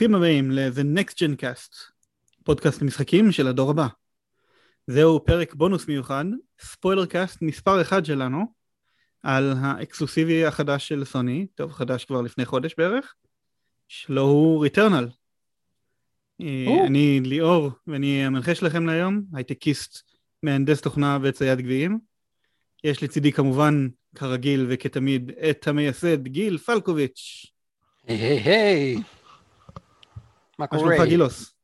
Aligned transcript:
ברוכים 0.00 0.14
הבאים 0.14 0.50
ל-The 0.50 0.98
Next 0.98 1.12
Gen 1.12 1.42
Cast, 1.42 1.76
פודקאסט 2.44 2.82
משחקים 2.82 3.32
של 3.32 3.46
הדור 3.46 3.70
הבא. 3.70 3.86
זהו 4.86 5.24
פרק 5.24 5.54
בונוס 5.54 5.88
מיוחד, 5.88 6.24
spoiler 6.60 7.06
cast 7.06 7.42
מספר 7.42 7.80
אחד 7.80 8.04
שלנו, 8.04 8.44
על 9.22 9.54
האקסקלוסיבי 9.60 10.44
החדש 10.44 10.88
של 10.88 11.04
סוני, 11.04 11.46
טוב 11.54 11.72
חדש 11.72 12.04
כבר 12.04 12.22
לפני 12.22 12.44
חודש 12.44 12.74
בערך, 12.78 13.14
שלו 13.88 14.22
הוא 14.22 14.62
Returnal. 14.62 15.08
אה, 16.40 16.86
אני 16.86 17.20
ליאור 17.20 17.70
ואני 17.86 18.26
המנחה 18.26 18.54
שלכם 18.54 18.86
להיום, 18.86 19.22
הייטקיסט, 19.32 20.02
מהנדס 20.42 20.80
תוכנה 20.80 21.18
וצייד 21.22 21.60
גביעים. 21.60 21.98
יש 22.84 23.02
לצידי 23.02 23.32
כמובן, 23.32 23.88
כרגיל 24.14 24.66
וכתמיד, 24.68 25.30
את 25.50 25.68
המייסד 25.68 26.26
גיל 26.26 26.58
פלקוביץ'. 26.58 27.46
היי 28.06 28.16
היי 28.18 28.40
היי. 28.40 29.19
מה 30.60 30.66
מה 30.72 30.78
קורה? 30.78 30.94
שלומך 30.96 31.08
גילוס? 31.08 31.54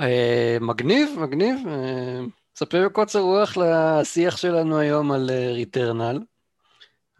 אה, 0.00 0.56
מגניב, 0.60 1.08
מגניב. 1.18 1.68
אה, 1.68 2.20
ספר 2.56 2.86
בקוצר 2.88 3.20
רוח 3.20 3.56
לשיח 3.56 4.36
שלנו 4.36 4.78
היום 4.78 5.12
על 5.12 5.30
ריטרנל. 5.52 6.20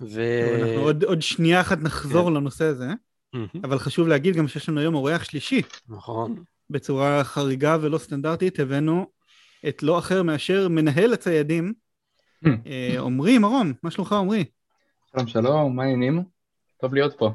ו... 0.00 0.22
אנחנו 0.60 0.80
עוד, 0.80 1.04
עוד 1.04 1.22
שנייה 1.22 1.60
אחת 1.60 1.78
נחזור 1.78 2.30
לנושא 2.30 2.64
הזה, 2.64 2.88
מהמם, 3.32 3.46
אבל 3.64 3.78
חשוב 3.78 4.08
להגיד 4.08 4.36
גם 4.36 4.48
שיש 4.48 4.68
לנו 4.68 4.80
היום 4.80 4.94
אורח 4.94 5.24
שלישי. 5.24 5.62
נכון. 5.88 6.44
בצורה 6.70 7.24
חריגה 7.24 7.76
ולא 7.80 7.98
סטנדרטית 7.98 8.60
הבאנו 8.60 9.06
את 9.68 9.82
לא 9.82 9.98
אחר 9.98 10.22
מאשר 10.22 10.68
מנהל 10.68 11.12
הציידים, 11.12 11.72
אה, 12.46 12.96
עמרי 13.00 13.38
מרום, 13.38 13.72
מה 13.82 13.90
שלומך 13.90 14.12
עמרי? 14.12 14.44
שלום 15.12 15.26
שלום, 15.26 15.76
מה 15.76 15.82
העניינים? 15.82 16.22
טוב 16.80 16.94
להיות 16.94 17.18
פה. 17.18 17.30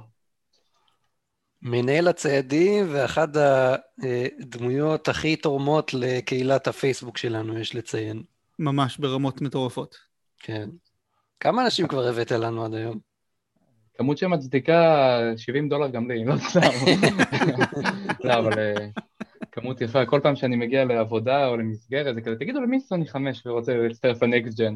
מנהל 1.64 2.08
הציידים 2.08 2.86
ואחת 2.92 3.30
הדמויות 3.36 5.08
הכי 5.08 5.36
תורמות 5.36 5.94
לקהילת 5.94 6.68
הפייסבוק 6.68 7.18
שלנו, 7.18 7.60
יש 7.60 7.76
לציין. 7.76 8.24
ממש 8.60 8.98
ברמות 8.98 9.42
מטורפות. 9.42 9.96
כן. 10.40 10.70
כמה 11.40 11.66
אנשים 11.66 11.88
כבר 11.88 12.08
הבאת 12.08 12.32
לנו 12.32 12.66
עד 12.66 12.74
היום? 12.74 13.00
כמות 13.98 14.18
שמצדיקה 14.18 15.20
70 15.38 15.70
דולר 15.70 15.88
גם 15.88 16.12
לי, 16.12 16.26
לא 16.26 16.36
סתם. 16.38 16.60
לא, 18.24 18.34
אבל 18.34 18.60
אה, 18.60 18.88
כמות 19.52 19.82
יפה, 19.82 20.06
כל 20.06 20.20
פעם 20.24 20.36
שאני 20.36 20.56
מגיע 20.56 20.86
לעבודה 20.86 21.48
או 21.48 21.58
למסגרת, 21.58 22.16
זה 22.16 22.22
כזה, 22.22 22.36
תגידו 22.36 22.62
למי 22.62 22.80
סוני 22.80 23.08
5 23.08 23.46
ורוצה 23.46 23.78
להצטרף 23.78 24.24
לנקסט 24.24 24.60
ג'ן. 24.60 24.76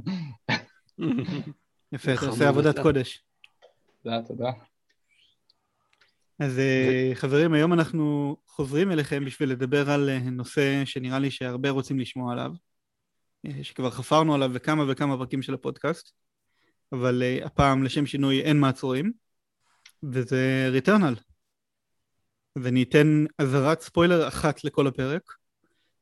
יפה, 1.94 2.14
אתה 2.14 2.26
עושה 2.26 2.50
עבודת. 2.50 2.80
קודש. 2.80 3.24
תודה, 4.04 4.22
תודה. 4.28 4.52
אז 6.40 6.60
אה, 6.60 7.12
חברים, 7.14 7.54
היום 7.54 7.74
אנחנו 7.74 8.36
חוזרים 8.46 8.92
אליכם 8.92 9.26
בשביל 9.26 9.50
לדבר 9.50 9.90
על 9.90 10.10
אה, 10.10 10.20
נושא 10.20 10.86
שנראה 10.86 11.20
לי 11.20 11.32
שהרבה 11.32 11.70
רוצים 11.70 12.00
לשמוע 12.00 12.34
עליו, 12.34 12.52
אה, 13.46 13.64
שכבר 13.64 13.92
חפרנו 13.92 14.36
עליו 14.36 14.50
בכמה 14.54 14.92
וכמה 14.92 15.18
פרקים 15.18 15.42
של 15.42 15.54
הפודקאסט, 15.54 16.12
אבל 16.92 17.24
הפעם 17.44 17.84
לשם 17.84 18.06
שינוי 18.06 18.42
אין 18.42 18.60
מעצורים, 18.60 19.12
וזה 20.04 20.68
ריטרנל. 20.72 21.16
ואני 22.56 22.84
אתן 22.84 23.26
אזהרת 23.38 23.82
ספוילר 23.82 24.28
אחת 24.28 24.64
לכל 24.64 24.88
הפרק. 24.88 25.34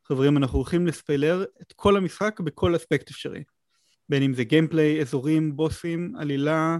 חברים, 0.07 0.37
אנחנו 0.37 0.57
הולכים 0.57 0.87
לספיילר 0.87 1.45
את 1.61 1.73
כל 1.73 1.97
המשחק 1.97 2.39
בכל 2.39 2.75
אספקט 2.75 3.09
אפשרי. 3.09 3.43
בין 4.09 4.23
אם 4.23 4.33
זה 4.33 4.43
גיימפליי, 4.43 5.01
אזורים, 5.01 5.55
בוסים, 5.55 6.15
עלילה, 6.19 6.77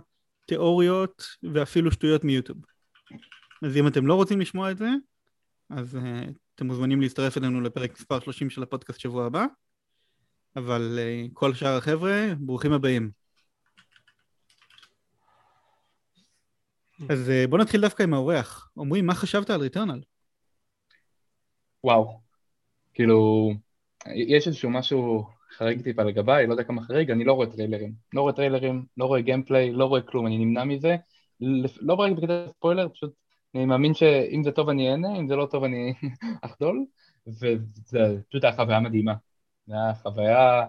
תיאוריות 0.48 1.24
ואפילו 1.54 1.92
שטויות 1.92 2.24
מיוטיוב. 2.24 2.75
אז 3.64 3.78
אם 3.78 3.88
אתם 3.88 4.08
לא 4.08 4.16
רוצים 4.16 4.42
לשמוע 4.42 4.72
את 4.72 4.78
זה, 4.78 4.90
אז 5.70 5.96
uh, 5.96 6.00
אתם 6.56 6.68
מוזמנים 6.68 7.02
להצטרף 7.02 7.38
אלינו 7.38 7.62
לפרק 7.62 7.92
מספר 7.92 8.20
30 8.20 8.50
של 8.50 8.64
הפודקאסט 8.64 9.00
שבוע 9.00 9.26
הבא, 9.26 9.46
אבל 10.56 11.00
uh, 11.00 11.30
כל 11.34 11.54
שאר 11.54 11.78
החבר'ה, 11.78 12.28
ברוכים 12.40 12.74
הבאים. 12.74 13.12
אז 17.10 17.30
uh, 17.30 17.50
בוא 17.50 17.58
נתחיל 17.58 17.82
דווקא 17.82 18.04
עם 18.04 18.14
האורח. 18.14 18.72
עמרי, 18.78 19.02
מה 19.02 19.16
חשבת 19.16 19.50
על 19.50 19.62
ריטרנל? 19.62 20.02
וואו. 21.84 22.20
כאילו, 22.94 23.50
יש 24.16 24.48
איזשהו 24.48 24.70
משהו 24.70 25.28
חריג 25.58 25.82
טיפה 25.82 26.04
לגביי, 26.04 26.48
לא 26.48 26.54
יודע 26.54 26.64
כמה 26.64 26.82
חריג, 26.82 27.12
אני 27.12 27.24
לא 27.24 27.34
רואה 27.34 27.48
טריילרים. 27.52 27.94
לא 28.14 28.22
רואה 28.22 28.34
טריילרים, 28.34 28.86
לא 28.98 29.06
רואה 29.06 29.22
gameplay, 29.22 29.72
לא 29.72 29.86
רואה 29.86 30.02
כלום, 30.02 30.28
אני 30.28 30.38
נמנע 30.38 30.64
מזה. 30.64 30.96
לא 31.82 31.94
רק 31.94 32.12
בקטע 32.12 32.48
ספוילר, 32.58 32.90
פשוט 32.90 33.14
אני 33.56 33.66
מאמין 33.66 33.94
שאם 33.94 34.44
זה 34.44 34.52
טוב 34.52 34.70
אני 34.70 34.92
אהנה, 34.92 35.20
אם 35.20 35.28
זה 35.28 35.36
לא 35.36 35.48
טוב 35.52 35.64
אני 35.64 35.94
אחדול, 36.46 36.86
וזה 37.28 38.18
פשוט 38.30 38.44
היה 38.44 38.56
חוויה 38.56 38.80
מדהימה. 38.80 39.14
זה 39.68 39.74
היה 39.76 39.94
חוויה, 39.96 40.66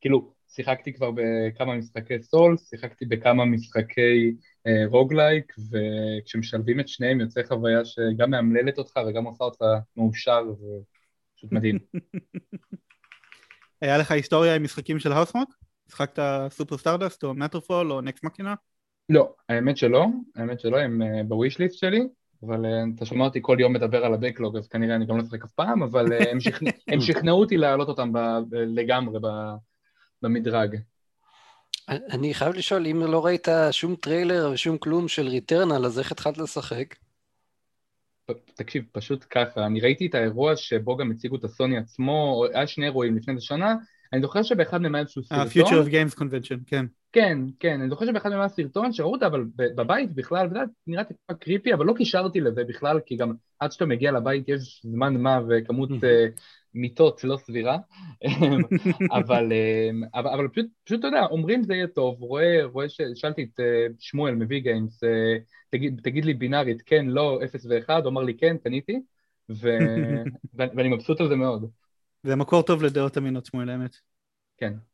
כאילו, 0.00 0.32
שיחקתי 0.48 0.92
כבר 0.92 1.10
בכמה 1.14 1.74
משחקי 1.74 2.22
סול, 2.22 2.56
שיחקתי 2.56 3.04
בכמה 3.04 3.44
משחקי 3.44 4.34
אה, 4.66 4.82
roguelike, 4.86 5.54
וכשמשלבים 5.70 6.80
את 6.80 6.88
שניהם 6.88 7.20
יוצא 7.20 7.42
חוויה 7.48 7.84
שגם 7.84 8.30
מאמללת 8.30 8.78
אותך 8.78 9.00
וגם 9.08 9.24
עושה 9.24 9.44
אותך 9.44 9.64
מאושר, 9.96 10.42
ופשוט 10.50 11.52
מדהים. 11.52 11.78
היה 13.80 13.98
לך 13.98 14.10
היסטוריה 14.10 14.54
עם 14.54 14.62
משחקים 14.62 14.98
של 14.98 15.12
Housemarque? 15.12 15.54
שיחקת 15.88 16.22
Super 16.50 16.78
Stardust 16.78 17.24
או 17.24 17.34
Matterfall 17.34 17.92
או 17.92 18.00
Nex 18.00 18.24
Machina? 18.24 18.54
לא, 19.08 19.34
האמת 19.48 19.76
שלא, 19.76 20.06
האמת 20.36 20.60
שלא, 20.60 20.78
הם 20.78 21.02
אה, 21.02 21.22
ב 21.28 21.34
wish 21.34 21.58
list 21.58 21.78
שלי, 21.78 22.00
אבל 22.46 22.66
אה, 22.66 22.82
אתה 22.96 23.04
שומע 23.04 23.24
אותי 23.24 23.38
כל 23.42 23.56
יום 23.60 23.72
מדבר 23.72 24.04
על 24.04 24.14
ה 24.14 24.19
backlog, 24.19 24.56
אז 24.56 24.68
כנראה 24.68 24.96
אני 24.96 25.06
גם 25.06 25.16
לא 25.16 25.22
אשחק 25.22 25.44
אף 25.44 25.50
פעם, 25.52 25.82
אבל 25.82 26.12
אה, 26.12 26.30
הם 26.30 26.38
שכנ- 26.40 26.70
הם 26.92 27.00
שכנעו 27.00 27.40
אותי 27.40 27.56
להעלות 27.56 27.88
אותם 27.88 28.12
ב- 28.12 28.38
ב- 28.48 28.54
לגמרי 28.54 29.18
ב- 29.22 29.54
במדרג. 30.22 30.76
אני 31.88 32.34
חייב 32.34 32.54
לשאול, 32.54 32.86
אם 32.86 33.02
לא 33.02 33.26
ראית 33.26 33.48
שום 33.70 33.96
טריילר 33.96 34.50
ושום 34.54 34.78
כלום 34.78 35.08
של 35.08 35.28
Returnal, 35.28 35.86
אז 35.86 35.98
איך 35.98 36.12
התחלת 36.12 36.38
לשחק? 36.38 36.94
תקשיב, 38.54 38.84
פשוט 38.92 39.24
ככה, 39.30 39.66
אני 39.66 39.80
ראיתי 39.80 40.06
את 40.06 40.14
האירוע 40.14 40.56
שבו 40.56 40.96
גם 40.96 41.10
הציגו 41.10 41.36
את 41.36 41.44
הסוני 41.44 41.78
עצמו, 41.78 42.44
היה 42.54 42.66
שני 42.66 42.84
אירועים 42.84 43.16
לפני 43.16 43.34
איזה 43.34 43.44
שנה, 43.44 43.74
אני 44.12 44.20
זוכר 44.20 44.42
שבאחד 44.42 44.82
מהם 44.82 44.94
היה 44.94 45.02
איזשהו 45.02 45.22
ה-Future 45.30 45.48
סרטון, 45.48 45.86
of 45.86 45.90
Games 45.90 46.14
Convention, 46.16 46.58
כן. 46.66 46.86
כן, 47.12 47.38
כן, 47.60 47.80
אני 47.80 47.90
זוכר 47.90 48.06
שבאחד 48.06 48.28
מהם 48.28 48.38
היה 48.40 48.48
סרטון 48.48 48.92
שראו 48.92 49.12
אותה, 49.12 49.26
אבל 49.26 49.44
בבית 49.56 50.12
בכלל, 50.14 50.46
וזה 50.46 50.58
נראה 50.86 51.04
טיפה 51.04 51.34
קריפי, 51.34 51.74
אבל 51.74 51.86
לא 51.86 51.94
קישרתי 51.96 52.40
לזה 52.40 52.64
בכלל, 52.64 53.00
כי 53.06 53.16
גם 53.16 53.32
עד 53.58 53.72
שאתה 53.72 53.86
מגיע 53.86 54.12
לבית 54.12 54.48
יש 54.48 54.82
זמן 54.84 55.16
מה 55.16 55.40
וכמות 55.48 55.90
אה, 56.04 56.26
מיטות 56.74 57.24
לא 57.24 57.36
סבירה, 57.36 57.78
אבל, 59.10 59.52
אה, 59.52 59.90
אבל, 60.20 60.30
אבל 60.30 60.48
פשוט, 60.48 60.66
פשוט, 60.84 60.98
אתה 61.00 61.06
יודע, 61.06 61.26
אומרים 61.30 61.62
זה 61.62 61.74
יהיה 61.74 61.86
טוב, 61.86 62.22
רואה, 62.22 62.64
רואה 62.64 62.88
ש... 62.88 63.00
שאלתי 63.14 63.42
את 63.42 63.60
אה, 63.60 63.86
שמואל 63.98 64.34
מביא 64.34 64.60
גיימס, 64.60 65.04
אה, 65.04 65.36
תגיד, 65.70 66.00
תגיד 66.02 66.24
לי 66.24 66.34
בינארית, 66.34 66.82
כן, 66.86 67.06
לא, 67.06 67.40
0 67.44 67.66
ו-1, 67.66 67.92
הוא 68.02 68.08
אמר 68.08 68.22
לי 68.22 68.36
כן, 68.36 68.56
קניתי. 68.58 69.00
ו- 69.62 70.22
ואני 70.54 70.88
מבסוט 70.88 71.20
על 71.20 71.28
זה 71.28 71.36
מאוד, 71.36 71.70
זה 72.22 72.36
מקור 72.36 72.62
טוב 72.62 72.82
לדעות 72.82 73.18
אמינות 73.18 73.46
שמואל 73.46 73.70
האמת. 73.70 73.96
כן. 74.56 74.89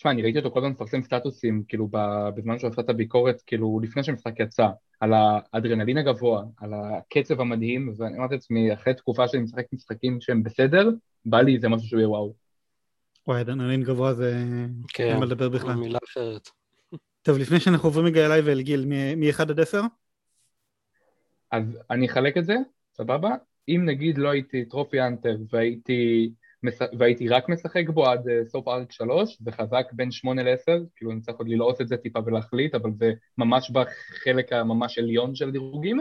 תשמע, 0.00 0.10
אני 0.12 0.22
ראיתי 0.22 0.38
אותו 0.38 0.50
כל 0.50 0.58
הזמן 0.58 0.70
מפרסם 0.70 1.02
סטטוסים, 1.02 1.62
כאילו, 1.68 1.88
בזמן 2.36 2.58
שהוא 2.58 2.70
עשה 2.70 2.80
את 2.82 2.88
הביקורת, 2.88 3.42
כאילו, 3.46 3.80
לפני 3.82 4.04
שהמשחק 4.04 4.40
יצא, 4.40 4.66
על 5.00 5.12
האדרנלין 5.14 5.98
הגבוה, 5.98 6.44
על 6.56 6.70
הקצב 6.74 7.40
המדהים, 7.40 7.94
ואני 7.96 8.18
אמרתי 8.18 8.34
לעצמי, 8.34 8.74
אחרי 8.74 8.94
תקופה 8.94 9.28
שאני 9.28 9.42
משחק 9.42 9.64
משחקים 9.72 10.20
שהם 10.20 10.42
בסדר, 10.42 10.90
בא 11.24 11.40
לי 11.40 11.54
איזה 11.54 11.68
משהו 11.68 11.88
שהוא 11.88 11.98
יהיה 11.98 12.08
וואו. 12.08 12.34
וואי, 13.26 13.40
אדרנלין 13.40 13.82
גבוה 13.82 14.14
זה... 14.14 14.44
כן, 14.88 15.08
אין 15.08 15.18
מה 15.18 15.24
לדבר 15.24 15.48
בכלל. 15.48 15.74
מילה 15.74 15.98
אחרת. 16.10 16.48
טוב, 17.22 17.38
לפני 17.38 17.60
שאנחנו 17.60 17.88
עוברים 17.88 18.06
רגע 18.06 18.26
אליי 18.26 18.40
ואל 18.40 18.60
גיל, 18.60 18.84
מ-1 19.16 19.42
עד 19.42 19.60
10? 19.60 19.80
אז 21.50 21.78
אני 21.90 22.06
אחלק 22.06 22.36
את 22.36 22.44
זה, 22.44 22.54
סבבה? 22.92 23.30
אם 23.68 23.82
נגיד 23.84 24.18
לא 24.18 24.28
הייתי 24.30 24.64
טרופי 24.64 25.00
אנטר 25.00 25.36
והייתי. 25.50 26.30
והייתי 26.98 27.28
רק 27.28 27.48
משחק 27.48 27.88
בו 27.88 28.06
עד 28.06 28.28
אה, 28.28 28.44
סוף 28.44 28.68
ארק 28.68 28.92
3, 28.92 29.38
זה 29.40 29.52
חזק 29.52 29.86
בין 29.92 30.10
8 30.10 30.42
ל-10, 30.42 30.72
כאילו 30.96 31.10
אני 31.10 31.20
צריך 31.20 31.38
עוד 31.38 31.48
ללעוס 31.48 31.80
את 31.80 31.88
זה 31.88 31.96
טיפה 31.96 32.18
ולהחליט, 32.26 32.74
אבל 32.74 32.90
זה 32.94 33.12
ממש 33.38 33.70
בחלק 33.70 34.52
הממש 34.52 34.98
עליון 34.98 35.34
של 35.34 35.48
הדירוגים. 35.48 36.00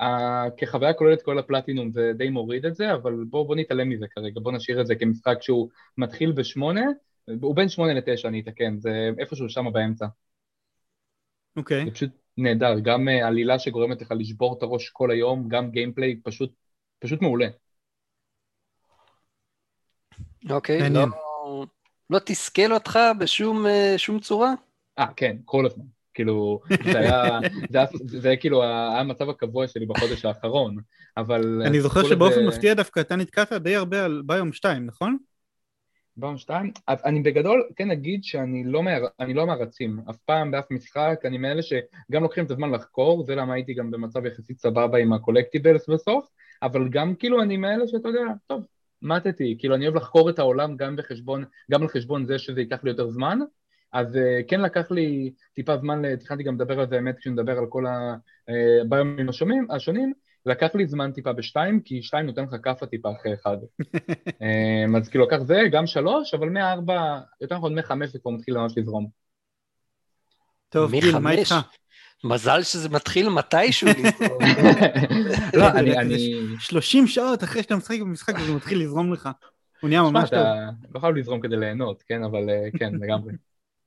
Uh, 0.00 0.50
כחוויה 0.56 0.92
כוללת 0.92 1.22
כל 1.22 1.38
הפלטינום 1.38 1.90
זה 1.90 2.12
די 2.16 2.28
מוריד 2.28 2.66
את 2.66 2.74
זה, 2.74 2.94
אבל 2.94 3.24
בואו 3.30 3.46
בוא 3.46 3.56
נתעלם 3.56 3.88
מזה 3.88 4.06
כרגע, 4.10 4.40
בואו 4.40 4.54
נשאיר 4.54 4.80
את 4.80 4.86
זה 4.86 4.94
כמשחק 4.94 5.42
שהוא 5.42 5.68
מתחיל 5.98 6.32
בשמונה, 6.32 6.84
הוא 7.40 7.56
בין 7.56 7.68
שמונה 7.68 7.94
לתשע 7.94 8.28
אני 8.28 8.40
אתקן, 8.40 8.78
זה 8.78 9.10
איפשהו 9.18 9.48
שם 9.48 9.72
באמצע. 9.72 10.06
אוקיי. 11.56 11.84
זה 11.84 11.90
פשוט 11.90 12.10
נהדר, 12.36 12.78
גם 12.78 13.08
uh, 13.08 13.26
עלילה 13.26 13.58
שגורמת 13.58 14.02
לך 14.02 14.14
לשבור 14.18 14.56
את 14.58 14.62
הראש 14.62 14.88
כל 14.88 15.10
היום, 15.10 15.48
גם 15.48 15.70
גיימפליי 15.70 16.20
פשוט, 16.22 16.52
פשוט 16.98 17.22
מעולה. 17.22 17.48
אוקיי. 20.50 20.90
לא, 20.90 21.06
לא 22.10 22.18
תסכל 22.18 22.72
אותך 22.72 22.98
בשום 23.18 23.66
אה, 23.66 23.94
שום 23.96 24.20
צורה? 24.20 24.52
אה, 24.98 25.06
כן, 25.16 25.36
כל 25.44 25.66
הזמן, 25.66 25.84
כאילו, 26.14 26.60
זה 26.92 26.98
היה, 26.98 27.38
זה, 27.72 27.78
היה, 27.78 27.86
זה 28.06 28.28
היה 28.28 28.36
כאילו 28.36 28.62
היה 28.62 29.00
המצב 29.00 29.28
הקבוע 29.28 29.68
שלי 29.68 29.86
בחודש 29.86 30.24
האחרון, 30.24 30.76
אבל... 31.16 31.62
אני 31.66 31.80
זוכר 31.80 32.04
שבאופן 32.08 32.34
זה... 32.34 32.46
מפתיע 32.48 32.74
דווקא 32.74 33.00
אתה 33.00 33.16
נתקעת 33.16 33.52
די 33.52 33.76
הרבה 33.76 34.04
על 34.04 34.22
ביום 34.26 34.52
2, 34.52 34.86
נכון? 34.86 35.16
ביום 36.16 36.38
2? 36.38 36.72
אני 36.88 37.22
בגדול 37.22 37.68
כן 37.76 37.90
אגיד 37.90 38.24
שאני 38.24 38.64
לא, 38.64 38.82
מה, 38.82 38.90
לא 39.34 39.46
מהרצים, 39.46 40.00
אף 40.10 40.16
פעם 40.16 40.50
באף 40.50 40.70
משחק, 40.70 41.20
אני 41.24 41.38
מאלה 41.38 41.62
שגם 41.62 42.22
לוקחים 42.22 42.44
את 42.44 42.50
הזמן 42.50 42.70
לחקור, 42.70 43.24
זה 43.24 43.34
למה 43.34 43.54
הייתי 43.54 43.74
גם 43.74 43.90
במצב 43.90 44.26
יחסית 44.26 44.60
סבבה 44.60 44.98
עם 44.98 45.12
הקולקטיבלס 45.12 45.88
בסוף, 45.88 46.28
אבל 46.62 46.88
גם 46.88 47.14
כאילו 47.14 47.42
אני 47.42 47.56
מאלה 47.56 47.88
שאתה 47.88 48.08
יודע, 48.08 48.20
טוב, 48.46 48.66
מתתי, 49.02 49.56
כאילו 49.58 49.74
אני 49.74 49.84
אוהב 49.84 49.96
לחקור 49.96 50.30
את 50.30 50.38
העולם 50.38 50.76
גם 50.76 50.96
בחשבון, 50.96 51.44
גם 51.70 51.82
על 51.82 51.88
חשבון 51.88 52.26
זה 52.26 52.38
שזה 52.38 52.60
ייקח 52.60 52.84
לי 52.84 52.90
יותר 52.90 53.08
זמן, 53.10 53.38
אז 53.92 54.14
uh, 54.14 54.18
כן 54.48 54.60
לקח 54.60 54.90
לי 54.90 55.32
טיפה 55.54 55.76
זמן, 55.76 56.16
תכננתי 56.16 56.42
גם 56.42 56.54
לדבר 56.54 56.80
על 56.80 56.88
זה, 56.88 56.96
האמת, 56.96 57.18
כשנדבר 57.18 57.58
על 57.58 57.66
כל 57.68 57.84
הביומים 57.86 59.26
אה, 59.26 59.30
השונים, 59.30 59.66
השונים, 59.70 60.12
לקח 60.46 60.74
לי 60.74 60.86
זמן 60.86 61.12
טיפה 61.12 61.32
בשתיים, 61.32 61.80
כי 61.80 62.02
שתיים 62.02 62.26
נותן 62.26 62.44
לך 62.44 62.54
כאפה 62.62 62.86
טיפה 62.86 63.08
אחרי 63.20 63.34
אחד. 63.34 63.56
um, 64.26 64.96
אז 64.98 65.08
כאילו 65.08 65.24
לקח 65.24 65.38
זה, 65.38 65.62
גם 65.72 65.86
שלוש, 65.86 66.34
אבל 66.34 66.48
מארבע, 66.48 67.20
יותר 67.40 67.56
נכון 67.56 67.78
מחמש 67.78 68.10
זה 68.10 68.18
כבר 68.18 68.30
מתחיל 68.30 68.58
ממש 68.58 68.72
לזרום. 68.76 69.08
טוב, 70.68 70.90
גיל, 70.90 71.18
מה 71.18 71.30
איתך? 71.30 71.54
מזל 72.24 72.62
שזה 72.62 72.88
מתחיל 72.88 73.28
מתישהו. 73.28 73.88
לא, 75.54 75.66
אני... 75.78 76.32
30 76.58 77.06
שעות 77.06 77.44
אחרי 77.44 77.62
שאתה 77.62 77.76
משחק 77.76 78.00
במשחק 78.00 78.34
וזה 78.40 78.54
מתחיל 78.54 78.82
לזרום 78.82 79.12
לך. 79.12 79.28
הוא 79.80 79.88
נהיה 79.88 80.02
ממש 80.02 80.30
טוב. 80.30 80.38
אתה 80.38 80.70
לא 80.94 81.00
חייב 81.00 81.14
לזרום 81.14 81.40
כדי 81.40 81.56
ליהנות, 81.56 82.02
כן? 82.02 82.24
אבל 82.24 82.50
אה, 82.50 82.68
כן, 82.78 82.94
לגמרי. 82.94 83.32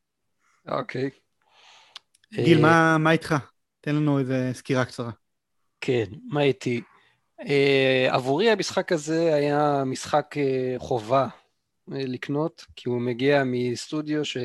אוקיי. 0.78 1.10
גיל, 2.34 2.66
אה, 2.66 2.98
מה 2.98 3.12
איתך? 3.12 3.36
תן 3.82 3.96
לנו 3.96 4.20
איזה 4.20 4.50
סקירה 4.54 4.86
קצרה. 4.86 5.12
כן, 5.82 6.06
מה 6.30 6.42
איתי? 6.42 6.82
אה, 7.48 8.08
עבורי 8.10 8.50
המשחק 8.50 8.92
הזה 8.92 9.36
היה 9.36 9.84
משחק 9.86 10.36
חובה 10.78 11.28
לקנות, 11.88 12.66
כי 12.76 12.90
הוא 12.90 13.02
מגיע 13.02 13.44
מסטודיו 13.46 14.26
ש... 14.26 14.38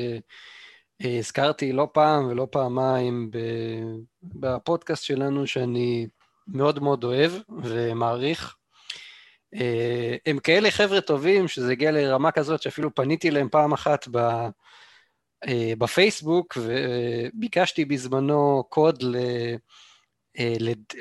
הזכרתי 0.99 1.71
לא 1.71 1.87
פעם 1.93 2.27
ולא 2.27 2.47
פעמיים 2.51 3.31
בפודקאסט 4.23 5.03
שלנו 5.03 5.47
שאני 5.47 6.07
מאוד 6.47 6.79
מאוד 6.79 7.03
אוהב 7.03 7.31
ומעריך. 7.63 8.55
אה, 9.55 10.15
הם 10.25 10.39
כאלה 10.39 10.71
חבר'ה 10.71 11.01
טובים 11.01 11.47
שזה 11.47 11.71
הגיע 11.71 11.91
לרמה 11.91 12.31
כזאת 12.31 12.61
שאפילו 12.61 12.95
פניתי 12.95 13.31
להם 13.31 13.49
פעם 13.49 13.73
אחת 13.73 14.07
אה, 14.15 15.73
בפייסבוק 15.77 16.57
וביקשתי 16.61 17.85
בזמנו 17.85 18.63
קוד 18.69 19.03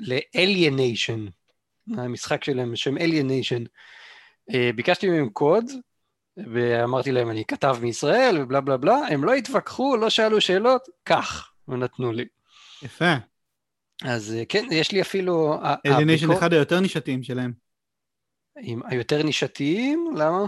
ל-Alienation, 0.00 1.31
אה, 1.98 2.02
המשחק 2.04 2.44
שלהם 2.44 2.72
בשם 2.72 2.96
Alienation. 2.96 3.66
ביקשתי 4.76 5.08
מהם 5.08 5.28
קוד 5.28 5.64
ואמרתי 6.37 7.12
להם, 7.12 7.31
אני 7.31 7.44
כתב 7.44 7.77
מישראל 7.83 8.37
ובלה 8.41 8.61
בלה 8.61 8.77
בלה, 8.77 8.97
הם 9.11 9.25
לא 9.25 9.35
התווכחו, 9.35 9.97
לא 9.97 10.11
שאלו 10.11 10.41
שאלות, 10.41 10.88
כך, 11.05 11.50
ונתנו 11.69 12.12
לי. 12.12 12.25
יפה. 12.83 13.15
אז 14.05 14.35
אה, 14.38 14.44
כן, 14.44 14.65
יש 14.71 14.93
לי 14.93 15.00
אפילו... 15.00 15.61
אליניישן 15.87 16.31
אחד 16.31 16.53
היותר 16.53 16.81
נישתיים 16.81 17.23
שלהם. 17.23 17.53
עם 18.61 18.81
היותר 18.87 19.23
נישתיים? 19.23 20.15
למה? 20.17 20.44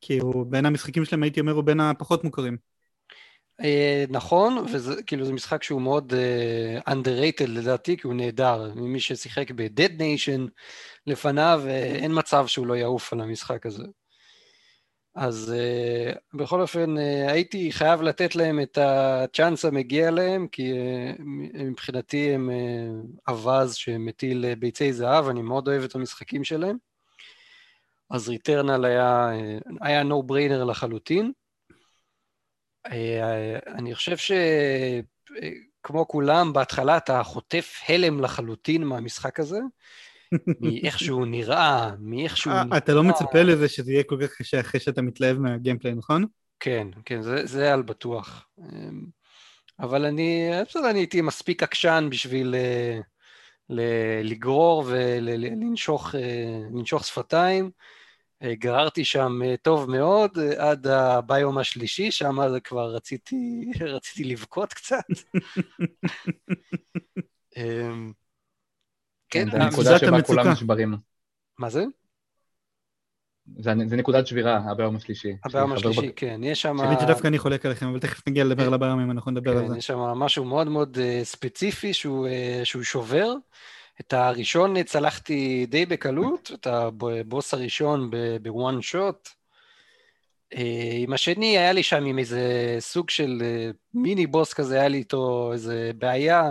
כי 0.00 0.18
הוא 0.18 0.46
בין 0.46 0.66
המשחקים 0.66 1.04
שלהם, 1.04 1.22
הייתי 1.22 1.40
אומר, 1.40 1.52
הוא 1.52 1.64
בין 1.64 1.80
הפחות 1.80 2.24
מוכרים. 2.24 2.56
אה, 3.60 4.04
נכון, 4.08 4.58
וזה 4.72 5.02
כאילו 5.02 5.24
זה 5.24 5.32
משחק 5.32 5.62
שהוא 5.62 5.82
מאוד 5.82 6.12
uh, 6.12 6.90
underrated 6.90 7.46
לדעתי, 7.48 7.96
כי 7.96 8.06
הוא 8.06 8.14
נהדר. 8.14 8.72
מי 8.74 9.00
ששיחק 9.00 9.50
ב-Dead 9.50 9.98
Nation 9.98 10.40
לפניו, 11.06 11.62
אין 11.66 12.18
מצב 12.18 12.46
שהוא 12.46 12.66
לא 12.66 12.74
יעוף 12.74 13.12
על 13.12 13.20
המשחק 13.20 13.66
הזה. 13.66 13.84
אז 15.14 15.54
uh, 15.54 16.18
בכל 16.34 16.60
אופן 16.60 16.96
uh, 16.96 17.30
הייתי 17.30 17.72
חייב 17.72 18.02
לתת 18.02 18.36
להם 18.36 18.60
את 18.60 18.78
הצ'אנס 18.78 19.64
המגיע 19.64 20.10
להם, 20.10 20.48
כי 20.48 20.72
uh, 20.72 21.22
מבחינתי 21.54 22.34
הם 22.34 22.50
uh, 22.50 23.30
אווז 23.32 23.74
שמטיל 23.74 24.44
uh, 24.52 24.58
ביצי 24.58 24.92
זהב, 24.92 25.28
אני 25.28 25.42
מאוד 25.42 25.68
אוהב 25.68 25.82
את 25.82 25.94
המשחקים 25.94 26.44
שלהם. 26.44 26.76
אז 28.10 28.28
ריטרנל 28.28 28.84
היה, 28.84 29.30
uh, 29.32 29.76
היה 29.80 30.02
no 30.02 30.30
brainer 30.30 30.64
לחלוטין. 30.70 31.32
Uh, 32.88 32.90
אני 33.66 33.94
חושב 33.94 34.16
שכמו 34.16 36.08
כולם, 36.08 36.52
בהתחלה 36.52 36.96
אתה 36.96 37.22
חוטף 37.22 37.80
הלם 37.88 38.20
לחלוטין 38.20 38.84
מהמשחק 38.84 39.40
הזה. 39.40 39.58
מאיך 40.60 40.98
שהוא 40.98 41.26
נראה, 41.26 41.90
מאיך 41.98 42.36
שהוא 42.36 42.54
נראה. 42.54 42.78
אתה 42.78 42.94
לא 42.94 43.04
מצפה 43.04 43.42
לזה 43.42 43.68
שזה 43.68 43.92
יהיה 43.92 44.02
כל 44.02 44.18
כך 44.22 44.34
קשה 44.38 44.60
אחרי 44.60 44.80
שאתה 44.80 45.02
מתלהב 45.02 45.38
מהגיימפליי, 45.38 45.94
נכון? 45.94 46.24
כן, 46.60 46.88
כן, 47.04 47.22
זה, 47.22 47.46
זה 47.46 47.72
על 47.72 47.82
בטוח. 47.82 48.46
אמ, 48.58 49.06
אבל 49.80 50.04
אני, 50.04 50.50
בסדר, 50.68 50.90
אני 50.90 50.98
הייתי 50.98 51.20
מספיק 51.20 51.62
עקשן 51.62 52.08
בשביל 52.10 52.54
אה, 52.54 53.00
ל, 53.68 53.80
לגרור 54.24 54.84
ולנשוך 54.86 56.14
אה, 56.14 56.98
שפתיים. 57.02 57.70
אה, 58.42 58.54
גררתי 58.54 59.04
שם 59.04 59.40
טוב 59.62 59.90
מאוד 59.90 60.38
עד 60.58 60.86
הביום 60.86 61.58
השלישי, 61.58 62.10
שם 62.10 62.36
כבר 62.64 62.94
רציתי, 62.94 63.70
רציתי 63.94 64.24
לבכות 64.24 64.72
קצת. 64.72 65.04
כן, 69.32 69.50
זה 69.50 69.62
הנקודה 69.62 69.98
שבה 69.98 70.22
כולם 70.22 70.48
נשברים. 70.48 70.96
מה 71.58 71.70
זה? 71.70 71.84
זה, 73.58 73.72
זה 73.86 73.96
נקודת 73.96 74.26
שבירה, 74.26 74.60
הביום 74.70 74.96
השלישי. 74.96 75.32
הביום 75.44 75.72
השלישי, 75.72 76.08
ב... 76.08 76.12
כן, 76.16 76.40
יש 76.44 76.62
שם... 76.62 76.80
האמת 76.80 77.00
שדווקא 77.00 77.26
אני 77.26 77.38
חולק 77.38 77.66
עליכם, 77.66 77.88
אבל 77.88 78.00
תכף 78.00 78.28
נגיע 78.28 78.44
לדבר 78.44 78.66
על 78.66 78.74
הביומים, 78.74 79.10
אנחנו 79.10 79.30
נדבר 79.30 79.52
כן, 79.52 79.58
על 79.58 79.68
זה. 79.68 79.78
יש 79.78 79.86
שם 79.86 79.98
משהו 79.98 80.44
מאוד 80.44 80.68
מאוד 80.68 80.96
uh, 80.96 81.24
ספציפי 81.24 81.92
שהוא, 81.92 82.26
uh, 82.26 82.64
שהוא 82.64 82.82
שובר. 82.82 83.34
את 84.00 84.12
הראשון 84.12 84.82
צלחתי 84.82 85.66
די 85.66 85.86
בקלות, 85.86 86.50
את 86.54 86.66
הבוס 86.66 87.54
הראשון 87.54 88.10
בוואן 88.42 88.82
שוט. 88.82 89.28
Uh, 90.54 90.58
עם 90.96 91.12
השני 91.12 91.58
היה 91.58 91.72
לי 91.72 91.82
שם 91.82 92.04
עם 92.04 92.18
איזה 92.18 92.76
סוג 92.78 93.10
של 93.10 93.42
uh, 93.42 93.76
מיני 93.94 94.26
בוס 94.26 94.54
כזה, 94.54 94.80
היה 94.80 94.88
לי 94.88 94.98
איתו 94.98 95.50
איזה 95.52 95.90
בעיה. 95.98 96.50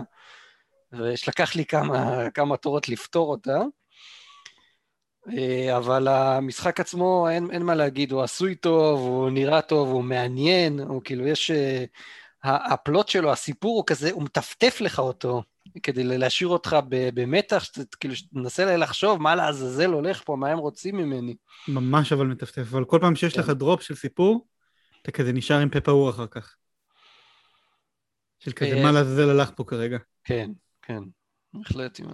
ושלקח 0.93 1.55
לי 1.55 1.65
כמה, 1.65 2.29
כמה 2.33 2.57
תורות 2.57 2.89
לפתור 2.89 3.31
אותה. 3.31 3.60
אה, 5.38 5.77
אבל 5.77 6.07
המשחק 6.07 6.79
עצמו, 6.79 7.29
אין, 7.29 7.51
אין 7.51 7.63
מה 7.63 7.75
להגיד, 7.75 8.12
הוא 8.12 8.21
עשוי 8.21 8.55
טוב, 8.55 9.00
הוא 9.00 9.29
נראה 9.29 9.62
טוב, 9.62 9.89
הוא 9.89 10.03
מעניין, 10.03 10.79
הוא 10.79 11.01
כאילו, 11.03 11.27
יש... 11.27 11.51
אה, 11.51 11.86
הפלוט 12.43 13.07
שלו, 13.07 13.31
הסיפור 13.31 13.77
הוא 13.77 13.83
כזה, 13.88 14.12
הוא 14.12 14.24
מטפטף 14.24 14.81
לך 14.81 15.00
אותו, 15.00 15.43
כדי 15.83 16.03
להשאיר 16.03 16.50
אותך 16.50 16.77
במתח, 16.89 17.65
כאילו, 18.00 18.15
שתנסה 18.15 18.77
לחשוב 18.77 19.21
מה 19.21 19.36
לעזאזל 19.36 19.91
הולך 19.91 20.21
פה, 20.25 20.36
מה 20.36 20.50
הם 20.50 20.57
רוצים 20.57 20.98
ממני. 20.98 21.36
ממש 21.67 22.13
אבל 22.13 22.27
מטפטף, 22.27 22.62
אבל 22.62 22.86
כל 22.86 22.98
פעם 23.01 23.15
שיש 23.15 23.33
כן. 23.33 23.39
לך 23.39 23.50
drop 23.50 23.82
של 23.81 23.95
סיפור, 23.95 24.48
אתה 25.01 25.12
כזה 25.12 25.33
נשאר 25.33 25.60
עם 25.60 25.69
פה 25.69 25.81
פעור 25.81 26.10
אחר 26.10 26.27
כך. 26.27 26.55
של 28.39 28.51
כזה, 28.51 28.74
אה, 28.74 28.83
מה 28.83 28.91
לעזאזל 28.91 29.29
הלך 29.29 29.51
פה 29.55 29.63
כרגע. 29.63 29.98
כן, 30.24 30.51
כן, 30.91 31.03
בהחלט, 31.53 32.00
עם 32.00 32.05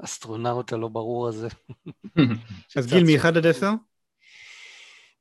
האסטרונאוט 0.00 0.72
הלא 0.72 0.88
ברור 0.88 1.28
הזה. 1.28 1.48
אז 2.76 2.86
גיל, 2.86 3.04
מ-1 3.04 3.26
עד 3.26 3.46
10? 3.46 3.70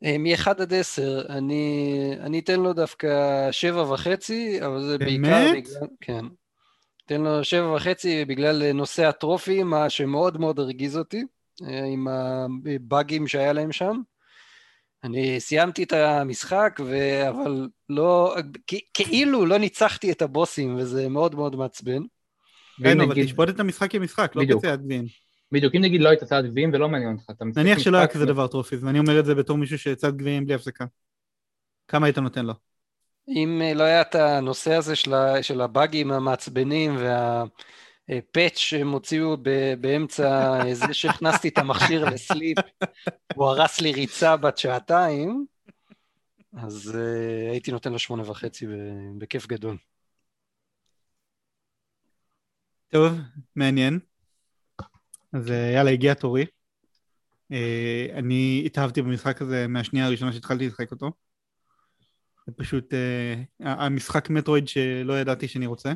מ-1 0.01 0.49
עד 0.49 0.73
10, 0.73 1.21
אני, 1.29 2.13
אני 2.19 2.39
אתן 2.39 2.59
לו 2.59 2.73
דווקא 2.73 3.07
7 3.51 3.93
וחצי, 3.93 4.59
אבל 4.65 4.83
זה 4.83 4.97
באמת? 4.97 5.51
בעיקר 5.51 5.51
בגלל... 5.51 5.87
כן. 6.01 6.25
אתן 7.05 7.21
לו 7.21 7.43
7 7.43 7.73
וחצי 7.73 8.25
בגלל 8.25 8.71
נושא 8.71 9.05
הטרופים, 9.05 9.67
מה 9.67 9.89
שמאוד 9.89 10.37
מאוד 10.37 10.59
הרגיז 10.59 10.97
אותי, 10.97 11.23
אה, 11.67 11.85
עם 11.85 12.07
הבאגים 12.07 13.27
שהיה 13.27 13.53
להם 13.53 13.71
שם. 13.71 14.01
אני 15.03 15.39
סיימתי 15.39 15.83
את 15.83 15.93
המשחק, 15.93 16.79
ו... 16.85 16.95
אבל 17.29 17.67
לא, 17.89 18.35
כאילו 18.93 19.45
לא 19.45 19.57
ניצחתי 19.57 20.11
את 20.11 20.21
הבוסים, 20.21 20.75
וזה 20.75 21.09
מאוד 21.09 21.35
מאוד 21.35 21.55
מעצבן. 21.55 22.01
כן, 22.83 23.01
אבל 23.01 23.24
תשפוט 23.24 23.50
את 23.50 23.59
המשחק 23.59 23.91
כמשחק, 23.91 24.31
לא 24.36 24.43
בצעד 24.45 24.83
גביעים. 24.83 25.05
בדיוק, 25.51 25.75
אם 25.75 25.81
נגיד 25.81 26.01
לא 26.01 26.09
היית 26.09 26.24
צעד 26.24 26.45
גביעים 26.45 26.69
ולא 26.74 26.89
מעניין 26.89 27.13
אותך, 27.15 27.29
אתה 27.29 27.45
משחק 27.45 27.62
נניח 27.62 27.79
שלא 27.79 27.98
היה 27.98 28.07
כזה 28.07 28.25
דבר 28.25 28.48
טרופיז, 28.48 28.83
ואני 28.83 29.00
אומר 29.00 29.19
את 29.19 29.25
זה 29.25 29.36
בתור 29.36 29.57
מישהו 29.57 29.77
שצעד 29.77 30.17
גביעים 30.17 30.45
בלי 30.45 30.53
הפסקה. 30.53 30.86
כמה 31.88 32.05
היית 32.05 32.17
נותן 32.17 32.45
לו? 32.45 32.53
אם 33.27 33.62
אה, 33.62 33.74
לא 33.74 33.83
היה 33.83 34.01
את 34.01 34.15
הנושא 34.15 34.74
הזה 34.74 34.95
של 35.41 35.62
הבאגים 35.62 36.12
המעצבנים 36.12 36.98
והפאץ' 38.09 38.57
שהם 38.57 38.91
הוציאו 38.91 39.38
באמצע 39.79 40.59
זה 40.74 40.93
שהכנסתי 40.93 41.48
את 41.48 41.57
המכשיר 41.57 42.05
לסליפ, 42.05 42.57
הוא 43.36 43.45
הרס 43.45 43.81
לי 43.81 43.91
ריצה 43.91 44.38
בת 44.38 44.57
שעתיים, 44.57 45.45
אז 46.57 46.95
uh, 46.95 47.51
הייתי 47.51 47.71
נותן 47.71 47.91
לו 47.91 48.00
שמונה 48.00 48.29
וחצי 48.29 48.65
בכיף 49.17 49.48
גדול. 49.48 49.77
טוב, 52.89 53.13
מעניין. 53.55 54.00
אז 55.34 55.51
אה, 55.51 55.72
יאללה, 55.74 55.91
הגיע 55.91 56.13
תורי. 56.13 56.46
אה, 57.51 58.08
אני 58.13 58.63
התאהבתי 58.65 59.01
במשחק 59.01 59.41
הזה 59.41 59.67
מהשנייה 59.67 60.05
הראשונה 60.05 60.34
שהתחלתי 60.34 60.67
לשחק 60.67 60.91
אותו. 60.91 61.12
זה 62.48 62.53
פשוט 62.55 62.93
אה, 62.93 63.43
המשחק 63.60 64.29
מטרואיד 64.29 64.67
שלא 64.67 65.19
ידעתי 65.19 65.48
שאני 65.48 65.65
רוצה. 65.65 65.93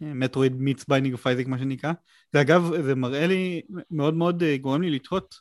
מטרואיד 0.00 0.52
meets 0.52 0.84
Binding 0.88 1.16
of 1.16 1.25
Isaac 1.25 1.46
מה 1.46 1.58
שנקרא. 1.58 1.92
זה 2.32 2.40
אגב, 2.40 2.82
זה 2.82 2.94
מראה 2.94 3.26
לי, 3.26 3.62
מאוד 3.90 4.14
מאוד 4.14 4.42
גורם 4.60 4.82
לי 4.82 4.90
לתהות 4.90 5.34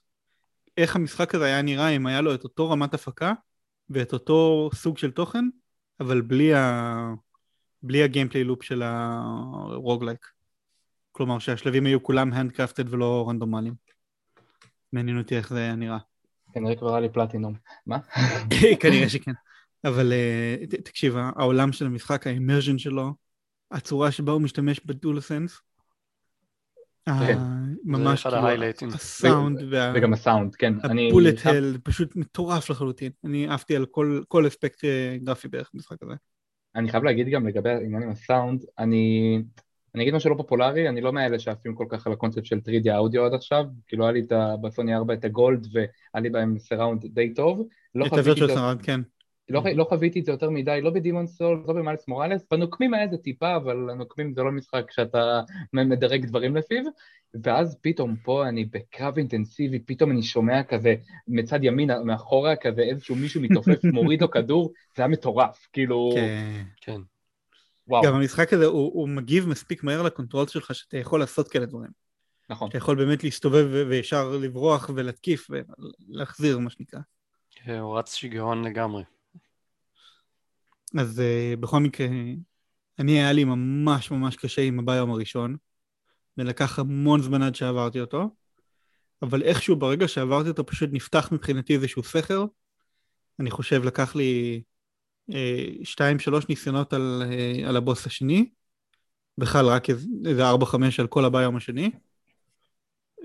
איך 0.77 0.95
המשחק 0.95 1.35
הזה 1.35 1.45
היה 1.45 1.61
נראה 1.61 1.89
אם 1.89 2.07
היה 2.07 2.21
לו 2.21 2.35
את 2.35 2.43
אותו 2.43 2.69
רמת 2.69 2.93
הפקה 2.93 3.33
ואת 3.89 4.13
אותו 4.13 4.69
סוג 4.73 4.97
של 4.97 5.11
תוכן, 5.11 5.45
אבל 5.99 6.21
בלי, 6.21 6.53
ה... 6.53 7.13
בלי 7.83 8.03
ה 8.03 8.08
gameplay 8.08 8.43
loop 8.43 8.63
של 8.63 8.81
ה 8.83 8.98
roguelike. 8.98 10.40
כלומר 11.21 11.39
שהשלבים 11.39 11.85
היו 11.85 12.03
כולם 12.03 12.33
הנדקרפטד 12.33 12.93
ולא 12.93 13.25
רנדומליים. 13.29 13.73
מעניין 14.93 15.17
אותי 15.17 15.37
איך 15.37 15.49
זה 15.49 15.59
היה 15.59 15.75
נראה. 15.75 15.97
כנראה 16.53 16.75
כבר 16.75 16.89
היה 16.89 16.99
לי 16.99 17.09
פלטינום. 17.09 17.53
מה? 17.85 17.97
כנראה 18.81 19.09
שכן. 19.09 19.31
אבל 19.83 20.11
uh, 20.11 20.81
תקשיב, 20.83 21.15
העולם 21.17 21.71
של 21.71 21.85
המשחק, 21.85 22.27
האמרז'ן 22.27 22.77
שלו, 22.77 23.13
הצורה 23.71 24.11
שבה 24.11 24.31
הוא 24.31 24.41
משתמש 24.41 24.81
בדולסנס, 24.85 25.61
כן. 27.05 27.37
ממש 27.83 28.27
כאילו 28.77 28.93
הסאונד 28.93 29.59
וה... 29.71 29.93
וגם 29.95 30.13
הסאונד, 30.13 30.55
כן. 30.55 30.73
הבולט 31.09 31.45
הל, 31.45 31.77
פשוט 31.83 32.15
מטורף 32.15 32.69
לחלוטין. 32.69 33.11
אני 33.25 33.47
עפתי 33.47 33.75
על 33.75 33.85
כל, 33.85 34.21
כל 34.27 34.47
אספקט 34.47 34.85
אה, 34.85 35.17
גרפי 35.23 35.47
בערך 35.47 35.69
במשחק 35.73 36.03
הזה. 36.03 36.13
אני 36.75 36.91
חייב 36.91 37.03
להגיד 37.03 37.27
גם 37.27 37.47
לגבי 37.47 37.69
העניין 37.69 38.03
עם 38.03 38.09
הסאונד, 38.09 38.65
אני... 38.79 39.37
אני 39.95 40.03
אגיד 40.03 40.13
משהו 40.13 40.29
לא 40.29 40.35
פופולרי, 40.35 40.89
אני 40.89 41.01
לא 41.01 41.13
מאלה 41.13 41.39
שעפים 41.39 41.75
כל 41.75 41.85
כך 41.89 42.07
על 42.07 42.13
הקונספט 42.13 42.45
של 42.45 42.57
3D 42.57 42.91
האודיו 42.91 43.25
עד 43.25 43.33
עכשיו, 43.33 43.65
כאילו 43.87 44.03
היה 44.03 44.11
לי 44.11 44.21
בסוני 44.61 44.95
4 44.95 45.13
את 45.13 45.25
ה 45.25 45.34
Gold 45.34 45.67
והיה 45.73 45.87
לי 46.15 46.29
בהם 46.29 46.59
surround 46.59 47.05
די 47.05 47.33
טוב. 47.33 47.67
לא 47.95 48.05
את 48.05 48.13
ה 48.13 48.19
virtual 48.19 48.55
surround, 48.55 48.81
כן. 48.81 49.01
לא, 49.49 49.63
לא 49.75 49.83
חוויתי 49.83 50.19
את 50.19 50.25
זה 50.25 50.31
יותר 50.31 50.49
מדי, 50.49 50.79
לא 50.83 50.89
ב 50.89 50.94
Demon's 50.94 51.27
Souls, 51.27 51.63
לא 51.67 51.73
ב 51.73 51.79
Miles 51.79 52.07
Morales, 52.07 52.45
בנוקמים 52.51 52.93
היה 52.93 53.03
איזה 53.03 53.17
טיפה, 53.17 53.55
אבל 53.55 53.89
הנוקמים 53.89 54.33
זה 54.33 54.43
לא 54.43 54.51
משחק 54.51 54.91
שאתה 54.91 55.41
מדרג 55.73 56.25
דברים 56.25 56.55
לפיו, 56.55 56.83
ואז 57.43 57.77
פתאום 57.81 58.15
פה 58.15 58.47
אני 58.47 58.65
בקרב 58.65 59.17
אינטנסיבי, 59.17 59.79
פתאום 59.79 60.11
אני 60.11 60.23
שומע 60.23 60.63
כזה 60.63 60.95
מצד 61.27 61.59
ימין 61.63 61.89
מאחורה 62.05 62.55
כזה 62.55 62.81
איזשהו 62.81 63.15
מישהו 63.15 63.41
מתעופף, 63.41 63.83
מוריד 63.93 64.21
לו 64.21 64.31
כדור, 64.31 64.71
זה 64.95 65.03
היה 65.03 65.07
מטורף, 65.07 65.67
כאילו... 65.73 66.09
כן. 66.81 67.01
וואו. 67.91 68.03
גם 68.03 68.15
המשחק 68.15 68.53
הזה 68.53 68.65
הוא, 68.65 68.91
הוא 68.93 69.09
מגיב 69.09 69.47
מספיק 69.47 69.83
מהר 69.83 70.01
לקונטרול 70.01 70.47
שלך 70.47 70.75
שאתה 70.75 70.97
יכול 70.97 71.19
לעשות 71.19 71.47
כאלה 71.47 71.65
דברים. 71.65 71.91
נכון. 72.49 72.69
אתה 72.69 72.77
יכול 72.77 72.95
באמת 72.95 73.23
להסתובב 73.23 73.67
וישר 73.89 74.29
לברוח 74.29 74.89
ולהתקיף 74.95 75.47
ולהחזיר 75.49 76.59
מה 76.59 76.69
שנקרא. 76.69 76.99
כן, 77.51 77.77
הוא 77.77 77.99
רץ 77.99 78.13
שיגעון 78.15 78.63
לגמרי. 78.63 79.03
אז 80.99 81.19
uh, 81.19 81.59
בכל 81.59 81.79
מקרה, 81.79 82.07
אני 82.99 83.11
היה 83.11 83.31
לי 83.31 83.43
ממש 83.43 84.11
ממש 84.11 84.35
קשה 84.35 84.61
עם 84.61 84.79
הביום 84.79 85.11
הראשון, 85.11 85.55
ולקח 86.37 86.79
המון 86.79 87.21
זמן 87.21 87.41
עד 87.41 87.55
שעברתי 87.55 87.99
אותו, 87.99 88.29
אבל 89.21 89.43
איכשהו 89.43 89.75
ברגע 89.75 90.07
שעברתי 90.07 90.49
אותו 90.49 90.65
פשוט 90.65 90.89
נפתח 90.93 91.29
מבחינתי 91.31 91.75
איזשהו 91.75 92.03
סכר. 92.03 92.45
אני 93.39 93.51
חושב 93.51 93.83
לקח 93.83 94.15
לי 94.15 94.53
אה, 94.55 94.70
שתיים 95.83 96.19
שלוש 96.19 96.49
ניסיונות 96.49 96.93
על, 96.93 97.23
אה, 97.25 97.69
על 97.69 97.77
הבוס 97.77 98.05
השני, 98.05 98.49
בכלל 99.37 99.65
רק 99.65 99.89
איזה 100.25 100.47
ארבע 100.47 100.65
חמש 100.65 100.99
על 100.99 101.07
כל 101.07 101.25
הביום 101.25 101.55
השני, 101.55 101.91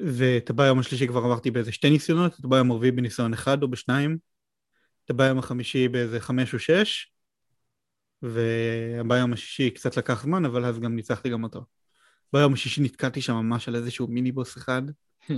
ואת 0.07 0.51
הביום 0.51 0.79
השלישי 0.79 1.07
כבר 1.07 1.25
עברתי 1.25 1.51
באיזה 1.51 1.73
שתי 1.73 1.91
ניסיונות, 1.91 2.39
את 2.41 2.45
הביום 2.45 2.71
הרביעי 2.71 2.93
בניסיון 2.93 3.33
אחד 3.33 3.63
או 3.63 3.69
בשניים, 3.69 4.19
את 5.05 5.11
הביום 5.11 5.39
החמישי 5.39 5.89
באיזה 5.89 6.21
חמש 6.21 6.55
או 6.55 6.59
שש, 6.59 7.13
והביום 8.23 9.33
השישי 9.33 9.71
קצת 9.71 9.97
לקח 9.97 10.23
זמן, 10.23 10.45
אבל 10.45 10.65
אז 10.65 10.79
גם 10.79 10.97
ניצחתי 10.97 11.31
גם 11.31 11.45
אותו. 11.45 11.65
ביום 12.33 12.53
השישי 12.53 12.83
נתקעתי 12.83 13.23
שם 13.23 13.35
ממש 13.35 13.69
על 13.69 13.77
איזשהו 13.77 14.09
מיני 14.09 14.33
בוס 14.33 14.57
אחד, 14.57 14.83
hmm. 15.23 15.33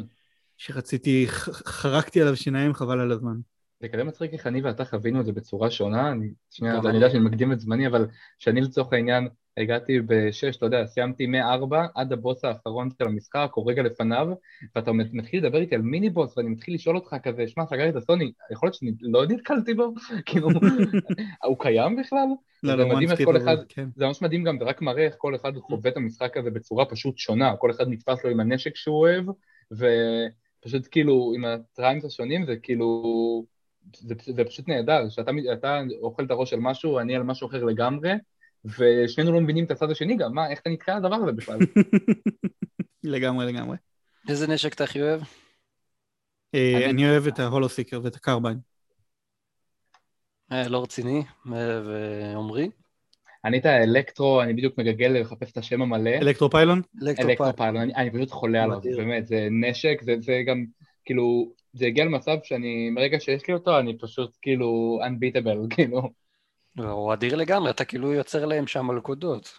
שרציתי, 0.56 1.26
חרקתי 1.66 2.20
עליו 2.20 2.36
שיניים 2.36 2.74
חבל 2.74 3.00
על 3.00 3.12
הזמן. 3.12 3.36
זה 3.80 3.88
כזה 3.88 4.04
מצחיק 4.04 4.32
איך 4.32 4.46
אני 4.46 4.62
ואתה 4.62 4.84
חווינו 4.84 5.20
את 5.20 5.26
זה 5.26 5.32
בצורה 5.32 5.70
שונה, 5.70 6.10
אני, 6.10 6.28
שנייה, 6.50 6.78
אני 6.78 6.94
יודע 6.94 7.10
שאני 7.10 7.24
מקדים 7.24 7.52
את 7.52 7.60
זמני, 7.60 7.86
אבל 7.86 8.06
שאני 8.38 8.60
לצורך 8.60 8.92
העניין 8.92 9.28
הגעתי 9.56 10.00
בשש, 10.00 10.56
אתה 10.56 10.66
יודע, 10.66 10.86
סיימתי 10.86 11.26
מארבע 11.26 11.86
עד 11.94 12.12
הבוס 12.12 12.44
האחרון 12.44 12.88
של 12.98 13.08
המשחק, 13.08 13.50
או 13.56 13.66
רגע 13.66 13.82
לפניו, 13.82 14.28
ואתה 14.76 14.92
מתחיל 14.92 15.46
לדבר 15.46 15.60
איתי 15.60 15.74
על 15.74 15.82
מיני 15.82 16.10
בוס, 16.10 16.38
ואני 16.38 16.48
מתחיל 16.48 16.74
לשאול 16.74 16.96
אותך 16.96 17.16
כזה, 17.22 17.48
שמע, 17.48 17.66
סגרתי 17.66 17.88
את 17.88 17.96
הסוני, 17.96 18.32
יכול 18.52 18.66
להיות 18.66 18.74
שאני 18.74 18.92
לא 19.00 19.26
נתקלתי 19.26 19.74
בו? 19.74 19.94
כאילו, 20.26 20.48
הוא 21.44 21.56
קיים 21.58 21.96
בכלל? 21.96 22.26
לא, 22.62 22.74
לא, 22.74 22.88
מדהים 22.88 23.10
איך 23.10 23.24
כל 23.24 23.36
אחד, 23.36 23.56
כן. 23.68 23.88
זה 23.96 24.06
ממש 24.06 24.22
מדהים 24.22 24.44
גם, 24.44 24.58
זה 24.58 24.64
רק 24.64 24.82
מראה 24.82 25.04
איך 25.04 25.14
כל 25.18 25.34
אחד 25.34 25.52
חווה 25.56 25.90
את 25.90 25.96
המשחק 25.96 26.36
הזה 26.36 26.50
בצורה 26.50 26.84
פשוט 26.84 27.18
שונה, 27.18 27.56
כל 27.56 27.70
אחד 27.70 27.88
נתפס 27.88 28.24
לו 28.24 28.30
עם 28.30 28.40
הנשק 28.40 28.76
שהוא 28.76 28.98
אוהב, 28.98 29.24
ופשוט 29.72 30.88
כאילו, 30.90 31.32
עם 31.36 31.44
ה 31.44 31.53
traits 31.53 32.04
השונים, 32.04 32.46
זה 32.46 32.56
כאילו... 32.56 33.02
זה, 33.96 34.14
זה 34.26 34.44
פשוט 34.44 34.68
נהדר, 34.68 35.08
שאתה 35.08 35.30
אוכל 36.00 36.24
את 36.24 36.30
הראש 36.30 36.52
על 36.52 36.60
משהו, 36.60 36.98
אני 36.98 37.16
על 37.16 37.22
משהו 37.22 37.48
אחר 37.48 37.64
לגמרי, 37.64 38.10
ושנינו 38.64 39.32
לא 39.32 39.40
מבינים 39.40 39.64
את 39.64 39.70
הצד 39.70 39.90
השני 39.90 40.16
גם, 40.16 40.34
מה, 40.34 40.50
איך 40.50 40.60
אתה 40.60 40.70
נתקע 40.70 40.92
על 40.92 40.98
הדבר 40.98 41.16
הזה 41.16 41.32
בכלל? 41.32 41.58
לגמרי, 43.04 43.52
לגמרי. 43.52 43.76
איזה 44.28 44.46
נשק 44.46 44.74
אתה 44.74 44.84
הכי 44.84 45.02
אוהב? 45.02 45.20
אה, 46.54 46.90
אני 46.90 47.10
אוהב 47.10 47.26
את 47.26 47.38
ה 47.38 47.43
Hollowseeker 47.43 48.00
ואת 48.04 48.16
ה 48.16 48.21
Carbine. 48.21 48.58
אה, 50.52 50.68
לא 50.68 50.82
רציני, 50.82 51.22
ועומרי? 51.46 52.70
אני 53.44 53.58
את 53.58 53.66
ה 53.66 53.75
Electro, 53.75 54.42
אני 54.42 54.52
בדיוק 54.52 54.78
מגגל 54.78 55.08
לחפש 55.20 55.52
את 55.52 55.56
השם 55.56 55.82
המלא. 55.82 56.10
Electropylon? 56.10 56.82
Electropylon, 57.02 57.90
אני 57.96 58.10
פשוט 58.10 58.30
חולה 58.30 58.62
עליו, 58.62 58.80
באמת, 58.96 59.26
זה 59.26 59.48
נשק, 59.50 60.00
זה 60.02 60.42
גם, 60.46 60.64
כאילו, 61.04 61.52
זה 61.72 61.86
הגיע 61.86 62.04
למצב 62.04 62.36
שאני, 62.42 62.90
מרגע 62.90 63.20
שיש 63.20 63.48
לי 63.48 63.54
אותו, 63.54 63.78
אני 63.78 63.98
פשוט 63.98 64.36
כאילו 64.42 64.98
unbeatable, 65.04 65.68
כאילו. 65.74 66.12
הוא 66.78 67.12
אדיר 67.12 67.36
לגמרי, 67.36 67.70
אתה 67.70 67.84
כאילו 67.84 68.12
יוצר 68.12 68.46
להם 68.46 68.66
שם 68.66 68.86
מלכודות. 68.86 69.58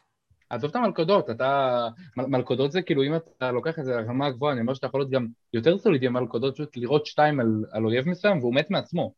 עזוב 0.50 0.70
את 0.70 0.76
המלכודות, 0.76 1.30
אתה... 1.30 1.88
מ- 2.18 2.32
מלכודות 2.32 2.72
זה 2.72 2.82
כאילו 2.82 3.04
אם 3.04 3.16
אתה 3.16 3.52
לוקח 3.52 3.80
את 3.80 3.86
זה 3.86 3.92
לרמה 3.92 4.30
גבוהה, 4.30 4.54
אני 4.54 4.62
אומר 4.62 4.74
שאתה 4.74 4.88
יכול 4.88 5.00
להיות 5.02 5.12
גם 5.12 5.28
יותר 5.54 5.78
סולידי 5.78 6.06
עם 6.08 6.14
מלכודות, 6.14 6.54
פשוט 6.54 6.78
לראות 6.78 7.06
שתיים 7.06 7.40
על, 7.40 7.66
על 7.72 7.86
אויב 7.86 8.08
מסוים 8.08 8.40
והוא 8.40 8.56
מת 8.56 8.72
מעצמו. 8.72 9.14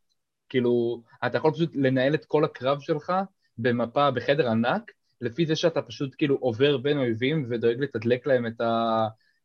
כאילו, 0.49 1.01
אתה 1.25 1.37
יכול 1.37 1.51
פשוט 1.53 1.75
לנהל 1.75 2.13
את 2.13 2.25
כל 2.25 2.45
הקרב 2.45 2.79
שלך 2.79 3.13
במפה, 3.57 4.11
בחדר 4.11 4.49
ענק, 4.49 4.91
לפי 5.21 5.45
זה 5.45 5.55
שאתה 5.55 5.81
פשוט 5.81 6.15
כאילו 6.17 6.35
עובר 6.35 6.77
בין 6.77 6.97
אויבים 6.97 7.45
ודואג 7.49 7.79
לתדלק 7.79 8.27
להם 8.27 8.47
את 8.47 8.61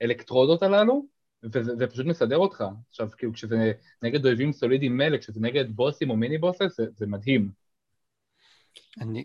האלקטרודות 0.00 0.62
הללו, 0.62 1.06
וזה 1.42 1.86
פשוט 1.86 2.06
מסדר 2.06 2.36
אותך. 2.36 2.64
עכשיו, 2.88 3.08
כאילו, 3.16 3.32
כשזה 3.32 3.72
נגד 4.02 4.26
אויבים 4.26 4.52
סולידיים 4.52 4.96
מלא, 4.96 5.18
כשזה 5.18 5.40
נגד 5.40 5.64
בוסים 5.76 6.10
או 6.10 6.16
מיני 6.16 6.38
בוסס, 6.38 6.76
זה, 6.76 6.86
זה 6.96 7.06
מדהים. 7.06 7.50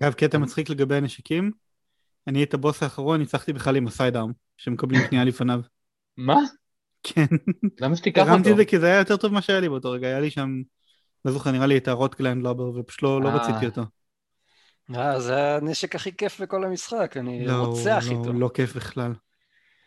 אגב, 0.01 0.13
קטע 0.13 0.37
מצחיק 0.37 0.69
לגבי 0.69 0.95
הנשקים, 0.95 1.51
אני 2.27 2.43
את 2.43 2.53
הבוס 2.53 2.83
האחרון 2.83 3.19
ניצחתי 3.19 3.53
בכלל 3.53 3.75
עם 3.75 3.87
הסיידארם, 3.87 4.31
שמקבלים 4.57 5.01
פנייה 5.09 5.23
לפניו. 5.23 5.61
מה? 6.17 6.37
כן. 7.03 7.25
למה 7.79 7.95
שתיקח 7.95 8.21
אותו? 8.21 8.31
הרמתי 8.31 8.51
את 8.51 8.57
זה 8.57 8.65
כי 8.65 8.79
זה 8.79 8.85
היה 8.85 8.97
יותר 8.97 9.17
טוב 9.17 9.31
ממה 9.31 9.41
שהיה 9.41 9.59
לי 9.59 9.69
באותו 9.69 9.91
רגע, 9.91 10.07
היה 10.07 10.19
לי 10.19 10.29
שם, 10.29 10.61
לא 11.25 11.31
זוכר, 11.31 11.51
נראה 11.51 11.65
לי 11.65 11.77
את 11.77 11.87
הרוטגלנד 11.87 12.43
לובר, 12.43 12.79
ופשוט 12.79 13.03
לא, 13.03 13.21
לא 13.21 13.29
אה. 13.29 13.35
רציתי 13.35 13.65
אותו. 13.65 13.81
אה, 14.95 15.19
זה 15.19 15.55
הנשק 15.55 15.95
הכי 15.95 16.15
כיף 16.15 16.41
בכל 16.41 16.63
המשחק, 16.63 17.17
אני 17.17 17.45
לא, 17.45 17.53
רוצח 17.53 18.03
לא, 18.07 18.19
איתו. 18.19 18.33
לא 18.33 18.49
כיף 18.53 18.75
בכלל. 18.75 19.13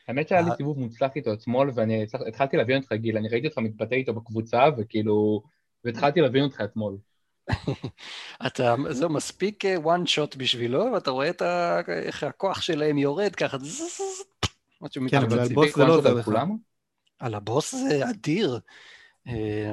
האמת 0.08 0.28
שהיה 0.28 0.42
לי 0.42 0.50
אה. 0.50 0.56
סיבוב 0.56 0.78
מוצלח 0.78 1.10
איתו 1.16 1.32
אתמול, 1.32 1.70
ואני 1.74 2.06
התחלתי 2.28 2.56
להבין 2.56 2.76
אותך, 2.76 2.92
גיל, 2.92 3.16
אני 3.16 3.28
ראיתי 3.28 3.46
אותך 3.46 3.58
מתבטא 3.58 3.94
איתו 3.94 4.14
בקבוצה, 4.14 4.64
וכאילו, 4.78 5.42
והתחלתי 5.84 6.20
להבין 6.20 6.44
אותך 6.44 6.60
אתמול. 6.60 6.96
אתה, 8.46 8.74
זה 8.90 9.08
מספיק 9.08 9.64
אה, 9.64 9.76
one 9.76 10.06
shot 10.06 10.38
בשבילו, 10.38 10.84
ואתה 10.94 11.10
רואה 11.10 11.30
את 11.30 11.42
ה, 11.42 11.80
איך 11.88 12.22
הכוח 12.22 12.60
שלהם 12.60 12.98
יורד 12.98 13.34
ככה, 13.34 13.56
כן, 15.08 15.22
אבל 15.22 15.40
על 15.40 15.48
בוס 15.54 15.76
זה 15.76 15.84
לא 15.84 15.94
עוזר 15.94 16.14
לך. 16.14 16.30
על 17.18 17.34
הבוס 17.34 17.74
זה 17.74 18.10
אדיר. 18.10 18.58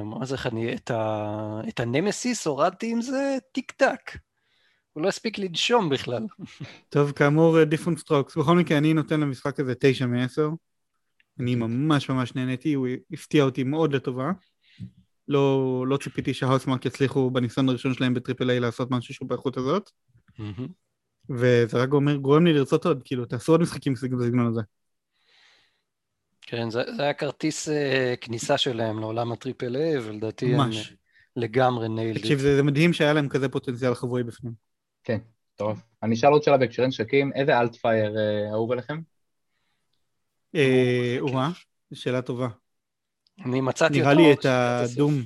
מה 0.04 0.24
זה, 0.24 0.36
אני 0.52 0.74
את 1.68 1.80
הנמסיס 1.80 2.46
הורדתי 2.46 2.92
עם 2.92 3.00
זה 3.00 3.38
טיק 3.52 3.72
טק. 3.72 4.18
הוא 4.92 5.02
לא 5.02 5.08
הספיק 5.08 5.38
לנשום 5.38 5.88
בכלל. 5.88 6.26
טוב, 6.88 7.12
כאמור, 7.12 7.64
different 7.64 7.98
strokes. 7.98 8.36
בכל 8.36 8.56
מקרה, 8.56 8.78
אני 8.78 8.94
נותן 8.94 9.20
למשחק 9.20 9.60
הזה 9.60 9.74
תשע 9.80 10.06
מעשר. 10.06 10.48
אני 11.40 11.54
ממש 11.54 12.08
ממש 12.08 12.34
נהניתי, 12.34 12.72
הוא 12.72 12.88
הפתיע 13.10 13.44
אותי 13.44 13.62
מאוד 13.62 13.94
לטובה. 13.94 14.32
לא, 15.28 15.84
לא 15.88 15.96
ציפיתי 15.96 16.34
ש 16.34 16.42
Housemarque 16.42 16.86
יצליחו 16.86 17.30
בניסיון 17.30 17.68
הראשון 17.68 17.94
שלהם 17.94 18.14
ב 18.14 18.19
triple 18.19 18.50
A 18.50 18.60
לעשות 18.60 18.90
משהו 18.90 19.14
שהוא 19.14 19.28
באיכות 19.28 19.56
הזאת. 19.56 19.90
וזה 21.30 21.82
רק 21.82 21.92
אומר, 21.92 22.16
גורם 22.16 22.46
לי 22.46 22.52
לרצות 22.52 22.86
עוד, 22.86 23.02
כאילו, 23.04 23.24
תעשו 23.24 23.52
עוד 23.52 23.60
משחקים 23.60 23.94
בסגנון 23.94 24.46
הזה. 24.46 24.60
כן, 26.40 26.70
זה, 26.70 26.82
זה 26.96 27.02
היה 27.02 27.14
כרטיס 27.14 27.68
אה, 27.68 27.72
כניסה 28.20 28.58
שלהם 28.58 28.98
לעולם 28.98 29.32
ה 29.32 29.38
triple 29.38 29.76
A, 29.76 29.98
ולדעתי 29.98 30.54
ממש. 30.54 30.88
הם 30.88 30.96
לגמרי 31.36 31.88
nailed. 31.88 32.18
תקשיב, 32.18 32.38
זה, 32.38 32.56
זה 32.56 32.62
מדהים 32.62 32.92
שהיה 32.92 33.12
להם 33.12 33.28
כזה 33.28 33.48
פוטנציאל 33.48 33.94
חבוי 33.94 34.22
בפנים. 34.22 34.71
כן, 35.04 35.18
טוב. 35.56 35.82
אני 36.02 36.14
אשאל 36.14 36.30
עוד 36.30 36.42
שאלה 36.42 36.56
בהקשרי 36.56 36.86
נשקים, 36.86 37.32
איזה 37.32 37.58
alt 37.60 37.84
fire 37.84 38.16
אה, 38.18 38.50
אהוב 38.52 38.72
עליכם? 38.72 39.00
אה, 40.54 41.16
או-אה, 41.20 41.48
זו 41.90 42.00
שאלה 42.00 42.22
טובה. 42.22 42.48
אני 43.44 43.60
מצאתי 43.60 43.98
נראה 43.98 44.12
אותו 44.12 44.22
לי 44.22 44.32
את. 44.32 44.44
ה 44.44 44.57
doom. 44.57 45.22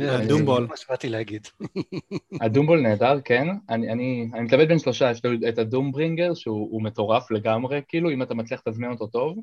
זה 0.00 0.16
ה 0.16 0.21
doom 0.21 0.41
ball. 0.41 0.66
מה 0.66 0.76
שבאתי 0.76 1.08
להגיד. 1.08 1.46
ה 2.42 2.46
doom 2.46 2.63
ball 2.63 2.80
נהדר, 2.80 3.20
כן. 3.24 3.46
אני, 3.68 3.92
אני, 3.92 4.28
אני 4.34 4.42
מתלבט 4.42 4.68
בין 4.68 4.78
שלושה, 4.78 5.10
יש 5.10 5.24
לו 5.24 5.48
את 5.48 5.58
ה 5.58 5.64
Doombringer, 5.64 6.34
שהוא 6.34 6.68
הוא 6.70 6.82
מטורף 6.82 7.30
לגמרי, 7.30 7.80
כאילו, 7.88 8.10
אם 8.10 8.22
אתה 8.22 8.34
מצליח 8.34 8.62
לתזמן 8.66 8.90
אותו 8.90 9.06
טוב. 9.06 9.38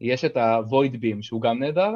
יש 0.00 0.24
את 0.24 0.36
ה 0.36 1.00
Voidbeam, 1.00 1.22
שהוא 1.22 1.42
גם 1.42 1.58
נהדר, 1.58 1.92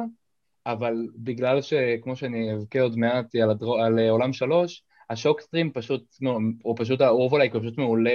אבל 0.65 1.07
בגלל 1.15 1.61
שכמו 1.61 2.15
שאני 2.15 2.53
אבכה 2.53 2.81
עוד 2.81 2.97
מעט 2.97 3.35
על, 3.35 3.49
הדרו, 3.49 3.77
על 3.77 3.99
אה, 3.99 4.09
עולם 4.09 4.33
שלוש, 4.33 4.83
השוקסטרים 5.09 5.71
פשוט, 5.71 6.15
נו, 6.21 6.39
הוא 6.63 6.75
פשוט, 6.77 7.01
האורבולייק 7.01 7.53
הוא 7.53 7.61
פשוט 7.61 7.77
מעולה 7.77 8.11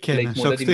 כן, 0.00 0.16
להתמודד 0.16 0.60
עם... 0.60 0.68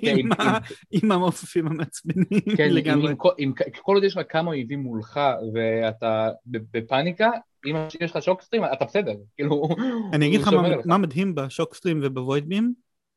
כן, 0.00 0.14
עם 0.18 0.32
ה- 0.32 0.58
עם 0.90 1.12
המעופפים 1.12 1.66
המעצבנים 1.66 2.24
כן, 2.56 2.64
עם, 2.64 2.76
לגמרי. 2.76 3.10
עם, 3.10 3.16
כל- 3.16 3.32
עם, 3.38 3.52
כל 3.82 3.94
עוד 3.94 4.04
יש 4.04 4.16
לך 4.16 4.22
כמה 4.28 4.50
אויבים 4.50 4.80
מולך 4.80 5.20
ואתה 5.54 6.28
בפאניקה, 6.46 7.30
אם 7.66 7.76
יש 8.00 8.16
לך 8.16 8.22
שוקסטרים, 8.22 8.62
אתה 8.64 8.84
בסדר, 8.84 9.14
כאילו... 9.36 9.68
אני 10.12 10.26
אגיד 10.28 10.40
לך 10.40 10.48
מה-. 10.48 10.68
מה 10.84 10.98
מדהים 10.98 11.34
בשוקסטרים 11.34 12.00
ובוויד 12.02 12.48
בים, 12.48 12.74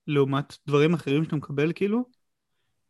לעומת 0.08 0.58
דברים 0.68 0.94
אחרים 0.94 1.24
שאתה 1.24 1.36
מקבל 1.36 1.72
כאילו, 1.76 2.06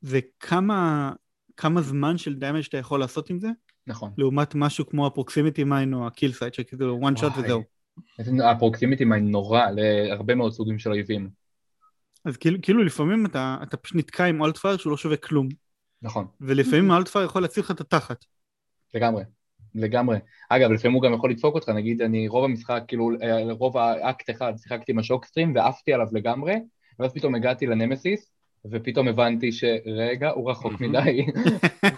זה 0.01 0.19
כמה 0.39 1.11
כמה 1.57 1.81
זמן 1.81 2.17
של 2.17 2.35
damage 2.35 2.61
שאתה 2.61 2.77
יכול 2.77 2.99
לעשות 2.99 3.29
עם 3.29 3.39
זה, 3.39 3.49
נכון. 3.87 4.11
לעומת 4.17 4.55
משהו 4.55 4.85
כמו 4.87 5.07
ה 5.07 5.13
proximity 5.13 5.63
mine 5.63 5.93
או 5.93 6.07
ה 6.07 6.31
Killsight, 6.31 6.53
שכאילו 6.53 6.99
one 7.01 7.19
shot. 7.19 7.39
וזהו. 7.39 7.63
ה 8.43 8.49
proximity 8.49 9.05
mine 9.05 9.31
נורא 9.31 9.61
להרבה 9.71 10.35
מאוד 10.35 10.53
סוגים 10.53 10.79
של 10.79 10.91
אויבים. 10.91 11.29
אז 12.25 12.37
כאילו, 12.37 12.57
כאילו 12.61 12.83
לפעמים 12.83 13.25
אתה, 13.25 13.57
אתה 13.63 13.77
פשוט 13.77 13.97
נתקע 13.97 14.25
עם 14.25 14.43
alt 14.43 14.58
fire 14.58 14.77
שהוא 14.77 14.91
לא 14.91 14.97
שווה 14.97 15.17
כלום, 15.17 15.47
נכון, 16.01 16.27
ולפעמים 16.41 16.91
ה 16.91 16.95
alt 16.95 17.08
fire 17.08 17.25
יכול 17.25 17.41
להציל 17.41 17.63
לך 17.63 17.71
את 17.71 17.81
התחת. 17.81 18.25
לגמרי. 18.93 19.23
לגמרי. 19.75 20.17
אגב, 20.49 20.71
לפעמים 20.71 20.95
הוא 20.95 21.03
גם 21.03 21.13
יכול 21.13 21.31
לדפוק 21.31 21.55
אותך, 21.55 21.69
נגיד, 21.69 22.01
אני 22.01 22.27
רוב 22.27 22.45
המשחק, 22.45 22.83
כאילו, 22.87 23.11
אה, 23.21 23.53
רוב 23.53 23.77
האקט 23.77 24.29
אחד, 24.29 24.53
שיחקתי 24.57 24.91
עם 24.91 24.99
ה 24.99 25.04
Shockstream 25.04 25.55
ועפתי 25.55 25.93
עליו 25.93 26.07
לגמרי, 26.11 26.55
ואז 26.99 27.13
פתאום 27.13 27.35
הגעתי 27.35 27.65
לנמסיס, 27.65 28.31
ופתאום 28.71 29.07
הבנתי 29.07 29.51
שרגע, 29.51 30.29
הוא 30.29 30.51
רחוק 30.51 30.81
מדי. 30.81 31.25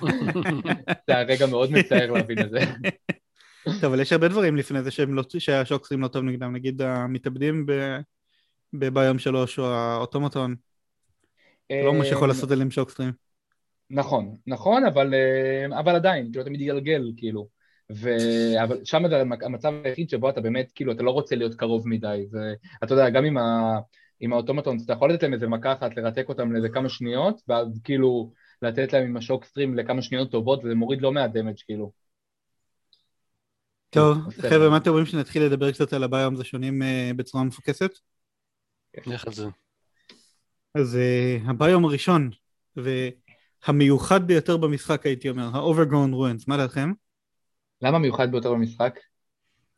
זה 1.07 1.15
היה 1.15 1.21
רגע 1.23 1.45
מאוד 1.47 1.71
מצער 1.71 2.11
להבין 2.11 2.39
את 2.39 2.49
זה. 2.49 2.59
טוב, 3.81 3.83
אבל 3.83 3.99
יש 3.99 4.13
הרבה 4.13 4.27
דברים 4.27 4.55
לפני 4.55 4.83
זה 4.83 4.89
לא, 5.07 5.23
שהשוקסטרים 5.37 6.01
לא 6.01 6.07
טוב 6.07 6.23
נגדם, 6.23 6.53
נגיד 6.53 6.81
המתאבדים 6.81 7.65
בביום 8.73 9.19
שלוש 9.19 9.59
או 9.59 9.65
האוטומטון, 9.65 10.55
לא 11.69 11.93
מה 11.93 12.05
שיכול 12.05 12.23
אה, 12.23 12.27
לעשות 12.27 12.51
עליהם 12.51 12.71
שוקסטרים. 12.71 13.11
נכון, 13.89 14.35
נכון, 14.47 14.85
אבל, 14.85 15.13
אה, 15.13 15.79
אבל 15.79 15.95
עדיין, 15.95 16.29
כאילו, 16.31 16.41
אתה 16.41 16.49
מתגלגל, 16.49 17.11
כאילו. 17.17 17.47
ו... 17.91 18.09
אבל 18.63 18.85
שם 18.85 19.03
זה 19.09 19.21
המצב 19.45 19.73
היחיד 19.83 20.09
שבו 20.09 20.29
אתה 20.29 20.41
באמת, 20.41 20.71
כאילו, 20.75 20.91
אתה 20.91 21.03
לא 21.03 21.11
רוצה 21.11 21.35
להיות 21.35 21.55
קרוב 21.55 21.87
מדי. 21.87 22.25
ואתה 22.31 22.93
יודע, 22.93 23.09
גם 23.09 23.25
עם, 23.25 23.37
ה... 23.37 23.79
עם 24.19 24.33
האוטומטון, 24.33 24.77
אתה 24.85 24.93
יכול 24.93 25.13
לתת 25.13 25.23
להם 25.23 25.33
איזה 25.33 25.47
מכה 25.47 25.73
אחת, 25.73 25.97
לרתק 25.97 26.25
אותם 26.29 26.51
לאיזה 26.51 26.69
כמה 26.69 26.89
שניות, 26.89 27.41
ואז 27.47 27.81
כאילו 27.83 28.31
לתת 28.61 28.93
להם 28.93 29.03
עם 29.03 29.17
השוקסטרים 29.17 29.75
לכמה 29.75 30.01
שניות 30.01 30.31
טובות, 30.31 30.63
וזה 30.63 30.75
מוריד 30.75 31.01
לא 31.01 31.11
מעט 31.11 31.31
דמג' 31.31 31.55
כאילו. 31.65 31.91
טוב, 33.89 34.17
בסדר. 34.27 34.49
חבר'ה, 34.49 34.69
מה 34.69 34.77
אתם 34.77 34.89
אומרים 34.89 35.05
שנתחיל 35.05 35.43
לדבר 35.43 35.71
קצת 35.71 35.93
על 35.93 36.03
הביום 36.03 36.35
זה 36.35 36.43
שונים 36.43 36.83
אה, 36.83 37.11
בצורה 37.15 37.43
מפוקסת? 37.43 37.91
לך 39.05 39.27
על 39.27 39.33
זה. 39.33 39.45
אז 40.75 40.97
uh, 40.97 41.49
הביום 41.49 41.85
הראשון, 41.85 42.29
והמיוחד 42.75 44.27
ביותר 44.27 44.57
במשחק 44.57 45.05
הייתי 45.05 45.29
אומר, 45.29 45.43
ה-overgrown 45.43 46.13
ruins, 46.13 46.43
מה 46.47 46.57
דעתכם? 46.57 46.91
למה 47.81 47.99
מיוחד 47.99 48.31
ביותר 48.31 48.51
במשחק? 48.51 48.99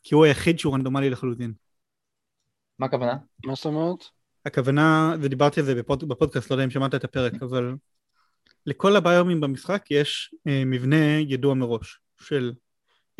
כי 0.04 0.15
הוא 0.15 0.26
היחיד 0.26 0.60
שהוא 0.60 0.74
רנדומלי 0.74 1.10
לחלוטין. 1.10 1.54
מה 2.80 2.86
הכוונה? 2.86 3.17
מה 3.45 3.56
זאת 3.56 3.65
אומרת? 3.65 4.00
הכוונה, 4.45 5.15
ודיברתי 5.21 5.60
על 5.60 5.65
זה 5.65 5.76
בפוד, 5.76 6.08
בפודקאסט, 6.08 6.50
לא 6.50 6.56
יודע 6.56 6.63
אם 6.65 6.69
שמעת 6.69 6.95
את 6.95 7.04
הפרק, 7.04 7.34
אבל 7.41 7.76
לכל 8.65 8.95
הביומים 8.95 9.41
במשחק 9.41 9.86
יש 9.91 10.36
uh, 10.36 10.52
מבנה 10.65 11.19
ידוע 11.19 11.54
מראש, 11.54 12.00
של 12.21 12.54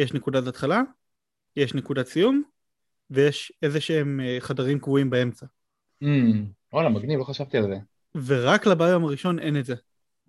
יש 0.02 0.14
נקודת 0.14 0.48
התחלה, 0.48 0.82
יש 1.56 1.74
נקודת 1.74 2.08
סיום, 2.08 2.44
ויש 3.10 3.54
איזה 3.62 3.82
שהם 3.82 4.20
uh, 4.20 4.44
חדרים 4.44 4.80
קבועים 4.80 5.10
באמצע. 5.10 5.46
Mm, 6.04 6.06
וואלה, 6.74 6.90
מגניב, 6.90 7.20
לא 7.20 7.24
חשבתי 7.24 7.58
על 7.58 7.64
זה. 7.64 7.76
ורק 8.26 8.66
לביום 8.66 9.04
הראשון 9.06 9.40
אין 9.40 9.58
את 9.58 9.66
זה. 9.66 9.76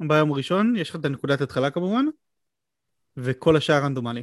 ביום 0.01 0.33
הראשון 0.33 0.77
יש 0.77 0.91
לך 0.91 0.97
את 0.97 1.05
הנקודת 1.05 1.41
התחלה 1.41 1.71
כמובן, 1.71 2.05
וכל 3.17 3.57
השאר 3.57 3.85
רנדומלי. 3.85 4.23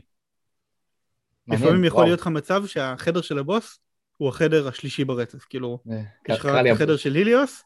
לפעמים 1.48 1.84
יכול. 1.84 2.06
להיות 2.06 2.20
לך 2.22 2.28
מצב 2.28 2.66
שהחדר 2.66 3.22
של 3.22 3.40
הבוס 3.40 3.80
הוא 4.18 4.30
החדר 4.30 4.68
השלישי 4.68 5.06
ברצף, 5.06 5.44
כאילו, 5.44 5.80
זה- 5.86 6.04
יש 6.30 6.40
לך 6.40 6.46
את 6.46 6.66
החדר 6.72 6.98
של 6.98 7.16
היליוס, 7.16 7.64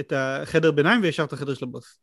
את 0.00 0.12
החדר 0.16 0.70
ביניים 0.70 1.02
וישר 1.02 1.24
את 1.24 1.32
החדר 1.32 1.54
של 1.54 1.64
הבוס. 1.64 1.98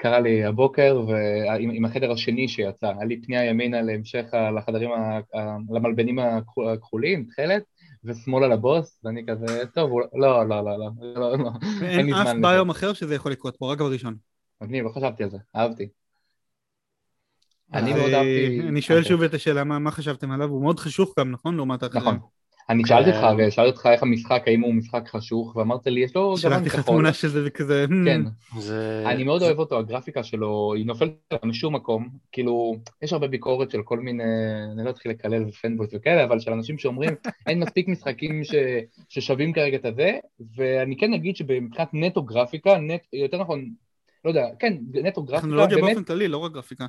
קרה 0.00 0.20
לי 0.20 0.44
הבוקר, 0.44 1.02
ועם 1.08 1.70
עם 1.70 1.84
החדר 1.84 2.12
השני 2.12 2.48
שיצא, 2.48 2.86
היה 2.86 3.04
לי 3.04 3.20
פנייה 3.22 3.44
ימינה 3.44 3.82
להמשך, 3.82 4.24
לחדרים, 4.56 4.90
ה- 4.92 5.20
ה- 5.38 5.56
למלבנים 5.70 6.18
הכחו- 6.18 6.70
הכחולים, 6.70 7.24
תכלת, 7.24 7.62
ושמאלה 8.04 8.48
לבוס, 8.48 9.00
ואני 9.04 9.22
כזה, 9.28 9.66
טוב, 9.74 9.90
הוא- 9.90 10.02
לא, 10.14 10.48
לא, 10.48 10.64
לא, 10.64 10.78
לא, 10.78 10.88
לא, 11.14 11.38
לא, 11.38 11.50
אין 11.62 11.82
ואין 11.82 12.06
לי 12.06 12.12
אף 12.12 12.18
זמן 12.22 12.36
לזה. 12.38 12.48
ביום 12.48 12.70
אחר 12.70 12.92
שזה 12.92 13.14
יכול 13.14 13.32
לקרות 13.32 13.56
בו, 13.60 13.68
רק 13.68 13.78
בראשון. 13.78 14.16
מגניב, 14.60 14.84
לא 14.84 14.90
חשבתי 14.90 15.22
על 15.22 15.30
זה, 15.30 15.38
אהבתי. 15.56 15.88
אני 17.74 17.92
מאוד 17.92 18.10
אה, 18.10 18.18
אהבתי... 18.18 18.60
אני 18.68 18.82
שואל 18.82 18.98
אוקיי. 18.98 19.08
שוב 19.08 19.22
את 19.22 19.34
השאלה, 19.34 19.64
מה 19.64 19.90
חשבתם 19.90 20.30
עליו? 20.30 20.48
הוא 20.48 20.62
מאוד 20.62 20.78
חשוך 20.78 21.14
גם, 21.18 21.30
נכון? 21.30 21.56
לעומת 21.56 21.82
האחרים. 21.82 22.02
נכון. 22.02 22.18
אני 22.70 22.82
שאלתי 22.86 23.10
אותך, 23.10 23.22
הרי 23.22 23.50
שאלתי 23.50 23.70
אותך 23.70 23.86
איך 23.86 24.02
המשחק, 24.02 24.42
האם 24.46 24.60
הוא 24.60 24.74
משחק 24.74 25.08
חשוך, 25.08 25.56
ואמרת 25.56 25.86
לי, 25.86 26.00
יש 26.00 26.16
לו 26.16 26.22
גוון 26.22 26.36
שלחתי 26.36 26.66
לך 26.66 26.72
כחול. 26.72 26.84
תמונה 26.84 27.12
של 27.12 27.28
זה 27.28 27.42
וכזה, 27.46 27.86
"Hmm." 27.88 28.04
כן. 28.04 28.22
אני 29.06 29.24
מאוד 29.24 29.42
אוהב 29.42 29.58
אותו, 29.58 29.78
הגרפיקה 29.78 30.22
שלו, 30.22 30.74
היא 30.76 30.86
נופלת 30.86 31.12
עליו 31.30 31.40
משום 31.44 31.74
מקום, 31.74 32.08
כאילו, 32.32 32.76
יש 33.02 33.12
הרבה 33.12 33.28
ביקורת 33.28 33.70
של 33.70 33.82
כל 33.82 33.98
מיני, 33.98 34.22
אני 34.72 34.84
לא 34.84 34.90
אתחיל 34.90 35.12
לקלל 35.12 35.44
ופנבויס 35.48 35.90
וכאלה, 35.94 36.24
אבל 36.24 36.40
של 36.40 36.52
אנשים 36.52 36.78
שאומרים, 36.78 37.10
אין 37.46 37.60
מספיק 37.60 37.88
משחקים 37.88 38.44
ש, 38.44 38.54
ששווים 39.08 39.52
כרגע 39.52 39.76
את 39.76 39.84
הזה, 39.84 40.18
ואני 40.56 40.96
כן 40.96 41.14
אגיד 41.14 41.36
שמבחינת 41.36 41.88
נטו 41.92 42.22
גרפיקה, 42.22 42.78
נט, 42.78 43.00
יותר 43.12 43.40
נכון, 43.40 43.68
לא 44.24 44.30
יודע, 44.30 44.46
כן, 44.58 44.76
נטו 44.94 45.22
גרפיקה, 45.22 45.40
טכנולוגיה 45.40 45.76
באמת, 45.76 45.88
באופן 45.88 46.04
כללי, 46.04 46.28
לא 46.28 46.38
רק 46.38 46.52
גרפיקה. 46.52 46.86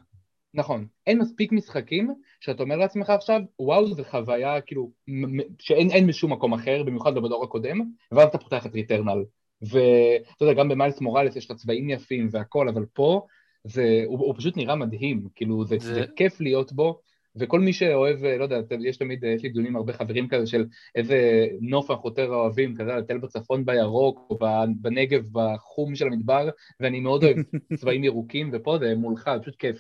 נכון, 0.54 0.88
אין 1.08 1.20
מספיק 1.20 1.52
משחקים 1.52 2.14
שאתה 2.40 2.64
אומר 2.64 2.76
לעצמך 2.76 3.10
עכשיו, 3.10 3.42
וואו, 3.60 3.94
זו 3.94 4.04
חוויה 4.04 4.62
כאילו, 4.62 4.92
שאין 5.60 5.90
אין 5.92 6.08
בשום 6.08 6.34
מקום 6.34 6.54
אחר, 6.54 6.84
במיוחד 6.84 7.16
לא 7.16 7.22
בדור 7.22 7.44
הקודם, 7.44 7.82
ואז 8.12 8.28
אתה 8.28 8.38
פותח 8.38 8.66
את 8.66 8.74
ריטרנל. 8.74 9.24
ואתה 9.62 10.44
יודע, 10.46 10.54
גם 10.54 10.70
במיילס 10.70 11.02
מוראלס 11.02 11.36
יש 11.36 11.52
לך 11.52 11.58
צבעים 11.58 11.90
יפים 11.90 12.28
והכל, 12.32 12.70
אבל 12.70 12.86
פה 12.94 13.26
זה, 13.64 14.04
הוא, 14.06 14.20
הוא 14.20 14.36
פשוט 14.38 14.58
נראה 14.58 14.76
מדהים, 14.76 15.28
כאילו 15.36 15.66
זה, 15.66 15.76
זה- 15.80 15.94
זה... 15.94 16.06
כיף 16.16 16.42
להיות 16.42 16.74
בו, 16.74 17.00
וכל 17.36 17.60
מי 17.60 17.74
שאוהב, 17.74 18.26
לא 18.26 18.44
יודע, 18.44 18.60
יש 18.80 18.98
תמיד, 18.98 19.24
יש 19.24 19.44
לי 19.44 19.50
דיונים 19.50 19.72
עם 19.72 19.76
הרבה 19.76 19.94
חברים 19.94 20.28
כזה 20.28 20.48
של 20.48 20.66
איזה 20.96 21.48
נוף 21.62 21.92
אנחנו 21.92 22.10
יותר 22.10 22.34
אוהבים, 22.34 22.76
כזה 22.76 22.92
לטייל 22.92 23.20
בצפון 23.20 23.66
בירוק, 23.66 24.20
או 24.30 24.40
בנגב 24.82 25.24
בחום 25.32 25.96
של 25.96 26.08
המדבר, 26.08 26.50
ואני 26.80 27.00
מאוד 27.00 27.24
אוהב 27.24 27.38
צבעים 27.80 28.04
ירוקים, 28.04 28.50
ופה 28.54 28.78
זה 28.80 28.96
מולך, 28.96 29.30
פשוט 29.42 29.56
כיף. 29.56 29.78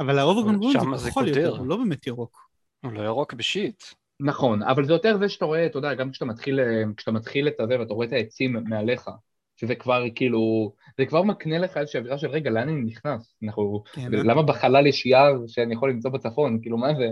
אבל 0.00 0.18
האוברגון 0.18 0.72
שמה 0.72 0.96
זה 0.96 1.10
כחול. 1.10 1.28
יותר, 1.28 1.56
הוא 1.58 1.66
לא 1.66 1.76
באמת 1.76 2.06
ירוק. 2.06 2.48
הוא 2.84 2.92
לא 2.92 3.00
ירוק 3.00 3.34
בשיט. 3.34 3.84
נכון, 4.20 4.62
אבל 4.62 4.84
זה 4.84 4.92
יותר 4.92 5.18
זה 5.18 5.28
שאתה 5.28 5.44
רואה, 5.44 5.66
אתה 5.66 5.78
יודע, 5.78 5.94
גם 5.94 6.10
כשאתה 6.10 6.24
מתחיל, 6.24 6.60
אה, 6.60 6.82
כשאתה 6.96 7.10
מתחיל 7.12 7.48
את 7.48 7.60
הזה 7.60 7.80
ואתה 7.80 7.94
רואה 7.94 8.06
את 8.06 8.12
העצים 8.12 8.56
מעליך, 8.64 9.10
שזה 9.56 9.74
כבר 9.74 10.02
כאילו, 10.14 10.72
זה 10.98 11.06
כבר 11.06 11.22
מקנה 11.22 11.58
לך 11.58 11.76
איזושהי 11.76 11.98
אווירה 12.00 12.18
של 12.18 12.28
רגע, 12.28 12.50
לאן 12.50 12.68
אני 12.68 12.80
נכנס? 12.80 13.34
אנחנו, 13.42 13.82
כן, 13.92 14.14
אה? 14.14 14.22
למה 14.22 14.42
בחלל 14.42 14.86
יש 14.86 15.06
יער 15.06 15.34
שאני 15.46 15.74
יכול 15.74 15.90
למצוא 15.90 16.10
בצפון? 16.10 16.58
כאילו, 16.62 16.78
מה 16.78 16.88
זה? 16.94 17.08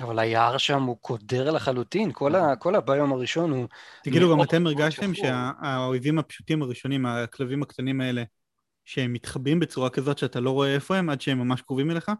אבל 0.00 0.18
היער 0.18 0.58
שם 0.58 0.82
הוא 0.82 0.96
קודר 1.00 1.50
לחלוטין, 1.50 2.12
כל, 2.12 2.34
ה, 2.34 2.56
כל 2.56 2.74
הביום 2.74 3.12
הראשון 3.12 3.50
הוא... 3.50 3.66
תגידו, 4.04 4.32
גם 4.32 4.42
אתם 4.42 4.66
הרגשתם. 4.66 5.14
שהאויבים 5.14 6.18
הפשוטים 6.18 6.62
הראשונים, 6.62 7.06
הכלבים 7.06 7.62
הקטנים 7.62 8.00
האלה, 8.00 8.22
שהם 8.88 9.12
מתחבאים 9.12 9.60
בצורה 9.60 9.90
כזאת 9.90 10.18
שאתה 10.18 10.40
לא 10.40 10.50
רואה 10.50 10.74
איפה 10.74 10.96
הם 10.96 11.10
עד 11.10 11.20
שהם 11.20 11.38
ממש 11.38 11.62
קרובים 11.62 11.90
אליך? 11.90 12.10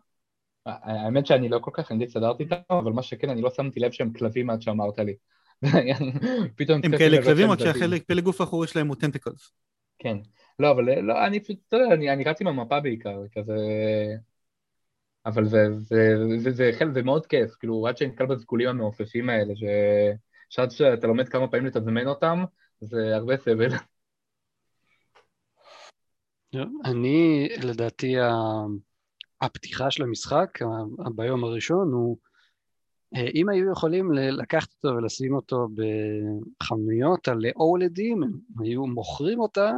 האמת 0.66 1.26
שאני 1.26 1.48
לא 1.48 1.58
כל 1.58 1.70
כך, 1.74 1.92
אני 1.92 2.04
די 2.04 2.10
סדרתי 2.10 2.42
איתם, 2.42 2.56
אבל 2.70 2.92
מה 2.92 3.02
שכן, 3.02 3.30
אני 3.30 3.42
לא 3.42 3.50
שמתי 3.50 3.80
לב 3.80 3.92
שהם 3.92 4.12
כלבים 4.12 4.50
עד 4.50 4.62
שאמרת 4.62 4.98
לי. 4.98 5.14
פתאום... 6.56 6.80
הם 6.84 6.98
כאלה 6.98 7.18
לב 7.18 7.24
כלבים, 7.24 7.50
רק 7.50 7.58
שהחלק, 7.58 8.04
פלג 8.06 8.24
גוף 8.24 8.40
האחורי 8.40 8.66
שלהם 8.66 8.88
הוא 8.88 8.96
טנטקלס. 8.96 9.52
כן. 9.98 10.16
לא, 10.58 10.70
אבל 10.70 11.00
לא, 11.00 11.26
אני 11.26 11.40
פשוט, 11.40 11.56
אתה 11.68 11.76
יודע, 11.76 11.94
אני, 11.94 12.12
אני 12.12 12.24
רץ 12.24 12.40
עם 12.40 12.46
המפה 12.46 12.80
בעיקר, 12.80 13.18
כזה... 13.32 13.56
אבל 15.26 15.44
זה, 15.44 15.66
זה, 15.72 16.14
זה, 16.28 16.38
זה, 16.38 16.50
זה, 16.50 16.70
זה 16.94 17.02
מאוד 17.02 17.26
כיף, 17.26 17.50
כאילו, 17.50 17.86
עד 17.86 17.96
שאני 17.96 18.10
נתקל 18.10 18.26
בזקולים 18.26 18.68
המעופפים 18.68 19.28
האלה, 19.28 19.56
ש... 19.56 19.62
שעד 20.50 20.70
שאתה 20.70 21.06
לומד 21.06 21.28
כמה 21.28 21.48
פעמים 21.48 21.66
לתזמן 21.66 22.06
אותם, 22.06 22.44
זה 22.80 23.16
הרבה 23.16 23.36
סבל. 23.36 23.68
אני, 26.84 27.48
לדעתי, 27.62 28.14
הפתיחה 29.40 29.90
של 29.90 30.02
המשחק 30.02 30.58
ביום 31.14 31.44
הראשון 31.44 31.92
הוא, 31.92 32.18
אם 33.34 33.48
היו 33.48 33.72
יכולים 33.72 34.12
לקחת 34.12 34.68
אותו 34.74 34.96
ולשים 34.96 35.34
אותו 35.34 35.68
בחנויות 35.74 37.28
על 37.28 37.40
אולדים, 37.56 38.22
הם 38.22 38.32
היו 38.58 38.86
מוכרים 38.86 39.40
אותה 39.40 39.72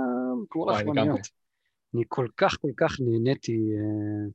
כמו 0.50 0.70
לחנויות. 0.70 1.20
אני 1.94 2.02
כל 2.08 2.26
כך 2.36 2.56
כל 2.60 2.70
כך 2.76 3.00
נהניתי 3.00 3.52
אה, 3.52 4.28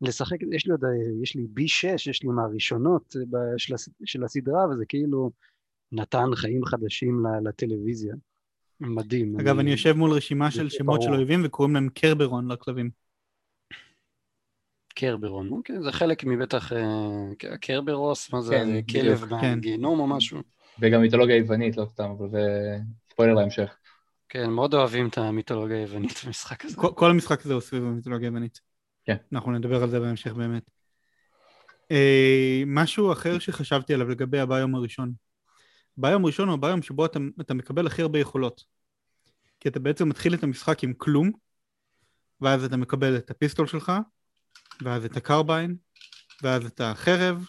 לשחק, 0.00 0.36
יש 0.52 0.66
לי 0.66 0.72
עוד, 0.72 0.84
יש 1.22 1.36
לי 1.36 1.46
B6, 1.58 2.10
יש 2.10 2.22
לי 2.22 2.28
מהראשונות 2.28 3.16
של 4.04 4.24
הסדרה, 4.24 4.68
וזה 4.68 4.84
כאילו 4.84 5.30
נתן 5.92 6.34
חיים 6.34 6.64
חדשים 6.64 7.22
לטלוויזיה. 7.44 8.14
מדהים. 8.80 9.40
אגב, 9.40 9.54
אני, 9.54 9.60
אני 9.60 9.70
יושב 9.70 9.92
מול 9.92 10.12
רשימה 10.12 10.50
של 10.50 10.68
שמות 10.68 11.02
של 11.02 11.14
אויבים 11.14 11.42
וקוראים 11.44 11.74
להם 11.74 11.88
קרברון 11.94 12.52
לכלבים. 12.52 12.90
קרברון, 14.94 15.48
אוקיי, 15.50 15.82
זה 15.82 15.92
חלק 15.92 16.24
מבטח 16.24 16.72
אה, 16.72 17.56
קרברוס, 17.60 18.32
מה 18.32 18.40
זה, 18.40 18.80
כן, 18.86 19.00
כלב 19.00 19.24
מהגיהנום 19.24 19.94
כן. 19.94 20.00
או 20.00 20.06
משהו? 20.06 20.40
וגם 20.78 21.00
מיתולוגיה 21.00 21.36
יוונית, 21.36 21.76
לא 21.76 21.84
סתם, 21.84 22.10
אבל 22.18 22.28
זה 22.28 22.76
ספוילר 23.10 23.34
להמשך. 23.34 23.76
כן, 24.28 24.50
מאוד 24.50 24.74
אוהבים 24.74 25.08
את 25.08 25.18
המיתולוגיה 25.18 25.76
היוונית 25.76 26.20
במשחק 26.26 26.64
הזה. 26.64 26.76
כל, 26.76 26.88
כל 26.94 27.10
המשחק 27.10 27.44
הזה 27.44 27.54
הוא 27.54 27.60
סביב 27.60 27.82
המיתולוגיה 27.82 28.28
היוונית. 28.28 28.60
כן. 29.04 29.16
אנחנו 29.32 29.52
נדבר 29.52 29.82
על 29.82 29.90
זה 29.90 30.00
בהמשך 30.00 30.32
באמת. 30.32 30.70
אה, 31.90 32.62
משהו 32.66 33.12
אחר 33.12 33.38
שחשבתי 33.38 33.94
עליו 33.94 34.08
לגבי 34.08 34.38
הביום 34.38 34.74
הראשון. 34.74 35.12
ביום 35.96 36.24
הראשון 36.24 36.48
הוא 36.48 36.54
הביום 36.54 36.82
שבו 36.82 37.06
אתה, 37.06 37.18
אתה 37.40 37.54
מקבל 37.54 37.86
הכי 37.86 38.02
הרבה 38.02 38.18
יכולות. 38.18 38.64
כי 39.60 39.68
אתה 39.68 39.80
בעצם 39.80 40.08
מתחיל 40.08 40.34
את 40.34 40.42
המשחק 40.42 40.84
עם 40.84 40.92
כלום, 40.94 41.30
ואז 42.40 42.64
אתה 42.64 42.76
מקבל 42.76 43.16
את 43.16 43.30
הפיסטול 43.30 43.66
שלך, 43.66 43.92
ואז 44.82 45.04
את 45.04 45.16
הקרביין, 45.16 45.76
ואז 46.42 46.66
את 46.66 46.80
החרב, 46.80 47.48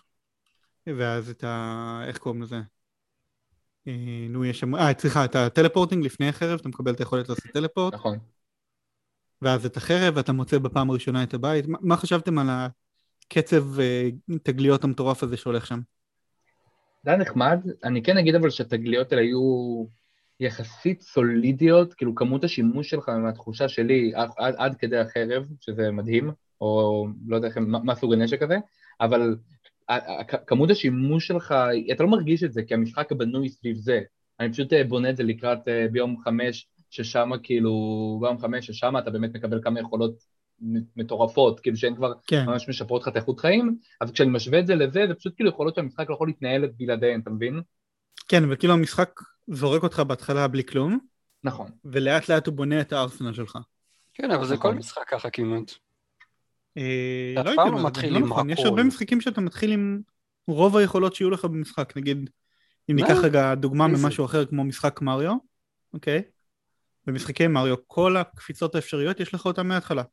ואז 0.87 1.29
את 1.29 1.43
ה... 1.43 2.01
איך 2.07 2.17
קוראים 2.17 2.41
לזה? 2.41 2.61
אה, 3.87 4.27
נו, 4.29 4.45
יש 4.45 4.59
שם... 4.59 4.75
אה, 4.75 4.91
סליחה, 4.99 5.25
את 5.25 5.35
הטלפורטינג 5.35 6.05
לפני 6.05 6.29
החרב, 6.29 6.59
אתה 6.59 6.69
מקבל 6.69 6.93
את 6.93 6.99
היכולת 6.99 7.29
לעשות 7.29 7.51
טלפורט. 7.53 7.93
נכון. 7.93 8.19
ואז 9.41 9.65
את 9.65 9.77
החרב, 9.77 10.13
ואתה 10.17 10.33
מוצא 10.33 10.57
בפעם 10.57 10.89
הראשונה 10.89 11.23
את 11.23 11.33
הבית. 11.33 11.67
מה, 11.67 11.77
מה 11.81 11.97
חשבתם 11.97 12.39
על 12.39 12.47
הקצב 12.49 13.79
אה, 13.79 14.09
תגליות 14.43 14.83
המטורף 14.83 15.23
הזה 15.23 15.37
שהולך 15.37 15.67
שם? 15.67 15.79
זה 17.05 17.11
היה 17.11 17.19
נחמד, 17.19 17.59
אני 17.83 18.03
כן 18.03 18.17
אגיד 18.17 18.35
אבל 18.35 18.49
שהתגליות 18.49 19.11
האלה 19.11 19.21
היו 19.21 19.85
יחסית 20.39 21.01
סולידיות, 21.01 21.93
כאילו 21.93 22.15
כמות 22.15 22.43
השימוש 22.43 22.89
שלך 22.89 23.09
מהתחושה 23.09 23.69
שלי 23.69 24.11
עד, 24.15 24.29
עד 24.57 24.75
כדי 24.75 24.97
החרב, 24.97 25.47
שזה 25.61 25.91
מדהים, 25.91 26.31
או 26.61 27.07
לא 27.27 27.35
יודע 27.35 27.49
מה, 27.57 27.79
מה 27.83 27.95
סוג 27.95 28.13
הנשק 28.13 28.41
הזה, 28.41 28.57
אבל 29.01 29.35
כמות 30.47 30.69
השימוש 30.69 31.27
שלך, 31.27 31.55
אתה 31.91 32.03
לא 32.03 32.09
מרגיש 32.09 32.43
את 32.43 32.53
זה, 32.53 32.63
כי 32.63 32.73
המשחק 32.73 33.11
בנוי 33.11 33.49
סביב 33.49 33.77
זה. 33.77 34.01
אני 34.39 34.51
פשוט 34.51 34.73
אה, 34.73 34.83
בונה 34.83 35.09
את 35.09 35.17
זה 35.17 35.23
לקראת 35.23 35.67
אה, 35.67 35.85
ביום 35.91 36.17
חמש, 36.23 36.67
ששם 36.89 37.31
כאילו, 37.43 37.71
ביום 38.21 38.39
חמש, 38.39 38.67
ששם 38.67 38.97
אתה 38.97 39.11
באמת 39.11 39.35
מקבל 39.35 39.61
כמה 39.63 39.79
יכולות 39.79 40.15
מטורפות, 40.95 41.59
כאילו 41.59 41.77
שהן 41.77 41.95
כבר 41.95 42.13
כן. 42.27 42.45
ממש 42.45 42.69
משפרות 42.69 43.01
לך 43.01 43.07
את 43.07 43.15
איכות 43.15 43.39
חיים, 43.39 43.77
אז 44.01 44.11
כשאני 44.11 44.29
משווה 44.29 44.59
את 44.59 44.67
זה 44.67 44.75
לזה, 44.75 45.05
זה 45.07 45.13
פשוט 45.13 45.35
כאילו 45.35 45.49
יכולות 45.49 45.75
שהמשחק 45.75 46.09
לא 46.09 46.13
יכול 46.13 46.27
להתנהל 46.27 46.65
בלעדיהן, 46.77 47.19
אתה 47.19 47.29
מבין? 47.29 47.61
כן, 48.27 48.43
וכאילו 48.49 48.73
המשחק 48.73 49.19
זורק 49.47 49.83
אותך 49.83 49.99
בהתחלה 49.99 50.47
בלי 50.47 50.63
כלום. 50.63 50.99
נכון. 51.43 51.71
ולאט 51.85 52.29
לאט 52.29 52.47
הוא 52.47 52.55
בונה 52.55 52.81
את 52.81 52.93
הארסנל 52.93 53.33
שלך. 53.33 53.57
כן, 54.13 54.31
אבל 54.31 54.45
זה 54.45 54.57
כל 54.57 54.67
נכון. 54.67 54.77
משחק 54.77 55.03
ככה 55.07 55.29
כמעט. 55.29 55.71
אה, 56.77 57.33
לא 57.35 57.49
יודע, 57.49 57.65
לא 57.65 57.85
מתחיל 57.85 58.15
עם 58.15 58.25
נכון. 58.25 58.49
יש 58.49 58.59
הרבה 58.59 58.83
משחקים 58.83 59.21
שאתה 59.21 59.41
מתחיל 59.41 59.71
עם 59.71 60.01
רוב 60.47 60.77
היכולות 60.77 61.15
שיהיו 61.15 61.29
לך 61.29 61.45
במשחק, 61.45 61.97
נגיד, 61.97 62.29
אם 62.91 62.95
ניקח 62.95 63.15
רגע 63.23 63.55
דוגמה 63.55 63.87
ממשהו 63.87 64.25
אחר 64.25 64.45
כמו 64.45 64.63
משחק 64.63 65.01
מריו, 65.01 65.35
אוקיי? 65.93 66.21
במשחקי 67.07 67.47
מריו, 67.47 67.75
כל 67.87 68.17
הקפיצות 68.17 68.75
האפשריות 68.75 69.19
יש 69.19 69.33
לך 69.33 69.45
אותן 69.45 69.67
מההתחלה. 69.67 70.03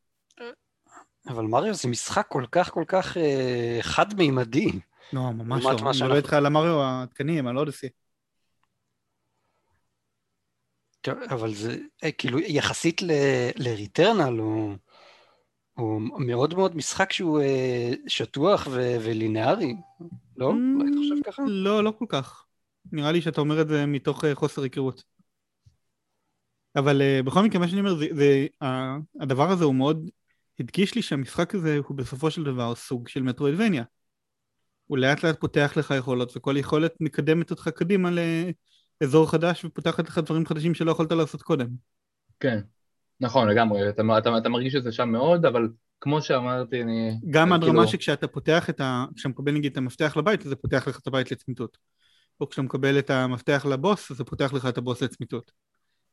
אבל 1.27 1.45
מריו 1.45 1.73
זה 1.73 1.87
משחק 1.87 2.25
כל 2.29 2.45
כך 2.51 2.71
כל 2.71 2.83
כך 2.87 3.17
אה, 3.17 3.77
חד-מימדי. 3.81 4.71
לא, 5.13 5.31
ממש 5.31 5.63
לא. 5.63 5.71
אני 5.71 6.01
מדבר 6.01 6.17
איתך 6.17 6.33
על 6.33 6.45
המריו 6.45 6.81
העדכניים, 6.81 7.47
על 7.47 7.57
אודיסי. 7.57 7.87
אבל 11.29 11.53
זה, 11.53 11.77
אה, 12.03 12.11
כאילו, 12.11 12.39
יחסית 12.39 13.01
לריטרנל, 13.55 14.39
הוא, 14.39 14.75
הוא 15.73 16.01
מאוד 16.01 16.53
מאוד 16.53 16.75
משחק 16.75 17.11
שהוא 17.11 17.41
אה, 17.41 17.91
שטוח 18.07 18.67
ו- 18.71 18.95
ולינארי, 19.03 19.75
לא? 20.37 20.51
Mm, 20.51 20.53
לא 20.53 20.83
היית 20.83 20.95
חושב 20.95 21.31
ככה? 21.31 21.43
לא, 21.47 21.83
לא 21.83 21.93
כל 21.99 22.05
כך. 22.09 22.45
נראה 22.91 23.11
לי 23.11 23.21
שאתה 23.21 23.41
אומר 23.41 23.61
את 23.61 23.67
זה 23.67 23.85
מתוך 23.85 24.25
אה, 24.25 24.35
חוסר 24.35 24.61
היכרות. 24.61 25.03
אבל 26.75 27.01
uh, 27.01 27.23
בכל 27.23 27.41
מקרה, 27.41 27.59
מה 27.59 27.67
שאני 27.67 27.79
אומר, 27.79 27.95
זה, 27.95 28.05
זה, 28.11 28.47
הדבר 29.19 29.51
הזה 29.51 29.63
הוא 29.63 29.75
מאוד 29.75 30.09
הדגיש 30.59 30.95
לי 30.95 31.01
שהמשחק 31.01 31.55
הזה 31.55 31.77
הוא 31.87 31.97
בסופו 31.97 32.31
של 32.31 32.43
דבר 32.43 32.75
סוג 32.75 33.07
של 33.07 33.23
מטרואידבניה. 33.23 33.83
הוא 34.87 34.97
לאט 34.97 35.23
לאט 35.23 35.39
פותח 35.39 35.73
לך 35.77 35.93
יכולות, 35.97 36.37
וכל 36.37 36.55
יכולת 36.57 36.93
מקדמת 36.99 37.51
אותך 37.51 37.67
קדימה 37.67 38.09
לאזור 39.01 39.31
חדש 39.31 39.65
ופותחת 39.65 40.07
לך 40.07 40.17
דברים 40.17 40.45
חדשים 40.45 40.73
שלא 40.73 40.91
יכולת 40.91 41.11
לעשות 41.11 41.41
קודם. 41.41 41.67
כן, 42.39 42.59
נכון 43.19 43.47
לגמרי, 43.47 43.89
אתה, 43.89 44.01
אתה, 44.17 44.37
אתה 44.37 44.49
מרגיש 44.49 44.75
את 44.75 44.83
זה 44.83 44.91
שם 44.91 45.09
מאוד, 45.09 45.45
אבל 45.45 45.69
כמו 46.01 46.21
שאמרתי, 46.21 46.81
אני... 46.81 47.19
גם 47.29 47.53
עד 47.53 47.61
כאילו... 47.61 47.73
רמה 47.73 47.87
שכשאתה 47.87 48.27
פותח 48.27 48.69
את 48.69 48.81
ה... 48.81 49.05
כשאתה 49.15 49.29
מקבל 49.29 49.51
נגיד 49.51 49.71
את 49.71 49.77
המפתח 49.77 50.17
לבית, 50.17 50.41
זה 50.41 50.55
פותח 50.55 50.87
לך 50.87 50.99
את 50.99 51.07
הבית 51.07 51.31
לצמיתות. 51.31 51.77
או 52.41 52.49
כשאתה 52.49 52.61
מקבל 52.61 52.99
את 52.99 53.09
המפתח 53.09 53.65
לבוס, 53.69 54.13
זה 54.13 54.23
פותח 54.23 54.53
לך 54.53 54.65
את 54.65 54.77
הבוס 54.77 55.01
לצמיתות. 55.01 55.51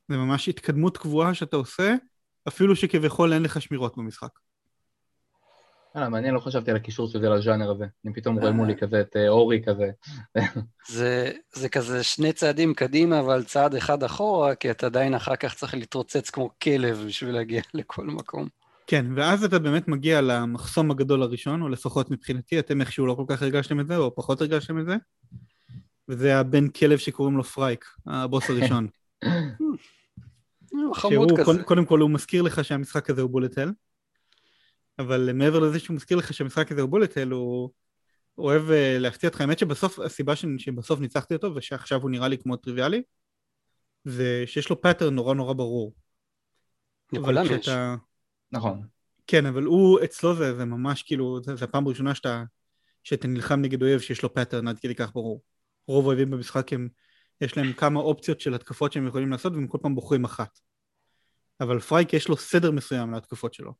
זה 0.09 0.17
ממש 0.17 0.49
התקדמות 0.49 0.99
קבועה 0.99 1.35
שאתה 1.35 1.57
עושה, 1.57 1.95
אפילו 2.51 2.77
שכביכול 2.77 3.33
אין 3.33 3.43
לך 3.43 3.63
שמירות 3.63 3.97
במשחק. 3.97 4.31
אה, 5.97 6.09
מעניין, 6.09 6.35
לא 6.35 6.41
חשבתי 6.41 6.71
על 6.71 6.77
הקישור 6.77 7.09
של 7.09 7.21
זה 7.21 7.29
לז'אנר 7.29 7.71
הזה. 7.71 7.85
אני 8.05 8.15
פתאום 8.15 8.39
רואה 8.39 8.51
מולי 8.51 8.77
כזה 8.77 9.01
את 9.01 9.17
אה, 9.17 9.29
אורי 9.29 9.63
כזה. 9.67 9.91
זה, 10.89 11.33
זה 11.53 11.69
כזה 11.69 12.03
שני 12.03 12.33
צעדים 12.33 12.75
קדימה, 12.75 13.21
אבל 13.21 13.45
צעד 13.45 13.75
אחד 13.75 14.03
אחורה, 14.03 14.55
כי 14.55 14.71
אתה 14.71 14.87
עדיין 14.87 15.15
אחר 15.15 15.37
כך 15.37 15.55
צריך 15.55 15.75
להתרוצץ 15.75 16.31
כמו 16.31 16.51
כלב 16.63 17.05
בשביל 17.07 17.35
להגיע 17.35 17.63
לכל 17.75 18.07
מקום. 18.07 18.49
כן, 18.87 19.07
ואז 19.17 19.45
אתה 19.45 19.59
באמת 19.59 19.89
מגיע 19.89 20.21
למחסום 20.21 20.91
הגדול 20.91 21.23
הראשון, 21.23 21.63
או 21.63 21.69
לפחות 21.69 22.11
מבחינתי, 22.11 22.59
אתם 22.59 22.81
איכשהו 22.81 23.07
לא 23.07 23.15
כל 23.15 23.25
כך 23.29 23.43
הרגשתם 23.43 23.81
את 23.81 23.87
זה, 23.87 23.97
או 23.97 24.15
פחות 24.15 24.41
הרגשתם 24.41 24.79
את 24.79 24.87
זה, 24.87 24.97
וזה 26.09 26.39
הבן 26.39 26.69
כלב 26.69 26.99
שקוראים 26.99 27.37
לו 27.37 27.45
פרייק, 27.45 27.85
הבוס 28.07 28.51
הראשון. 28.51 28.87
חמוד 30.95 31.33
כזה. 31.33 31.45
קודם, 31.45 31.63
קודם 31.63 31.85
כל 31.85 32.01
הוא 32.01 32.11
מזכיר 32.11 32.43
לך 32.43 32.65
שהמשחק 32.65 33.11
הזה 33.11 33.23
הוא 33.23 33.31
בולטל, 33.31 33.71
אבל 34.99 35.33
מעבר 35.33 35.59
לזה 35.59 35.79
שהוא 35.79 35.95
מזכיר 35.95 36.17
לך 36.17 36.35
שהמשחק 36.35 36.73
הזה 36.73 36.81
הוא 36.81 36.91
בולטל, 36.91 37.31
הוא 37.31 37.71
אוהב 38.39 38.71
אה, 38.71 38.99
להפתיע 38.99 39.29
אותך. 39.29 39.41
האמת 39.41 39.59
שבסוף, 39.59 39.99
הסיבה 39.99 40.37
שבסוף 40.37 41.01
ניצחתי 41.01 41.35
אותו 41.35 41.55
ושעכשיו 41.55 42.03
הוא 42.03 42.11
נראה 42.11 42.29
לי 42.29 42.39
כמו 42.39 42.57
טריוויאלי, 42.57 43.03
זה 44.05 44.43
שיש 44.47 44.71
לו 44.71 44.81
pattern 44.81 45.15
נורא 45.15 45.35
נורא 45.35 45.53
ברור. 45.53 45.95
לכולם 47.13 47.45
יש. 47.51 47.69
נכון. 48.53 48.83
כן, 49.27 49.47
אבל 49.47 49.63
הוא, 49.63 49.99
אצלו 50.05 50.35
זה, 50.35 50.55
זה 50.55 50.65
ממש 50.65 51.03
כאילו, 51.03 51.43
זה, 51.43 51.57
זה 51.57 51.65
הפעם 51.65 51.87
הראשונה 51.87 52.15
שאתה, 52.15 52.45
שאתה 53.05 53.29
נלחם 53.29 53.61
נגד 53.61 53.83
אויב 53.83 54.01
שיש 54.01 54.23
לו 54.23 54.35
pattern 54.35 54.69
עד 54.69 54.79
כדי 54.81 54.95
כך 54.95 55.13
ברור. 55.13 55.43
רוב 55.87 56.05
האויבים 56.05 56.31
במשחק 56.31 56.73
הם, 56.73 56.89
יש 57.41 57.57
להם 57.57 57.73
כמה 57.73 58.01
אופציות 58.01 58.41
של 58.41 58.55
התקפות 58.55 58.93
שהם 58.93 59.07
יכולים 59.07 59.31
לעשות 59.31 59.53
והם 59.53 59.67
כל 59.67 59.79
פעם 59.83 59.95
בוחרים 59.95 60.25
אחת. 60.25 60.59
אבל 61.61 61.81
Phrike 61.81 62.13
יש 62.13 62.29
לו 62.29 62.37
סדר 62.37 62.71
מסוים 62.71 63.13
להתקפות 63.13 63.55
שלו. 63.55 63.73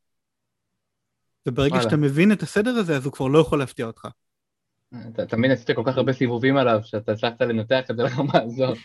וברגע. 1.49 1.83
שאתה 1.83 1.97
מבין 1.97 2.33
את 2.33 2.43
הסדר 2.43 2.71
הזה, 2.71 2.97
אז 2.97 3.05
הוא 3.05 3.13
כבר 3.13 3.27
לא 3.27 3.39
יכול 3.39 3.59
להפתיע 3.59 3.87
אותך. 3.87 4.09
אתה 5.09 5.27
תמיד 5.27 5.51
עשית 5.51 5.77
כל 5.77 5.83
כך 5.87 5.97
הרבה 5.97 6.13
סיבובים 6.13 6.57
עליו, 6.57 6.81
שאתה 6.83 7.13
הצלחת 7.13 7.43
לנתח 7.43 7.91
את 7.91 7.97
זה 7.97 8.03
לרמה 8.03 8.39
הזאת. 8.45 8.79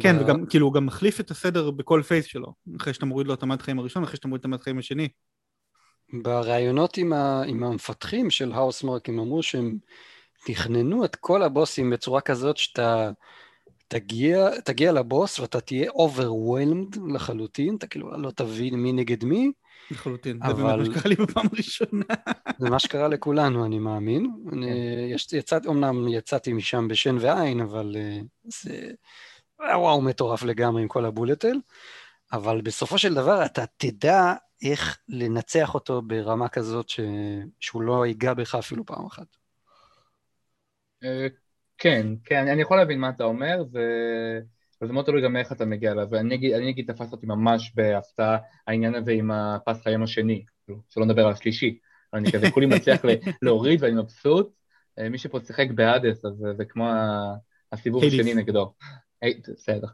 כן, 0.00 0.16
וגם, 0.20 0.46
כאילו, 0.46 0.66
הוא 0.66 0.74
גם 0.74 0.86
מחליף 0.86 1.20
את 1.20 1.30
הסדר 1.30 1.70
בכל 1.70 2.02
phase 2.08 2.24
שלו, 2.24 2.54
אחרי 2.80 2.94
שאתה 2.94 3.06
מוריד 3.06 3.26
לו 3.26 3.34
את 3.34 3.42
המד 3.42 3.62
חיים 3.62 3.78
הראשון, 3.78 4.02
אחרי 4.02 4.16
שאתה 4.16 4.28
מוריד 4.28 4.40
את 4.40 4.44
המד 4.44 4.60
חיים 4.60 4.78
השני. 4.78 5.08
בראיונות 6.22 6.96
עם, 6.96 7.12
ה, 7.12 7.42
עם 7.46 7.64
המפתחים 7.64 8.30
של 8.30 8.52
Housemarque, 8.52 9.08
הם 9.08 9.18
אמרו 9.18 9.42
שהם 9.42 9.78
תכננו 10.46 11.04
את 11.04 11.16
כל 11.16 11.42
הבוסים 11.42 11.90
בצורה 11.90 12.20
כזאת 12.20 12.56
שאתה 12.56 13.10
תגיע, 13.88 14.60
תגיע 14.60 14.92
לבוס 14.92 15.40
ואתה 15.40 15.60
תהיה 15.60 15.90
overwhelmed 15.90 16.98
לחלוטין, 17.14 17.76
אתה 17.76 17.86
כאילו 17.86 18.22
לא 18.22 18.30
תבין 18.30 18.74
מי 18.74 18.92
נגד 18.92 19.24
מי. 19.24 19.52
לחלוטין, 19.90 20.38
אבל- 20.42 20.56
זה 20.56 20.62
באמת 20.62 20.78
מה 20.78 20.94
שקרה 20.94 21.08
לי 21.08 21.14
בפעם 21.14 21.46
הראשונה. 21.52 22.04
זה 22.58 22.70
מה 22.70 22.78
שקרה 22.78 23.08
לכולנו, 23.08 23.64
אני 23.64 23.78
מאמין. 23.78 24.30
אני, 24.52 24.70
יש, 25.10 25.32
יצאת, 25.32 25.66
אומנם 25.66 26.08
יצאתי 26.08 26.52
משם 26.52 26.88
בשן 26.88 27.16
ועין, 27.20 27.60
אבל 27.60 27.96
uh, 27.96 28.26
זה 28.62 28.90
היה 29.60 29.78
וואו 29.78 30.00
מטורף 30.02 30.42
לגמרי 30.42 30.82
עם 30.82 30.88
כל 30.88 31.04
הבולטל, 31.04 31.56
אבל 32.32 32.60
בסופו 32.60 32.98
של 32.98 33.14
דבר 33.14 33.44
אתה 33.44 33.64
תדע 33.76 34.34
איך 34.62 34.98
לנצח 35.08 35.74
אותו 35.74 36.02
ברמה 36.02 36.48
כזאת 36.48 36.88
ש... 36.88 37.00
שהוא 37.60 37.82
לא 37.82 38.06
ייגע 38.06 38.34
בך 38.34 38.54
אפילו 38.54 38.86
פעם 38.86 39.06
אחת. 39.06 39.36
כן, 41.78 42.06
כן, 42.24 42.48
אני 42.48 42.62
יכול 42.62 42.76
להבין 42.76 43.00
מה 43.00 43.08
אתה 43.08 43.24
אומר, 43.24 43.64
ו... 43.72 43.78
וזה 44.82 44.92
מאוד 44.92 45.04
תלוי 45.04 45.22
גם 45.22 45.36
איך 45.36 45.52
אתה 45.52 45.64
מגיע 45.64 45.92
אליו, 45.92 46.06
ואני 46.10 46.34
אגיד, 46.34 46.52
אני 46.52 46.70
אגיד 46.70 46.92
תפס 46.92 47.12
אותי 47.12 47.26
ממש 47.26 47.72
בהפתעה 47.74 48.36
העניין 48.66 48.94
הזה 48.94 49.12
עם 49.12 49.30
הפס 49.30 49.82
חיים 49.82 50.02
השני, 50.02 50.44
כאילו, 50.64 50.78
שלא 50.88 51.04
נדבר 51.06 51.26
על 51.26 51.32
השלישי, 51.32 51.78
אני 52.14 52.32
כזה 52.32 52.50
כולי 52.50 52.66
מצליח 52.66 53.00
להוריד 53.42 53.82
ואני 53.82 53.94
מבסוט, 54.02 54.52
אה, 54.98 55.08
מי 55.08 55.18
שפה 55.18 55.40
שיחק 55.40 55.66
באדס, 55.74 56.24
אז 56.24 56.32
זה- 56.32 56.54
זה 56.54 56.64
כמו 56.64 56.90
הסיבוב. 57.72 58.04
השני 58.04 58.34
נגדו. 58.34 58.72
היי, 59.22 59.40
בסדר. 59.48 59.86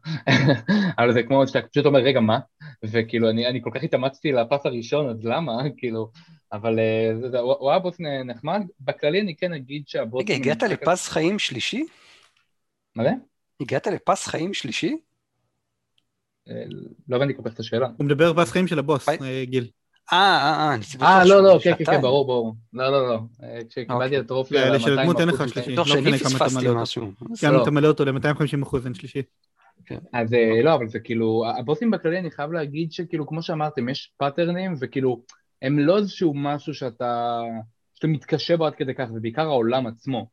אבל 0.99 1.13
זה 1.13 1.23
כמו 1.23 1.47
שאתה 1.47 1.69
פשוט 1.69 1.87
אומר, 1.87 1.99
רגע, 1.99 2.21
מה? 2.21 2.39
וכאילו, 2.85 3.31
אני, 3.31 3.47
אני 3.47 3.63
כל 3.63 3.71
כך 3.75 3.83
התאמצתי 3.83 4.33
לפס 4.33 4.67
הראשון, 4.67 5.09
אז 5.11 5.25
למה? 5.25 5.53
כאילו, 5.79 6.11
אבל 6.53 6.79
אה, 6.79 7.13
זה, 7.21 7.31
זה, 7.31 7.39
הוא 7.39 7.71
היה 7.71 7.79
בוס 7.79 7.97
נחמד. 8.25 8.63
בכללי 8.81 9.21
אני 9.21 9.37
כן 9.37 9.53
אגיד 9.53 9.83
שהבוס... 9.87 10.23
רגע, 10.23 10.35
הגעת 10.35 10.63
לפס 10.63 11.09
חיים 11.09 11.39
שלישי? 11.39 11.85
מה 12.97 13.05
זה? 13.05 13.11
הגעת 13.61 13.87
לפס 13.87 14.27
חיים 14.27 14.55
שלישי? 14.55 14.97
אה, 16.49 16.65
לא 17.09 17.17
הבנתי 17.17 17.35
כל 17.37 17.43
כך 17.45 17.55
את 17.55 17.61
השאלה. 17.61 17.89
הוא 17.97 18.07
מדבר 18.07 18.43
פס 18.43 18.51
חיים 18.51 18.67
של 18.67 18.79
הבוס. 18.79 19.09
אה, 19.09 19.45
גיל. 19.45 19.71
אה, 20.13 20.19
אה, 20.19 20.69
אה, 20.69 20.75
אני 20.75 20.83
אה, 21.03 21.25
לא, 21.25 21.43
לא, 21.43 21.59
כן, 21.63 21.73
כן. 21.79 21.85
כן, 21.85 22.01
ברור, 22.01 22.27
ברור. 22.27 22.55
לא, 22.73 22.91
לא, 22.91 23.09
לא. 23.09 23.21
אה, 23.43 23.59
כשקיבלתי 23.69 24.05
אוקיי. 24.05 24.19
את 24.19 24.25
הטרופי 24.25 24.55
לאלה 24.55 24.81
של 24.81 24.99
הדמות 24.99 25.21
אין 25.21 25.29
לך 25.29 25.41
ה-200% 25.41 25.49
שלישי. 25.49 25.77
טוב 25.77 25.89
לא 25.89 25.95
שאני 25.95 26.01
משנה 26.01 26.19
כמה 26.19 26.37
אתה 26.37 26.45
פספסתי 26.45 26.61
מלא 26.61 26.69
אותו. 26.69 26.83
משהו. 26.83 27.13
גם 27.43 27.51
אם 27.53 27.59
לא. 27.59 27.63
אתה 27.63 27.71
מלא 27.71 27.89
אותו 27.89 28.05
ל-250 28.05 28.63
אחוז 28.63 28.87
אין 28.87 28.95
שלישי. 28.95 29.23
אז 30.13 30.35
אה, 30.35 30.63
לא, 30.63 30.75
אבל 30.75 30.89
זה 30.89 31.01
כאילו, 31.01 31.45
הבוסים 31.59 31.91
בכללי, 31.91 32.19
אני 32.19 32.31
חייב 32.31 32.53
להגיד 32.53 32.93
שכאילו, 32.93 33.27
כמו 33.27 33.43
שאמרתם, 33.43 33.89
יש 33.89 34.13
פאטרנים, 34.17 34.75
וכאילו, 34.81 35.23
הם 35.63 35.79
לא 35.79 35.99
איזשהו 35.99 36.33
משהו 36.37 36.75
שאתה, 36.75 37.41
שאתה 37.95 38.07
מתקשה 38.07 38.57
בו 38.57 38.67
עד 38.67 38.75
כדי 38.75 38.95
כך, 38.95 39.05
זה 39.13 39.21
בעיקר 39.21 39.43
העולם 39.43 39.87
עצמו. 39.87 40.27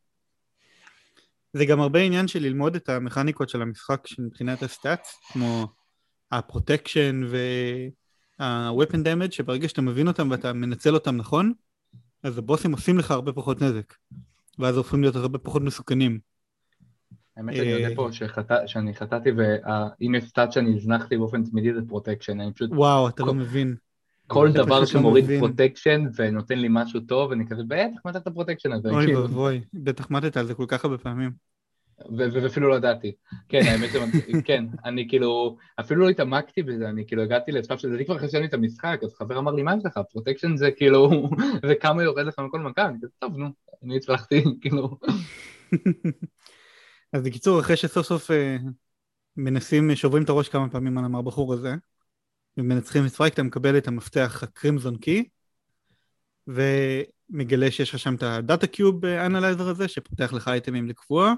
זה 1.53 1.65
גם 1.65 1.81
הרבה 1.81 1.99
עניין 1.99 2.27
של 2.27 2.39
ללמוד 2.39 2.75
את 2.75 2.89
המכניקות 2.89 3.49
של 3.49 3.61
המשחק 3.61 4.03
מבחינת 4.19 4.63
ה 4.63 4.71
stats, 4.71 5.19
כמו 5.33 5.67
ה 6.31 6.40
protection 6.40 7.21
וה-weapon 8.41 8.97
damage, 9.05 9.31
שברגע 9.31 9.69
שאתה 9.69 9.81
מבין 9.81 10.07
אותם 10.07 10.31
ואתה 10.31 10.53
מנצל 10.53 10.93
אותם 10.93 11.15
נכון, 11.15 11.53
אז 12.23 12.37
הבוסים 12.37 12.71
עושים 12.71 12.97
לך 12.97 13.11
הרבה 13.11 13.33
פחות 13.33 13.61
נזק, 13.61 13.93
ואז 14.59 14.77
הופכים 14.77 15.01
להיות 15.01 15.15
הרבה 15.15 15.37
פחות 15.39 15.61
מסוכנים. 15.61 16.19
האמת 17.37 17.55
שאני 17.55 17.73
אה, 17.73 17.79
יודע 17.79 17.95
פה 17.95 18.09
שחטא- 18.11 18.67
שאני 18.67 18.95
חטאתי, 18.95 19.29
ואם 19.37 20.15
יש 20.15 20.23
stat 20.23 20.51
שאני 20.51 20.75
הזנחתי 20.75 21.17
באופן 21.17 21.43
תמידי 21.43 21.73
זה 21.73 21.81
protection, 21.87 22.41
אני 22.41 22.53
פשוט, 22.53 22.69
וואו, 22.73 23.07
אתה 23.07 23.23
לא 23.23 23.33
מבין. 23.33 23.75
כל 24.27 24.51
דבר 24.53 24.79
לא 24.79 24.85
שמוריד. 24.85 25.25
protection 25.39 26.05
ונותן 26.15 26.59
לי 26.59 26.67
משהו 26.71 26.99
טוב, 26.99 27.31
אני 27.31 27.47
כזה, 27.47 27.63
בטח, 27.67 28.11
זה 28.13 28.19
את 28.19 28.27
ה 28.27 28.31
protection 28.31 28.71
הזה? 28.71 28.89
אוי 28.89 29.05
כאילו. 29.05 29.21
ואבוי, 29.21 29.61
בטח 29.73 30.11
מתת 30.11 30.37
על 30.37 30.45
זה 30.45 30.53
כל 30.53 30.65
כך 30.67 30.85
הרבה 30.85 30.97
פעמים. 30.97 31.50
ואפילו 32.17 32.69
לא 32.69 32.75
ידעתי. 32.75 33.11
כן, 33.49 33.61
האמת. 33.65 33.89
כן, 34.45 34.65
אני 34.85 35.09
כאילו, 35.09 35.57
אפילו 35.79 36.01
לא 36.01 36.09
התעמקתי 36.09 36.63
בזה, 36.63 36.89
אני 36.89 37.07
כאילו 37.07 37.21
הגעתי 37.23 37.51
לשלב 37.51 37.77
שזה, 37.77 37.95
אני 37.95 38.05
כבר 38.05 38.27
שאני 38.27 38.45
את 38.45 38.53
המשחק, 38.53 38.99
אז 39.03 39.15
חבר 39.15 39.37
אמר 39.37 39.51
לי, 39.51 39.63
מה 39.63 39.75
יש 39.77 39.85
לך? 39.85 39.99
protection 40.11 40.57
זה 40.57 40.71
כאילו, 40.71 41.29
זה 41.67 41.75
כמה 41.75 42.03
יורד 42.03 42.25
לך 42.25 42.39
מכל 42.39 42.59
מכה, 42.59 42.87
אני 42.87 42.97
כזה, 43.01 43.13
טוב, 43.19 43.37
נו, 43.37 43.47
אני 43.83 43.97
הצלחתי, 43.97 44.43
כאילו. 44.61 44.97
אז 47.13 47.23
בקיצור, 47.23 47.59
אחרי 47.59 47.77
שסוף 47.77 48.07
סוף 48.07 48.31
אה, 48.31 48.57
מנסים, 49.37 49.95
שוברים 49.95 50.23
את 50.23 50.29
הראש 50.29 50.49
כמה 50.49 50.69
פעמים 50.69 50.97
על 50.97 51.05
הבחור 51.15 51.53
הזה, 51.53 51.75
ומנצחים 52.57 53.05
את 53.05 53.11
Phrike, 53.11 53.33
אתה 53.33 53.43
מקבל 53.43 53.77
את 53.77 53.87
המפתח 53.87 54.39
ה 54.43 54.50
crimson 54.50 54.97
key, 54.97 55.29
ומגלה 56.47 57.71
שיש 57.71 57.89
לך 57.89 57.99
שם 57.99 58.15
את 58.15 58.23
ה 58.23 58.32
data 58.32 58.67
cube 58.67 59.05
analyzer 59.05 59.69
הזה, 59.69 59.87
שפותח 59.87 60.33
לך 60.33 60.47
אייטמים 60.47 60.87
לקבוע, 60.87 61.33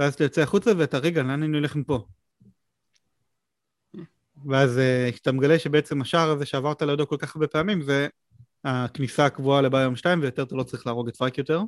ואז 0.00 0.14
אתה 0.14 0.24
יוצא 0.24 0.40
החוצה 0.42 0.70
ואתה, 0.78 0.98
רגע, 0.98 1.22
לאן 1.22 1.42
אני 1.42 1.56
הולך 1.56 1.76
מפה? 1.76 2.06
ואז 4.48 4.78
אה, 4.78 5.08
כשאתה 5.12 5.32
מגלה 5.32 5.58
שבעצם 5.58 6.00
השער 6.00 6.30
הזה 6.30 6.46
שעברת 6.46 6.82
לידו 6.82 7.06
כל 7.08 7.16
כך 7.18 7.36
הרבה 7.36 7.46
פעמים, 7.46 7.82
זה 7.82 8.08
הכניסה 8.64 9.24
הקבועה 9.24 9.60
ל 9.62 9.68
biome 9.68 9.96
2, 9.96 10.20
ויותר 10.22 10.42
אתה 10.42 10.54
לא 10.54 10.62
צריך 10.62 10.86
להרוג 10.86 11.08
את 11.08 11.16
Phrike 11.16 11.38
יותר. 11.38 11.62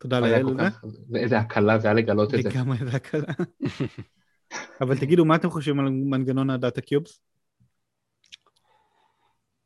תודה 0.00 0.20
לאל 0.20 0.42
כל 0.42 0.48
על 0.48 0.56
זה. 0.56 0.70
כך- 0.70 0.84
איזה 1.14 1.38
הקלה 1.38 1.78
זה 1.78 1.88
היה 1.88 1.94
לגלות 1.94 2.34
את 2.34 2.42
זה. 2.42 2.48
לגמרי 2.48 2.76
זה 2.78 2.96
הקלה. 2.96 3.32
אבל 4.80 4.98
תגידו, 4.98 5.24
מה 5.24 5.36
אתם 5.36 5.50
חושבים 5.50 5.80
על 5.80 5.88
מנגנון 5.90 6.50
ה 6.50 6.56
data 6.56 6.80
cubes? 6.80 7.20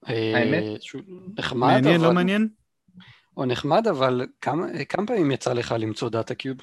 אה, 0.09 0.39
האמת? 0.39 0.65
נחמד, 1.39 1.61
מעניין, 1.61 2.01
אבל... 2.01 2.09
לא 2.09 2.13
מעניין? 2.13 2.49
או 3.37 3.45
נחמד, 3.45 3.87
אבל 3.87 4.27
כמה, 4.41 4.67
כמה 4.89 5.07
פעמים 5.07 5.31
יצא 5.31 5.53
לך 5.53 5.75
למצוא 5.79 6.09
data 6.09 6.35
cube? 6.35 6.57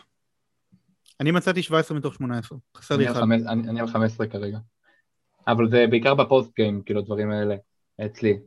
אני 1.20 1.32
מצאתי 1.32 1.64
17 1.64 1.98
מתוך 1.98 2.14
18, 2.14 2.58
חסר 2.78 2.98
לי 2.98 3.12
אחד. 3.12 3.22
אני 3.22 3.70
אני 3.70 3.80
על 3.80 3.88
15 3.88 4.28
כרגע. 4.28 4.58
אבל 5.48 5.70
זה 5.70 5.86
בעיקר 5.90 6.14
ב 6.13 6.22
post 6.22 6.56
game, 6.56 6.82
כאילו, 6.86 7.00
הדברים 7.00 7.32
האלה, 7.32 7.56
אצלי. 8.06 8.40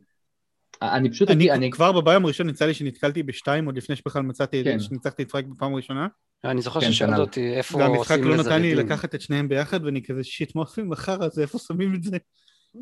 אני 0.83 1.11
פשוט, 1.11 1.31
אני 1.31 1.51
אני, 1.51 1.71
כבר 1.71 1.93
ב 1.93 1.98
biome 1.98 2.25
הראשון 2.25 2.49
יצא 2.49 2.67
לי 2.67 2.75
שנתקלתי 2.75 3.23
בשתיים, 3.23 3.67
עוד 3.67 3.77
לפני 3.77 3.97
שבכלל 3.97 4.23
מצאתי, 4.23 4.65
כן. 4.65 4.81
שניצחתי 4.81 5.23
את 5.23 5.31
Phrike 5.31 5.47
בפעם 5.47 5.73
הראשונה. 5.73 6.07
אני 6.45 6.63
זוכר 6.63 6.81
כן, 6.81 6.93
ששאלת 6.93 7.11
כנ"ל. 7.11 7.21
אותי 7.21 7.55
איפה 7.55 7.79
והמשחק 7.79 8.11
עושים 8.11 8.25
לא 8.25 8.37
לזה 8.37 8.51
נתן 8.51 8.63
לי. 8.63 8.75
לקחת 8.75 9.15
את 9.15 9.21
שניהם 9.21 9.49
ביחד, 9.49 9.85
ואני 9.85 10.03
כזה 10.03 10.25
shit, 10.25 10.57
מה 10.57 10.63
עושים 10.63 10.89
מהחרא 10.89 11.25
הזה, 11.25 11.43
איפה 11.43 11.59
שמים 11.59 11.95
את 11.95 12.03
זה? 12.03 12.17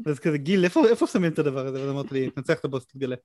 אז 0.07 0.19
כזה, 0.19 0.39
גיל, 0.39 0.65
איפה 0.65 0.89
איפה 0.89 1.07
שמים 1.07 1.33
את 1.33 1.39
הדבר 1.39 1.67
הזה? 1.67 1.81
ואז 1.81 1.91
אמרת 1.91 2.13
לי, 2.13 2.31
תנצח 2.31 2.59
את 2.59 2.65
הבוס, 2.65 2.87
תתגלה. 2.87 3.17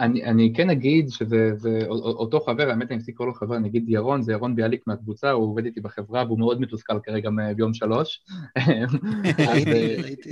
אני, 0.00 0.24
אני 0.24 0.52
כן 0.56 0.70
אגיד 0.70 1.08
שזה 1.08 1.50
זה, 1.54 1.78
אותו 1.88 2.40
חבר, 2.40 2.70
האמת 2.70 2.90
אני 2.90 2.96
מפסיק 2.96 3.14
לקרוא 3.14 3.26
לו 3.26 3.34
חבר, 3.34 3.56
אני 3.56 3.68
אגיד 3.68 3.84
ירון, 3.88 4.22
זה 4.22 4.32
ירון 4.32 4.56
ביאליק 4.56 4.86
מהקבוצה, 4.86 5.30
הוא 5.30 5.50
עובד 5.50 5.64
איתי 5.64 5.80
בחברה 5.80 6.24
והוא 6.26 6.38
מאוד 6.38 6.60
מתוסכל 6.60 7.00
כרגע 7.02 7.30
ביום 7.56 7.74
שלוש. 7.74 8.24
אה. 8.56 8.84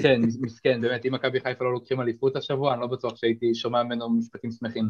כן, 0.03 0.21
מסכן, 0.41 0.81
באמת, 0.81 1.07
אם 1.07 1.15
מכבי 1.15 1.41
חיפה 1.41 1.65
לא 1.65 1.73
לוקחים 1.73 2.01
אליפות 2.01 2.37
השבוע, 2.37 2.73
אני 2.73 2.81
לא 2.81 2.87
בטוח 2.87 3.17
שהייתי 3.17 3.55
שומע 3.55 3.83
ממנו 3.83 4.11
משפטים 4.11 4.51
שמחים. 4.51 4.89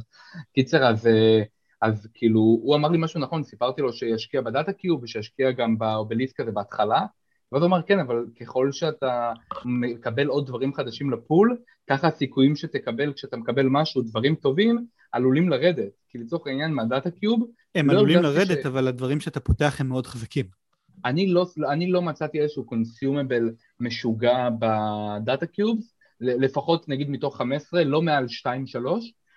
קיצר, 0.54 0.88
אז, 0.88 1.06
אה, 1.06 1.42
אז 1.82 2.08
כאילו, 2.14 2.40
הוא 2.40 2.76
אמר 2.76 2.88
לי 2.88 2.98
משהו 3.00 3.20
נכון, 3.20 3.42
סיפרתי 3.42 3.82
לו 3.82 3.92
שישקיע 3.92 4.40
בדאטה 4.40 4.72
קיוב 4.72 5.02
ושישקיע 5.02 5.50
גם 5.50 5.78
באובליסק 5.78 6.40
הזה 6.40 6.50
בהתחלה, 6.50 7.06
ואז 7.52 7.62
הוא 7.62 7.68
אמר, 7.68 7.82
כן, 7.82 7.98
אבל 7.98 8.26
ככל 8.40 8.72
שאתה 8.72 9.32
מקבל 9.64 10.26
עוד 10.26 10.46
דברים 10.46 10.74
חדשים 10.74 11.10
ל 11.10 11.18
pool, 11.18 11.56
ככה 11.90 12.08
הסיכויים 12.08 12.56
שתקבל 12.56 13.12
כשאתה 13.12 13.36
מקבל 13.36 13.66
משהו, 13.70 14.02
דברים 14.02 14.34
טובים, 14.34 14.86
עלולים 15.12 15.48
לרדת. 15.48 15.92
כי 16.08 16.18
לצורך 16.18 16.46
העניין 16.46 16.74
מה 16.74 16.86
data 16.86 17.10
cube, 17.10 17.50
הם 17.74 17.86
לא 17.86 17.92
עלולים 17.92 18.22
לרדת, 18.22 18.62
ש- 18.62 18.66
אבל 18.66 18.88
הדברים 18.88 19.20
שאתה 19.20 19.40
פותח 19.40 19.76
הם 19.78 19.88
מאוד 19.88 20.06
חזקים. 20.06 20.46
אני 21.04 21.26
לא, 21.26 21.46
אני 21.72 21.90
לא 21.90 22.02
מצאתי 22.02 22.40
איזשהו 22.40 22.64
consumable 22.64 23.50
משוגע 23.80 24.48
ב 24.58 24.76
data 24.76 25.46
cubes, 25.46 25.94
לפחות 26.20 26.88
נגיד 26.88 27.10
מתוך 27.10 27.36
15, 27.36 27.84
לא 27.84 28.02
מעל 28.02 28.26
2-3, 28.28 28.46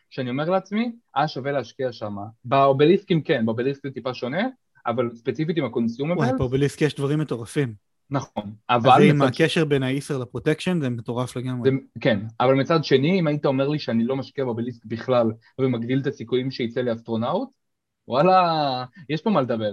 שאני 0.10 0.30
אומר 0.30 0.49
לעצמי, 0.49 0.91
אה 1.17 1.28
שווה 1.28 1.52
להשקיע 1.52 1.91
שם. 1.91 2.15
באובליסקים 2.45 3.21
כן, 3.21 3.45
באובליסק 3.45 3.84
זה 3.84 3.91
טיפה 3.91 4.13
שונה, 4.13 4.47
אבל 4.86 5.10
ספציפית 5.15 5.58
עם 5.58 5.65
ה 5.65 5.70
consumable, 5.70 6.17
וואי, 6.17 6.32
באובליסק 6.38 6.82
יש 6.82 6.95
דברים 6.95 7.19
מטורפים. 7.19 7.73
נכון. 8.10 8.54
אבל 8.70 8.92
זה 8.98 9.04
עם 9.04 9.18
מצד 9.18 9.28
הקשר 9.28 9.66
בין 9.66 9.84
ה 9.84 9.89
ether 9.89 10.17
ל 10.17 10.23
protection, 10.23 10.82
זה 10.82 10.89
מטורף 10.89 11.36
לגמרי. 11.36 11.70
זה, 11.70 11.78
כן, 12.00 12.20
אבל 12.39 12.54
מצד 12.54 12.84
שני, 12.84 13.20
אם 13.20 13.28
היית 13.28 13.46
אומר 13.46 13.68
לי 13.68 13.80
שאני 13.80 14.04
לא 14.04 14.16
משקיע 14.16 14.46
באובליסק 14.46 14.86
בכלל 14.86 15.32
ומגדיל 15.60 16.00
את 16.00 16.08
הסיכויים 16.08 16.52
שיצא 16.52 16.82
לי 16.82 16.94
אסטרונאוט, 16.94 17.50
וואלה, 18.08 18.86
יש 19.10 19.22
פה 19.22 19.30
מה 19.30 19.42
לדבר. 19.42 19.72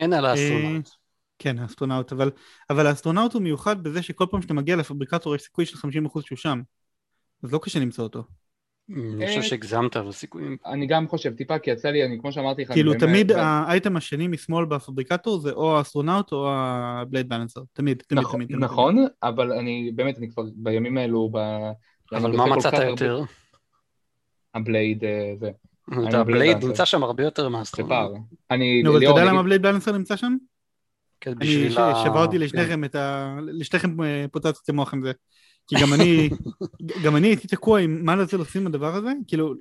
אין 0.00 0.12
על 0.12 0.26
אה, 0.26 0.30
האסטרונאוט. 0.30 0.90
כן, 1.38 1.58
האסטרונאוט, 1.58 2.12
אבל, 2.12 2.30
אבל 2.70 2.86
האסטרונאוט 2.86 3.32
הוא 3.32 3.42
מיוחד 3.42 3.82
בזה 3.82 4.02
שכל 4.02 4.26
פעם 4.30 4.42
שאתה 4.42 4.54
מגיע 4.54 4.76
ל 4.76 4.81
fabricator 4.81 5.34
יש 5.34 5.42
סיכוי 5.42 5.66
של 5.66 5.76
50% 5.76 6.20
שהוא 6.22 6.38
שם. 6.38 6.62
אז 7.42 7.52
לא 7.52 7.60
קשה 7.62 7.80
למצוא 7.80 8.04
אותו. 8.04 8.24
אני 8.90 9.26
חושב 9.26 9.42
שהגזמת 9.42 9.96
בסיכויים. 9.96 10.56
אני 10.66 10.86
גם 10.86 11.08
חושב 11.08 11.34
טיפה, 11.34 11.58
כי 11.58 11.70
יצא 11.70 11.88
לי, 11.88 12.04
אני 12.04 12.18
כמו 12.20 12.32
שאמרתי 12.32 12.62
לך, 12.62 12.72
כאילו 12.72 12.94
תמיד 12.94 13.32
האייטם 13.32 13.96
השני 13.96 14.28
משמאל 14.28 14.64
ב 14.64 14.71
fabricator 14.71 15.38
זה 15.40 15.50
או 15.52 15.78
האסטרונאוט 15.78 16.32
או 16.32 16.48
ה 16.52 16.65
Blade 16.65 17.28
Balancer. 17.28 17.60
תמיד, 17.72 18.02
תמיד, 18.06 18.20
נכון, 18.22 18.32
תמיד. 18.38 18.48
תמיד. 18.48 18.60
נכון, 18.64 19.06
אבל 19.22 19.52
אני 19.52 19.90
באמת, 19.94 20.18
אני 20.18 20.30
כבר 20.30 20.42
בימים 20.54 20.98
האלו, 20.98 21.30
ב... 21.32 21.36
אבל 22.12 22.36
מה 22.36 22.46
מצאת 22.46 22.72
יותר? 22.88 23.22
ה 24.54 24.62
Blade 24.62 25.04
אה, 25.04 25.32
זה. 25.40 25.50
ה 25.88 25.92
Blade 25.92 26.14
ה 26.14 26.21
Blade. 26.21 26.64
נמצא 26.64 26.84
שם 26.84 27.02
הרבה 27.02 27.22
יותר 27.22 27.48
מהאסטרונאוט. 27.48 28.12
אני, 28.50 28.82
נו, 28.82 28.90
אבל 28.90 28.98
אתה 28.98 29.06
יודע 29.06 29.24
למה 29.24 29.30
אגיד- 29.32 29.44
Blade 29.44 29.62
Balancer 29.62 29.92
נמצא 29.92 30.16
שם? 30.16 30.36
כן, 31.20 31.30
אני 31.30 31.40
בשביל 31.40 31.78
ה- 31.78 32.02
שברתי 32.04 32.36
כן. 32.36 32.42
לשניכם 32.42 32.84
את 32.84 32.94
ה... 32.94 33.36
לשניכם 33.46 34.02
אה, 34.02 34.24
פוצצתי 34.32 34.72
מוח 34.72 34.94
עם 34.94 35.02
זה. 35.02 35.12
כי 35.66 35.76
גם 35.82 35.94
אני, 35.94 36.30
גם 37.04 37.16
אני 37.16 37.26
הייתי 37.26 37.48
תקוע 37.48 37.80
עם 37.80 38.04
מה 38.04 38.16
לזה 38.16 38.36
עושים 38.36 38.66
הדבר 38.66 38.94
הזה, 38.94 39.12
כאילו, 39.26 39.54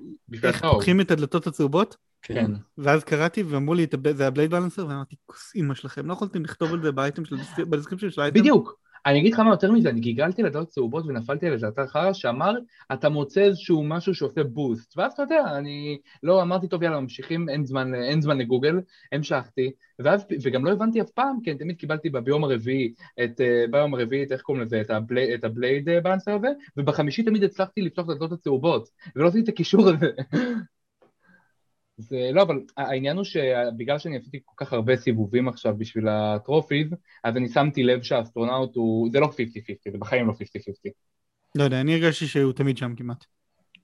איך. 0.43 0.61
פותחים 0.65 1.01
את 1.01 1.11
הדלתות 1.11 1.47
הצהובות, 1.47 1.95
כן. 2.21 2.51
ואז 2.77 3.03
קראתי 3.03 3.43
ואמרו 3.43 3.73
לי, 3.73 3.83
"את 3.83 3.93
הב- 3.93 4.15
זה 4.15 4.27
ה 4.27 4.31
Blade 4.31 4.51
Balancer, 4.51 4.87
ואמרתי, 4.87 5.15
כוס 5.25 5.51
אימא 5.55 5.73
שלכם, 5.75 6.07
לא 6.07 6.13
יכולתם 6.13 6.43
לכתוב 6.43 6.73
על 6.73 6.81
זה 6.81 6.91
באייטם 6.91 7.25
של 7.25 7.35
ב 7.69 7.72
description 7.72 8.09
של 8.09 8.21
האייטם? 8.21 8.39
בדיוק. 8.39 8.82
אני 9.05 9.19
אגיד 9.19 9.33
לך 9.33 9.39
מה 9.39 9.49
יותר 9.49 9.71
מזה, 9.71 9.89
אני 9.89 9.99
גיגלתי 9.99 10.43
לדעות 10.43 10.67
צהובות 10.67 11.05
ונפלתי 11.07 11.47
על 11.47 11.53
איזה 11.53 11.67
אתר 11.67 11.87
חרא 11.87 12.13
שאמר, 12.13 12.53
אתה 12.93 13.09
מוצא 13.09 13.41
איזשהו 13.41 13.83
משהו 13.83 14.15
שעושה 14.15 14.43
boost. 14.43 14.97
ואז 14.97 15.13
אתה 15.13 15.21
יודע, 15.23 15.43
אני 15.57 15.97
לא 16.23 16.41
אמרתי, 16.41 16.67
טוב 16.67 16.83
יאללה, 16.83 16.99
ממשיכים, 16.99 17.49
אין 17.49 17.65
זמן, 17.65 17.95
אין 17.95 18.21
זמן 18.21 18.37
לגוגל, 18.37 18.79
המשכתי, 19.11 19.71
ואז, 19.99 20.25
וגם 20.43 20.65
לא 20.65 20.71
הבנתי 20.71 21.01
אף 21.01 21.09
פעם, 21.09 21.37
כי 21.43 21.51
אני 21.51 21.59
תמיד 21.59 21.77
קיבלתי 21.77 22.09
ב 22.09 22.15
biome 22.15 22.43
הרביעי, 22.43 22.93
את, 23.23 23.41
אה, 23.41 23.65
ב 23.71 23.75
biome 23.75 23.93
הרביעי, 23.93 24.23
את 24.23 24.31
איך 24.31 24.41
קוראים 24.41 24.63
לזה, 24.63 24.81
את 24.81 24.89
ה 24.89 24.98
Bla- 24.98 25.35
את 25.35 25.43
ה 25.43 25.51
Blade 25.51 25.89
אה, 25.89 26.01
Balancer 26.01 26.35
הזה, 26.35 26.47
ובחמישי 26.77 27.23
תמיד 27.23 27.43
הצלחתי 27.43 27.81
לפתוח 27.81 28.05
את 28.05 28.09
הדלתות 28.09 28.31
הצהובות, 28.31 28.89
ולא 29.15 29.27
עשיתי 29.27 29.43
את 29.43 29.49
הקישור 29.49 29.89
הזה. 29.89 30.07
זה 32.09 32.29
לא, 32.33 32.41
אבל 32.41 32.59
העניין 32.77 33.17
הוא 33.17 33.23
שבגלל 33.23 33.99
שאני 33.99 34.17
עשיתי 34.17 34.39
כל 34.45 34.65
כך 34.65 34.73
הרבה 34.73 34.97
סיבובים 34.97 35.47
עכשיו 35.47 35.75
בשביל 35.77 36.07
ה 36.07 36.15
trophies, 36.15 36.87
אז 37.23 37.37
אני 37.37 37.49
שמתי 37.49 37.83
לב 37.83 38.03
שהאסטרונאוט 38.03 38.75
הוא, 38.75 39.09
זה 39.11 39.19
לא 39.19 39.27
50-50, 39.27 39.91
זה 39.91 39.97
בחיים 39.97 40.27
לא 40.27 40.33
50-50. 40.33 40.35
לא 41.55 41.63
יודע, 41.63 41.81
אני 41.81 41.93
הרגשתי 41.93 42.27
שהוא 42.27 42.53
תמיד 42.53 42.77
שם 42.77 42.95
כמעט. 42.95 43.25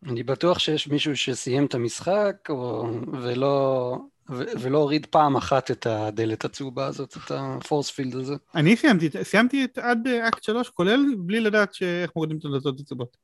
אני 0.05 0.23
בטוח 0.23 0.59
שיש 0.59 0.87
מישהו 0.87 1.15
שסיים 1.15 1.65
את 1.65 1.73
המשחק 1.73 2.35
או... 2.49 2.89
ולא... 3.21 3.97
ו- 4.31 4.43
ולא 4.61 4.77
הוריד 4.77 5.05
פעם 5.05 5.35
אחת 5.35 5.71
את 5.71 5.85
הדלת 5.85 6.45
הצהובה 6.45 6.85
הזאת, 6.85 7.17
את 7.17 7.31
ה 7.31 7.41
force 7.41 7.89
field 7.89 8.15
הזה. 8.15 8.35
אני 8.55 8.75
סיימתי, 8.75 9.09
סיימתי 9.23 9.63
את 9.63 9.77
עד 9.77 10.07
אקט 10.07 10.43
שלוש, 10.43 10.69
כולל 10.69 10.99
בלי 11.17 11.39
לדעת 11.39 11.73
שאיך 11.73 12.11
מורידים 12.15 12.37
את 12.37 12.45
הדלתות 12.45 12.79
הצהובות. 12.79 13.17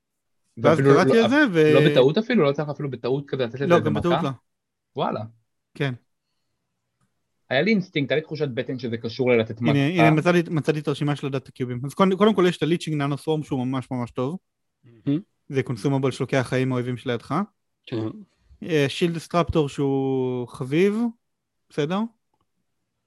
ואז 0.58 0.80
קראתי 0.80 1.10
לא- 1.10 1.24
על 1.24 1.30
זה, 1.30 1.44
ו... 1.52 1.74
לא 1.74 1.92
בטעות 1.92 2.18
אפילו? 2.18 2.44
לא 2.44 2.52
צריך 2.52 2.70
אפילו 2.70 2.90
בטעות 2.90 3.24
כזה 3.28 3.44
לתת 3.44 3.56
לזה 3.56 3.68
לא, 3.68 3.76
איזה 3.76 3.86
גם 3.86 3.94
בטעות? 3.94 4.24
לא. 4.24 4.30
וואלה. 4.96 5.22
כן. 5.74 5.94
היה 7.50 7.62
לי 7.62 7.72
אינסטינקט, 7.72 8.12
היה 8.12 8.20
לי 8.20 8.24
תחושת 8.24 8.48
בטן 8.48 8.80
שזה 8.80 8.98
קשור 8.98 9.32
ללתת 9.32 9.62
מכה. 9.62 9.72
הנה, 9.72 10.04
הנה 10.04 10.12
מצאתי, 10.12 10.40
מצאתי 10.50 10.80
את 10.80 10.88
הרשימה 10.88 11.16
של 11.16 11.28
ה 11.28 11.32
data 11.32 11.52
cube 11.52 11.69
ים. 11.69 11.82
אז 11.86 11.94
קודם, 11.94 12.18
קודם 12.18 12.36
כל 12.36 12.46
יש 12.50 12.58
את 12.58 12.64
ה 12.64 12.68
Leeching 12.68 13.02
Nano 13.02 13.18
Swarm 13.18 13.44
שהוא 13.44 13.66
ממש 13.66 13.92
ממש 13.92 14.12
טוב. 14.12 14.38
זה 15.50 15.64
consumable 15.64 16.12
שלוקח 16.12 16.46
חיים 16.50 16.70
מהאויבים 16.70 16.98
שלידך. 16.98 17.36
כן. 17.86 17.98
Shield 18.88 19.18
Disruptor 19.18 19.70
שהוא 19.70 20.48
חביב, 20.48 20.98
בסדר? 21.70 22.00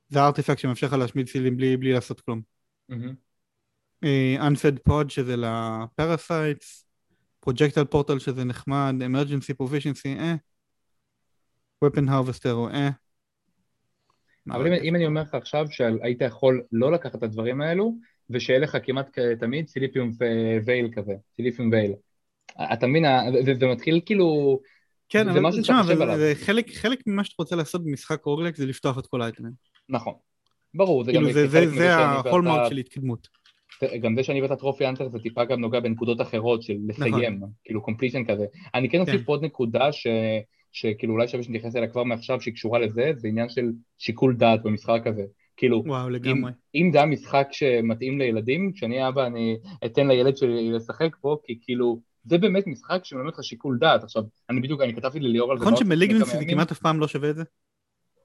זה 0.08 0.22
הארטיפקט 0.22 0.58
שמאפשר 0.58 0.86
לך 0.86 0.92
להשמיד 0.92 1.28
סילים 1.28 1.56
בלי, 1.56 1.76
בלי 1.76 1.92
לעשות 1.92 2.20
כלום. 2.20 2.40
מהמם. 2.88 3.14
אה, 4.04 4.48
Unfed 4.48 4.90
Pod 4.90 5.08
שזה 5.08 5.34
ל 5.36 5.50
parasites, 5.50 6.86
Projectile 7.40 7.84
Portal 7.84 8.18
שזה 8.18 8.44
נחמד, 8.44 8.94
Emergency 9.00 9.62
Proficiency, 9.62 10.18
אה. 10.18 10.34
Weapon 11.84 12.08
Harvester 12.08 12.50
או 12.52 12.68
אה. 12.68 12.90
אבל 14.50 14.66
אם, 14.66 14.72
אם 14.72 14.96
אני 14.96 15.06
אומר 15.06 15.22
לך 15.22 15.34
עכשיו 15.34 15.66
שהיית 15.70 16.20
יכול 16.20 16.62
לא 16.72 16.92
לקחת 16.92 17.14
את 17.14 17.22
הדברים 17.22 17.60
האלו, 17.60 17.94
ושיהיה 18.30 18.58
לך 18.58 18.78
כמעט 18.82 19.18
תמיד 19.40 19.68
Silphium 19.68 20.10
Vial 20.64 20.88
כזה, 20.96 21.12
Silphium 21.36 21.70
Vial. 21.72 21.92
אתה 22.72 22.86
מבין, 22.86 23.04
זה, 23.60 23.66
מתחיל 23.66 24.00
כאילו, 24.06 24.60
כן, 25.08 25.24
זה 25.24 25.30
אבל 25.30 25.40
משהו 25.40 25.62
תשמע, 25.62 25.74
שאתה 25.74 25.82
חושב 25.86 25.96
אבל 25.96 26.10
עליו. 26.10 26.18
זה 26.18 26.32
חלק, 26.34 26.74
חלק 26.74 27.06
ממה 27.06 27.24
שאתה 27.24 27.34
רוצה 27.38 27.56
לעשות 27.56 27.84
במשחק 27.84 28.24
roguelike 28.24 28.56
זה 28.56 28.66
לפתוח 28.66 28.98
את 28.98 29.06
כל 29.06 29.22
האייטמים. 29.22 29.52
נכון. 29.88 30.14
ברור, 30.74 31.04
זה 31.04 31.12
כאילו 31.12 31.26
גם 31.26 31.32
זה, 31.32 31.48
זה, 31.48 31.66
זה 31.68 31.76
שאני 31.76 31.84
ה 32.28 32.32
hallmark 32.32 32.58
ואתה- 32.58 32.70
של 32.70 32.76
התקדמות. 32.76 33.28
גם 34.00 34.16
זה 34.16 34.22
שאני 34.22 34.42
ואתה 34.42 34.56
trophy 34.56 34.86
hunter 34.86 35.08
זה 35.08 35.18
טיפה 35.18 35.44
גם 35.44 35.60
נוגע 35.60 35.80
בנקודות 35.80 36.20
אחרות 36.20 36.62
של 36.62 36.76
לסיים, 36.88 37.40
כאילו 37.64 37.82
completion 37.82 38.24
כזה. 38.24 38.44
אני 38.74 38.88
כן 38.90 39.00
אוסיף 39.00 39.20
כן. 39.20 39.26
עוד 39.26 39.44
נקודה 39.44 39.92
ש... 39.92 40.06
שכאילו 40.72 41.12
אולי 41.14 41.28
שווה 41.28 41.42
שנתייחס 41.42 41.76
אליה 41.76 41.88
כבר 41.88 42.04
מעכשיו 42.04 42.40
שהיא 42.40 42.54
קשורה 42.54 42.78
לזה, 42.78 43.12
זה 43.16 43.28
עניין 43.28 43.48
של 43.48 43.70
שיקול 43.98 44.36
דעת 44.36 44.62
במשחק 44.62 45.02
הזה. 45.06 45.22
כאילו, 45.56 45.82
וואו, 45.86 46.06
אם, 46.06 46.12
לגמרי. 46.12 46.52
אם 46.74 46.90
זה 46.92 47.02
המשחק 47.02 47.48
שמתאים 47.52 48.18
לילדים, 48.18 48.72
כשאני 48.74 49.08
אבא 49.08 49.26
אני 49.26 49.56
אתן 49.84 50.08
לילד 50.08 50.36
שלי 50.36 50.72
לשחק 50.72 51.16
בו, 51.22 51.42
כי 51.44 51.58
כאילו, 51.62 52.00
זה 52.24 52.38
באמת 52.38 52.66
משחק 52.66 53.00
שמלמד 53.04 53.32
לך 53.32 53.44
שיקול 53.44 53.78
דעת. 53.80 54.04
עכשיו, 54.04 54.22
אני 54.50 54.60
בדיוק, 54.60 54.80
אני 54.80 54.94
כתבתי 54.94 55.20
לליאור 55.20 55.52
על 55.52 55.58
זה. 55.58 55.64
נכון 55.64 55.74
ימים. 56.34 56.48
כמעט 56.48 56.70
אף 56.70 56.78
פעם 56.78 57.00
לא 57.00 57.08
שווה 57.08 57.30
את 57.30 57.36
זה? 57.36 57.42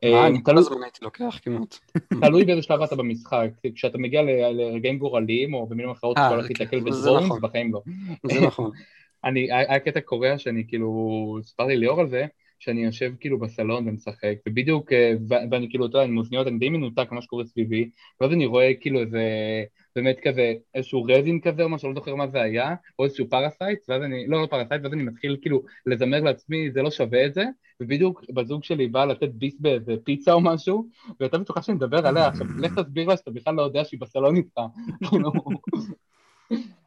אה, 0.03 0.13
אה, 0.13 0.27
אני 0.27 0.37
כל 0.43 0.51
תלוי- 0.51 0.59
הזמן 0.63 0.83
הייתי 0.83 0.99
לוקח 1.01 1.39
כמעט. 1.41 1.77
תלוי 2.21 2.45
באיזה 2.45 2.61
שלב 2.61 2.81
אתה 2.81 2.95
במשחק, 2.95 3.49
כשאתה 3.75 3.97
מגיע 3.97 4.21
לרגעים 4.51 4.97
גורליים, 4.97 5.53
או 5.53 5.67
במילים 5.67 5.89
אחרות, 5.91 6.17
אה, 6.17 6.27
אתה 6.27 6.35
הולך 6.35 6.47
כן, 6.47 6.53
להתקל 6.59 6.79
ב 6.79 6.85
drones, 6.85 7.25
נכון. 7.25 7.41
בחיים 7.41 7.73
לא. 7.73 7.81
זה 8.31 8.41
נכון. 8.41 8.71
אני, 9.25 9.51
היה 9.51 9.79
קטע 9.79 10.01
קורע 10.01 10.37
שאני 10.37 10.67
כאילו, 10.67 11.37
סיפרתי 11.43 11.75
ליאור 11.75 11.99
על 11.99 12.09
זה, 12.09 12.25
שאני 12.63 12.85
יושב 12.85 13.13
כאילו 13.19 13.39
בסלון 13.39 13.87
ומשחק, 13.87 14.35
ובדיוק, 14.47 14.93
אה, 14.93 15.13
ואני 15.51 15.69
כאילו, 15.69 15.85
אתה 15.85 15.97
יודע, 15.97 16.03
אני 16.03 16.11
עם 16.11 16.17
אוזניות, 16.17 16.47
אני 16.47 16.57
די 16.57 16.69
מנותק 16.69 17.07
ממה 17.11 17.21
שקורה 17.21 17.45
סביבי, 17.45 17.89
ואז 18.21 18.31
אני 18.31 18.45
רואה 18.45 18.71
כאילו 18.81 18.99
איזה, 18.99 19.23
באמת 19.95 20.19
כזה, 20.23 20.53
איזשהו 20.75 21.03
resin 21.03 21.39
כזה 21.41 21.63
או 21.63 21.69
משהו, 21.69 21.89
לא 21.89 21.95
זוכר 21.95 22.15
מה 22.15 22.27
זה 22.27 22.41
היה, 22.41 22.75
או 22.99 23.05
איזשהו 23.05 23.29
parasite, 23.29 23.79
ואז 23.89 24.01
אני, 24.01 24.27
לא, 24.27 24.41
לא 24.41 24.47
parasite, 24.47 24.81
ואז 24.83 24.93
אני 24.93 25.03
מתחיל 25.03 25.37
כאילו 25.41 25.61
לזמר 25.85 26.19
לעצמי, 26.19 26.71
זה 26.71 26.81
לא 26.81 26.91
שווה 26.91 27.25
את 27.25 27.33
זה, 27.33 27.43
ובדיוק 27.79 28.23
הבת 28.29 28.46
זוג 28.46 28.63
שלי 28.63 28.87
בא 28.87 29.05
לתת 29.05 29.29
ביס 29.29 29.55
באיזה 29.59 29.95
פיצה 30.03 30.33
או 30.33 30.41
משהו, 30.41 30.87
והייתה 31.19 31.37
בטוחה 31.37 31.61
שאני 31.61 31.75
מדבר 31.75 32.07
עליה, 32.07 32.27
עכשיו, 32.27 32.47
לך 32.59 32.79
תסביר 32.79 33.07
לה 33.07 33.17
שאתה 33.17 33.31
בכלל 33.31 33.55
לא 33.55 33.61
יודע 33.61 33.85
שהיא 33.85 33.99
בסלון 33.99 34.35
איתך, 34.35 34.59
כאילו, 35.09 35.31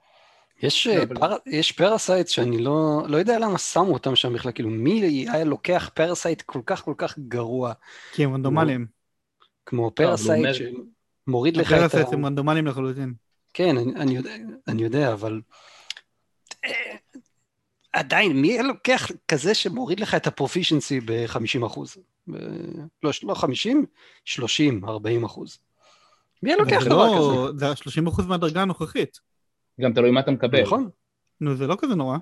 יש, 0.62 0.86
לא, 0.86 0.92
אה, 0.92 1.02
אבל- 1.02 1.18
פר... 1.18 1.36
יש 1.46 1.72
parasite 1.72 2.28
שאני 2.28 2.58
לא, 2.58 3.02
לא 3.08 3.16
יודע 3.16 3.38
למה 3.38 3.58
שמו 3.58 3.92
אותם 3.92 4.16
שם 4.16 4.32
בכלל, 4.34 4.52
כאילו 4.52 4.70
מי 4.70 5.00
היה 5.32 5.44
לוקח 5.44 5.90
parasite 5.94 6.42
כל 6.42 6.60
כך 6.66 6.84
כל 6.84 6.94
כך 6.96 7.18
גרוע, 7.18 7.72
כי 8.12 8.24
הם 8.24 8.34
רנדומליים. 8.34 8.86
כמו 9.66 9.90
parasite 9.90 10.38
אומר- 10.38 10.52
שמוריד 11.26 11.56
לך 11.56 11.72
את 11.72 11.72
ה... 11.72 11.84
ה 11.84 11.87
parasites 11.87 12.12
הם 12.12 12.26
רנדומליים 12.26 12.66
לחלוטין. 12.66 13.14
כן, 13.54 13.76
אני, 13.78 13.94
אני, 13.94 14.16
יודע, 14.16 14.34
אני 14.68 14.82
יודע, 14.82 15.12
אבל 15.12 15.40
אה, 16.64 16.70
עדיין, 17.92 18.32
מי 18.40 18.52
היה 18.52 18.62
לוקח 18.62 19.10
כזה 19.28 19.54
שמוריד 19.54 20.00
לך 20.00 20.14
את 20.14 20.26
הפרופישנסי 20.26 21.00
ב-50 21.00 21.66
אחוז? 21.66 21.96
ב... 22.28 22.36
לא, 23.02 23.10
לא 23.22 23.34
50, 23.34 23.86
30, 24.24 24.84
40 24.84 25.24
אחוז. 25.24 25.58
מי 26.42 26.50
היה 26.50 26.56
לוקח 26.58 26.80
זה 26.82 26.88
דבר 26.88 27.06
לא- 27.06 27.48
כזה? 27.52 27.58
זה 27.58 27.68
ה-30% 27.68 28.22
מהדרגה 28.22 28.62
הנוכחית. 28.62 29.20
גם 29.80 29.92
תלוי 29.92 30.10
מה 30.10 30.20
אתה 30.20 30.30
מקבל. 30.30 30.62
נכון? 30.62 30.88
נו, 31.40 31.56
זה 31.56 31.66
לא 31.66 31.76
כזה 31.78 31.94
נורא. 31.94 32.18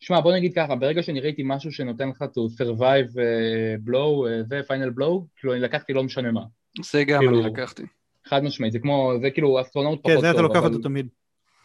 שמע, 0.00 0.20
בוא 0.20 0.32
נגיד 0.32 0.54
ככה, 0.54 0.74
ברגע 0.74 1.02
שאני 1.02 1.20
ראיתי 1.20 1.42
משהו 1.44 1.72
שנותן 1.72 2.08
לך 2.08 2.22
to 2.22 2.62
survive 2.62 3.12
uh, 3.14 3.88
blow 3.88 3.92
uh, 3.92 4.46
ו-final 4.50 5.00
blow, 5.00 5.24
כאילו 5.36 5.52
אני 5.52 5.60
לקחתי 5.60 5.92
לא 5.92 6.02
משנה 6.02 6.32
מה. 6.32 6.42
זה 6.82 7.04
גם 7.04 7.20
כאילו, 7.20 7.40
אני 7.40 7.50
לקחתי. 7.50 7.82
חד 8.26 8.44
משמעית, 8.44 8.72
זה 8.72 8.78
כמו, 8.78 9.12
זה 9.20 9.30
כאילו 9.30 9.60
אסטרונאוט 9.60 9.98
פחות 9.98 10.10
כן, 10.10 10.14
טוב. 10.14 10.24
זה 10.24 10.30
אתה 10.30 10.42
לוקח 10.42 10.62
אותו 10.64 10.78
תמיד. 10.78 11.08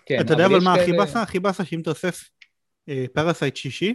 כן, 0.06 0.22
אתה 0.22 0.34
יודע 0.34 0.46
אבל 0.46 0.60
מה 0.64 0.74
הכי 0.74 0.92
באסה? 0.92 1.22
הכי 1.22 1.40
באסה 1.40 1.66
שאם 1.66 1.82
אתה 1.82 1.90
אוסף 1.90 2.30
parasite 3.14 3.56
שישי, 3.56 3.94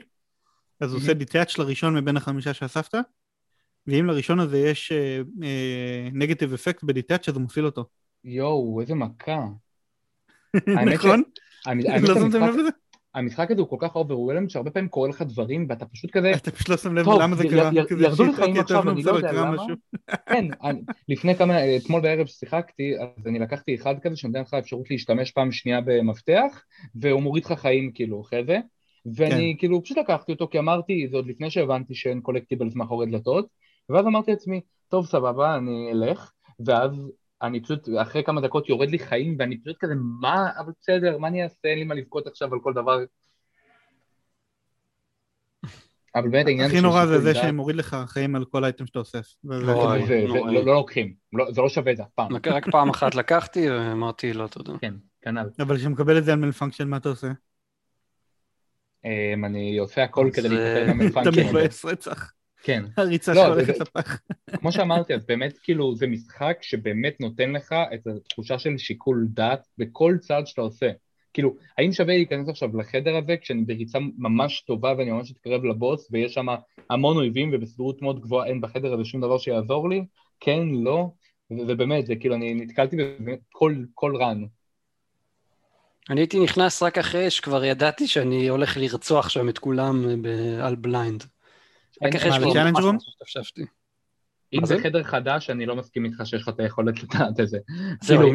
אז 0.80 0.92
הוא 0.92 1.00
עושה 1.00 1.14
detach 1.14 1.58
לראשון 1.58 1.96
מבין 1.96 2.16
החמישה 2.16 2.54
שאספת, 2.54 2.94
ואם 3.86 4.06
לראשון 4.06 4.40
הזה 4.40 4.58
יש 4.58 4.92
negative 6.12 6.52
effect 6.52 6.84
ב 6.84 6.91
detach 6.91 7.28
אז 7.28 7.34
הוא 7.34 7.42
מפעיל 7.42 7.66
אותו. 7.66 7.84
יואו, 8.24 8.80
איזה 8.80 8.94
מכה. 8.94 9.44
נכון? 10.94 11.22
לא 12.02 12.14
שמתם 12.14 12.42
לב 12.42 12.56
לזה? 12.56 12.68
המשחק 13.16 13.50
הזה 13.50 13.60
הוא 13.60 13.68
כל 13.68 13.76
כך 13.80 13.96
overwhelm, 13.96 14.48
שהרבה 14.48 14.70
פעמים 14.70 14.88
קורה 14.88 15.08
לך 15.08 15.22
דברים, 15.22 15.66
ואתה 15.68 15.86
פשוט 15.86 16.10
כזה, 16.10 16.30
אתה 16.30 16.50
פשוט 16.50 16.68
לא 16.68 16.76
שם 16.76 16.94
לב 16.94 17.06
למה 17.08 17.36
זה 17.36 17.48
קרה. 17.48 17.70
ירדו 17.74 18.16
חיים 18.16 18.48
אוקיי, 18.48 18.60
עכשיו, 18.60 18.90
אני 18.90 19.02
לא 19.02 19.12
יודע 19.12 19.32
למה. 19.32 19.56
כן, 20.30 20.44
לפני 21.08 21.34
כמה, 21.34 21.76
אתמול 21.76 22.00
בערב 22.00 22.26
ששיחקתי, 22.26 22.92
אז 23.00 23.26
אני 23.26 23.38
לקחתי 23.38 23.74
אחד 23.74 23.94
כזה 24.02 24.16
שנותן 24.16 24.40
לך 24.40 24.54
אפשרות 24.54 24.90
להשתמש 24.90 25.30
פעם 25.30 25.52
שנייה 25.52 25.80
במפתח, 25.80 26.62
והוא 26.94 27.22
מוריד 27.22 27.44
לך 27.44 27.52
חיים 27.52 27.90
כאילו 27.94 28.20
אחרי 28.20 28.44
זה, 28.44 28.58
ואני 29.16 29.52
כן. 29.54 29.58
כאילו 29.58 29.82
פשוט 29.82 29.98
לקחתי 29.98 30.32
אותו, 30.32 30.48
כי 30.48 30.58
אמרתי, 30.58 31.08
זה 31.10 31.16
עוד 31.16 31.26
לפני 31.26 31.50
שהבנתי 31.50 31.94
שאין 31.94 32.20
קולקטיבלס 32.20 32.74
מאחורי 32.74 33.06
דלתות, 33.06 33.46
ואז 33.88 34.06
אמרתי 34.06 34.30
לעצמי, 34.30 34.60
טוב 34.88 35.06
סבבה, 35.06 35.56
אני 35.56 35.90
אלך, 35.92 36.30
ואז 36.66 36.92
אני 37.42 37.62
פשוט, 37.62 37.88
אחרי 38.02 38.22
כמה 38.24 38.40
דקות 38.40 38.68
יורד 38.68 38.90
לי 38.90 38.98
חיים, 38.98 39.36
ואני 39.38 39.58
פשוט 39.60 39.76
כזה, 39.80 39.94
מה, 40.20 40.50
אבל 40.58 40.72
בסדר, 40.80 41.18
מה 41.18 41.28
אני 41.28 41.42
אעשה, 41.44 41.68
אין 41.68 41.78
לי 41.78 41.84
מה 41.84 41.94
לבכות 41.94 42.26
עכשיו 42.26 42.52
על 42.54 42.60
כל 42.62 42.72
דבר. 42.72 42.98
אבל 46.14 46.28
באמת 46.28 46.46
העניין 46.46 46.66
הכי 46.70 46.80
נורא 46.80 47.06
זה 47.06 47.18
זה 47.20 47.34
שמוריד 47.34 47.76
לך 47.76 47.96
חיים 48.06 48.36
על 48.36 48.44
כל 48.44 48.64
אייטם 48.64 48.86
שאתה 48.86 48.98
אוסף. 48.98 49.34
נוראי. 49.44 50.26
לא 50.26 50.64
לא 50.64 50.74
לוקחים, 50.74 51.14
לא- 51.32 51.52
זה 51.52 51.60
לא 51.60 51.68
שווה 51.68 51.92
את 51.92 51.96
זה 51.96 52.02
אף 52.02 52.08
פעם. 52.14 52.28
רק- 52.46 52.70
פעם 52.70 52.90
אחת 52.90 53.14
לקחתי 53.14 53.70
ואמרתי 53.70 54.32
לא 54.32 54.46
תודה. 54.46 54.72
כן, 54.80 54.94
כנ"ל. 55.22 55.50
אבל 55.62 55.76
כשמקבל 55.76 56.18
את 56.18 56.24
זה 56.24 56.32
על 56.32 56.38
מלפנקשן 56.38 56.88
מה 56.88 56.96
אתה 56.96 57.08
עושה? 57.08 57.28
אמ, 59.04 59.44
אני 59.44 59.78
עושה 59.78 60.04
הכל 60.04 60.30
כדי 60.32 60.48
זה- 60.48 60.48
להתנתק 60.48 60.86
מהמלפן 60.96 61.22
אתה 61.22 61.32
שלו. 61.32 61.44
מתבאס 61.46 61.84
רצח. 61.84 62.32
כן. 62.66 62.84
הריצה 62.96 63.34
לא, 63.34 63.42
שהולכת 63.44 63.74
זה- 63.74 63.82
לפח. 63.82 64.20
כמו 64.58 64.72
שאמרתי, 64.72 65.14
אז 65.14 65.26
באמת 65.26 65.58
כאילו 65.62 65.94
זה 65.96 66.06
משחק 66.06 66.58
שבאמת 66.60 67.20
נותן 67.20 67.52
לך 67.52 67.74
את 67.94 68.06
התחושה 68.06 68.58
של 68.58 68.78
שיקול 68.78 69.26
דעת 69.30 69.66
בכל 69.78 70.16
צעד 70.20 70.46
שאתה 70.46 70.60
עושה. 70.60 70.90
כאילו, 71.32 71.56
האם 71.78 71.92
שווה 71.92 72.12
לי 72.12 72.16
להיכנס 72.18 72.48
עכשיו 72.48 72.78
לחדר 72.78 73.16
הזה 73.16 73.36
כשאני 73.36 73.64
בריצה 73.64 73.98
ממש 74.18 74.60
טובה 74.60 74.94
ואני 74.98 75.10
ממש 75.10 75.30
מתקרב 75.30 75.64
לבוס 75.64 76.08
ויש 76.10 76.34
שם 76.34 76.46
המון 76.90 77.16
אויבים 77.16 77.50
ובסבירות 77.52 78.02
מאוד 78.02 78.20
גבוהה 78.20 78.46
אין 78.46 78.60
בחדר 78.60 78.94
הזה 78.94 79.04
שום 79.04 79.20
דבר 79.20 79.38
שיעזור 79.38 79.88
לי? 79.88 80.04
כן, 80.40 80.68
לא, 80.84 81.10
ובאמת, 81.50 82.06
זה 82.06 82.16
כאילו, 82.16 82.34
אני 82.34 82.54
נתקלתי 82.54 82.96
בזה 82.96 83.34
כל, 83.52 83.74
כל 83.94 84.16
רן. 84.16 84.44
אני 86.10 86.20
הייתי 86.20 86.40
נכנס 86.40 86.82
רק 86.82 86.98
אחרי 86.98 87.30
שכבר 87.30 87.64
ידעתי 87.64 88.06
שאני 88.06 88.48
הולך 88.48 88.76
לרצוח 88.76 89.28
שם 89.28 89.48
את 89.48 89.58
כולם 89.58 90.24
על 90.62 90.74
בליינד. 90.74 91.24
אם 94.54 94.66
זה? 94.66 94.78
חדר 94.82 95.02
חדש, 95.02 95.50
אני 95.50 95.66
לא 95.66 95.76
מסכים 95.76 96.04
איתך 96.04 96.20
שיש 96.24 96.42
לך 96.42 96.48
את 96.48 96.60
היכולת 96.60 97.02
לדעת 97.02 97.40
את 97.40 97.48
זה. 97.48 97.58
כאילו, 98.06 98.28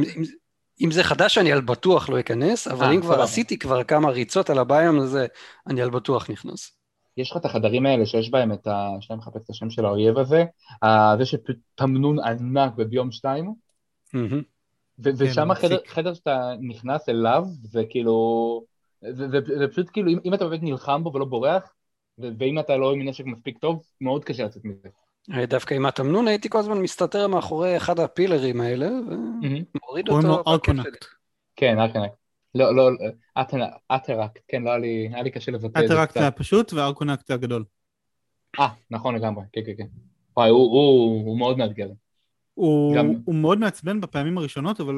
אם- 0.82 0.92
זה 0.92 1.04
חדש 1.04 1.38
אני 1.38 1.52
על 1.52 1.62
בטוח 1.62 2.10
לא 2.10 2.20
אכנס, 2.20 2.68
אבל 2.68 2.86
אה, 2.86 2.92
אם 2.92 3.02
כבר. 3.02 3.22
עשיתי 3.22 3.60
כבר 3.60 3.84
כמה 3.84 4.10
ריצות 4.10 4.50
על 4.50 4.58
הביום 4.58 5.00
הזה, 5.00 5.28
אני 5.68 5.82
על 5.82 5.90
בטוח 5.90 6.30
נכנס. 6.30 6.72
יש 7.18 7.32
לך 7.32 7.38
את 7.38 7.46
החדרים 7.46 7.86
האלה 7.86 8.06
שיש 8.06 8.30
בהם 8.32 8.54
את 8.54 8.68
ה... 8.68 8.90
שאני 9.00 9.20
מחפש 9.20 9.42
את 9.46 9.50
השם 9.50 9.70
של 9.70 9.86
האויב 9.86 10.18
הזה, 10.18 10.44
זה 11.18 11.26
שתמנון 11.26 12.20
ענק 12.20 12.74
בביום 12.76 13.12
שתיים, 13.12 13.54
ושם 15.00 15.48
מציק. 15.48 15.64
החדר 15.64 15.78
חדר 15.88 16.14
שאתה 16.14 16.54
נכנס 16.62 17.10
אליו, 17.10 17.44
זה 17.64 17.84
כאילו... 17.90 18.64
זה, 19.10 19.68
פשוט 19.72 19.90
כאילו, 19.94 20.12
אם, 20.26 20.34
אתה 20.34 20.46
באמת 20.46 20.64
נלחם 20.64 21.04
בו 21.04 21.14
ולא 21.14 21.26
בורח, 21.26 21.74
ואם 22.18 22.60
אתה 22.60 22.78
לא 22.78 22.94
עם 22.94 23.10
נשק 23.10 23.26
מספיק 23.26 23.58
טוב, 23.58 23.84
מאוד 24.02 24.26
קשה 24.26 24.44
לצאת 24.44 24.66
מזה. 24.66 24.90
אה, 25.34 25.46
דווקא 25.46 25.74
עם 25.74 25.86
התמנון 25.86 26.28
הייתי 26.28 26.50
כל 26.50 26.58
הזמן 26.58 26.78
מסתתר 26.78 27.28
מאחורי 27.28 27.78
אחד 27.78 28.00
הפילרים 28.00 28.62
האלה, 28.62 28.88
ומוריד 28.88 30.10
קוראים 30.10 30.10
אותו. 30.10 30.28
לו 30.28 30.34
והכל 30.38 30.52
שלי. 30.66 30.80
ארקונקט. 30.80 31.06
כן, 31.56 31.80
ארקנק. 31.80 32.12
לא, 32.56 32.76
לא, 32.76 32.90
אטרקט, 33.42 33.74
אטרקט, 33.88 34.42
כן, 34.48 34.64
לא 34.64 34.70
היה 34.70 35.24
לי, 35.24 35.32
קשה 35.32 35.52
לבטא 35.52 35.80
את 35.80 35.88
זה 35.88 35.94
אטרקט 35.94 36.12
קצת. 36.12 36.20
זה 36.20 36.28
הפשוט 36.28 36.74
וארקונקט 36.74 37.28
זה 37.28 37.34
הגדול. 37.34 37.66
אה, 38.60 38.68
נכון 38.92 39.16
לגמרי, 39.16 39.44
כן, 39.54 39.62
כן, 39.66 39.72
כן. 39.78 39.88
וואי, 40.38 40.50
הוא, 40.50 41.38
מאוד 41.38 41.58
מאתגר. 41.58 41.88
הוא, 42.54 42.96
מאוד 43.36 43.60
מעצבן 43.60 44.02
בפעמים 44.02 44.38
הראשונות, 44.38 44.82
אבל 44.82 44.96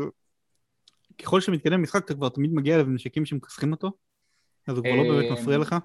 ככל 1.17 1.41
שמתקדם 1.41 1.81
משחק 1.81 2.05
אתה 2.05 2.13
כבר 2.13 2.29
תמיד 2.29 2.53
מגיע 2.53 2.75
אליו 2.75 2.85
עם 2.85 2.95
נשקים 2.95 3.25
שמכסחים 3.25 3.71
אותו, 3.71 3.91
אז 4.67 4.77
הוא 4.77 4.85
כבר 4.85 4.95
לא 4.95 5.03
באמת 5.03 5.31
אה, 5.31 5.33
מפריע 5.33 5.57
לך. 5.57 5.75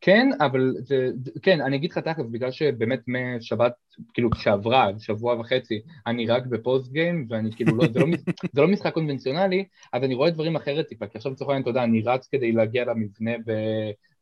כן, 0.00 0.28
אבל 0.40 0.74
זה, 0.78 1.10
כן, 1.42 1.60
אני 1.60 1.76
אגיד 1.76 1.90
לך 1.90 1.98
תכל'ס, 1.98 2.26
בגלל 2.30 2.50
שבאמת 2.50 3.00
משבת, 3.06 3.72
כאילו 4.14 4.30
כשעברה, 4.30 4.88
שבוע 4.98 5.40
וחצי, 5.40 5.80
אני 6.06 6.26
רק 6.26 6.46
בפוסט 6.46 6.92
גיים, 6.92 7.26
ואני 7.30 7.52
כאילו 7.56 7.76
לא, 7.76 7.84
זה 7.92 8.00
לא, 8.00 8.06
זה 8.54 8.60
לא 8.60 8.68
משחק 8.68 8.94
קונבנציונלי, 8.94 9.64
אז 9.92 10.04
אני 10.04 10.14
רואה 10.14 10.30
דברים 10.30 10.56
אחרת 10.56 10.86
טיפה, 10.86 11.06
כי 11.06 11.18
עכשיו 11.18 11.32
לצורך 11.32 11.50
העניין, 11.50 11.62
אתה 11.62 11.70
יודע, 11.70 11.84
אני 11.84 12.02
רץ 12.02 12.28
כדי 12.28 12.52
להגיע 12.52 12.84
למבנה 12.84 13.32
ב, 13.46 13.52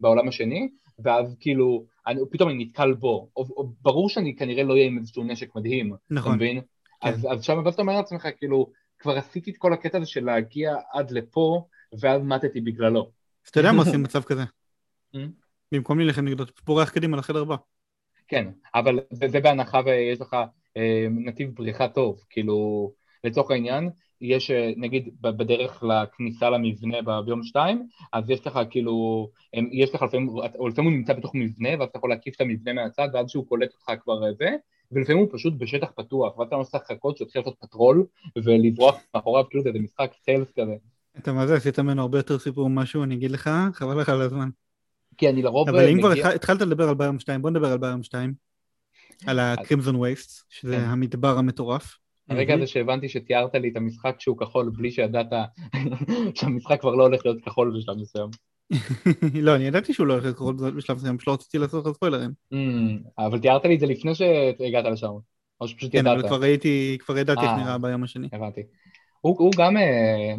בעולם 0.01 0.29
השני, 0.29 0.69
ואז 0.99 1.37
כאילו, 1.41 1.85
אני, 2.07 2.21
פתאום 2.31 2.51
אני 2.51 2.65
נתקל 2.65 2.93
בו, 2.93 3.31
או, 3.37 3.47
או, 3.57 3.73
ברור 3.83 4.09
שאני 4.09 4.37
כנראה 4.37 4.63
לא 4.63 4.73
אהיה 4.73 4.87
עם 4.87 4.99
איזשהו 4.99 5.25
נשק 5.25 5.57
מדהים, 5.57 5.95
אתה 5.95 6.15
נכון. 6.15 6.37
מבין? 6.37 6.61
אז, 7.03 7.29
אז 7.31 7.45
שם, 7.45 7.63
ואז 7.65 7.75
אתה 7.75 7.83
אומר 7.83 7.97
לעצמך, 7.97 8.29
כאילו, 8.39 8.71
כבר 8.99 9.19
עשיתי 9.19 9.51
את 9.51 9.57
כל 9.57 9.73
הקטע 9.73 9.99
הזה 9.99 10.07
של 10.07 10.25
להגיע 10.25 10.77
עד 10.93 11.11
לפה, 11.11 11.67
ואז 12.01 12.23
מתתי 12.23 12.61
בגללו. 12.61 13.11
אז 13.45 13.49
אתה 13.51 13.61
יודע 13.61 13.73
מה 13.73 13.79
עושים 13.79 14.01
במצב 14.03 14.23
כזה. 14.23 14.43
במקום 15.75 15.99
להילחם 15.99 16.25
נגדו, 16.25 16.43
אתה 16.43 16.53
בורח 16.67 16.91
קדימה 16.91 17.17
לחדר 17.17 17.43
הבא. 17.43 17.57
כן, 18.29 18.49
אבל 18.75 19.01
זה, 19.11 19.29
זה 19.29 19.41
בהנחה 19.41 19.81
ויש 19.85 20.21
לך 20.21 20.37
אה, 20.77 21.07
נתיב 21.11 21.51
בריחה 21.55 21.89
טוב, 21.89 22.21
כאילו, 22.31 22.91
לצורך 23.25 23.51
העניין, 23.51 23.91
יש 24.21 24.51
אה, 24.51 24.73
נגיד 24.77 25.09
בדרך 25.21 25.83
לכניסה 25.83 26.51
למבנה 26.51 27.23
ביום 27.23 27.43
שתיים, 27.43 27.87
אז 28.13 28.31
יש 28.31 28.47
לך 28.47 28.61
כאילו, 28.71 29.29
יש 29.73 29.95
לך 29.95 30.03
לפעמים, 30.03 30.29
או 30.59 30.69
לפעמים 30.69 30.91
הוא 30.91 30.99
נמצא 30.99 31.13
בתוך 31.13 31.35
מבנה, 31.35 31.69
ואז 31.79 31.89
אתה 31.89 31.99
יכול 31.99 32.11
להקיף 32.11 32.35
את 32.37 32.41
המבנה 32.41 32.73
מהצד, 32.73 33.09
ועד 33.13 33.29
שהוא 33.29 33.47
קולט 33.49 33.71
אותך 33.73 34.03
כבר 34.05 34.27
אה, 34.27 34.33
זה, 34.33 34.49
ולפעמים 34.93 35.23
הוא 35.23 35.29
פשוט 35.33 35.55
בשטח 35.59 35.89
פתוח, 35.97 36.39
ואז 36.39 36.49
אתה 36.49 36.57
צריך 36.65 36.91
לחכות 36.91 37.17
שהוא 37.17 37.27
יתחיל 37.27 37.41
לעשות 37.41 37.57
פטרול, 37.61 38.07
ולברוח 38.45 38.97
מאחוריו, 39.15 39.45
כאילו 39.51 39.63
זה 39.63 39.71
משחק 39.73 40.11
stealth 40.21 40.53
כזה. 40.53 40.75
אתה 41.19 41.33
מה 41.33 41.47
זה, 41.47 41.55
עשית 41.57 41.79
ממנו 41.79 42.03
הרבה 42.03 42.19
יותר 42.19 42.39
סיפור 42.39 42.71
משהו, 42.71 43.03
אני 43.03 43.15
אגיד 43.15 43.31
לך, 43.31 43.51
חבל 43.73 44.01
לך 44.01 44.09
על 44.09 44.21
הזמן. 44.21 44.49
כי 45.17 45.29
אני 45.29 45.43
לרוב 45.43 45.69
אבל 45.69 45.89
אם 45.89 45.99
כבר 45.99 46.13
התחלת 46.35 46.61
לדבר 46.61 46.89
על 46.89 46.95
ביום 46.95 47.19
2, 47.19 47.43
בוא 47.43 47.51
נדבר 47.51 47.73
על 47.73 47.79
ביום 47.79 48.03
2. 48.03 48.35
על 49.27 49.41
הקרימזון 49.41 49.97
וייסט, 49.97 50.45
שזה 50.51 50.77
כן. 50.77 50.85
המדבר 50.85 51.39
המטורף. 51.39 51.99
הרגע 52.29 52.55
הזה 52.55 52.67
שהבנתי 52.67 53.09
שתיארת 53.09 53.55
לי 53.55 53.69
את 53.69 53.77
המשחק 53.77 54.17
שהוא 54.19 54.39
כחול 54.39 54.71
בלי 54.77 54.91
שידעת 54.91 55.27
שהמשחק 56.35 56.81
כבר 56.81 56.95
לא 56.95 57.03
הולך 57.03 57.21
להיות 57.25 57.45
כחול 57.45 57.77
בשלב 57.79 57.97
מסוים. 57.97 58.29
לא, 59.47 59.57
אני 59.57 59.65
ידעתי 59.65 59.93
שהוא 59.93 60.07
לא 60.07 60.13
הולך 60.13 60.25
לקרות 60.25 60.57
בשלב 60.57 60.97
מסוים, 60.97 61.19
פשוט 61.19 61.29
לא 61.29 61.33
רציתי 61.33 61.59
לעשות 61.59 61.87
לך 61.87 61.97
ספוילרים. 61.97 62.31
Mm, 62.55 62.57
אבל 63.19 63.39
תיארת 63.39 63.65
לי 63.65 63.75
את 63.75 63.81
זה 63.81 63.87
לפני 63.87 64.15
שהגעת 64.15 64.85
לשם, 64.85 65.13
או 65.61 65.69
שפשוט 65.69 65.93
כן, 65.93 66.07
אבל 66.07 66.19
ידעת. 66.19 66.31
כבר 67.01 67.19
ידעתי 67.19 67.41
איך 67.41 67.51
אה. 67.51 67.57
נראה 67.57 67.79
ביום 67.79 68.05
השני. 68.05 68.29
הבנתי. 68.33 68.61
הוא, 69.21 69.37
הוא 69.39 69.53
גם, 69.57 69.77
אה, 69.77 70.35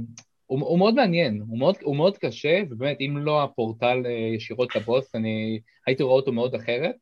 הוא, 0.45 0.59
הוא 0.61 0.79
מאוד 0.79 0.93
מעניין, 0.95 1.43
הוא 1.47 1.59
מאוד, 1.59 1.75
הוא 1.83 1.95
מאוד 1.95 2.17
קשה, 2.17 2.61
ובאמת 2.69 2.97
אם 2.99 3.17
לא 3.17 3.43
הפורטל 3.43 4.01
אה, 4.05 4.11
ישירות 4.11 4.75
לבוס, 4.75 5.15
אני 5.15 5.59
הייתי 5.87 6.03
רואה 6.03 6.15
אותו 6.15 6.31
מאוד 6.31 6.55
אחרת. 6.55 6.95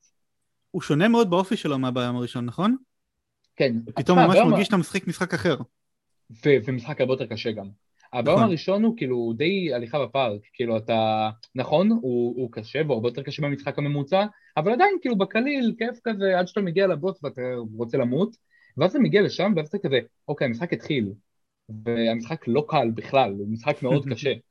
הוא 0.72 0.82
שונה 0.82 1.08
מאוד 1.08 1.30
באופי 1.30 1.58
שלו 1.58 1.80
מהביום 1.80 2.16
הראשון, 2.16 2.46
נכון? 2.46 2.76
כן, 3.56 3.76
פתאום 3.86 4.18
תשמע, 4.18 4.28
ממש 4.28 4.36
הביום- 4.36 4.50
מרגיש 4.52 4.66
שאתה 4.66 4.78
משחק 4.78 5.08
משחק 5.08 5.34
אחר. 5.34 5.56
ו- 6.46 6.58
ומשחק 6.66 7.02
הרבה 7.02 7.14
יותר 7.14 7.26
קשה 7.26 7.52
גם. 7.52 7.68
הביום 8.14 8.36
נכון. 8.38 8.48
הראשון 8.50 8.84
הוא 8.84 8.98
כאילו 8.98 9.34
די 9.38 9.74
הליכה 9.74 10.06
בפארק, 10.06 10.42
כאילו 10.54 10.78
אתה, 10.78 11.30
נכון, 11.56 11.90
הוא, 11.92 12.36
הוא 12.42 12.52
קשה 12.52 12.82
והוא 12.86 12.94
הרבה 12.94 13.08
יותר 13.10 13.24
קשה 13.24 13.42
מהמשחק 13.42 13.78
הממוצע, 13.78 14.26
אבל 14.58 14.72
עדיין 14.72 14.98
כאילו 15.02 15.18
בקליל, 15.18 15.76
כיף 15.78 16.00
כזה, 16.04 16.40
עד 16.40 16.48
שאתה 16.48 16.62
מגיע 16.62 16.88
לבוס 16.88 17.24
ואתה 17.24 17.42
רוצה 17.78 17.98
למות, 17.98 18.36
ואז 18.78 18.92
אתה 18.92 19.00
מגיע 19.00 19.22
לשם 19.22 19.54
ואז 19.56 19.68
אתה 19.68 19.78
כזה, 19.78 20.00
אוקיי, 20.28 20.48
המשחק 20.48 20.74
התחיל, 20.74 21.10
והמשחק 21.86 22.48
לא 22.48 22.66
קל 22.68 22.88
בכלל, 22.96 23.32
הוא 23.38 23.48
משחק 23.48 23.84
מאוד 23.84 24.06
קשה. 24.12 24.34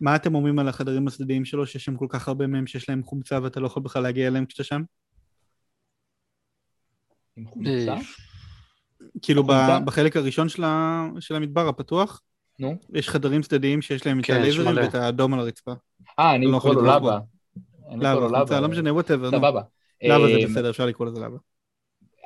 מה 0.00 0.16
אתם 0.16 0.34
אומרים 0.34 0.58
על 0.58 0.68
החדרים 0.68 1.08
הצדדיים 1.08 1.44
שלו, 1.44 1.66
שיש 1.66 1.84
שם 1.84 1.96
כל 1.96 2.06
כך 2.08 2.28
הרבה 2.28 2.46
מהם 2.46 2.66
שיש 2.66 2.88
להם 2.88 3.02
חומצה 3.02 3.38
ואתה 3.42 3.60
לא 3.60 3.66
יכול 3.66 3.82
בכלל 3.82 4.02
להגיע 4.02 4.26
אליהם 4.26 4.46
כשאתה 4.46 4.64
שם? 4.64 4.82
עם 7.36 7.46
חומצה? 7.46 7.92
אה, 7.92 7.98
כאילו? 9.22 9.44
בחלק 9.84 10.16
הראשון 10.16 10.48
של 11.20 11.34
המדבר 11.34 11.68
הפתוח, 11.68 12.20
נו. 12.58 12.76
יש 12.94 13.08
חדרים 13.08 13.42
צדדיים 13.42 13.82
שיש 13.82 14.06
להם 14.06 14.20
את 14.20 14.24
כן, 14.24 14.34
הלייזרים. 14.34 14.76
ואת 14.76 14.94
האדום 14.94 15.34
על 15.34 15.40
הרצפה. 15.40 15.72
אה, 16.18 16.34
אני 16.34 16.46
לא 16.46 16.58
קורא 16.58 16.74
לו 16.74 16.82
לבה. 16.82 17.18
קורא 17.82 17.96
לו 17.96 18.28
לבה, 18.28 18.38
חומצה, 18.38 18.54
לבה. 18.54 18.60
לא 18.60 18.68
משנה, 18.68 18.92
וואטאבר. 18.92 19.30
סבבה. 19.30 19.62
לבה 20.02 20.26
זה 20.26 20.32
אה, 20.32 20.46
בסדר, 20.46 20.70
אפשר 20.70 20.86
לקרוא 20.86 21.06
לזה 21.06 21.20
לבה. 21.20 21.36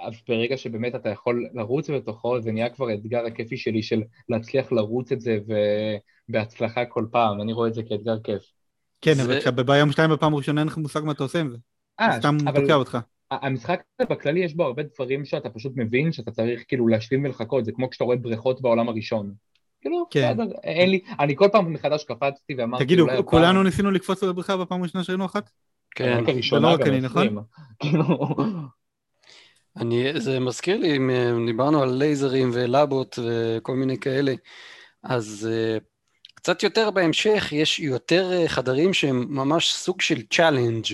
אז 0.07 0.15
ברגע 0.29 0.57
שבאמת 0.57 0.95
אתה 0.95 1.09
יכול 1.09 1.49
לרוץ 1.55 1.91
בתוכו, 1.91 2.41
זה 2.41 2.53
נהיה 2.53 2.71
כבר 2.71 2.95
אתגר 2.95 3.27
הכיפי 3.27 3.57
שלי 3.57 3.83
של 3.83 4.03
להצליח 4.29 4.73
לרוץ 4.73 5.13
את 5.13 5.21
זה 5.21 5.39
ובהצלחה 6.29 6.85
כל 6.85 7.07
פעם, 7.11 7.41
אני 7.41 7.53
רואה 7.53 7.69
את 7.69 7.75
זה 7.75 7.83
כאתגר 7.83 8.21
כיף. 8.25 8.43
כן, 9.01 9.15
זה- 9.15 9.23
אבל 9.23 9.41
כשביום 9.41 9.93
שתיים 9.93 10.11
בפעם 10.11 10.35
הראשונה 10.35 10.61
אין 10.61 10.69
לך 10.69 10.77
מושג 10.77 11.01
מה 11.05 11.13
אתה 11.13 11.23
עושה 11.23 11.41
עם 11.41 11.51
זה. 11.51 11.57
אה, 12.01 12.19
סתם 12.21 12.37
אבל 12.47 12.61
תוקע 12.61 12.75
אותך. 12.75 12.99
המשחק 13.31 13.83
הזה 14.01 14.09
בכללי 14.11 14.41
יש 14.41 14.55
בו 14.55 14.65
הרבה 14.65 14.83
דברים 14.95 15.25
שאתה 15.25 15.51
פשוט 15.51 15.73
מבין 15.77 16.13
שאתה 16.13 16.31
צריך 16.31 16.65
כאילו 16.69 16.89
להשלים 16.89 17.25
ולחכות, 17.25 17.65
זה 17.65 17.73
כמו 17.73 17.91
כשאתה 17.91 18.05
רואה 18.05 18.17
בריכות 18.17 18.63
בעולם 18.63 18.89
הראשון. 18.89 19.33
כאילו, 19.81 20.07
כן. 20.11 20.33
בסדר, 20.33 20.57
אין 20.63 20.91
לי, 20.91 21.01
אני 21.21 21.37
כל 21.37 21.49
פעם 21.53 21.73
מחדש 21.73 22.05
קפצתי 22.05 22.55
ואמרתי, 22.55 22.85
תגידו, 22.85 23.07
כולנו 23.25 23.63
ניסינו 23.63 23.91
לקפוץ 23.91 24.23
לבריכה 24.23 24.57
בפעם 24.57 24.81
הראשונה 24.81 25.05
שראינו 25.05 25.25
אחת? 25.25 25.51
כן, 25.95 26.19
רק 26.23 26.29
הראשונה 26.29 26.61
זה 26.61 26.67
לא 26.67 26.75
רק 26.75 26.81
גם 26.81 26.87
אני, 26.87 27.01
נכון? 27.01 27.45
אני, 29.77 30.21
זה 30.21 30.41
מזכיר 30.41 30.77
לי, 30.77 30.97
אם 30.97 31.11
אה, 31.11 31.33
דיברנו 31.47 31.83
על 31.83 31.93
לייזרים 31.95 32.51
ולבות 32.53 33.19
וכל 33.25 33.75
מיני 33.77 33.99
כאלה, 33.99 34.35
אז 35.03 35.49
אה, 35.53 35.79
קצת 36.35 36.63
יותר 36.63 36.91
בהמשך 36.91 37.49
יש 37.53 37.81
יותר 37.81 38.33
אה, 38.33 38.49
חדרים 38.49 38.93
שהם 38.95 39.27
ממש 39.29 39.73
סוג 39.73 40.01
של 40.01 40.23
challenge 40.31 40.85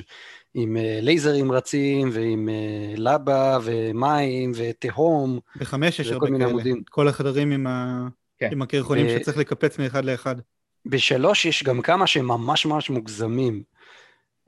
עם 0.55 0.77
לייזרים 1.03 1.53
רצים 1.53 2.11
ועם 2.13 2.49
לבה 2.97 3.59
ומים 3.63 4.53
ותהום. 4.55 5.39
בחמש 5.57 5.99
יש 5.99 6.09
הרבה 6.09 6.27
כאלה. 6.27 6.45
עמודים. 6.47 6.83
כל 6.91 7.09
החדרים 7.09 7.51
עם 7.53 7.67
ה- 7.67 8.09
כן. 8.39 8.49
עם 8.53 8.63
הקרחונים 8.63 9.07
ו- 9.07 9.11
שצריך 9.21 9.37
לקפץ 9.37 9.79
מאחד 9.79 10.05
לאחד. 10.05 10.37
בשלוש 10.87 11.45
יש 11.45 11.65
גם 11.65 11.83
כמה 11.83 12.07
שהם 12.07 12.27
ממש 12.27 12.67
ממש 12.67 12.91
מוגזמים. 12.91 13.63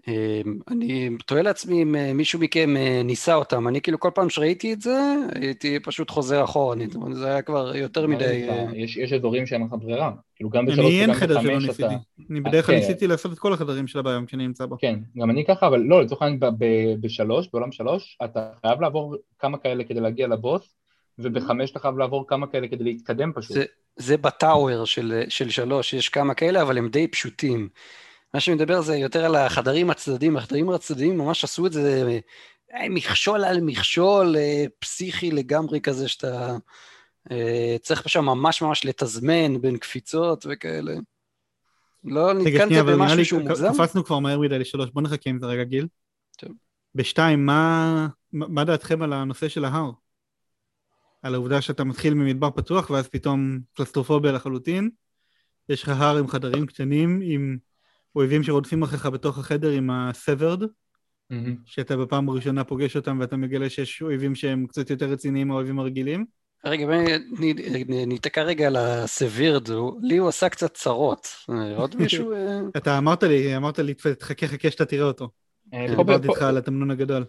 אמ, 0.09 0.59
אני 0.71 1.11
תוהה 1.27 1.43
לעצמי 1.43 1.83
אם 1.83 1.97
אה, 1.97 2.13
מישהו 2.13 2.41
מכם 2.41 2.77
אה, 2.77 3.03
ניסה 3.05 3.35
אותם, 3.35 3.69
אני 3.69 3.81
כאילו 3.81 4.01
כל 4.01 4.11
פעם 4.15 4.31
שראיתי 4.31 4.73
את 4.73 4.81
זה, 4.81 5.15
הייתי 5.35 5.81
פשוט 5.81 6.11
חוזר 6.11 6.45
אחורנית, 6.45 6.95
זה 7.13 7.27
היה 7.27 7.43
כבר 7.43 7.77
יותר 7.77 8.07
מדי... 8.07 8.49
אה, 8.49 8.67
יש, 8.75 8.97
יש 8.97 9.13
אזורים 9.13 9.47
שאין 9.47 9.63
לך 9.63 9.75
ברירה, 9.79 10.13
כאילו 10.37 10.51
גם 10.51 10.67
בשלוש 10.67 10.95
וגם 10.95 11.11
בחמש 11.11 11.19
אתה... 11.19 11.35
אני 11.35 11.35
אין 11.35 11.41
חדר 11.41 11.43
שלא 11.43 11.59
ניסיתי, 11.59 11.95
אני 12.31 12.41
בדרך 12.41 12.67
כלל 12.67 12.75
כן. 12.75 12.81
ניסיתי 12.81 13.07
לעשות 13.07 13.33
את 13.33 13.39
כל 13.39 13.53
החדרים 13.53 13.87
של 13.87 13.99
הבעיה 13.99 14.21
כשאני 14.27 14.47
נמצא 14.47 14.67
בו. 14.67 14.77
כן, 14.79 14.99
גם 15.19 15.31
אני 15.31 15.45
ככה, 15.45 15.67
אבל 15.67 15.81
לא, 15.81 16.03
לצורך 16.03 16.23
העניין 16.23 16.41
בשלוש, 17.01 17.49
בעולם 17.53 17.73
שלוש, 17.73 18.19
אתה 18.25 18.49
חייב 18.61 18.81
לעבור 18.81 19.17
כמה 19.39 19.59
כאלה 19.59 19.85
כדי 19.85 20.01
להגיע 20.01 20.27
לבוס, 20.27 20.75
ובחמש 21.19 21.71
אתה 21.71 21.79
חייב 21.79 21.99
לעבור 21.99 22.27
כמה 22.29 22.47
כאלה 22.47 22.69
כדי 22.69 22.85
להתקדם 22.85 23.33
פשוט. 23.35 23.57
זה, 23.57 23.65
זה 23.97 24.17
בטאוור 24.17 24.85
של, 24.85 25.23
של 25.29 25.51
שלוש, 25.51 25.93
יש 25.93 26.09
כמה 26.09 26.35
כאלה, 26.35 26.63
אבל 26.63 26.79
הם 26.79 26.89
די 26.89 27.09
פשוטים. 27.09 27.69
מה 28.35 28.41
שאני 28.41 28.57
מדבר 28.57 28.81
זה 28.81 28.97
יותר 28.97 29.25
על 29.25 29.35
החדרים 29.35 29.91
הצדדיים, 29.91 30.37
החדרים 30.37 30.71
הצדדיים 30.71 31.19
ממש 31.19 31.45
עשו 31.45 31.67
את 31.67 31.73
זה 31.73 32.19
אה, 32.75 32.89
מכשול 32.89 33.45
על 33.45 33.61
מכשול, 33.61 34.37
אה, 34.37 34.65
פסיכי 34.79 35.31
לגמרי 35.31 35.81
כזה, 35.81 36.09
שאתה 36.09 36.57
אה, 37.31 37.77
צריך 37.83 38.09
שם 38.09 38.25
ממש 38.25 38.63
ממש 38.63 38.85
לתזמן 38.85 39.61
בין 39.61 39.79
קפיצות 39.79 40.47
וכאלה. 40.51 40.93
לא 42.05 42.35
נתקלת 42.35 42.85
במשהו 42.87 43.25
שהוא 43.25 43.43
מוגזם? 43.43 43.73
קפצנו 43.73 44.05
כבר 44.05 44.19
מהר 44.19 44.39
מדי 44.39 44.59
לשלוש, 44.59 44.91
בוא 44.91 45.03
נחכה 45.03 45.31
עם 45.31 45.39
זה 45.39 45.47
רגע 45.47 45.65
גיל. 45.65 45.87
טוב. 46.39 46.53
בשתיים, 46.95 47.47
מה, 47.47 48.09
מה 48.33 48.65
דעתכם 48.65 49.03
על 49.03 49.13
הנושא 49.13 49.49
של 49.49 49.65
ההר? 49.65 49.91
על 51.23 51.35
העובדה 51.35 51.61
שאתה 51.61 51.85
מתחיל 51.85 52.15
ממדבר 52.15 52.51
פתוח 52.51 52.91
ואז 52.91 53.09
פתאום 53.09 53.61
קלסטרופוביה 53.75 54.33
לחלוטין, 54.33 54.91
יש 55.69 55.83
לך 55.83 55.89
הר 55.89 56.17
עם 56.17 56.29
חדרים 56.29 56.67
קטנים, 56.67 57.21
עם 57.23 57.59
אויבים 58.17 58.43
שרודפים 58.43 58.83
אחריך 58.83 59.07
בתוך 59.07 59.39
החדר 59.39 59.71
עם 59.71 59.91
הסוורד, 59.91 60.63
mm-hmm. 60.63 61.35
שאתה 61.65 61.97
בפעם 61.97 62.29
הראשונה 62.29 62.65
פוגש 62.65 62.97
אותם 62.97 63.19
ואתה 63.21 63.37
מגלה 63.37 63.71
שיש 63.71 64.03
אויבים 64.03 64.35
שהם 64.35 64.67
קצת 64.67 64.91
יותר 64.91 65.07
רציניים 65.07 65.49
מהאויבים 65.49 65.79
הרגילים. 65.79 66.25
רגע, 66.65 66.87
ניתקע 68.07 68.43
רגע 68.43 68.67
על 68.67 68.77
הסווירד, 68.77 69.69
לי 70.03 70.17
הוא 70.17 70.29
עשה 70.29 70.49
קצת 70.49 70.75
צרות. 70.75 71.29
עוד 71.77 71.97
מישהו... 71.97 72.33
אה? 72.33 72.61
אתה 72.77 72.99
אמרת 72.99 73.23
לי, 73.23 73.57
אמרת 73.57 73.79
לי, 73.79 73.95
תחכה 73.95 74.47
חכה 74.47 74.71
שאתה 74.71 74.85
תראה 74.85 75.05
אותו. 75.05 75.29
אה, 75.75 75.87
דיברתי 75.97 76.29
איתך 76.29 76.43
על 76.43 76.57
התמנון 76.57 76.91
הגדול. 76.91 77.25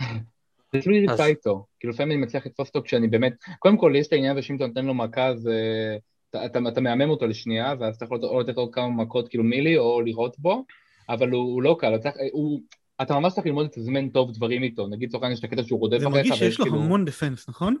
זה 0.72 0.80
תלוי 0.82 1.00
נמצא 1.00 1.24
איתו, 1.24 1.66
כאילו 1.80 1.92
לפעמים 1.92 2.12
אני 2.12 2.26
מצליח 2.26 2.46
לתפוס 2.46 2.68
אותו 2.68 2.82
כשאני 2.82 3.08
באמת, 3.08 3.32
קודם 3.58 3.76
כל 3.76 3.92
יש 3.96 4.06
את 4.06 4.12
העניין 4.12 4.32
הזה 4.32 4.42
שאם 4.42 4.56
אתה 4.56 4.66
נותן 4.66 4.84
לו 4.84 4.94
מכה 4.94 5.26
אז 5.26 5.48
אתה, 6.44 6.46
אתה, 6.46 6.68
אתה 6.68 6.80
מהמם 6.80 7.10
אותו 7.10 7.26
לשנייה, 7.26 7.74
ואז 7.80 7.96
אתה 7.96 8.04
יכול 8.04 8.18
או 8.22 8.40
לתת 8.40 8.56
עוד 8.56 8.74
כמה 8.74 8.88
מכות 8.88 9.28
כאילו 9.28 9.44
מילי, 9.44 9.78
או 9.78 10.00
לירות 10.00 10.38
בו, 10.38 10.64
אבל 11.08 11.30
הוא, 11.30 11.52
הוא 11.52 11.62
לא 11.62 11.76
קל, 11.80 11.94
אתה, 11.94 12.10
הוא, 12.32 12.60
אתה 13.02 13.18
ממש 13.18 13.34
צריך 13.34 13.46
ללמוד 13.46 13.66
את 13.66 13.78
הזמן 13.78 14.08
טוב 14.08 14.32
דברים 14.32 14.62
איתו, 14.62 14.86
נגיד 14.86 15.08
לצורך 15.08 15.22
העניין 15.22 15.38
יש 15.38 15.44
את 15.44 15.44
הקטע 15.44 15.62
שהוא 15.62 15.80
רודף 15.80 15.96
אחריך, 15.96 16.12
זה 16.12 16.30
מרגיש 16.30 16.38
שיש 16.38 16.60
לו 16.60 16.66
המון 16.66 17.04
דפנס, 17.04 17.48
נכון? 17.48 17.76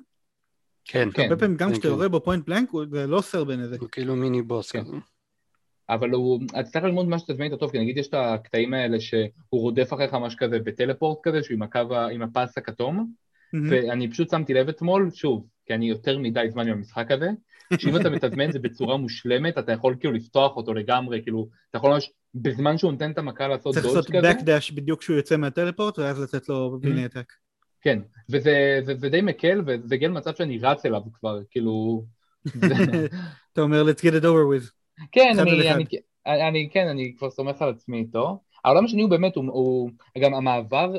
כן, 0.84 1.08
כן. 1.14 1.22
הרבה 1.22 1.36
פעמים 1.36 1.56
גם 1.56 1.72
כשאתה 1.72 1.82
כן. 1.82 1.88
יורה 1.88 2.08
בו 2.08 2.20
פוינט 2.20 2.46
בלנק, 2.46 2.70
זה 2.90 3.06
לא 3.06 3.16
עושה 3.16 3.38
הרבה 3.38 3.56
נזק. 3.56 3.80
הוא 3.80 3.88
כאילו 3.88 4.16
מיני 4.16 4.42
בוס 4.42 4.70
כן. 4.70 4.80
כזה. 4.80 4.96
אבל 5.88 6.10
הוא, 6.10 6.40
אתה 6.60 6.62
צריך 6.62 6.84
ללמוד 6.84 7.08
מה 7.08 7.18
שאתה 7.18 7.34
זמן 7.34 7.44
איתו 7.44 7.56
טוב, 7.56 7.70
כי 7.70 7.78
נגיד 7.78 7.98
יש 7.98 8.08
את 8.08 8.14
הקטעים 8.14 8.74
האלה 8.74 9.00
שהוא 9.00 9.30
רודף 9.50 9.92
אחריך 9.92 10.14
משהו 10.14 10.38
כזה 10.38 10.58
בטלפורט 10.58 11.18
כזה, 11.22 11.42
שהוא 11.42 11.54
עם 11.54 11.62
הקו, 11.62 11.80
עם 12.12 12.22
הפס 12.22 12.58
הכתום, 12.58 13.12
ואני 13.70 14.10
פשוט 14.10 14.30
שמתי 14.30 14.54
לב 14.54 14.68
אתמול, 14.68 15.10
שוב, 15.14 15.46
כי 15.66 15.74
אני 15.74 15.88
יותר 15.88 16.18
מדי 16.18 16.46
זמן 16.50 16.68
עם 16.68 16.72
המשחק 16.72 17.10
הזה, 17.10 17.30
שאם 17.78 17.96
אתה 17.96 18.10
מתזמן 18.10 18.52
זה 18.52 18.58
בצורה 18.58 18.96
מושלמת, 18.96 19.58
אתה 19.58 19.72
יכול 19.72 19.96
כאילו 20.00 20.12
לפתוח 20.12 20.56
אותו 20.56 20.74
לגמרי, 20.74 21.22
כאילו, 21.22 21.48
אתה 21.70 21.78
יכול 21.78 21.90
ממש, 21.90 22.10
בזמן 22.34 22.78
שהוא 22.78 22.92
נותן 22.92 23.10
את 23.10 23.18
המכה 23.18 23.48
לעשות 23.48 23.74
דודג' 23.74 23.86
כזה. 23.86 24.02
צריך 24.02 24.14
לעשות 24.14 24.40
backdash 24.40 24.74
בדיוק 24.74 25.00
כשהוא 25.00 25.16
יוצא 25.16 25.36
מהטלפורט, 25.36 25.98
ואז 25.98 26.20
לתת 26.20 26.48
לו 26.48 26.78
בלי 26.80 27.04
עתק. 27.04 27.32
כן, 27.80 27.98
וזה, 28.30 28.80
זה, 28.84 28.94
זה 28.96 29.08
די 29.08 29.20
מקל, 29.20 29.62
וזה 29.66 29.94
הגיע 29.94 30.08
למצב 30.08 30.34
שאני 30.34 30.58
רץ 30.58 30.86
אליו 30.86 31.00
כבר, 31.12 31.40
כאילו... 31.50 32.04
אתה 33.52 33.60
אומר, 33.60 33.84
let's 33.84 34.00
get 34.00 34.22
it 34.22 34.24
over 34.24 34.24
with. 34.24 34.70
כן, 35.12 35.36
אני, 35.38 35.72
אני, 35.72 35.84
אני, 36.26 36.68
כן, 36.72 36.88
אני 36.88 37.14
כבר 37.18 37.30
סומך 37.30 37.62
על 37.62 37.70
עצמי 37.70 37.98
איתו. 37.98 38.40
העולם 38.64 38.84
השני 38.84 39.02
הוא 39.02 39.10
באמת, 39.10 39.36
הוא, 39.36 39.44
הוא 39.52 39.90
גם 40.20 40.34
המעבר, 40.34 40.94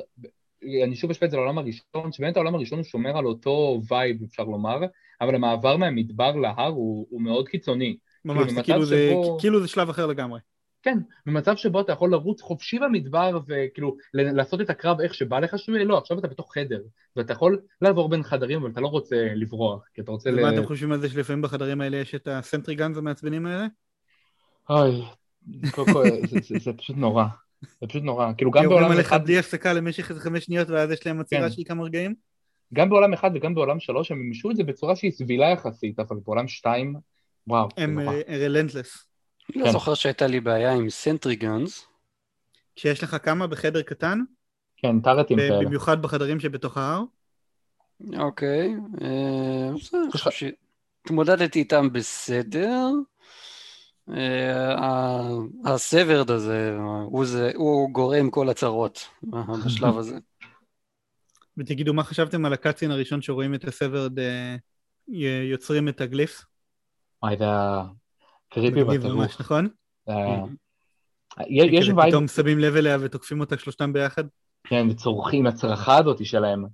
אני 0.83 0.95
שוב 0.95 1.11
אשווה 1.11 1.25
את 1.25 1.31
זה 1.31 1.37
לעולם 1.37 1.57
הראשון, 1.57 2.11
שבאמת 2.11 2.35
העולם 2.35 2.55
הראשון 2.55 2.79
הוא 2.79 2.85
שומר 2.85 3.17
על 3.17 3.25
אותו 3.25 3.81
וייב, 3.89 4.23
אפשר 4.23 4.43
לומר, 4.43 4.79
אבל 5.21 5.35
המעבר 5.35 5.77
מהמדבר 5.77 6.35
להר 6.35 6.67
הוא, 6.67 7.07
הוא 7.09 7.21
מאוד 7.21 7.47
קיצוני. 7.47 7.97
ממש, 8.25 8.51
כאילו, 8.51 8.63
כאילו, 8.63 8.85
זה, 8.85 9.09
שבו... 9.11 9.37
כאילו 9.39 9.61
זה 9.61 9.67
שלב 9.67 9.89
אחר 9.89 10.05
לגמרי. 10.05 10.39
כן, 10.83 10.97
במצב 11.25 11.55
שבו 11.55 11.81
אתה 11.81 11.91
יכול 11.91 12.11
לרוץ 12.11 12.41
חופשי 12.41 12.79
במדבר 12.79 13.39
וכאילו 13.47 13.95
לעשות 14.13 14.61
את 14.61 14.69
הקרב 14.69 15.01
איך 15.01 15.13
שבא 15.13 15.39
לך 15.39 15.59
שהוא 15.59 15.77
לא, 15.77 15.97
עכשיו 15.97 16.19
אתה 16.19 16.27
בתוך 16.27 16.53
חדר, 16.53 16.81
ואתה 17.15 17.33
יכול 17.33 17.59
לעבור 17.81 18.09
בין 18.09 18.23
חדרים 18.23 18.61
אבל 18.61 18.71
אתה 18.71 18.81
לא 18.81 18.87
רוצה 18.87 19.15
לברוח, 19.35 19.83
כי 19.93 20.01
אתה 20.01 20.11
רוצה... 20.11 20.29
ומה 20.29 20.51
ל... 20.51 20.53
אתם 20.53 20.65
חושבים 20.65 20.91
על 20.91 20.99
זה 20.99 21.09
שלפעמים 21.09 21.41
בחדרים 21.41 21.81
האלה 21.81 21.97
יש 21.97 22.15
את 22.15 22.27
ה 22.27 22.34
sentry 22.34 22.75
guns 22.75 22.97
המעצבנים 22.97 23.45
האלה? 23.45 23.67
אוי, 24.69 25.01
זה, 26.27 26.39
זה, 26.41 26.59
זה 26.59 26.73
פשוט 26.73 26.95
נורא. 26.97 27.25
זה 27.61 27.87
פשוט 27.87 28.03
נורא, 28.03 28.31
כאילו 28.37 28.51
גם 28.51 28.63
בעולם 28.63 28.77
אחד... 28.77 28.81
יורים 28.83 28.97
עליך 28.97 29.13
בלי 29.25 29.39
הפסקה 29.39 29.73
למשך 29.73 30.09
איזה 30.09 30.21
חמש 30.21 30.45
שניות 30.45 30.69
ואז 30.69 30.91
יש 30.91 31.07
להם 31.07 31.19
עצירה 31.19 31.49
כן. 31.49 31.49
של 31.49 31.61
כמה 31.65 31.83
רגעים? 31.83 32.15
גם 32.73 32.89
בעולם 32.89 33.13
אחד 33.13 33.31
וגם 33.35 33.55
בעולם 33.55 33.79
שלוש 33.79 34.11
הם 34.11 34.17
מימשו 34.17 34.51
את 34.51 34.55
זה 34.55 34.63
בצורה 34.63 34.95
שהיא 34.95 35.11
סבילה 35.11 35.49
יחסית, 35.49 35.99
אבל 35.99 36.17
בעולם 36.25 36.47
שתיים, 36.47 36.95
וואו, 37.47 37.67
הם 37.77 37.99
relentless. 38.29 39.07
אני 39.55 39.63
לא 39.63 39.71
זוכר 39.71 39.93
שהייתה 39.93 40.27
לי 40.27 40.39
בעיה 40.39 40.73
עם 40.73 40.89
sentry 40.89 41.35
guns. 41.35 41.87
שיש 42.75 43.03
לך 43.03 43.17
כמה 43.23 43.47
בחדר 43.47 43.81
קטן? 43.81 44.19
כן, 44.77 44.99
טארטים 44.99 45.37
כאלה. 45.37 45.65
במיוחד 45.65 46.01
בחדרים 46.01 46.39
שבתוך 46.39 46.77
ההר? 46.77 47.03
אוקיי, 48.19 48.75
אה, 49.01 49.69
התמודדתי 51.05 51.59
איתם 51.59 51.93
בסדר. 51.93 52.89
אה, 54.15 55.27
הסוורד 55.65 56.31
הזה, 56.31 56.77
הוא, 57.05 57.25
זה, 57.25 57.51
הוא 57.55 57.89
גורם 57.91 58.29
כל 58.29 58.49
הצרות 58.49 59.07
בשלב 59.65 59.97
הזה. 59.97 60.17
ותגידו, 61.57 61.93
מה 61.93 62.03
חשבתם 62.03 62.45
על 62.45 62.53
הקאצין 62.53 62.91
הראשון 62.91 63.21
שרואים 63.21 63.53
את 63.53 63.63
הסוורד 63.63 64.19
אה, 64.19 64.55
יוצרים 65.51 65.89
את 65.89 66.01
הגליף? 66.01 66.45
וואי, 67.23 67.37
זה 67.37 67.45
creepy 68.49 68.83
בטירוף. 68.83 69.41
נכון? 69.41 69.67
אה, 70.09 70.43
יש 71.49 71.87
vibe... 71.87 72.09
פתאום 72.09 72.27
שמים 72.27 72.59
לב 72.59 72.75
אליה 72.75 72.97
ותוקפים 73.01 73.39
אותה 73.39 73.57
שלושתם 73.57 73.93
ביחד? 73.93 74.23
כן, 74.63 74.87
וצורחים, 74.89 75.47
הצרחה 75.47 75.97
הזאת 75.97 76.25
שלהם. 76.25 76.65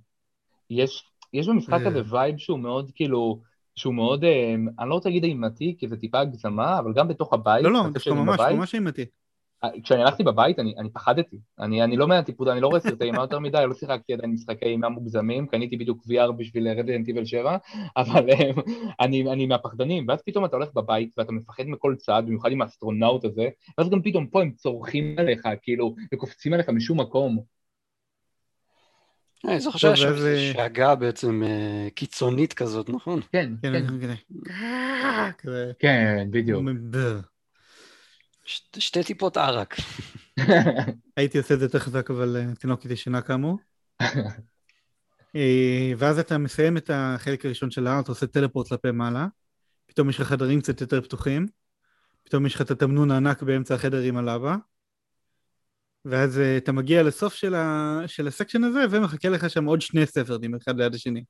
יש, 0.70 1.04
יש 1.32 1.48
במשחק 1.48 1.80
הזה 1.86 2.00
vibe 2.10 2.38
שהוא 2.38 2.58
מאוד 2.58 2.90
כאילו... 2.94 3.53
שהוא 3.76 3.94
מאוד, 3.94 4.24
אה, 4.24 4.54
אני 4.78 4.88
לא 4.88 4.94
רוצה 4.94 5.08
להגיד 5.08 5.24
אימתי, 5.24 5.76
כי 5.78 5.88
זה 5.88 5.96
טיפה 5.96 6.20
הגזמה, 6.20 6.78
אבל 6.78 6.92
גם 6.92 7.08
בתוך 7.08 7.32
הבית. 7.32 7.64
לא, 7.64 7.72
לא, 7.72 7.82
דווקא 7.92 8.10
ממש, 8.10 8.40
בבית, 8.40 8.56
ממש 8.56 8.74
אימתי. 8.74 9.04
אה, 9.64 9.68
כשאני 9.82 10.02
הלכתי 10.02 10.22
בבית, 10.22 10.58
אני, 10.58 10.74
אני 10.78 10.90
פחדתי. 10.90 11.36
אני, 11.60 11.84
אני 11.84 11.96
לא 11.96 12.08
מהטיפוס, 12.08 12.48
אני 12.48 12.60
לא 12.60 12.66
רואה 12.66 12.80
סרטי 12.80 13.04
אימה 13.04 13.22
יותר 13.22 13.38
מדי, 13.38 13.64
לא 13.68 13.74
שיחקתי 13.74 14.12
עדיין 14.12 14.32
משחקי 14.32 14.64
אימה 14.64 14.88
מוגזמים, 14.88 15.46
קניתי 15.46 15.76
בדיוק 15.76 16.02
VR 16.06 16.32
בשביל 16.32 16.68
Resident 16.68 17.08
Evil 17.08 17.24
7, 17.24 17.56
אבל 17.96 18.30
אה, 18.30 18.50
אני, 19.00 19.32
אני 19.32 19.46
מהפחדנים. 19.46 20.04
ואז 20.08 20.22
פתאום 20.26 20.44
אתה 20.44 20.56
הולך 20.56 20.68
בבית 20.74 21.14
ואתה 21.18 21.32
מפחד 21.32 21.64
מכל 21.66 21.94
צד, 21.98 22.22
במיוחד 22.26 22.52
עם 22.52 22.62
האסטרונאוט 22.62 23.24
הזה, 23.24 23.48
ואז 23.78 23.90
גם 23.90 24.02
פתאום 24.02 24.26
פה 24.26 24.42
הם 24.42 24.50
צורכים 24.50 25.16
עליך, 25.18 25.48
כאילו, 25.62 25.94
וקופצים 26.14 26.52
עליך 26.52 26.68
משום 26.68 27.00
מקום. 27.00 27.54
אני 29.48 29.60
זוכר 29.60 29.78
שהיה 29.78 29.96
שם 29.96 30.14
שאגה 30.52 30.94
בעצם 30.94 31.42
אה, 31.42 31.88
קיצונית 31.94 32.52
כזאת, 32.52 32.88
נכון? 32.88 33.20
כן, 33.32 33.52
כן. 33.62 33.86
כן, 35.38 35.70
כן 35.78 36.28
בדיוק. 36.30 36.62
שתי 38.78 39.04
טיפות 39.04 39.36
ערק. 39.36 39.76
הייתי 41.16 41.38
עושה 41.38 41.54
את 41.54 41.58
זה 41.58 41.64
יותר 41.64 41.78
חזק, 41.78 42.10
אבל 42.10 42.36
אה, 42.36 42.54
תינוקת 42.54 42.90
ישנה 42.90 43.22
כאמור. 43.22 43.58
אה, 45.36 45.92
ואז 45.96 46.18
אתה 46.18 46.38
מסיים 46.38 46.76
את 46.76 46.90
החלק 46.94 47.44
הראשון 47.44 47.70
של 47.70 47.86
ההר, 47.86 48.00
אתה 48.00 48.12
עושה 48.12 48.26
טלפורט 48.26 48.68
כלפי 48.68 48.90
מעלה, 48.90 49.26
פתאום 49.86 50.10
יש 50.10 50.20
לך 50.20 50.28
חדרים 50.28 50.60
קצת 50.60 50.80
יותר 50.80 51.00
פתוחים, 51.00 51.46
פתאום 52.24 52.46
יש 52.46 52.54
לך 52.54 52.60
את 52.60 52.70
התמנון 52.70 53.10
הענק 53.10 53.42
באמצע 53.42 53.74
החדר 53.74 54.00
עם 54.00 54.16
הלאבה, 54.16 54.56
ואז 56.04 56.38
uh, 56.38 56.62
אתה 56.62 56.72
מגיע 56.72 57.02
לסוף 57.02 57.34
של, 57.34 57.54
ה... 57.54 58.00
של 58.06 58.26
הסקשן 58.26 58.64
הזה, 58.64 58.80
ומחכה 58.90 59.28
לך 59.28 59.50
שם 59.50 59.64
עוד 59.64 59.80
שני 59.80 60.06
ספרדים, 60.06 60.54
אחד 60.54 60.76
ליד 60.76 60.94
השני. 60.94 61.24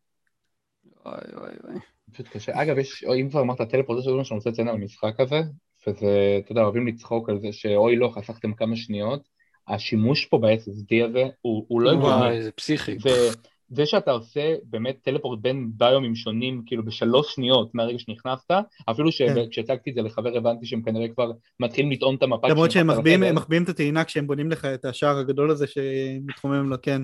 וואי 1.05 1.19
וואי 1.35 1.53
וואי. 1.65 1.79
פשוט 2.13 2.29
קשה. 2.29 2.63
אגב, 2.63 2.79
יש, 2.79 3.05
או 3.05 3.15
אם 3.15 3.29
כבר 3.31 3.41
אמרת 3.41 3.61
טלפורט, 3.63 3.99
יש 3.99 4.07
דברים 4.07 4.25
שאני 4.25 4.37
רוצה 4.37 4.51
לציין 4.51 4.69
על 4.69 4.75
המשחק 4.75 5.21
הזה, 5.21 5.41
וזה, 5.87 6.39
אתה 6.39 6.53
יודע, 6.53 6.63
אוהבים 6.63 6.87
לצחוק 6.87 7.29
על 7.29 7.41
זה 7.41 7.53
שאוי 7.53 7.97
לא, 7.97 8.13
חסכתם 8.15 8.55
כמה 8.55 8.77
שניות. 8.77 9.29
השימוש 9.69 10.27
פה 10.27 10.39
ב-SSD 10.39 11.09
הזה 11.09 11.25
הוא, 11.41 11.65
הוא 11.69 11.81
לא. 11.81 11.91
וואי, 11.91 12.43
זה 12.43 12.53
פסיכי. 12.53 12.99
זה, 12.99 13.31
זה 13.77 13.87
שאתה 13.87 14.11
עושה 14.11 14.55
באמת 14.65 14.97
טלפורט 15.03 15.39
בין 15.43 15.71
ביומים 15.75 16.15
שונים, 16.15 16.63
כאילו 16.67 16.85
בשלוש 16.85 17.35
שניות 17.35 17.75
מהרגע 17.75 17.99
שנכנסת, 17.99 18.51
אפילו 18.91 19.11
כן. 19.19 19.35
שכשהצגתי 19.35 19.91
את 19.91 19.95
זה 19.95 20.03
לחבר 20.03 20.37
הבנתי 20.37 20.67
שהם 20.67 20.83
כנראה 20.83 21.09
כבר 21.09 21.31
מתחילים 21.61 21.93
לטעון 21.93 22.15
את 22.15 22.23
המפה. 22.23 22.49
למרות 22.49 22.71
שהם 22.71 22.87
מחביאים 23.35 23.63
את 23.63 23.69
הטעינה 23.69 24.05
כשהם 24.05 24.27
בונים 24.27 24.51
לך 24.51 24.65
את 24.65 24.85
השער 24.85 25.19
הגדול 25.19 25.51
הזה 25.51 25.67
שמתחומם 25.67 26.71
לו, 26.71 26.77
כן. 26.83 27.03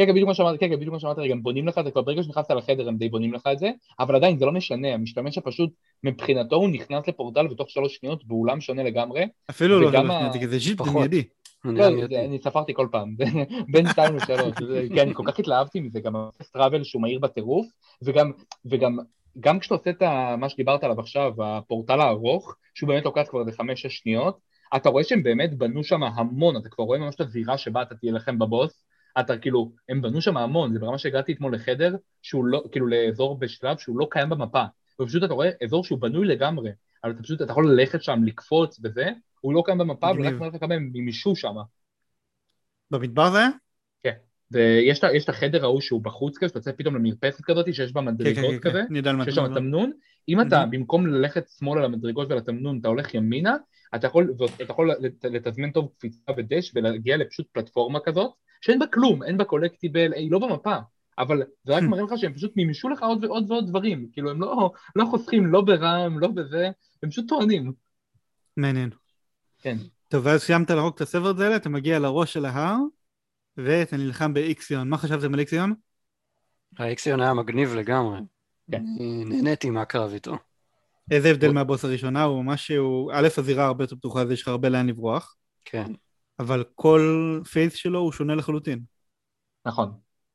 כן, 0.00 0.06
כן, 0.06 0.12
בדיוק 0.12 0.28
מה 0.28 0.34
שאמרתי, 0.34 0.58
כן, 0.58 0.68
כן, 0.68 0.76
בדיוק 0.76 0.92
מה 0.92 1.00
שאמרתי, 1.00 1.32
הם 1.32 1.42
בונים 1.42 1.68
לך 1.68 1.78
את 1.78 1.84
זה, 1.84 1.90
כבר 1.90 2.02
ברגע 2.02 2.22
שנכנסת 2.22 2.50
לחדר 2.50 2.88
הם 2.88 2.96
די 2.96 3.08
בונים 3.08 3.32
לך 3.32 3.42
את 3.52 3.58
זה, 3.58 3.70
אבל 4.00 4.16
עדיין 4.16 4.38
זה 4.38 4.46
לא 4.46 4.52
משנה, 4.52 4.94
המשתמש 4.94 5.38
הפשוט, 5.38 5.70
מבחינתו 6.04 6.56
הוא 6.56 6.68
נכנס 6.68 7.08
לפורטל 7.08 7.46
ותוך 7.46 7.70
שלוש 7.70 7.96
שניות 7.96 8.24
באולם 8.24 8.60
שונה 8.60 8.82
לגמרי. 8.82 9.24
אפילו 9.50 9.80
לא 9.80 9.90
זה 9.90 9.96
פחות. 10.76 10.94
מיידי. 10.94 11.22
לא, 11.64 11.86
אני 12.24 12.38
ספרתי 12.44 12.74
כל 12.74 12.88
פעם, 12.92 13.16
בין 13.72 13.88
שתיים 13.88 14.16
לשלוש, 14.16 14.54
כן, 14.94 14.98
אני 14.98 15.14
כל 15.14 15.22
כך 15.26 15.38
התלהבתי 15.38 15.80
מזה, 15.80 16.00
גם 16.00 16.14
טראבל 16.52 16.84
שהוא 16.84 17.02
מהיר 17.02 17.18
בטירוף, 17.18 17.66
וגם, 18.02 18.32
וגם, 18.64 18.98
גם 19.40 19.58
כשאתה 19.58 19.74
עושה 19.74 19.90
את 19.90 20.02
מה 20.38 20.48
שדיברת 20.48 20.84
עליו 20.84 21.00
עכשיו, 21.00 21.32
הפורטל 21.44 22.00
הארוך, 22.00 22.54
שהוא 22.74 22.88
באמת 22.88 23.04
לוקח 23.04 23.22
כבר 23.28 23.40
איזה 23.40 23.52
חמש-שש 23.52 23.96
שניות, 23.96 24.38
אתה 24.76 24.88
רואה 24.88 25.04
שהם 25.04 25.22
באמת 25.22 25.58
בנו 25.58 25.84
שם 25.84 26.02
המון, 26.02 26.56
אתה 26.56 26.68
כבר 26.68 26.84
רואה 26.84 26.98
ממש 26.98 27.14
את 27.14 27.20
הזירה 27.20 27.58
שבה 27.58 27.82
אתה 27.82 27.94
תילחם 27.94 28.38
בבוס, 28.38 28.84
אתה 29.20 29.38
כאילו, 29.38 29.72
הם 29.88 30.02
בנו 30.02 30.20
שם 30.20 30.36
המון, 30.36 30.72
זה 30.72 30.78
ברמה 30.78 30.98
שהגעתי 30.98 31.32
אתמול 31.32 31.54
לחדר, 31.54 31.96
שהוא 32.22 32.44
לא, 32.44 32.64
כאילו 32.72 32.86
לאזור 32.86 33.38
בשלב 33.38 33.78
שהוא 33.78 33.98
לא 33.98 34.06
קיים 34.10 34.28
במפה, 34.28 34.64
ופשוט 35.00 35.24
אתה 35.24 35.34
רואה 35.34 35.50
אזור 35.64 35.84
שהוא 35.84 35.98
בנוי 35.98 36.26
לגמרי, 36.26 36.70
אבל 37.04 37.12
אתה 37.12 37.22
פשוט, 37.22 37.42
אתה 37.42 37.52
יכול 37.52 37.72
ללכת 37.72 38.02
שם, 38.02 38.20
לקפוץ 38.24 38.80
וזה, 38.84 39.08
הוא 39.40 39.54
לא 39.54 39.62
קיים 39.66 39.78
במפה. 39.78 40.06
ורק 40.06 40.32
מראה 40.32 40.48
לך 40.48 40.60
כמה 40.60 40.74
הם 40.74 40.90
מימשו 40.92 41.36
שם. 41.36 41.54
במדבר 42.90 43.30
זה 43.30 43.38
היה? 43.38 43.48
ויש 44.50 45.24
את 45.24 45.28
החדר 45.28 45.64
ההוא 45.64 45.80
שהוא 45.80 46.02
בחוץ 46.02 46.38
כזה, 46.38 46.48
שאתה 46.48 46.58
יוצא 46.58 46.72
פתאום 46.76 46.96
למרפסת 46.96 47.44
כזאת, 47.44 47.74
שיש 47.74 47.92
בה 47.92 48.00
כן, 48.00 48.06
כן, 48.06 48.12
מדרגות 48.12 48.62
כן, 48.62 48.70
כזה, 48.70 48.82
כן, 49.02 49.08
על 49.08 49.16
מה 49.16 49.24
שיש 49.24 49.38
אתה 49.38 49.46
שם. 49.46 49.54
תמנון, 49.54 49.92
אם 50.28 50.40
אתה. 50.40 50.64
במקום 50.70 51.06
ללכת 51.06 51.48
שמאלה 51.58 51.82
למדרגות 51.82 52.30
ולתמנון, 52.30 52.78
אתה 52.80 52.88
הולך 52.88 53.14
ימינה, 53.14 53.56
אתה 53.94 54.06
יכול, 54.06 54.34
ואתה 54.38 54.62
יכול 54.62 54.90
לת- 55.00 55.24
לתזמן 55.24 55.70
טוב 55.70 55.88
קפיצה 55.98 56.32
ודש 56.36 56.72
ולהגיע 56.74 57.16
לפשוט 57.16 57.46
פלטפורמה 57.52 58.00
כזאת, 58.00 58.30
שאין 58.60 58.78
בה 58.78 58.86
כלום, 58.86 59.22
אין 59.22 59.38
בה 59.38 59.44
קולקטיבל, 59.44 60.12
היא 60.12 60.30
לא 60.30 60.38
במפה, 60.38 60.76
אבל 61.18 61.42
זה 61.64 61.76
רק 61.76 61.82
Hmm. 61.82 61.86
מראה 61.86 62.02
לך 62.02 62.12
שהם 62.16 62.34
פשוט 62.34 62.52
מימשו 62.56 62.88
לך 62.88 63.02
עוד 63.02 63.24
ועוד 63.24 63.50
ועוד 63.50 63.68
דברים, 63.68 64.08
כאילו 64.12 64.30
הם 64.30 64.40
לא, 64.40 64.70
לא 64.96 65.04
חוסכים 65.04 65.46
לא 65.46 65.60
ברם, 65.60 66.18
לא 66.18 66.28
בזה, 66.28 66.70
הם 67.02 67.10
פשוט 67.10 67.28
טוענים. 67.28 67.72
מעניין. 68.56 68.90
כן. 69.62 69.76
טוב, 70.08 70.26
ואז 70.26 70.42
סיימת 70.42 70.70
להרוג 70.70 70.92
את 70.94 71.00
הסברד 71.00 71.40
האלה, 71.40 71.56
אתה 71.56 71.68
מגיע 71.68 71.98
לראש 71.98 72.32
של 72.32 72.44
ההר, 72.44 72.76
ואתה 73.56 73.96
נלחם 73.96 74.34
באיקסיון. 74.34 74.88
מה 74.88 74.98
חשבתם 74.98 75.34
על 75.34 75.40
איקסיון? 75.40 75.74
האקסיון 76.78 77.20
היה 77.20 77.34
מגניב 77.34 77.74
לגמרי. 77.74 78.20
כן. 78.70 78.82
נהניתי 79.26 79.70
מהקרב 79.70 80.12
איתו. 80.12 80.36
איזה 81.10 81.30
הבדל 81.30 81.52
מהבוס 81.52 81.84
הראשונה, 81.84 82.22
הוא 82.22 82.44
ממש, 82.44 82.70
הוא, 82.70 83.12
א', 83.14 83.28
הזירה 83.38 83.66
הרבה 83.66 83.84
יותר 83.84 83.96
פתוחה, 83.96 84.22
אז 84.22 84.30
יש 84.30 84.42
לך 84.42 84.48
הרבה 84.48 84.68
לאן 84.68 84.86
לברוח, 84.86 85.36
כן. 85.64 85.92
אבל 86.40 86.64
כל 86.74 87.40
פייס 87.50 87.74
שלו 87.74 87.98
הוא 87.98 88.12
שונה 88.12 88.34
לחלוטין. 88.34 88.80
נכון. 89.66 89.92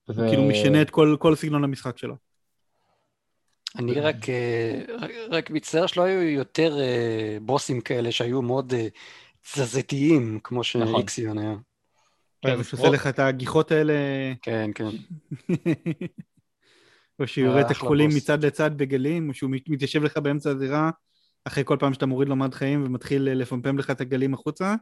הוא 0.08 0.16
ו- 0.16 0.28
כאילו 0.30 0.44
משנה 0.44 0.82
את 0.82 0.90
כל, 0.90 1.16
כל 1.20 1.36
סגנון 1.36 1.64
המשחק 1.64 1.98
שלו. 1.98 2.16
אני 3.80 4.00
רק, 4.00 4.30
אה, 4.30 4.82
רק- 5.00 5.12
רק 5.30 5.50
מצטער 5.50 5.88
שלא 5.88 6.04
היו 6.04 6.22
יותר 6.22 6.80
אה, 6.80 7.38
בוסים 7.42 7.82
כאלה 7.82 8.12
שהיו 8.12 8.42
מאוד 8.42 8.74
אה, 8.74 8.88
תזזיתיים, 9.54 10.40
כמו 10.44 10.60
נכון. 10.60 10.96
שאיקסיון 10.96 11.38
היה. 11.38 11.56
כן, 12.42 12.64
שעושה 12.64 12.90
לך 12.90 13.08
את 13.08 13.20
הגיחות 13.20 13.72
האלה, 13.72 13.94
כן, 14.42 14.72
כן. 14.76 14.86
או 17.20 17.28
שהוא 17.28 17.46
יורה 17.46 17.62
את 17.62 17.72
הכחולים. 17.72 18.10
מצד 18.16 18.46
לצד 18.46 18.78
בגלים, 18.78 19.30
או 19.30 19.34
שהוא 19.34 19.50
מת- 19.52 19.70
מתיישב 19.70 20.04
לך 20.04 20.18
באמצע 20.18 20.50
הזירה, 20.50 20.90
אחרי 21.46 21.64
כל 21.66 21.78
פעם 21.80 21.94
שאתה 21.94 22.06
מוריד 22.06 22.30
לו 22.30 22.36
מד 22.36 22.54
חיים 22.54 22.84
ומתחיל 22.86 23.22
לפמפם 23.24 23.78
לך 23.78 23.92
את 23.92 24.02
הגלים 24.02 24.34
החוצה. 24.34 24.76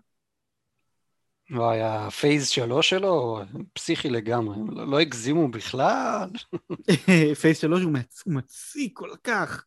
וואי, 1.51 1.81
ה 1.81 1.92
phase 1.92 2.47
שלו 2.49 2.83
שלו, 2.83 3.41
פסיכי 3.73 4.09
לגמרי. 4.09 4.55
לא 4.75 4.87
לא 4.87 4.99
הגזימו 4.99 5.47
בכלל. 5.47 6.29
phase 7.41 7.61
שלוש 7.61 7.81
הוא 7.83 7.91
מצ- 7.91 8.23
הוא 8.25 8.33
מציק 8.33 8.91
כל 8.97 9.09
כך. 9.23 9.65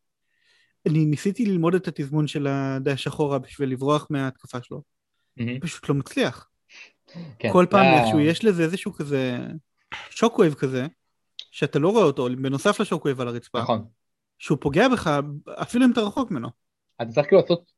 אני 0.89 1.05
ניסיתי 1.05 1.47
ללמוד 1.47 1.75
את 1.75 1.89
התזמון 1.89 2.27
של 2.27 2.47
ה 2.47 2.59
dash 2.59 3.07
אחורה 3.07 3.39
בשביל 3.39 3.71
לברוח 3.71 4.07
מההתקפה 4.11 4.59
שלו. 4.63 4.83
פשוט 5.61 5.89
לא 5.89 5.95
מצליח. 5.95 6.49
כן, 7.39 7.53
כל 7.53 7.67
פעם 7.71 7.85
זה 7.85 7.91
ה- 7.91 8.01
איכשהו 8.03 8.21
יש 8.21 8.45
לזה 8.45 8.63
איזשהו 8.63 8.93
כזה 8.93 9.39
shockwave 10.11 10.55
כזה, 10.55 10.87
שאתה 11.51 11.79
לא 11.79 11.89
רואה 11.89 12.05
אותו, 12.05 12.29
בנוסף 12.43 12.81
ל 12.81 12.85
shockwave 12.85 13.21
על 13.21 13.29
הרצפה, 13.29 13.61
נכון. 13.61 13.85
שהוא 14.39 14.59
פוגע 14.61 14.89
בך 14.89 15.21
אפילו 15.47 15.85
אם 15.85 15.93
אתה 15.93 16.01
רחוק 16.01 16.31
ממנו. 16.31 16.49
אתה 17.03 17.11
צריך 17.11 17.27
כאילו 17.27 17.41
לעשות, 17.41 17.73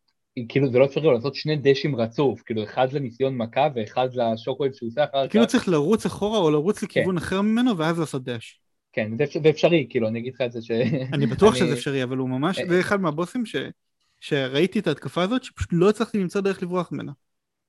כאילו 0.48 0.72
זה 0.72 0.78
לא 0.78 0.84
אפשרי 0.84 1.12
לעשות 1.14 1.34
שני 1.34 1.56
דשים 1.56 1.96
רצוף, 1.96 2.42
כאילו 2.42 2.64
אחד 2.64 2.92
לניסיון 2.92 3.36
מכה 3.36 3.68
ואחד 3.74 4.08
לשוקווייב 4.14 4.72
שהוא 4.72 4.88
עושה 4.88 5.04
אחר 5.04 5.26
כך. 5.26 5.30
כאילו 5.30 5.46
צריך 5.46 5.68
לרוץ 5.68 6.06
אחורה 6.06 6.38
או 6.38 6.50
לרוץ 6.50 6.82
לכיוון 6.82 7.18
כן. 7.18 7.24
אחר 7.24 7.42
ממנו 7.42 7.78
ואז 7.78 7.98
לעשות 7.98 8.24
דש. 8.24 8.60
כן, 8.92 9.16
זה, 9.18 9.24
אפ- 9.24 9.42
זה 9.42 9.48
אפשרי, 9.50 9.86
כאילו, 9.90 10.08
אני 10.08 10.18
אגיד 10.18 10.34
לך 10.34 10.40
את 10.40 10.52
זה 10.52 10.62
ש... 10.62 10.70
אני 11.12 11.26
בטוח 11.26 11.50
אני- 11.52 11.58
שזה 11.60 11.72
אפשרי, 11.72 12.02
אבל 12.02 12.16
הוא 12.16 12.28
ממש, 12.28 12.58
אה, 12.58 12.66
זה 12.68 12.80
אחד 12.80 13.00
מהבוסים 13.00 13.46
ש... 13.46 13.56
שראיתי 14.20 14.78
את 14.78 14.86
ההתקפה 14.86 15.22
הזאת, 15.22 15.44
שפשוט 15.44 15.68
לא 15.72 15.88
הצלחתי 15.90 16.18
למצוא 16.18 16.40
דרך 16.40 16.62
לברוח 16.62 16.92
ממנה. 16.92 17.12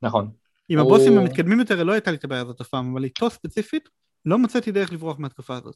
נכון. 0.01 0.31
עם 0.69 0.79
הוא- 0.79 0.87
הבוסים 0.87 1.17
המתקדמים 1.17 1.59
יותר 1.59 1.83
לא 1.83 1.91
הייתה 1.91 2.11
לי 2.11 2.17
את 2.17 2.23
הבעיה 2.23 2.41
הזאת 2.41 2.61
אף 2.61 2.67
פעם, 2.67 2.91
אבל 2.93 3.03
איתו 3.03 3.29
ספציפית, 3.29 3.89
לא 4.25 4.37
מצאתי 4.39 4.71
דרך 4.71 4.93
לברוח 4.93 5.19
מההתקפה 5.19 5.55
הזאת. 5.57 5.75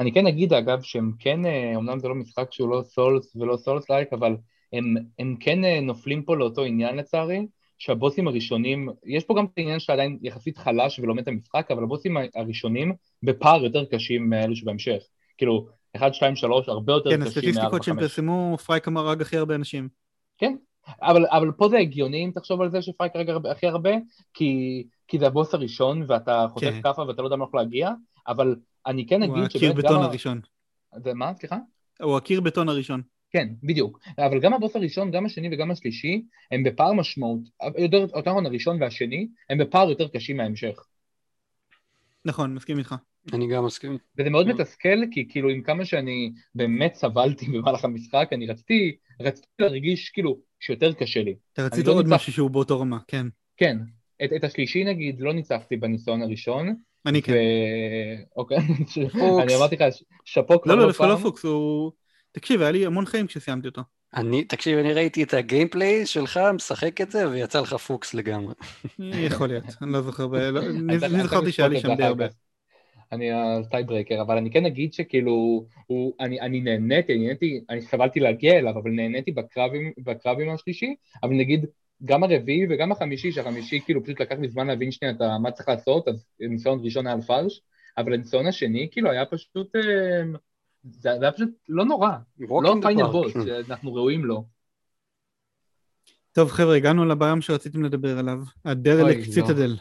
אני 0.00 0.14
כן 0.14 0.26
אגיד 0.26 0.52
אגב 0.52 0.82
שהם 0.82 1.12
כן, 1.18 1.46
אה, 1.46 1.72
אמנם 1.76 1.98
זה 1.98 2.08
לא 2.08 2.14
משחק 2.14 2.48
שהוא 2.52 2.70
לא 2.70 2.82
souls 2.82 3.36
ולא 3.36 3.56
souls 3.56 3.90
like, 3.90 4.12
אבל 4.12 4.36
הם, 4.74 4.94
הם 5.18 5.36
כן 5.40 5.64
אה, 5.64 5.80
נופלים 5.80 6.22
פה 6.22 6.36
לאותו 6.36 6.62
עניין 6.64 6.96
לצערי, 6.96 7.46
שהבוסים 7.78 8.28
הראשונים, 8.28 8.88
יש 9.06 9.24
פה 9.24 9.34
גם 9.38 9.44
את 9.44 9.50
העניין 9.56 9.78
שאתה 9.78 9.92
עדיין 9.92 10.18
יחסית 10.22 10.58
חלש 10.58 10.98
ולומד 10.98 11.22
את 11.22 11.28
המשחק, 11.28 11.70
אבל 11.70 11.82
הבוסים 11.82 12.16
הראשונים 12.34 12.94
בפער 13.22 13.64
יותר 13.64 13.84
קשים 13.84 14.30
מאלו 14.30 14.56
שבהמשך. 14.56 15.02
כאילו, 15.38 15.66
1, 15.96 16.14
2, 16.14 16.36
3, 16.36 16.68
הרבה 16.68 16.92
יותר 16.92 17.10
כן, 17.10 17.16
קשים 17.16 17.26
הסטטיסטיקות 17.26 17.72
מ-4, 17.80 17.84
שהם 17.84 17.96
5. 17.96 18.04
פרסמו, 18.04 18.56
Phrike 18.66 18.88
הרג 18.88 19.20
הכי 19.20 19.36
הרבה 19.36 19.54
אנשים. 19.54 19.88
כן, 20.38 20.56
אבל, 21.02 21.26
אבל 21.26 21.50
פה 21.52 21.68
זה 21.68 21.78
הגיוני 21.78 22.24
אם 22.24 22.30
תחשוב 22.34 22.60
על 22.60 22.70
זה 22.70 22.82
ש 22.82 22.89
Phrike 22.89 23.12
הרג- 23.28 23.50
הכי 23.50 23.66
הרבה, 23.66 23.90
כי, 24.34 24.82
כי 25.08 25.18
זה 25.18 25.26
הבוס 25.26 25.54
הראשון 25.54 26.04
ואתה 26.08 26.46
חוטף 26.52 26.66
כן. 26.66 26.82
כאפה 26.82 27.02
ואתה 27.02 27.22
לא 27.22 27.26
יודע 27.26 27.36
מאיפה 27.36 27.58
להגיע, 27.58 27.90
אבל 28.28 28.56
אני 28.86 29.06
כן 29.06 29.22
הוא 29.22 29.34
אגיד 29.34 29.44
הקיר 29.44 29.60
שבאמת 29.60 29.76
בטון 29.76 29.96
גם... 29.96 30.02
ה- 30.02 30.04
הראשון. 30.04 30.40
זה 30.96 31.14
מה? 31.14 31.32
סליחה? 31.34 31.56
הוא 32.02 32.16
הקיר 32.16 32.40
בטון 32.40 32.68
הראשון. 32.68 33.02
כן, 33.34 33.48
בדיוק. 33.62 34.00
אבל 34.18 34.40
גם 34.40 34.54
הבוס 34.54 34.76
הראשון, 34.76 35.10
גם 35.10 35.26
השני 35.26 35.48
וגם 35.52 35.70
השלישי, 35.70 36.22
הם 36.50 36.62
בפער 36.62 36.92
משמעות, 36.92 37.40
יותר, 37.78 37.96
יותר 37.96 38.30
נכון 38.30 38.46
הראשון 38.46 38.82
והשני, 38.82 39.28
הם 39.50 39.58
בפער 39.58 39.90
יותר 39.90 40.08
קשים 40.08 40.36
מההמשך. 40.36 40.84
נכון, 42.24 42.54
מסכים 42.54 42.78
איתך. 42.78 42.94
אני 43.32 43.48
גם 43.48 43.64
מסכים. 43.64 43.98
וזה 44.18 44.30
מאוד. 44.30 44.48
מתסכל, 44.48 44.98
כי 45.10 45.28
כאילו 45.28 45.48
עם 45.48 45.62
כמה 45.62 45.84
שאני 45.84 46.32
באמת 46.54 46.94
סבלתי 46.94 47.46
במהלך 47.52 47.84
המשחק, 47.84 48.28
אני 48.32 48.46
רציתי, 48.46 48.96
רציתי 49.20 49.48
להרגיש 49.58 50.10
כאילו 50.10 50.38
שיותר 50.60 50.92
קשה 50.92 51.22
לי. 51.22 51.34
אתה 51.52 51.66
רצית 51.66 51.86
לא 51.86 51.92
עוד 51.92 52.08
משהו 52.08 52.32
שהוא 52.32 52.50
באותו 52.50 52.80
רמה, 52.80 52.98
כן. 53.08 53.26
כן, 53.56 53.78
את, 54.24 54.30
את 54.36 54.44
השלישי 54.44 54.84
נגיד 54.84 55.20
לא 55.20 55.32
ניצחתי 55.32 55.76
בניסיון 55.76 56.22
הראשון, 56.22 56.74
אני 57.06 57.22
כן. 57.22 57.32
ו... 57.32 57.36
אוקיי, 58.36 58.58
פוקס. 58.96 59.42
אני 59.42 59.56
אמרתי 59.56 59.76
לך, 59.76 59.82
שאפו 60.24 60.60
כבר 60.60 60.72
לא, 60.74 60.78
לא, 60.78 60.86
לא 60.86 60.88
דווקא 60.88 61.02
לא 61.02 61.14
פעם. 61.14 61.22
פוקס, 61.22 61.44
הוא... 61.44 61.92
תקשיב, 62.34 62.60
היה 62.60 62.70
לי 62.70 62.86
המון 62.86 63.06
חיים 63.06 63.26
כשסיימתי 63.26 63.68
אותו. 63.68 63.82
אני, 64.16 64.44
תקשיב, 64.44 64.78
אני 64.78 64.92
ראיתי 64.92 65.22
את 65.22 65.34
ה 65.34 65.42
gameplay 65.42 66.06
שלך, 66.06 66.40
משחק 66.54 67.00
את 67.00 67.10
זה, 67.10 67.28
ויצא 67.28 67.60
לך 67.60 67.74
פוקס 67.74 68.14
לגמרי. 68.14 68.54
יכול 69.28 69.48
להיות, 69.48 69.64
אני 69.82 69.92
לא 69.92 70.02
זוכר, 70.02 70.26
לא- 70.26 70.60
אני 70.60 70.98
זכרתי 70.98 71.52
שהיה 71.52 71.68
לי 71.68 71.80
שם 71.80 71.94
די 71.94 72.02
הרבה. 72.02 72.26
אני 73.12 73.32
ה 73.32 73.39
tiebreaker, 73.39 74.22
אבל 74.22 74.36
אני 74.36 74.50
כן 74.50 74.66
אגיד 74.66 74.92
שכאילו, 74.92 75.66
הוא, 75.86 76.12
אני, 76.20 76.40
אני 76.40 76.60
נהניתי, 76.60 77.12
אני 77.12 77.26
נהניתי, 77.26 77.60
אני 77.70 77.82
סבלתי 77.82 78.20
להגיע 78.20 78.58
אליו, 78.58 78.78
אבל 78.78 78.90
נהניתי 78.90 79.32
בקרבים, 79.32 79.92
בקרבים 79.98 80.50
השלישי, 80.50 80.94
אבל 81.22 81.32
נגיד, 81.32 81.66
גם 82.04 82.24
הרביעי 82.24 82.66
וגם 82.70 82.92
החמישי, 82.92 83.32
שהחמישי 83.32 83.80
כאילו 83.84 84.04
פשוט 84.04 84.20
לקח 84.20 84.36
לי 84.40 84.48
זמן 84.48 84.66
להבין 84.66 84.90
שנייה 84.90 85.14
את 85.14 85.20
ה- 85.20 85.38
מה 85.38 85.50
צריך 85.50 85.68
לעשות, 85.68 86.08
אז 86.08 86.26
ניסיון 86.40 86.80
ראשון 86.84 87.06
היה 87.06 87.14
על 87.16 87.22
פרש, 87.22 87.60
אבל 87.98 88.14
הניסיון 88.14 88.46
השני 88.46 88.88
כאילו 88.90 89.10
היה 89.10 89.26
פשוט, 89.26 89.76
אה, 89.76 90.22
זה, 90.84 91.10
זה 91.18 91.20
היה 91.20 91.32
פשוט 91.32 91.48
לא 91.68 91.84
נורא, 91.84 92.10
לא 92.38 92.74
פיינל 92.82 93.02
park. 93.02 93.10
בוס, 93.10 93.32
שאנחנו 93.32 93.94
ראויים 93.94 94.24
לו. 94.24 94.44
טוב 96.32 96.50
חבר'ה, 96.50 96.76
הגענו 96.76 97.04
לביום 97.04 97.40
שרציתם 97.40 97.84
לדבר 97.84 98.18
עליו, 98.18 98.38
הדרלק 98.64 99.16
לא. 99.16 99.32
ציטדל, 99.32 99.76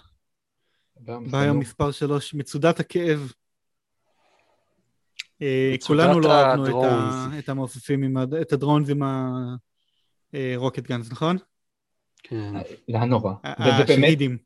גם 1.03 1.23
ביום 1.23 1.31
סנו. 1.31 1.59
מספר 1.59 1.91
3, 1.91 2.33
מצודת 2.33 2.79
הכאב. 2.79 3.31
אה, 5.41 5.75
כולנו 5.87 6.19
לא 6.19 6.31
אהבנו 6.31 6.83
את 7.39 7.49
המעופפים, 7.49 8.17
את 8.41 8.53
הדרונס 8.53 8.89
עם 8.89 9.01
הרוקט 10.33 10.87
גאנס, 10.87 11.11
נכון? 11.11 11.37
כן. 12.23 12.53
זה 12.63 12.97
היה 12.97 13.05
נורא, 13.05 13.33
השהידים. 13.43 14.37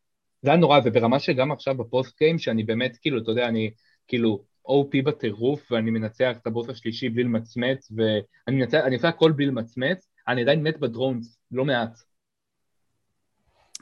זה 0.42 0.50
היה 0.50 0.60
נורא, 0.60 0.80
וברמה 0.86 1.20
שגם 1.20 1.52
עכשיו 1.52 1.78
בפוסט 1.78 2.18
גיים, 2.18 2.40
שאני 2.40 2.64
באמת, 2.64 2.98
כאילו, 3.02 3.22
אתה 3.22 3.32
יודע, 3.32 3.48
אני, 3.48 3.72
כאילו, 4.08 4.44
OP 4.68 5.04
בטירוף 5.06 5.72
ואני 5.72 5.92
מנצח 5.92 6.36
את 6.42 6.48
הבוס 6.48 6.70
השלישי 6.70 7.10
בלי 7.10 7.24
למצמץ 7.24 7.92
ואני 7.96 8.58
מנצח, 8.58 8.80
אני 8.86 8.96
עושה 8.96 9.08
הכל 9.08 9.32
בלי 9.32 9.46
למצמץ, 9.46 10.10
אני 10.28 10.42
עדיין 10.42 10.64
מת 10.64 10.80
בדרונס, 10.80 11.40
לא 11.52 11.66
מעט. 11.66 12.00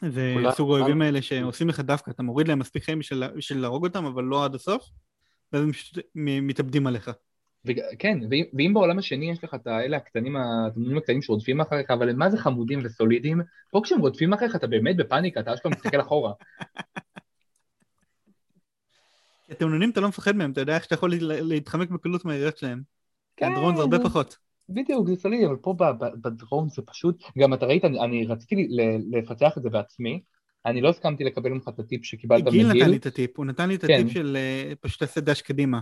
זה 0.01 0.35
סוג 0.51 0.71
האויבים 0.71 1.01
האלה 1.01 1.21
שעושים 1.21 1.69
לך 1.69 1.79
דווקא, 1.79 2.11
אתה 2.11 2.23
מוריד 2.23 2.47
להם 2.47 2.59
מספיק 2.59 2.83
חיים 2.83 2.99
בשביל 2.99 3.27
בשביל 3.27 3.59
להרוג 3.59 3.85
אותם, 3.85 4.05
אבל 4.05 4.23
לא 4.23 4.45
עד 4.45 4.55
הסוף, 4.55 4.89
ואז 5.53 5.63
הם 5.63 5.71
פשוט 5.71 6.05
מתאבדים 6.15 6.87
עליך. 6.87 7.11
כן, 7.99 8.19
ואם, 8.29 8.43
ואם 8.53 8.73
בעולם 8.73 8.97
השני 8.97 9.31
יש 9.31 9.43
לך 9.43 9.53
את 9.53 9.67
האלה 9.67 9.97
הקטנים, 9.97 10.35
הדמונים 10.35 10.97
הקטנים 10.97 11.21
שרודפים 11.21 11.61
אחריך, 11.61 11.91
אבל 11.91 12.09
הם 12.09 12.19
מה 12.19 12.29
זה 12.29 12.37
חמודים 12.37 12.79
וסולידיים, 12.83 13.41
פה 13.71 13.81
כשהם 13.83 13.99
רודפים 13.99 14.33
אחריך 14.33 14.55
אתה 14.55 14.67
באמת 14.67 14.97
בפאניקה, 14.97 15.39
אתה 15.39 15.53
אשכרה 15.53 15.71
מסתכל 15.71 16.01
אחורה. 16.01 16.33
כי 19.47 19.53
התאוננים 19.53 19.89
אתה 19.89 20.01
לא 20.01 20.07
מפחד 20.07 20.35
מהם, 20.35 20.51
אתה 20.51 20.61
יודע 20.61 20.75
איך 20.75 20.83
שאתה 20.83 20.95
יכול 20.95 21.13
לה- 21.19 21.41
להתחמק 21.41 21.89
בקלות 21.89 22.25
מהיריות 22.25 22.57
שלהם. 22.57 22.81
כן, 23.37 23.51
הדרון 23.51 23.75
זה 23.75 23.81
הרבה 23.81 23.99
פחות. 24.03 24.37
בדיוק, 24.69 25.07
זה 25.07 25.15
סולידי, 25.15 25.45
אבל 25.45 25.55
פה 25.55 25.75
בדרום 26.21 26.69
זה 26.69 26.81
פשוט, 26.81 27.23
גם 27.37 27.53
אתה 27.53 27.65
ראית, 27.65 27.85
אני, 27.85 27.99
אני 27.99 28.25
רציתי 28.27 28.67
לפצח 29.11 29.57
את 29.57 29.63
זה 29.63 29.69
בעצמי, 29.69 30.21
אני 30.65 30.81
לא 30.81 30.89
הסכמתי 30.89 31.23
לקבל 31.23 31.49
ממך 31.49 31.67
את 31.67 31.79
הטיפ 31.79 32.05
שקיבלת 32.05 32.43
גיל 32.49 32.65
נתן 32.67 32.75
לי 32.77 32.83
מגיל, 32.83 32.95
את 32.95 33.05
הטיפ, 33.05 33.37
הוא 33.37 33.45
נתן 33.45 33.69
לי 33.69 33.75
את 33.75 33.85
כן. 33.85 33.93
הטיפ 33.93 34.13
של 34.13 34.37
אה, 34.39 34.73
פשוט 34.81 34.99
תעשה 34.99 35.21
דש 35.21 35.41
קדימה. 35.41 35.79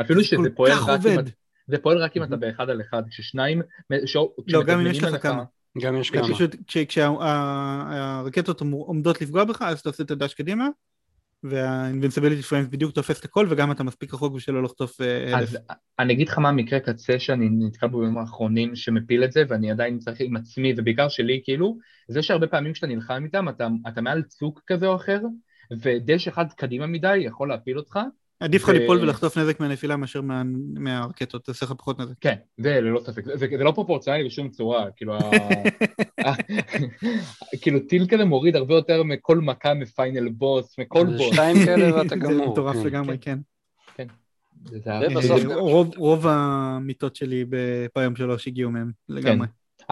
אפילו 0.00 0.20
זה 0.20 0.26
שזה 0.26 0.50
פועל 0.56 0.72
רק 0.72 0.88
אם, 0.88 0.94
עובד. 0.94 1.18
אתה- 1.18 1.30
זה 1.66 1.78
פועל 1.78 1.98
רק 1.98 2.16
אם 2.16 2.22
אתה 2.22 2.36
באחד 2.36 2.70
על 2.70 2.80
אחד, 2.80 3.02
כששניים, 3.10 3.62
ש- 4.06 4.16
לא, 4.48 4.62
גם 4.64 4.80
אם 4.80 4.86
יש 4.86 5.02
לך 5.02 5.22
כמה. 5.22 5.44
גם 5.82 5.96
יש 5.96 6.10
כמה. 6.10 6.28
פשוט 6.34 6.56
כשהרקטות 6.88 8.60
עומדות 8.60 9.20
לפגוע 9.22 9.44
בך, 9.44 9.62
אז 9.62 9.80
אתה 9.80 9.88
עושה 9.88 10.02
את 10.02 10.10
הדש 10.10 10.34
קדימה, 10.34 10.68
וה-invincibility 11.44 12.50
frames 12.50 12.70
בדיוק 12.70 12.92
תופס 12.92 13.20
את 13.20 13.24
הכל, 13.24 13.46
וגם 13.50 13.72
אתה 13.72 13.84
מספיק 13.84 14.14
רחוק 14.14 14.34
בשביל 14.34 14.56
לא 14.56 14.62
לחטוף 14.62 15.00
אה, 15.00 15.38
אלף. 15.38 15.48
אז 15.48 15.58
אני 15.98 16.12
אגיד 16.12 16.28
לך 16.28 16.38
מה 16.38 16.48
המקרה 16.48 16.80
קצה 16.80 17.18
שאני 17.18 17.48
נתקל 17.50 17.86
בו 17.86 18.00
בימים 18.00 18.18
האחרונים 18.18 18.76
שמפיל 18.76 19.24
את 19.24 19.32
זה, 19.32 19.42
ואני 19.48 19.70
עדיין 19.70 19.98
צריך 19.98 20.20
עם 20.20 20.36
עצמי, 20.36 20.74
ובעיקר 20.76 21.08
שלי, 21.08 21.40
כאילו, 21.44 21.78
זה 22.08 22.22
שהרבה 22.22 22.46
פעמים 22.46 22.72
כשאתה 22.72 22.86
נלחם 22.86 23.22
איתם, 23.24 23.48
אתה, 23.48 23.68
אתה 23.88 24.00
מעל 24.00 24.22
צוק 24.22 24.60
כזה 24.66 24.86
או 24.86 24.96
אחר, 24.96 25.20
ודש 25.82 26.28
אחד 26.28 26.52
קדימה 26.52 26.86
מדי 26.86 27.16
יכול 27.16 27.48
להפיל 27.48 27.78
אותך, 27.78 27.98
עדיף 28.42 28.62
לך 28.62 28.68
ו- 28.68 28.72
ליפול 28.72 28.98
ולחטוף 29.00 29.38
נזק 29.38 29.60
מהנפילה 29.60 29.96
מאשר 29.96 30.20
מה- 30.22 30.42
מהרקטות, 30.74 31.46
זה 31.46 31.52
עושה 31.52 31.66
לך 31.66 31.72
פחות 31.72 31.98
נזק. 32.00 32.14
כן, 32.20 32.34
זה 32.56 32.80
ללא 32.80 33.00
ספק, 33.00 33.24
זה, 33.24 33.36
זה, 33.36 33.46
זה 33.58 33.64
לא 33.64 33.70
פרופורציונלי 33.72 34.24
בשום 34.24 34.48
צורה, 34.48 34.86
כאילו, 34.96 35.14
ה... 35.14 35.20
כאילו 37.62 37.80
טיל 37.80 38.06
כזה 38.08 38.24
מוריד 38.24 38.56
הרבה 38.56 38.74
יותר 38.74 39.02
מכל 39.02 39.38
מכה 39.38 39.74
מפיינל 39.74 40.28
בוס, 40.28 40.78
מכל 40.78 41.06
זה 41.10 41.16
בוס. 41.16 41.32
שתיים 41.32 41.56
כאלה 41.64 41.96
ואתה 41.96 42.08
זה 42.14 42.16
גמור. 42.16 42.52
מטורף 42.52 42.76
כן. 42.76 42.86
לגמרי, 42.86 43.18
כן. 43.20 43.38
זה 44.64 44.78
אה, 44.90 45.08
גם- 45.44 45.52
רוב- 45.52 45.96
רוב 45.96 46.26
המיטות 46.26 47.16
שלי 47.16 47.44
ביום 47.96 48.16
שלוש 48.16 48.48
הגיעו 48.48 48.70
מהם, 48.70 48.90
לגמרי. 49.08 49.46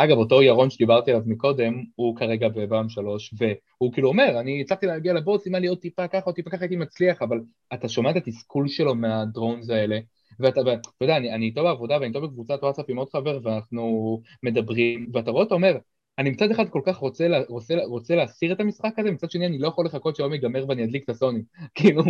אגב, 0.05 0.17
אותו 0.17 0.43
ירון 0.43 0.71
שדיברתי 0.71 1.11
עליו 1.11 1.23
מקודם, 1.27 1.85
הוא 1.95 2.17
כרגע 2.17 2.49
בבאם 2.49 2.89
שלוש, 2.89 3.35
והוא 3.39 3.93
כאילו 3.93 4.09
אומר, 4.09 4.41
אני 4.41 4.61
הצלחתי 4.61 4.87
להגיע 4.87 5.13
לבוס, 5.13 5.47
אם 5.47 5.55
היה 5.55 5.61
לי 5.61 5.67
עוד 5.67 5.79
טיפה 5.79 6.09
ככה, 6.09 6.25
עוד 6.25 6.35
טיפה 6.35 6.51
ככה 6.51 6.61
הייתי 6.61 6.77
מצליח, 6.77 7.23
אבל 7.23 7.41
אתה 7.75 7.89
שומע 7.89 8.11
את 8.11 8.17
התסכול 8.17 8.69
שלו 8.69 8.95
מהדרונס 8.95 9.71
האלה, 9.71 9.99
ואתה, 10.41 10.61
ואתה 10.67 10.89
יודע, 11.01 11.17
אני, 11.17 11.35
אני 11.35 11.47
איתו 11.47 11.63
בעבודה 11.63 11.95
ואני 11.95 12.07
איתו 12.07 12.21
בקבוצת 12.21 12.59
וואטסאפ 12.63 12.85
עם 12.89 12.97
עוד 12.97 13.09
חבר, 13.13 13.39
ואנחנו 13.43 14.23
מדברים, 14.43 15.07
ואתה 15.13 15.31
רואה, 15.31 15.45
אתה 15.45 15.55
אומר, 15.55 15.79
אני 16.19 16.31
מצד 16.31 16.51
אחד 16.51 16.69
כל 16.69 16.81
כך 16.87 16.97
רוצה, 16.97 17.27
רוצה, 17.49 17.75
רוצה 17.85 18.15
להסיר 18.15 18.53
את 18.53 18.61
המשחק 18.61 18.99
הזה, 18.99 19.11
מצד 19.11 19.31
שני 19.31 19.47
אני 19.47 19.59
לא 19.59 19.69
יכול 19.69 19.87
לחכות 19.87 20.17
שהיום 20.17 20.33
ייגמר 20.33 20.65
ואני 20.69 20.85
אדליק 20.85 21.05
את 21.05 21.09
הסוני. 21.09 21.43
כאילו, 21.75 22.03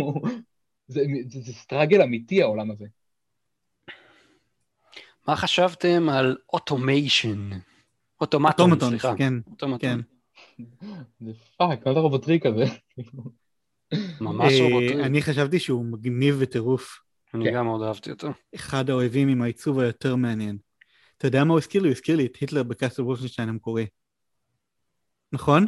זה, 0.87 1.01
זה, 1.27 1.39
זה 1.41 1.53
struggle 1.53 2.01
אמיתי 2.01 2.41
העולם 2.41 2.71
הזה. 2.71 2.85
מה 5.27 5.35
חשבתם 5.35 6.09
על 6.09 6.37
automation? 6.53 7.49
Automaton, 8.21 8.71
Automaton, 8.71 8.89
סליחה. 8.89 9.15
כן, 9.17 9.33
Automaton. 9.51 9.79
כן. 9.79 9.99
fuck, 11.57 11.87
מה 11.87 11.93
זה 11.93 11.99
רובוטריק 11.99 12.45
הזה? 12.45 12.63
ממש 14.21 14.53
אה, 14.53 14.63
רובוטריק. 14.63 15.05
אני 15.05 15.21
חשבתי 15.21 15.59
שהוא 15.59 15.85
מגניב 15.85 16.35
בטירוף. 16.35 16.99
אני 17.33 17.45
כן. 17.45 17.53
גם 17.53 17.65
מאוד 17.65 17.81
אהבתי 17.81 18.11
אותו. 18.11 18.27
אחד 18.55 18.89
האויבים 18.89 19.27
עם 19.27 19.41
העיצוב 19.41 19.79
היותר 19.79 20.15
מעניין. 20.15 20.57
אתה 21.17 21.27
יודע 21.27 21.43
מה 21.43 21.53
הוא 21.53 21.59
הזכיר 21.59 21.81
לי? 21.81 21.87
הוא 21.87 21.93
הזכיר 21.93 22.15
לי 22.15 22.25
את 22.25 22.35
היטלר 22.35 22.63
ב 22.63 22.68
Castle 22.68 23.01
Wolfenstein 23.01 23.49
המקורי. 23.49 23.85
נכון? 25.31 25.65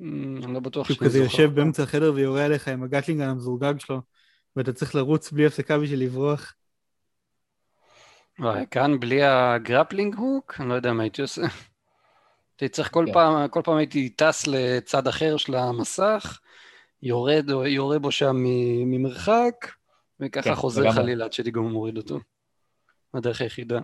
אמ, 0.00 0.40
אני 0.44 0.54
לא 0.54 0.60
בטוח 0.60 0.86
שהוא 0.86 0.96
שאני 0.96 1.08
כזה 1.08 1.18
זוכר 1.18 1.32
יושב 1.32 1.42
אותו. 1.42 1.54
באמצע 1.54 1.82
החדר 1.82 2.12
ויורה 2.14 2.44
עליך 2.44 2.68
עם 2.68 2.82
הגטלינג 2.82 3.20
על 3.20 3.28
המזורגג 3.28 3.80
שלו, 3.80 4.00
ואתה 4.56 4.72
צריך 4.72 4.94
לרוץ 4.94 5.32
בלי 5.32 5.46
הפסקה 5.46 5.78
בשביל 5.78 6.02
לברוח. 6.02 6.54
וואי, 8.38 8.64
כאן 8.70 9.00
בלי 9.00 9.22
הגרפלינג 9.22 10.14
הוק, 10.14 10.54
אני 10.60 10.68
לא 10.68 10.74
יודע 10.74 10.92
מה 10.92 11.02
הייתי 11.02 11.22
עושה. 11.22 11.42
הייתי 12.60 12.74
צריך 12.74 12.92
כל 12.92 13.04
כן. 13.06 13.12
פעם, 13.12 13.48
כל 13.48 13.60
פעם 13.64 13.76
הייתי 13.76 14.08
טס 14.08 14.46
לצד 14.46 15.06
אחר 15.06 15.36
של 15.36 15.54
המסך, 15.54 16.40
יורד 17.02 17.50
או 17.50 17.66
יורה 17.66 17.98
בו 17.98 18.10
שם 18.10 18.36
מ- 18.36 18.90
ממרחק, 18.90 19.68
וככה 20.20 20.42
כן, 20.42 20.54
חוזר. 20.54 20.92
חלילה 20.92 21.24
עד 21.24 21.32
שדיגום 21.32 21.72
מוריד 21.72 21.96
אותו. 21.96 22.18
הדרך 23.14 23.40
היחידה. 23.40 23.78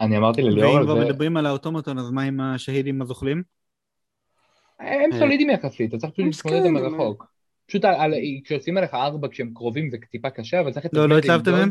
אני 0.00 0.16
אמרתי 0.16 0.42
לליאור 0.42 0.72
ואם 0.72 0.78
על 0.78 0.84
כבר 0.84 1.00
זה, 1.00 1.04
מדברים 1.04 1.36
על 1.36 1.46
האוטומטון, 1.46 1.98
אז 1.98 2.10
מה 2.10 2.22
עם 2.22 2.40
השהידים 2.40 3.02
הזוחלים? 3.02 3.42
הם 4.80 5.12
אה, 5.12 5.18
סולידים 5.18 5.50
יחסית, 5.50 5.90
אתה 5.90 5.98
צריך 5.98 6.12
פשוט 6.12 6.24
להתמודד 6.26 6.56
איתם 6.56 6.76
סקנים, 6.76 6.92
מרחוק. 6.92 7.26
פשוט 7.66 7.82
כשיוצאים 8.44 8.76
עליך 8.76 8.94
ארבע 8.94 9.28
כשהם 9.28 9.50
קרובים 9.54 9.90
זה 9.90 9.96
טיפה 10.10 10.30
קשה, 10.30 10.60
אבל 10.60 10.72
צריך 10.72 10.86
לא, 10.92 11.08
לא 11.08 11.18
התלהבת 11.18 11.48
מהם? 11.48 11.68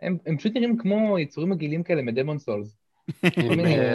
הם 0.00 0.18
הם 0.26 0.38
פשוט 0.38 0.52
נראים 0.54 0.78
כמו 0.78 1.18
יצורים 1.18 1.50
מגעילים 1.50 1.82
כאלה 1.82 2.02
מדמון 2.02 2.38
סולס. 2.38 2.76
הם, 3.22 3.60
אה. 3.60 3.94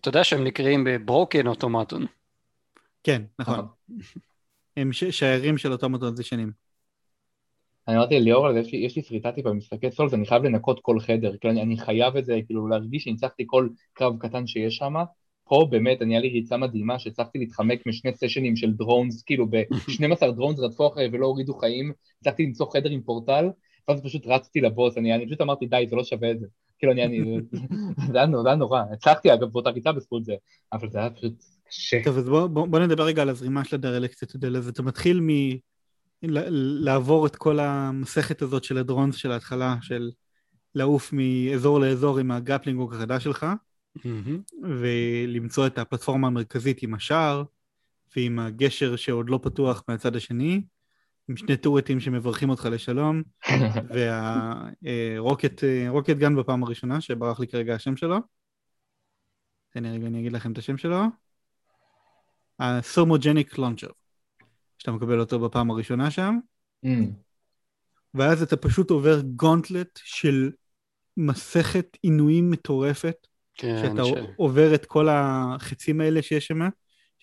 אתה 0.00 0.08
יודע 0.08 0.24
שהם 0.24 0.44
נקראים 0.44 0.84
בברוקן 0.84 1.46
אוטומטון. 1.46 2.06
כן, 3.02 3.22
נכון. 3.38 3.66
הם 4.76 4.92
ש- 4.92 5.04
שיירים 5.04 5.58
של 5.58 5.72
אוטומטון 5.72 6.16
זה 6.16 6.22
שנים. 6.24 6.52
אני 7.88 7.96
אמרתי 7.96 8.20
לליאור 8.20 8.50
יש 8.50 8.72
לי- 8.72 8.78
יש 8.78 8.96
לי 8.96 9.02
שריטה 9.02 9.32
טיפה 9.32 9.50
במשחקי 9.50 9.90
סולס, 9.90 10.14
אני 10.14 10.26
חייב 10.26 10.42
לנקות 10.44 10.80
כל 10.82 11.00
חדר, 11.00 11.36
כאילו 11.36 11.52
אני- 11.52 11.62
אני 11.62 11.78
חייב 11.78 12.16
את 12.16 12.24
זה, 12.24 12.38
כאילו 12.46 12.68
להרגיש 12.68 13.04
שניצחתי 13.04 13.42
כל 13.46 13.68
קרב 13.92 14.18
קטן 14.18 14.46
שיש 14.46 14.76
שם. 14.76 14.94
פה 15.44 15.66
באמת, 15.70 16.02
אני 16.02 16.14
היה 16.14 16.20
לי 16.20 16.28
ריצה 16.28 16.56
מדהימה, 16.56 16.98
שהצלחתי 16.98 17.38
להתחמק 17.38 17.86
משני 17.86 18.10
סשנים 18.14 18.56
של 18.56 18.72
דרונס, 18.72 19.22
כאילו 19.22 19.46
ב-12 19.50 19.70
דרונס 20.36 20.58
רדפו 20.58 20.86
אחרי 20.88 21.08
ולא 21.12 21.26
הורידו 21.26 21.54
חיים, 21.54 21.92
הצלחתי 22.20 22.42
למצוא 22.42 22.66
חדר 22.72 22.90
עם 22.90 23.02
פורטל, 23.02 23.44
ואז 23.88 24.02
פשוט 24.02 24.26
רצתי 24.26 24.60
לבוס, 24.60 24.98
אני, 24.98 25.14
אני 25.14 25.26
פשוט 25.26 25.40
אמרתי 25.40 25.66
די, 25.66 25.84
זה 25.88 25.96
לא 25.96 26.04
שווה 26.04 26.30
את 26.30 26.40
זה. 26.40 26.46
כאילו 26.80 26.92
אני, 26.92 27.04
אני, 27.04 27.40
זה 28.12 28.18
היה 28.18 28.26
נורא, 28.26 28.54
נורא, 28.54 28.82
הצלחתי 28.92 29.34
אגב 29.34 29.48
באותה 29.48 29.70
ריצה 29.70 29.92
בזכות 29.92 30.24
זה, 30.24 30.34
אבל 30.72 30.90
זה 30.90 30.98
היה 30.98 31.10
פשוט 31.10 31.32
קשה. 31.68 32.00
טוב, 32.04 32.18
אז 32.18 32.28
בוא, 32.28 32.46
בוא, 32.46 32.66
בוא 32.66 32.78
נדבר 32.78 33.04
רגע 33.04 33.22
על 33.22 33.28
הזרימה 33.28 33.64
של 33.64 33.76
הדרלק 33.76 34.10
קצת 34.10 34.34
יודע, 34.34 34.48
אז 34.48 34.68
אתה 34.68 34.82
מתחיל 34.82 35.20
מ... 35.20 35.28
ל- 36.22 36.84
לעבור 36.84 37.26
את 37.26 37.36
כל 37.36 37.58
המסכת 37.60 38.42
הזאת 38.42 38.64
של 38.64 38.78
הדרונס 38.78 39.16
של 39.16 39.32
ההתחלה, 39.32 39.76
של 39.80 40.10
לעוף 40.74 41.12
מאזור 41.12 41.80
לאזור 41.80 42.18
עם 42.18 42.30
הגפלינג 42.30 42.92
החדש 42.92 43.24
שלך. 43.24 43.46
ולמצוא 44.62 45.66
את 45.66 45.78
הפלטפורמה 45.78 46.26
המרכזית 46.26 46.82
עם 46.82 46.94
השער, 46.94 47.42
ועם 48.16 48.38
הגשר 48.38 48.96
שעוד 48.96 49.30
לא 49.30 49.40
פתוח 49.42 49.84
מהצד 49.88 50.16
השני, 50.16 50.62
עם 51.30 51.36
שני 51.36 51.56
טורטים 51.56 52.00
שמברכים 52.00 52.50
אותך 52.50 52.68
לשלום, 52.72 53.22
והרוקט 53.94 55.64
רוקט 55.88 56.16
גן 56.16 56.36
בפעם 56.36 56.62
הראשונה, 56.62 57.00
שברח 57.00 57.40
לי 57.40 57.48
כרגע 57.48 57.74
השם 57.74 57.96
שלו. 57.96 58.16
תן 59.70 59.82
לי 59.82 59.90
רגע, 59.90 60.06
אני 60.06 60.20
אגיד 60.20 60.32
לכם 60.32 60.52
את 60.52 60.58
השם 60.58 60.76
שלו. 60.76 61.00
ה-Thermogenic 62.58 63.54
Launcher, 63.54 63.92
שאתה 64.78 64.92
מקבל 64.92 65.20
אותו 65.20 65.40
בפעם 65.40 65.70
הראשונה 65.70 66.10
שם, 66.10 66.38
Mm. 66.86 66.88
ואז 68.14 68.42
אתה 68.42 68.56
פשוט 68.56 68.90
עובר 68.90 69.20
גונטלט 69.20 70.00
של 70.04 70.50
מסכת 71.16 71.96
עינויים 72.02 72.50
מטורפת, 72.50 73.26
כן, 73.54 73.82
שאתה 73.82 74.04
ש- 74.04 74.12
עובר 74.36 74.74
את 74.74 74.86
כל 74.86 75.08
החצים 75.10 76.00
האלה 76.00 76.22
שיש 76.22 76.46
שם, 76.46 76.58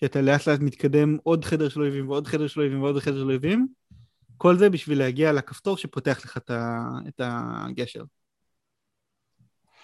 שאתה 0.00 0.20
לאט 0.20 0.48
לאט 0.48 0.60
מתקדם 0.60 1.16
עוד 1.22 1.44
חדר 1.44 1.68
של 1.68 1.80
אויבים 1.80 2.08
ועוד 2.08 2.26
חדר 2.26 2.46
של 2.46 2.60
אויבים 2.60 2.82
ועוד 2.82 2.98
חדר 2.98 3.18
של 3.18 3.24
אויבים, 3.30 3.68
כל 4.38 4.56
זה 4.56 4.70
בשביל 4.70 4.98
להגיע 4.98 5.32
לכפתור 5.32 5.76
שפותח 5.76 6.20
לך 6.24 6.36
את, 6.36 6.50
ה... 6.50 6.88
את 7.08 7.20
הגשר. 7.24 8.04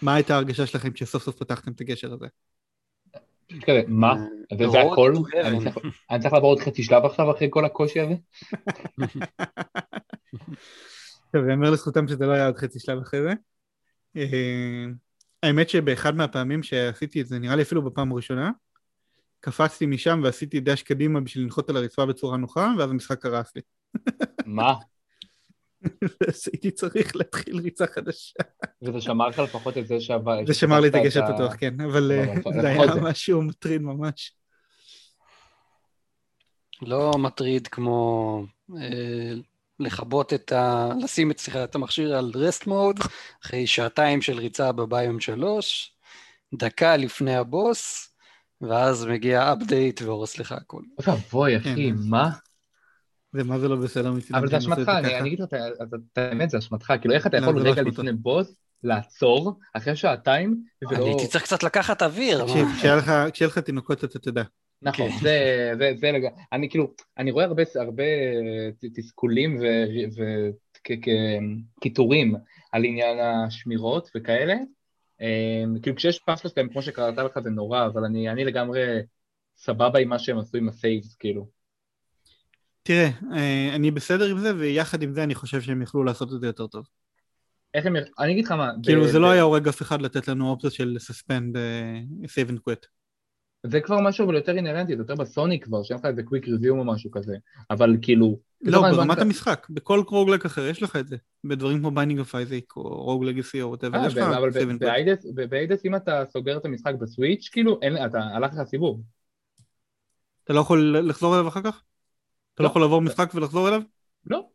מה 0.02 0.14
הייתה 0.14 0.34
ההרגשה 0.34 0.66
שלכם 0.66 0.92
כשסוף 0.92 1.22
סוף 1.22 1.36
פתחתם 1.36 1.72
את 1.72 1.80
הגשר 1.80 2.12
הזה? 2.12 2.26
פשוט 3.46 3.64
כזה, 3.64 3.82
מה? 3.88 4.12
אה, 4.12 4.56
זה 4.58 4.68
זה 4.68 4.82
road 4.82 4.92
הכל? 4.92 5.12
צריך- 5.64 5.76
אני 6.10 6.20
צריך 6.20 6.32
לעבור 6.32 6.50
עוד 6.50 6.60
חצי 6.60 6.82
שלב 6.82 7.04
עכשיו 7.04 7.30
אחרי 7.30 7.48
כל 7.50 7.64
הקושי 7.64 8.00
הזה? 8.00 8.14
טוב, 11.32 11.48
יאמר 11.48 11.70
לזכותם 11.70 12.08
שזה 12.08 12.26
לא 12.26 12.32
היה 12.32 12.46
עוד 12.46 12.56
חצי 12.56 12.80
שלב 12.80 12.98
אחרי 13.02 13.22
זה. 13.22 13.32
אה, 14.16 14.84
האמת 15.42 15.68
שבאחד 15.68 16.16
מהפעמים 16.16 16.62
שעשיתי 16.62 17.20
את 17.20 17.26
זה, 17.26 17.38
נראה 17.38 17.56
לי 17.56 17.62
אפילו 17.62 17.82
בפעם 17.82 18.12
הראשונה, 18.12 18.50
קפצתי 19.40 19.86
משם 19.86 20.20
ועשיתי 20.24 20.60
דש 20.60 20.82
קדימה 20.82 21.20
בשביל 21.20 21.44
לנחות 21.44 21.70
על 21.70 21.76
הרצפה 21.76 22.06
בצורה 22.06 22.36
נוחה, 22.36 22.72
ואז 22.78 22.90
המשחק 22.90 23.22
קרס 23.22 23.52
לי. 23.56 23.62
מה? 24.46 24.74
אז 26.28 26.48
הייתי 26.52 26.70
צריך 26.70 27.16
להתחיל 27.16 27.58
ריצה 27.58 27.86
חדשה. 27.86 28.40
וזה 28.82 29.00
שמר 29.00 29.28
לך 29.28 29.38
לפחות 29.38 29.78
את 29.78 29.86
זה 29.86 30.00
שעבר... 30.00 30.46
זה 30.46 30.54
שמר 30.54 30.80
לי 30.80 30.88
את 30.88 30.92
שפתחת 30.92 31.04
הגשר 31.04 31.24
ה- 31.24 31.34
פתוח, 31.34 31.54
כן, 31.56 31.80
אבל 31.80 32.12
אה, 32.12 32.32
אבל 32.32 32.32
זה 32.32 32.40
לפחות 32.40 32.64
היה 32.64 32.94
זה. 32.94 33.00
משהו 33.00 33.42
מטריד 33.42 33.82
ממש. 33.82 34.32
לא 36.82 37.12
מטריד 37.18 37.68
כמו 37.68 38.44
אה, 38.76 39.32
לכבות 39.80 40.32
את 40.32 40.52
ה... 40.52 40.88
לשים 41.02 41.30
את, 41.30 41.38
סליחה, 41.38 41.64
את 41.64 41.74
המכשיר 41.74 42.16
על 42.16 42.32
רסט 42.34 42.66
מוד, 42.66 42.96
אחרי 43.44 43.66
שעתיים 43.66 44.22
של 44.22 44.38
ריצה 44.38 44.72
בביום 44.72 45.20
שלוש, 45.20 45.92
דקה 46.54 46.96
לפני 46.96 47.36
הבוס, 47.36 48.10
ואז 48.60 49.06
מגיע 49.06 49.52
אפדייט 49.52 50.02
והורס 50.02 50.38
לך 50.38 50.52
הכל. 50.52 50.82
אוי 50.98 51.14
ואבוי, 51.14 51.56
אחי, 51.56 51.74
כן. 51.74 51.94
מה? 52.08 52.30
זה 53.36 53.44
מה 53.44 53.58
זה 53.58 53.68
לא 53.68 53.76
בסדר 53.76 54.12
מצדם. 54.12 54.36
אבל 54.36 54.48
זה 54.48 54.58
אשמתך, 54.58 54.88
אני. 54.88 55.18
אני 55.18 55.28
אגיד 55.28 55.40
לך 55.40 55.48
את 55.82 56.18
האמת, 56.18 56.50
זה 56.50 56.58
אשמתך. 56.58 56.92
כאילו, 57.00 57.14
איך 57.14 57.26
אתה 57.26 57.36
לא, 57.40 57.42
יכול 57.42 57.62
לא 57.62 57.70
רגע. 57.70 57.82
לפני 57.82 58.12
בוס 58.12 58.56
לעצור 58.82 59.52
אחרי 59.74 59.96
שעתיים, 59.96 60.64
אני 60.88 60.96
ולא... 60.98 61.06
הייתי 61.06 61.26
צריך 61.26 61.44
קצת 61.44 61.62
לקחת 61.62 62.02
אוויר. 62.02 62.44
כשיהיה 63.32 63.48
לך- 63.48 63.58
תינוקות 63.58 64.04
אתה 64.04 64.18
תדע. 64.18 64.42
נכון, 64.82 65.10
כן. 65.10 65.16
זה, 65.22 65.70
זה, 65.78 65.92
זה 66.00 66.12
לגמרי, 66.12 66.30
אני 66.52 66.68
כאילו, 66.70 66.92
אני 67.18 67.30
רואה 67.30 67.44
הרבה, 67.44 67.62
הרבה 67.74 68.02
ת- 68.80 68.98
תסכולים 68.98 69.58
וקיטורים 71.80 72.34
על 72.72 72.84
עניין 72.84 73.18
השמירות 73.20 74.10
וכאלה, 74.16 74.54
אמ, 75.20 75.78
כאילו 75.82 75.96
כשיש 75.96 76.18
פאסלה 76.18 76.50
שלהם, 76.50 76.68
כמו 76.68 76.82
שקראת 76.82 77.16
לך 77.18 77.38
זה 77.42 77.50
נורא, 77.50 77.86
אבל 77.86 78.04
אני, 78.04 78.28
אני 78.30 78.44
לגמרי 78.44 78.80
סבבה 79.56 79.98
עם 79.98 80.08
מה 80.08 80.18
שהם 80.18 80.38
עשו 80.38 80.58
עם 80.58 80.68
ה 80.68 80.75
saves, 80.75 81.14
כאילו. 81.14 81.48
תראה, 82.86 83.08
אה, 83.32 83.74
אני 83.74 83.90
בסדר 83.90 84.30
עם 84.30 84.38
זה, 84.38 84.56
ויחד 84.56 85.02
עם 85.02 85.12
זה 85.12 85.24
אני 85.24 85.34
חושב 85.34 85.60
שהם 85.60 85.82
יכלו 85.82 86.04
לעשות 86.04 86.32
את 86.32 86.40
זה 86.40 86.46
יותר 86.46 86.66
טוב. 86.66 86.86
איך 87.74 87.86
הם, 87.86 87.96
אני 88.18 88.32
אגיד 88.32 88.44
לך 88.44 88.52
מה, 88.52 88.70
כאילו 88.82 89.08
זה 89.08 89.18
לא 89.18 89.30
היה 89.30 89.42
הורג 89.42 89.68
אף 89.68 89.82
אחד 89.82 90.02
לתת 90.02 90.28
לנו 90.28 90.50
אופציה 90.50 90.70
של 90.70 90.96
suspend 91.00 91.56
אה, 91.56 92.00
save 92.24 92.50
and 92.50 92.58
quit. 92.68 92.86
זה 93.66 93.80
כבר 93.80 94.00
משהו 94.00 94.24
אבל 94.24 94.34
יותר 94.34 94.56
אינהרנטי, 94.56 94.96
זה 94.96 95.02
יותר 95.02 95.14
בסוני 95.14 95.60
כבר, 95.60 95.82
שאין 95.82 95.98
לך 95.98 96.04
איזה 96.04 96.22
quick 96.22 96.48
resume 96.48 96.78
או 96.78 96.84
משהו 96.84 97.10
כזה, 97.10 97.36
אבל 97.70 97.96
כאילו... 98.02 98.38
לא, 98.60 98.80
ברמת 98.80 99.18
המשחק, 99.18 99.66
בכל 99.70 100.02
roguelike 100.08 100.44
אחר 100.44 100.66
יש 100.66 100.82
לך 100.82 100.96
את 100.96 101.08
זה. 101.08 101.16
בדברים 101.44 101.78
כמו 101.78 101.90
Binding 101.90 102.20
of 102.20 102.34
Isaac, 102.34 102.76
או 102.76 102.82
Rogue 102.82 103.24
Legacy 103.24 103.62
או 103.62 103.74
whatever, 103.74 103.96
אה, 103.96 104.06
יש 104.06 104.16
לך 104.16 104.22
אבל. 104.22 104.78
ב 105.48 105.53
Hades, 105.53 105.84
אם 105.84 105.96
אתה 105.96 106.24
סוגר 106.32 106.56
את 106.56 106.64
המשחק 106.64 106.94
בסוויץ', 107.00 107.48
כאילו, 107.52 107.80
אתה 108.06 108.18
הלך 108.18 108.52
לך 108.54 108.62
סיבוב. 108.62 109.02
אתה 110.44 110.52
לא 110.52 110.60
יכול 110.60 110.96
לחזור 110.98 111.34
אליו 111.34 111.48
אחר 111.48 111.62
כך? 111.62 111.82
אתה 112.54 112.62
לא 112.62 112.66
לא. 112.66 112.70
יכול 112.70 112.82
לעבור 112.82 113.00
משחק 113.00 113.30
ולחזור 113.34 113.68
אליו? 113.68 113.82
לא. 114.26 114.46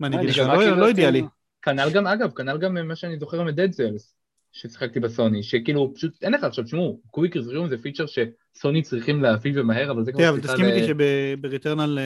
מה 0.00 0.06
אני 0.06 0.16
אה, 0.16 0.22
אגיד 0.22 0.30
לך? 0.30 0.38
לא- 0.38 0.76
לא 0.76 0.88
אידיאלי. 0.88 1.22
כנ"ל 1.62 1.90
גם, 1.90 2.06
אגב, 2.06 2.30
כנ"ל 2.30 2.58
גם 2.58 2.88
מה 2.88 2.96
שאני 2.96 3.18
זוכר 3.18 3.42
מדד 3.42 3.72
סיילס, 3.72 4.14
ששיחקתי 4.52 5.00
בסוני, 5.00 5.42
שכאילו, 5.42 5.92
פשוט 5.94 6.22
אין 6.22 6.32
לך 6.32 6.44
עכשיו, 6.44 6.66
שמעו, 6.66 7.00
קוויק 7.10 7.36
ריזיום 7.36 7.68
זה 7.68 7.78
פיצ'ר 7.82 8.04
שסוני 8.06 8.82
צריכים 8.82 9.22
להביא 9.22 9.52
ומהר, 9.60 9.90
אבל 9.90 10.04
זה 10.04 10.12
כבר 10.12 10.20
תראה, 10.20 10.30
אבל 10.30 10.40
תסכים 10.40 10.64
איתי 10.64 10.86
שבריטרנל 10.86 11.98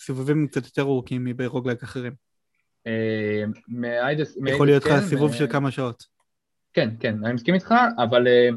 סיבובים 0.00 0.46
קצת 0.46 0.64
יותר 0.64 0.82
ארוכים 0.82 1.24
מברוגלג 1.24 1.76
אחרים. 1.82 2.12
אה, 2.86 3.44
יכול 4.46 4.66
להיות 4.66 4.84
לך 4.84 4.90
כן, 4.90 5.00
סיבוב 5.00 5.32
אה, 5.32 5.36
של 5.36 5.46
כמה 5.46 5.70
שעות. 5.70 6.04
כן, 6.72 6.90
כן, 7.00 7.24
אני 7.24 7.32
מסכים 7.32 7.54
איתך, 7.54 7.74
אבל 7.98 8.26
אה, 8.28 8.48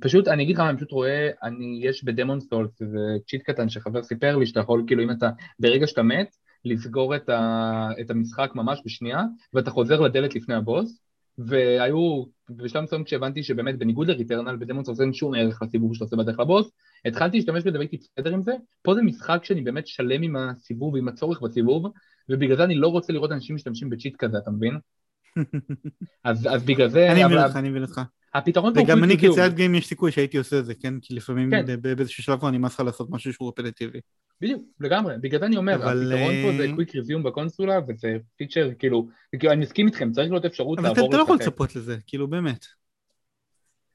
פשוט, 0.00 0.28
אני 0.28 0.42
אגיד 0.42 0.56
לך 0.56 0.60
מה, 0.60 0.70
אני 0.70 0.76
פשוט 0.76 0.92
רואה, 0.92 1.30
אני, 1.42 1.80
יש 1.82 2.04
בדמון 2.04 2.40
סולס 2.40 2.82
איזה 2.82 2.98
צ'יט 3.28 3.42
קטן 3.42 3.68
שחבר 3.68 4.02
סיפר 4.02 4.36
לי, 4.36 4.46
שאתה 4.46 4.60
יכול, 4.60 4.84
כאילו, 4.86 5.02
אם 5.02 5.10
אתה, 5.10 5.30
ברגע 5.58 5.86
שאתה 5.86 6.02
מת, 6.02 6.36
לסגור 6.64 7.16
את, 7.16 7.28
ה, 7.28 7.88
את 8.00 8.10
המשחק 8.10 8.50
ממש 8.54 8.82
בשנייה, 8.84 9.22
ואתה 9.52 9.70
חוזר 9.70 10.00
לדלת 10.00 10.34
לפני 10.34 10.54
הבוס, 10.54 11.00
והיו, 11.38 12.24
בשלב 12.50 12.82
מסוים 12.82 13.04
כשהבנתי 13.04 13.42
שבאמת 13.42 13.78
בניגוד 13.78 14.08
לריטרנל, 14.08 14.56
בדמון 14.56 14.84
סולס 14.84 15.00
אין 15.00 15.12
שום 15.12 15.34
ערך 15.34 15.62
לסיבוב 15.62 15.94
שאתה 15.94 16.04
עושה 16.04 16.16
בדרך 16.16 16.40
לבוס, 16.40 16.70
התחלתי 17.04 17.36
להשתמש 17.36 17.64
בזה 17.64 17.78
והייתי 17.78 17.96
בסדר 17.96 18.34
עם 18.34 18.42
זה, 18.42 18.52
פה 18.82 18.94
זה 18.94 19.02
משחק 19.02 19.44
שאני 19.44 19.62
באמת 19.62 19.86
שלם 19.86 20.22
עם 20.22 20.36
הסיבוב 20.36 20.94
ועם 20.94 21.08
הצורך 21.08 21.42
בסיבוב, 21.42 21.92
ובגלל 22.28 22.56
זה 22.56 22.64
אני 22.64 22.74
לא 22.74 22.88
רוצה 22.88 23.12
לראות 23.12 23.32
אנשים 23.32 23.56
משתמשים 23.56 23.90
בצ'יט 23.90 24.16
כזה, 24.16 24.38
אתה 24.38 24.50
מבין? 24.50 24.78
אז, 26.24 26.48
אז 26.50 26.64
בגלל 26.64 26.88
זה, 26.88 27.12
אני 27.12 27.24
מבין 27.24 27.38
אותך, 27.38 27.56
אני 27.56 27.68
מבין 27.68 27.82
אותך. 27.82 28.00
הפתרון 28.38 28.74
פה 28.74 28.80
הוא 28.80 28.86
וגם 28.86 29.04
אני. 29.04 29.18
כצייד 29.18 29.54
גיים 29.54 29.74
יש 29.74 29.86
סיכוי 29.86 30.12
שהייתי 30.12 30.38
עושה 30.38 30.58
את 30.58 30.64
זה, 30.66 30.74
כן? 30.74 30.94
כי 31.02 31.14
לפעמים 31.14 31.50
כן. 31.50 31.80
באיזשהו 31.96 32.22
שלב 32.22 32.38
כבר 32.38 32.50
נמאס 32.50 32.74
לך 32.74 32.80
לעשות 32.80 33.10
משהו 33.10 33.32
שהוא 33.32 33.48
רפטטיבי. 33.48 33.98
בדיוק, 34.40 34.62
לגמרי, 34.80 35.14
בגלל 35.20 35.40
זה 35.40 35.46
אני 35.46 35.56
אומר, 35.56 35.74
אבל, 35.74 36.12
הפתרון 36.12 36.34
פה 36.42 36.56
זה 36.56 36.64
אה, 36.64 36.72
קוויק 36.72 36.94
ריזיום 36.94 37.22
בקונסולה, 37.22 37.78
וזה 37.88 38.08
פיצ'ר, 38.36 38.70
כאילו, 38.78 39.08
כאילו, 39.38 39.52
אני 39.52 39.60
מסכים 39.60 39.86
איתכם, 39.86 40.12
צריך 40.12 40.30
להיות 40.30 40.44
אפשרות 40.44 40.78
אבל 40.78 40.88
אתה 40.88 40.94
לעבור 40.94 41.08
אתה 41.08 41.16
לא 41.16 41.22
יכול 41.22 41.36
לשחק. 41.36 41.48
לצפות 41.48 41.76
לזה, 41.76 41.96
כאילו 42.06 42.28
באמת. 42.28 42.66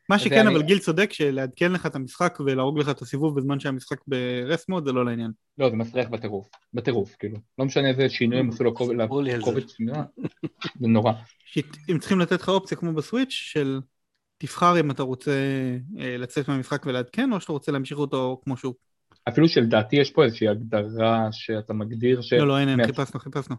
מה 0.09 0.19
שכן, 0.19 0.47
אני- 0.47 0.55
אבל 0.55 0.63
גיל 0.63 0.79
צודק 0.79 1.13
שלעדכן 1.13 1.71
לך 1.71 1.85
את 1.85 1.95
המשחק 1.95 2.37
ולהרוג 2.45 2.79
לך 2.79 2.89
את 2.89 3.01
הסיבוב 3.01 3.39
בזמן 3.39 3.59
שהמשחק 3.59 3.97
ברס 4.07 4.69
מוד 4.69 4.85
זה 4.85 4.91
לא 4.91 5.05
לעניין. 5.05 5.31
לא, 5.57 5.69
זה 5.69 5.75
מסריח 5.75 6.09
בטירוף, 6.09 6.49
בטירוף, 6.73 7.15
כאילו, 7.19 7.37
לא 7.59 7.65
משנה 7.65 7.89
איזה 7.89 8.09
שינוי 8.09 8.39
הם 8.39 8.49
עשו. 8.49 8.63
לקובץ 8.63 9.71
שנייה, 9.77 10.03
זה 10.79 10.87
נורא. 10.87 11.13
אם 11.89 11.99
צריכים 11.99 12.19
לתת 12.19 12.41
לך 12.41 12.49
אופציה 12.49 12.77
כמו 12.77 12.93
בסוויץ' 12.93 13.29
של 13.31 13.79
תבחר 14.41 14.79
אם 14.79 14.91
אתה 14.91 15.03
רוצה 15.03 15.31
אה, 15.99 16.17
לצאת 16.17 16.47
מהמשחק 16.47 16.85
ולעדכן 16.85 17.33
או 17.33 17.41
שאתה 17.41 17.51
רוצה 17.51 17.71
להמשיך 17.71 17.97
אותו 17.97 18.41
כמו 18.43 18.57
שהוא. 18.57 18.73
אפילו 19.29 19.49
שלדעתי 19.49 19.95
יש 19.95 20.11
פה 20.11 20.23
איזושהי 20.23 20.47
הגדרה 20.47 21.27
שאתה 21.31 21.73
מגדיר 21.73 22.21
ש... 22.21 22.33
לא, 22.33 22.47
לא, 22.47 22.59
אין, 22.59 22.85
חיפשנו, 22.85 23.19
חיפשנו. 23.19 23.55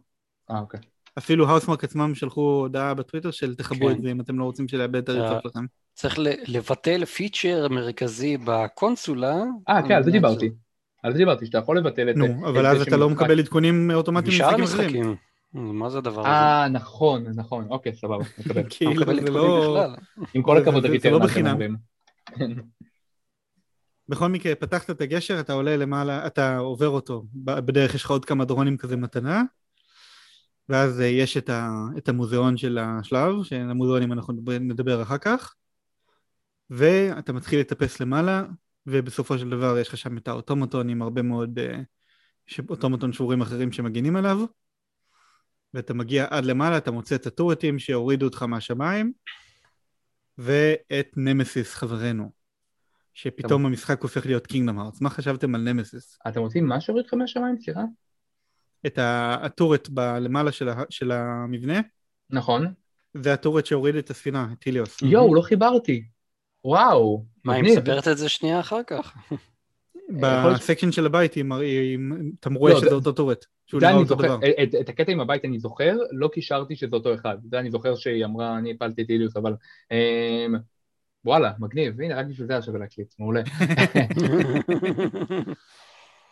אה, 0.51 0.59
אוקיי. 0.59 0.81
אפילו 1.19 1.49
האוסמרק 1.49 1.85
עצמם 1.85 2.15
שלחו 2.15 2.41
הודעה 2.41 2.95
בטוויטר 2.95 3.31
של 3.31 3.55
תכבו 3.55 3.87
כן. 3.87 3.93
את 3.93 4.03
זה 4.03 4.11
אם 4.11 4.21
אתם 4.21 4.39
לא 4.39 4.45
רוצים 4.45 4.69
שלאבד 4.69 4.97
את 4.97 5.09
אה, 5.09 5.15
הריצות 5.15 5.43
שלכם. 5.43 5.65
צריך 5.95 6.19
ל- 6.19 6.29
לבטל 6.47 7.05
פיצ'ר 7.05 7.69
מרכזי 7.71 8.37
בקונסולה. 8.37 9.43
אה, 9.69 9.83
כן, 9.89 9.95
על 9.95 10.03
זה 10.03 10.11
מנת 10.11 10.21
דיברתי. 10.21 10.51
על 11.03 11.13
זה 11.13 11.19
דיברתי, 11.19 11.47
שאתה 11.47 11.59
יכול 11.59 11.79
לבטל 11.79 12.11
את... 12.11 12.17
נו, 12.17 12.25
את 12.27 12.31
אבל 12.45 12.63
זה 12.63 12.71
אז 12.71 12.83
אתה 12.83 12.97
לא 12.97 13.11
מקבל 13.11 13.39
עדכונים 13.39 13.89
זה. 13.91 13.97
אוטומטיים 13.97 14.35
בשאר 14.35 14.57
למשחקים 14.57 14.87
אחרים. 14.87 15.17
מה 15.55 15.91
זה 15.91 15.99
הדבר 15.99 16.21
הזה? 16.21 16.29
אה, 16.29 16.69
נכון, 16.69 17.25
נכון, 17.35 17.67
אוקיי, 17.71 17.95
סבבה, 17.95 18.25
מקבל. 18.39 18.63
לא 18.63 18.69
כאילו 18.71 18.91
מקבל 18.93 19.21
זה 19.21 19.31
לא... 19.31 19.87
עם 20.35 20.43
כל 20.43 20.57
הכבוד 20.59 20.87
זה- 21.01 21.11
לא 21.11 21.19
בחינם. 21.19 21.59
בכל 24.09 24.29
מקרה, 24.29 24.55
פתחת 24.55 24.91
את 24.91 25.01
הגשר, 25.01 25.41
אתה 25.41 25.53
עולה 25.53 25.77
למעלה, 25.77 26.27
אתה 26.27 26.59
עובר 26.59 26.89
אותו, 26.89 27.25
בדרך 27.35 27.95
יש 27.95 28.05
לך 28.05 28.11
עוד 28.11 28.25
כמה 28.25 28.45
דרונים 28.45 28.77
כזה 28.77 28.97
מתנה, 28.97 29.43
ואז 30.69 31.01
אה, 31.01 31.07
יש 31.07 31.37
את, 31.37 31.49
ה, 31.51 31.71
את 31.99 32.09
המוזיאון 32.09 32.57
של 32.57 32.79
השלב, 32.79 33.43
שהמוזיאונים 33.43 34.13
אנחנו 34.13 34.35
נדבר, 34.61 35.03
אחר 35.03 35.19
כך, 35.19 35.55
ואתה 36.71 37.33
מתחיל 37.33 37.61
לטפס 37.61 38.01
למעלה, 38.01 38.45
ובסופו 38.87 39.39
של 39.39 39.51
דבר 39.51 39.79
יש 39.79 39.89
לך 39.89 39.97
שם 39.97 40.17
את 40.17 40.29
האוטומטון 40.29 40.89
עם 40.89 41.03
הרבה 41.03 41.23
מאוד 41.23 41.59
אה, 41.59 41.81
ש- 42.47 42.61
אוטומטון 42.69 43.13
שבורים 43.13 43.41
אחרים 43.43 43.73
שמגינים 43.73 44.17
עליו, 44.17 44.39
ואתה 45.75 45.95
מגיע 45.95 46.27
עד 46.31 46.45
למעלה, 46.45 46.77
אתה 46.77 46.91
מוצא 46.91 47.15
את 47.15 47.27
הטורטים 47.27 47.79
שהורידו 47.79 48.27
אותך 48.27 48.43
מהשמיים, 48.43 49.13
ואת 50.39 51.11
נמסיס 51.17 51.75
חברנו. 51.75 52.31
שפתאום 53.15 53.67
המשחק 53.67 54.03
הופך 54.03 54.27
להיות 54.27 54.47
קינגדום 54.47 54.79
הארץ. 54.79 55.01
מה 55.01 55.11
חשבתם 55.11 55.55
על 55.55 55.61
נמסיס? 55.61 56.19
אתם 56.29 56.41
רוצים 56.41 56.69
משהו 56.69 56.87
שהוריד 56.87 57.07
לכם 57.07 57.19
מהשמיים, 57.19 57.57
סליחה? 57.61 57.81
את 58.87 58.99
הטורט 59.03 59.89
למעלה 59.97 60.53
של, 60.53 60.69
ה- 60.69 60.85
של 60.91 61.13
המבנה, 61.13 61.81
נכון. 62.31 62.75
זה 63.15 63.33
הטורט 63.33 63.67
שהוריד 63.67 63.95
את 63.97 64.11
הספינה, 64.11 64.49
את 64.53 64.63
היליוס. 64.63 65.03
יואו, 65.03 65.35
לא 65.35 65.43
חיברתי. 65.43 66.05
וואו. 66.65 67.25
מה, 67.45 67.55
היא. 67.55 67.65
מספרת 67.65 68.09
את 68.09 68.19
זה 68.19 68.29
שנייה 68.29 68.61
אחר 68.61 68.81
כך? 68.87 69.17
בסקשן 70.21 70.93
של 70.93 71.07
הבית 71.07 71.35
היא 71.35 71.45
אתה 72.41 72.51
רואה 72.55 72.73
לא, 72.73 72.81
שזה 72.81 72.89
זה- 72.89 72.95
אותו 72.95 73.13
טורט. 73.13 73.45
את, 74.81 74.89
הקטע 74.89 75.13
עם 75.13 75.21
הבית 75.21 75.45
אני 75.45 75.59
זוכר, 75.59 75.97
לא 76.13 76.29
קישרתי 76.29 76.77
שזה 76.77 76.97
אותו 76.97 77.15
אחד. 77.15 77.37
זה 77.51 77.59
אני 77.59 77.71
זוכר 77.71 77.95
שהיא 77.95 78.25
אמרה, 78.25 78.59
אני 78.59 78.71
הפלתי 78.71 79.03
את 79.03 79.11
איליוס, 79.11 79.37
אבל... 79.37 79.55
אמ, 79.91 80.55
וואלה, 81.25 81.53
מגניב, 81.59 82.01
הנה, 82.01 82.17
רק 82.17 82.27
בשביל 82.27 82.47
זה 82.47 82.53
היה 82.53 82.63
שווה 82.63 82.79
להקליט, 82.79 83.15
מעולה. 83.19 83.43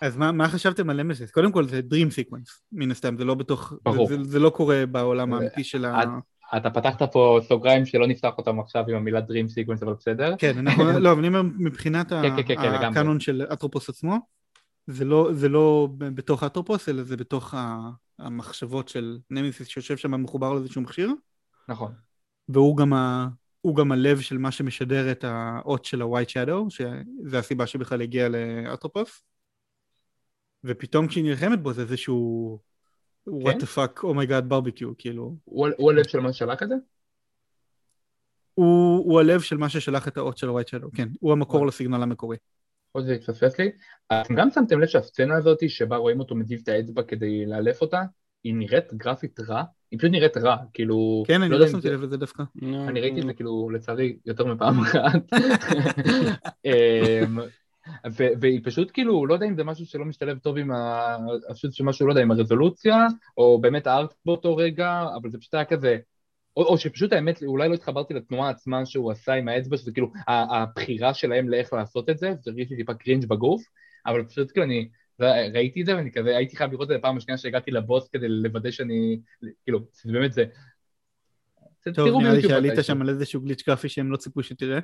אז 0.03 0.17
מה, 0.17 0.33
מה 0.33 0.49
חשבתם 0.49 0.91
על 0.91 1.03
נמסיס? 1.03 1.31
קודם 1.31 1.53
כל 1.53 1.65
זה 1.65 1.81
Dream 1.91 2.09
Sequence, 2.09 2.61
מן 2.73 2.91
הסתם, 2.91 3.17
זה 3.17 3.25
לא 3.25 3.35
בתוך... 3.35 3.73
ברור. 3.83 4.09
זה, 4.09 4.17
זה, 4.17 4.25
זה 4.25 4.39
לא 4.39 4.51
קורה 4.51 4.87
בעולם 4.87 5.33
האמיתי 5.33 5.65
של 5.65 5.85
ה... 5.85 6.03
אתה 6.57 6.71
פתחת 6.71 7.13
פה 7.13 7.41
סוגריים 7.49 7.87
שלא 7.87 8.07
נפתח 8.07 8.39
אותם 8.39 8.61
עכשיו 8.61 8.85
עם 8.89 8.97
המילה 8.97 9.19
Dream 9.19 9.51
Sequence, 9.55 9.85
אבל 9.85 9.93
בסדר. 9.93 10.35
כן, 10.39 10.59
אנחנו, 10.59 10.85
לא, 11.01 11.13
אבל 11.13 11.19
אני 11.19 11.29
אומר 11.29 11.43
מבחינת 11.43 12.09
כן, 12.09 12.37
כן, 12.37 12.57
כן. 12.57 12.75
הקאנון 12.75 13.21
של 13.21 13.47
אטרופוס 13.53 13.89
עצמו, 13.89 14.19
זה 14.87 15.05
לא, 15.05 15.31
זה 15.33 15.49
לא 15.49 15.89
בתוך 15.97 16.43
אטרופוס, 16.43 16.89
אלא 16.89 17.03
זה 17.03 17.17
בתוך 17.17 17.55
המחשבות 18.19 18.89
של 18.89 19.19
נמיסיס 19.31 19.69
שיושב 19.69 19.97
שם 19.97 20.23
מחובר 20.23 20.53
לאיזשהו 20.53 20.83
מכשיר, 20.83 21.13
נכון. 21.69 21.93
והוא 22.49 22.77
גם, 22.77 22.93
ה, 22.93 23.29
גם 23.77 23.93
הלב 23.93 24.21
של 24.21 24.39
מה 24.39 24.51
שמשדר 24.51 25.13
את 25.13 25.25
האות 25.25 25.85
של 25.85 26.03
ה-white 26.03 26.29
shadow, 26.29 26.71
שזה 26.71 27.39
הסיבה 27.39 27.67
שבכלל 27.67 28.03
הגיע 28.03 28.29
לאטרופוס, 28.29 29.23
ופתאום 30.65 31.07
כשהיא 31.07 31.25
נלחמת 31.25 31.63
בו 31.63 31.73
זה 31.73 31.83
איזשהו 31.83 32.59
what 33.29 33.55
the 33.55 33.77
fuck, 33.77 34.03
oh 34.03 34.16
my 34.16 34.29
god 34.29 34.49
barbecue, 34.49 34.93
כאילו. 34.99 35.37
הוא 35.45 35.69
הוא 35.77 35.91
הלב 35.91 36.07
של 36.07 36.21
מה 36.21 36.33
ששלח 36.33 36.63
את 36.63 36.69
זה? 36.69 36.75
הוא, 38.55 39.05
הוא 39.05 39.21
הלב 39.21 39.41
של 39.41 39.57
מה 39.57 39.69
ששלח 39.69 40.09
את 40.09 40.17
האות 40.17 40.39
של 40.39 40.51
White 40.51 40.69
Shadow, 40.69 40.91
כן. 40.93 41.09
הוא 41.21 41.33
המקור 41.33 41.67
ל 41.67 41.72
signal 41.72 42.03
המקורי. 42.03 42.37
עוד 42.93 43.07
זה 43.07 43.13
התפספס 43.13 43.59
לי. 43.59 43.71
אתם 44.13 44.35
גם 44.35 44.51
שמתם 44.51 44.81
לב 44.81 44.87
שהסצנה 44.87 45.37
הזאת 45.37 45.71
שבה 45.71 45.97
רואים 45.97 46.21
אותו 46.21 46.35
מזיז 46.35 46.61
את 46.63 46.69
האצבע 46.69 47.03
כדי 47.03 47.47
לאלף 47.47 47.81
אותה, 47.81 48.03
היא 48.45 48.55
נראית 48.55 48.95
גרפית 48.95 49.41
רע? 49.41 49.63
היא 49.91 49.99
פשוט 49.99 50.11
נראית 50.11 50.37
רע, 50.37 50.57
כאילו... 50.73 51.23
כן, 51.27 51.43
אני 51.43 51.55
יודע 51.55 51.65
לא 51.65 51.71
שמתי 51.71 51.91
לב 51.91 52.03
לזה 52.03 52.17
דווקא. 52.17 52.43
אני 52.63 53.01
ראיתי 53.01 53.21
את 53.21 53.27
זה 53.27 53.33
כאילו 53.33 53.71
לצערי 53.71 54.17
יותר 54.27 54.45
מפעם 54.45 54.81
אחת. 54.81 55.23
והיא 58.15 58.61
פשוט 58.65 58.91
כאילו, 58.93 59.27
לא 59.27 59.35
יודע 59.35 59.47
אם 59.47 59.55
זה 59.55 59.65
משהו 59.65 59.87
שלא 59.87 60.05
משתלב 60.05 60.39
טוב 60.39 60.57
עם 60.57 60.71
ה... 60.71 61.17
פשוט 61.53 61.73
שמשהו, 61.73 62.07
לא 62.07 62.13
יודע, 62.13 62.23
עם 62.23 62.31
הרזולוציה, 62.31 63.07
או 63.37 63.61
באמת 63.61 63.87
הארט 63.87 64.15
באותו 64.25 64.57
רגע, 64.57 65.05
אבל 65.17 65.31
זה 65.31 65.39
פשוט 65.39 65.55
היה 65.55 65.65
כזה... 65.65 65.99
או, 66.57 66.65
או 66.65 66.79
שפשוט 66.79 67.13
האמת, 67.13 67.43
אולי 67.43 67.69
לא 67.69 67.75
התחברתי 67.75 68.15
לתנועה 68.15 68.51
עצמה 68.51 68.87
שהוא 68.87 69.11
עשה 69.11 69.33
עם 69.33 69.49
האצבע, 69.49 69.77
שזה 69.77 69.93
כאילו 69.93 70.13
הבחירה 70.29 71.15
שלהם 71.15 71.49
לאיך 71.49 71.73
לעשות 71.73 72.11
את 72.11 72.19
זה, 72.19 72.33
זה 72.41 72.51
הרגיש 72.51 72.71
לי 72.71 72.77
טיפה 72.77 72.95
קרינג' 72.95 73.27
בגוף, 73.27 73.63
אבל 74.07 74.25
פשוט 74.25 74.51
כאילו 74.53 74.67
אני 74.67 74.89
ראיתי 75.55 75.81
את 75.81 75.87
זה 75.87 75.97
ואני 75.97 76.13
כזה 76.13 76.37
הייתי 76.37 76.57
חייב 76.57 76.73
לראות 76.73 76.91
את 76.91 76.97
זה 76.97 76.99
פעם 77.03 77.17
השנייה 77.17 77.39
שהגעתי 77.39 77.71
לבוס 77.71 78.09
כדי 78.09 78.29
לוודא 78.29 78.71
שאני, 78.71 79.21
כאילו, 79.65 79.81
באמת 80.05 80.33
זה. 80.33 80.45
טוב, 81.95 82.23
נראה 82.23 82.35
לי 82.35 82.43
שעלית. 82.43 82.73
שם 82.83 83.03
על 83.03 83.09
איזשהו 83.09 83.41
גליץ' 83.41 83.63
גרפי 83.67 83.89
שהם 83.89 84.11
לא 84.11 84.17
ציפו 84.17 84.43
שתראה. 84.43 84.79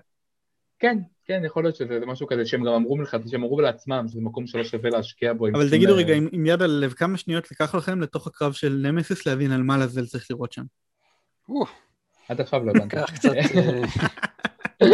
כן, 0.79 0.99
כן, 1.25 1.43
יכול 1.45 1.65
להיות 1.65 1.77
שזה 1.77 2.01
זה 2.01 2.07
משהו 2.07 2.27
כזה 2.27 2.47
שהם 2.47 2.65
גם 2.65 2.73
אמרו 2.73 3.03
לך, 3.03 3.17
שהם 3.27 3.43
אמרו 3.43 3.61
לעצמם, 3.61 4.05
שזה 4.09 4.21
מקום 4.21 4.47
שלא 4.47 4.65
שווה 4.65 4.91
להשקיע 4.91 5.33
בו. 5.33 5.49
אבל 5.49 5.71
תגידו 5.71 5.93
אה, 5.93 5.99
רגע, 5.99 6.15
עם 6.15 6.29
עם 6.33 6.47
יד 6.47 6.63
על 6.63 6.71
הלב, 6.71 6.93
כמה 6.93 7.17
שניות 7.19 7.51
לקח 7.51 7.75
לכם 7.75 8.01
לתוך 8.01 8.27
הקרב 8.27 8.53
של 8.53 8.81
נמסיס 8.83 9.27
להבין 9.27 9.53
על 9.53 9.63
מה 9.63 9.79
לעזאזל 9.79 10.07
צריך 10.07 10.27
לראות 10.31 10.53
שם? 10.53 10.63
עד 12.29 12.41
עכשיו 12.41 12.65
לא 12.65 12.71
הבנתי. 12.71 12.97
לקח 12.97 13.11
קצת... 13.15 13.31
אה, 14.83 14.89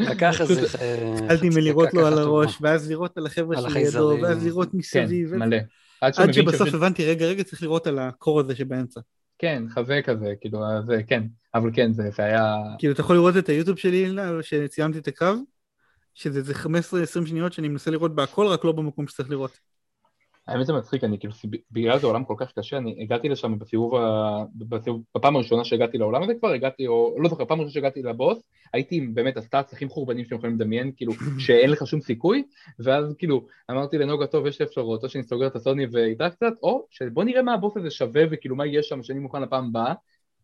לקח 0.00 0.40
איזה... 0.40 0.78
אה, 0.80 1.14
התחלתי 1.18 1.48
מלראות 1.48 1.94
לו 1.94 2.06
על. 2.06 2.18
הראש, 2.18 2.58
ואז 2.60 2.90
לראות 2.90 3.18
על 3.18 3.26
החבר'ה 3.26 3.70
שלידו. 3.70 4.18
ואז 4.22 4.46
לראות 4.46 4.72
כן, 4.72 4.78
מסביב. 4.78 5.34
מלא. 5.34 5.56
עד 6.00 6.32
שבסוף 6.32 6.74
הבנתי, 6.74 7.06
רגע, 7.06 7.26
רגע, 7.26 7.44
צריך 7.44 7.62
לראות 7.62 7.86
על 7.86 7.98
הקור 7.98 8.40
הזה 8.40 8.56
שבאמצע. 8.56 9.00
כן, 9.38 9.62
חזה 9.68 10.00
כזה, 10.04 10.34
כאילו, 10.40 10.60
זה, 10.86 11.02
כן, 11.06 11.22
אבל 11.54 11.70
כן, 11.74 11.92
זה 11.92 12.10
זה 12.10 12.24
היה... 12.24 12.54
כאילו, 12.78 12.92
אתה 12.92 13.00
יכול 13.00 13.16
לראות 13.16 13.36
את 13.36 13.48
היוטיוב 13.48 13.78
שלי, 13.78 14.14
שציימתי 14.42 14.98
את 14.98 15.08
הקרב, 15.08 15.38
שזה 16.14 16.38
איזה 16.38 16.54
15-20 16.54 17.26
שניות 17.26 17.52
שאני 17.52 17.68
מנסה 17.68 17.90
לראות 17.90 18.14
בהכל, 18.14 18.46
רק 18.46 18.64
לא 18.64 18.72
במקום 18.72 19.08
שצריך 19.08 19.30
לראות. 19.30 19.58
האמת 20.48 20.66
זה 20.66 20.72
מצחיק, 20.72 21.04
אני 21.04 21.18
כאילו, 21.18 21.34
בגלל 21.70 21.98
זה 21.98 22.06
עולם 22.06 22.24
כל 22.24 22.34
כך 22.38 22.52
קשה, 22.52 22.76
אני 22.76 23.02
הגעתי 23.02 23.28
לשם 23.28 23.58
בסיבוב. 23.58 23.94
בסיבוב, 24.54 25.02
בפעם 25.16 25.36
הראשונה 25.36 25.64
שהגעתי 25.64 25.98
לעולם 25.98 26.22
הזה 26.22 26.34
כבר, 26.34 26.48
הגעתי, 26.48 26.86
או 26.86 27.16
לא 27.18 27.28
זוכר, 27.28 27.44
פעם 27.44 27.60
ראשונה 27.60 27.72
שהגעתי 27.72 28.02
לבוס, 28.02 28.42
הייתי 28.72 28.96
עם 28.96 29.14
באמת 29.14 29.36
הסטאצ 29.36 29.72
הכי 29.72 29.84
מחורבנים 29.84 30.24
שאתם 30.24 30.36
יכולים 30.36 30.54
לדמיין, 30.54 30.92
כאילו, 30.96 31.12
שאין 31.46 31.70
לך 31.70 31.86
שום 31.86 32.00
סיכוי, 32.00 32.42
ואז 32.78 33.14
כאילו, 33.18 33.46
אמרתי 33.70 33.98
לנוגה, 33.98 34.26
טוב, 34.26 34.46
יש 34.46 34.60
אפשרות, 34.60 35.04
או 35.04 35.08
שאני 35.08 35.24
סוגר 35.24 35.46
את 35.46 35.56
הסוני 35.56 35.86
ואיתה 35.92 36.30
קצת, 36.30 36.52
או 36.62 36.86
שבוא 36.90 37.24
נראה 37.24 37.42
מה 37.42 37.54
הבוס 37.54 37.76
הזה 37.76 37.90
שווה, 37.90 38.22
וכאילו 38.30 38.56
מה 38.56 38.66
יהיה 38.66 38.82
שם, 38.82 39.02
שאני 39.02 39.18
מוכן 39.18 39.42
לפעם 39.42 39.64
הבאה, 39.64 39.94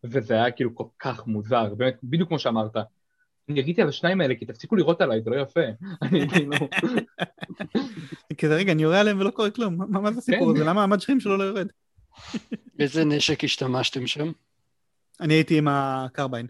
וזה 0.03 0.33
היה 0.33 0.51
כאילו 0.51 0.75
כל 0.75 0.85
כך 0.99 1.27
מוזר, 1.27 1.75
באמת, 1.75 1.95
בדיוק 2.03 2.29
כמו 2.29 2.39
שאמרת. 2.39 2.75
אני 3.49 3.59
אגיתי 3.59 3.81
על 3.81 3.89
השניים 3.89 4.21
האלה, 4.21 4.35
כי 4.35 4.45
תפסיקו 4.45 4.75
לראות 4.75 5.01
עליי, 5.01 5.21
זה 5.21 5.29
לא 5.29 5.41
יפה. 5.41 5.61
אני 6.01 6.29
כאילו... 6.29 6.51
כזה, 8.37 8.55
רגע, 8.55 8.71
אני 8.71 8.83
יורה 8.83 8.99
עליהם 8.99 9.19
ולא 9.19 9.29
קורה 9.29 9.51
כלום, 9.51 9.77
מה- 9.91 10.11
זה 10.11 10.19
הסיפור 10.19 10.49
כן. 10.51 10.55
הזה? 10.55 10.63
למה 10.69 10.83
המד 10.83 10.99
שלהם 11.01 11.19
שלו 11.19 11.37
לא 11.37 11.43
יורד? 11.43 11.67
באיזה 12.75 13.05
נשק 13.05 13.43
השתמשתם 13.43 14.07
שם? 14.07 14.31
אני 15.21 15.33
הייתי 15.33 15.57
עם 15.57 15.67
הקרביין. 15.67 16.47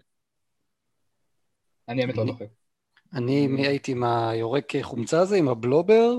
אני 1.88 2.02
האמת 2.02 2.16
לא 2.16 2.26
זוכר. 2.26 2.44
אני 3.14 3.46
מי- 3.46 3.66
הייתי 3.66 3.92
עם 3.92 4.04
היורק 4.04 4.72
חומצה 4.82 5.20
הזה, 5.20 5.36
עם 5.36 5.48
הבלובר, 5.48 6.14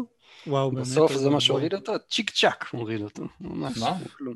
וואו, 0.47 0.71
באמת. 0.71 0.81
בסוף 0.85 1.13
זה 1.13 1.29
מה. 1.29 1.41
שהוריד 1.41 1.73
אותו, 1.73 1.93
צ'יק 2.09 2.29
צ'אק 2.29 2.65
הוריד 2.71 3.01
אותו. 3.01 3.23
ממש, 3.41 3.77
מה? 3.77 3.97
כלום. 4.17 4.35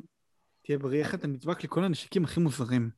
תהיה 0.63 0.77
בריא, 0.77 0.99
איך 0.99 1.15
אתה 1.15 1.27
נדבק 1.27 1.63
לכל 1.63 1.83
הנשקים 1.83 2.23
הכי 2.23 2.39
מוזרים. 2.39 2.89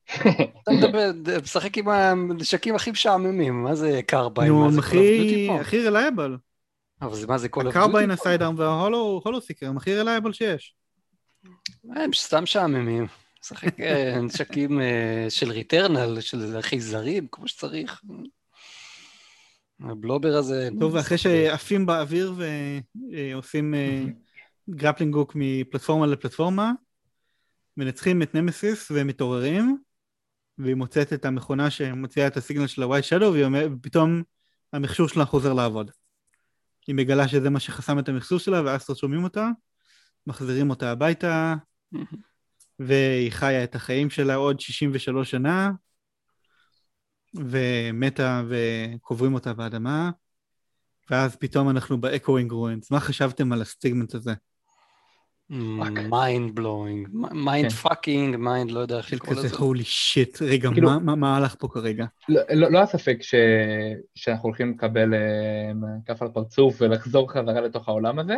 אתה 0.67 1.37
משחק 1.43 1.77
עם 1.77 1.89
הנשקים 1.89 2.75
הכי 2.75 2.91
משעממים, 2.91 3.63
מה 3.63 3.75
זה 3.75 4.01
carbine? 4.07 4.51
נו, 4.51 4.79
הכי? 4.79 5.49
הכי 5.59 5.87
reliable. 5.87 6.37
אבל 7.01 7.15
זה 7.15 7.27
מה 7.27 7.37
זה 7.37 7.49
כל 7.49 7.67
ה 7.67 7.72
carbine, 7.72 8.11
ה 8.11 8.17
sidearm 8.17 8.55
וה 8.57 8.73
hollow 8.73 9.21
hollow 9.23 9.41
seeker 9.41 9.67
הם 9.67 9.77
הכי 9.77 9.95
reliable 9.95 10.33
שיש. 10.33 10.75
הם 11.95 12.13
סתם 12.13 12.43
משעממים. 12.43 13.07
משחק 13.43 13.79
אה, 13.79 14.21
נשקים 14.21 14.81
אה, 14.81 15.25
של 15.29 15.51
Returnal, 15.51 16.21
של 16.21 16.61
חייזרים, 16.61 17.27
כמו 17.31 17.47
שצריך. 17.47 18.01
ה 19.79 19.87
lobber 19.87 20.35
הזה... 20.35 20.69
טוב, 20.79 20.93
ואחרי 20.93 21.17
שעפים 21.17 21.85
באוויר 21.85 22.33
ועושים 23.11 23.73
grappling 24.69 25.15
hook 25.15 25.31
מפלטפורמה 25.35 26.07
לפלטפורמה, 26.07 26.71
מנצחים 27.77 28.21
את 28.21 28.35
נמסיס 28.35 28.91
ומתעוררים, 28.91 29.77
והיא 30.57 30.75
מוצאת 30.75 31.13
את 31.13 31.25
המכונה 31.25 31.69
שמוציאה 31.69 32.27
את 32.27 32.37
ה 32.37 32.42
signal 32.42 32.67
של 32.67 32.83
ה-White 32.83 33.19
Shadow, 33.19 33.55
ופתאום 33.71 34.23
המכשור 34.73 35.07
שלה 35.07 35.25
חוזר 35.25 35.53
לעבוד. 35.53 35.91
היא 36.87 36.95
מגלה 36.95 37.27
שזה 37.27 37.49
מה 37.49 37.59
שחסם 37.59 37.99
את 37.99 38.09
המכשור 38.09 38.39
שלה, 38.39 38.61
ו 38.65 38.70
ASTRA 38.70 38.93
שומעים 38.93 39.23
אותה, 39.23 39.49
מחזירים 40.27 40.69
אותה 40.69 40.91
הביתה, 40.91 41.55
והיא 42.79 43.31
חיה 43.31 43.63
את 43.63 43.75
החיים 43.75 44.09
שלה 44.09 44.35
עוד 44.35 44.59
63 44.59 45.31
שנה, 45.31 45.71
ומתה 47.35 48.43
וקוברים 48.49 49.33
אותה 49.33 49.53
באדמה, 49.53 50.11
ואז 51.09 51.35
פתאום 51.35 51.69
אנחנו 51.69 52.01
ב 52.01 52.08
Echoing 52.08 52.51
Ruins. 52.51 52.91
מה 52.91 52.99
חשבתם 52.99 53.53
על 53.53 53.61
הסטיגמנט 53.61 54.15
הזה? 54.15 54.33
Mind 56.09 56.55
blowing, 56.55 57.07
mind. 57.31 57.71
Fucking, 57.71 58.35
mind 58.35 58.71
לא 58.71 58.79
יודע 58.79 58.97
איך 58.97 59.13
לקרוא 59.13 59.35
כזה 59.35 59.47
לזה. 59.47 59.57
Holy 59.57 59.83
shit, 59.83 60.41
רגע, 60.41 60.69
כאילו- 60.73 60.89
מה- 60.89 60.99
מה- 60.99 61.15
מה 61.15 61.37
הלך 61.37 61.55
פה 61.59 61.67
כרגע? 61.67 62.05
לא, 62.29 62.41
לא, 62.53 62.71
לא 62.71 62.77
היה 62.77 62.87
ספק 62.87 63.17
ש... 63.21 63.35
שאנחנו 64.15 64.49
הולכים 64.49 64.71
לקבל 64.71 65.13
אה, 65.13 65.19
כף 66.05 66.21
על 66.21 66.27
הפרצוף 66.27 66.75
ולחזור 66.81 67.31
חזרה 67.31 67.61
לתוך 67.61 67.87
העולם 67.87 68.19
הזה, 68.19 68.35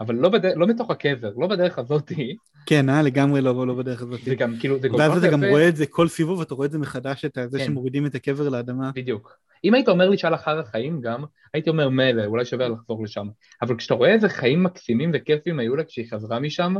אבל 0.00 0.14
לא, 0.14 0.28
בד... 0.28 0.44
לא 0.56 0.66
מתוך 0.66 0.90
הקבר, 0.90 1.30
לא 1.36 1.46
בדרך 1.46 1.78
הזאתי, 1.78 2.36
כן, 2.66 2.88
אה, 2.88 3.02
לגמרי 3.02 3.40
לא, 3.40 3.66
לא 3.66 3.74
בדרך 3.74 4.02
הזאת. 4.02 4.20
זה 4.24 4.34
גם 4.34 4.54
כאילו, 4.60 4.78
זה 4.78 4.88
כל 4.88 4.96
ואז 4.98 5.12
כך 5.12 5.18
אתה 5.18 5.28
גם 5.28 5.42
יפה. 5.42 5.50
רואה 5.50 5.68
את 5.68 5.76
זה 5.76 5.86
כל 5.86 6.08
סיבוב, 6.08 6.40
אתה 6.40 6.54
רואה 6.54 6.66
את 6.66 6.72
זה 6.72 6.78
מחדש, 6.78 7.24
את 7.24 7.38
זה 7.50 7.58
כן. 7.58 7.64
שמורידים 7.64 8.06
את 8.06 8.14
הקבר 8.14 8.48
לאדמה. 8.48 8.90
בדיוק. 8.94 9.38
אם 9.64 9.74
היית 9.74 9.88
אומר 9.88 10.08
לי 10.08 10.18
שהיה 10.18 10.30
לה 10.30 10.38
חרא 10.38 10.62
חיים 10.62 11.00
גם, 11.00 11.24
הייתי 11.54 11.70
אומר 11.70 11.88
מילא, 11.88 12.24
אולי 12.24 12.44
שווה 12.44 12.68
לחזור 12.68 13.04
לשם. 13.04 13.28
אבל 13.62 13.76
כשאתה 13.76 13.94
רואה 13.94 14.12
איזה 14.12 14.28
חיים 14.28 14.62
מקסימים 14.62 15.10
וכיפים 15.14 15.58
היו 15.58 15.76
לה 15.76 15.84
כשהיא 15.84 16.10
חזרה 16.10 16.40
משם, 16.40 16.74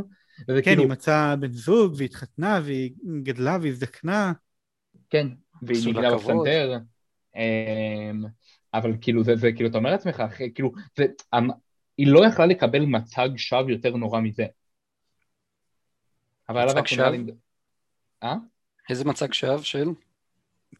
וזה 0.47 0.61
כן, 0.61 0.71
כאילו, 0.71 0.83
היא 0.83 0.91
מצאה 0.91 1.35
בן 1.35 1.51
זוג, 1.51 1.93
והיא 1.97 2.05
התחתנה, 2.05 2.59
והיא 2.63 2.91
גדלה, 3.23 3.57
והיא 3.61 3.71
הזדקנה. 3.71 4.33
כן, 5.09 5.27
והיא 5.61 5.93
כבוד. 5.93 6.13
בפסנתר, 6.13 6.77
אמ, 7.35 8.23
אבל 8.73 8.93
כאילו 9.01 9.23
זה, 9.23 9.35
זה 9.35 9.51
כאילו, 9.51 9.69
אתה 9.69 9.77
אומר 9.77 9.91
לעצמך, 9.91 10.19
אחי, 10.19 10.53
כאילו, 10.53 10.71
זה, 10.97 11.05
אמ, 11.33 11.47
היא 11.97 12.07
לא 12.07 12.25
יכלה 12.25 12.45
לקבל 12.45 12.85
מצג 12.85 13.29
שווא 13.37 13.71
יותר 13.71 13.95
נורא 13.97 14.21
מזה. 14.21 14.45
אבל 16.49 16.61
עליו 16.61 16.75
מצג 16.75 16.85
שווא? 16.85 17.15
אה? 18.23 18.35
איזה 18.89 19.05
מצג 19.05 19.33
שווא 19.33 19.61
של? 19.61 19.87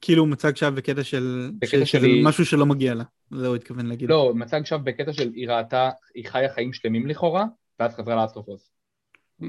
כאילו 0.02 0.26
מצג 0.26 0.56
שווא 0.56 0.70
בקטע 0.70 1.04
של... 1.04 1.52
בקטע 1.60 1.86
של- 1.86 1.86
שלי- 1.86 2.22
משהו 2.26 2.46
שלא 2.46 2.66
מגיע 2.66 2.94
לה. 2.94 3.04
זה 3.32 3.48
הוא 3.48 3.56
התכוון 3.56 3.86
להגיד. 3.86 4.10
לא, 4.10 4.32
מצג 4.36 4.62
שווא 4.66 4.80
בקטע 4.80 5.14
של 5.14 5.32
היא 5.36 5.50
ראתה, 5.50 5.90
היא 6.16 6.26
חיה 6.28 6.54
חיים 6.54 6.74
שלמים 6.74 7.08
לכאורה, 7.08 7.46
ואז 7.80 7.96
חזרה 7.96 8.16
לאטרופוס. 8.16 8.72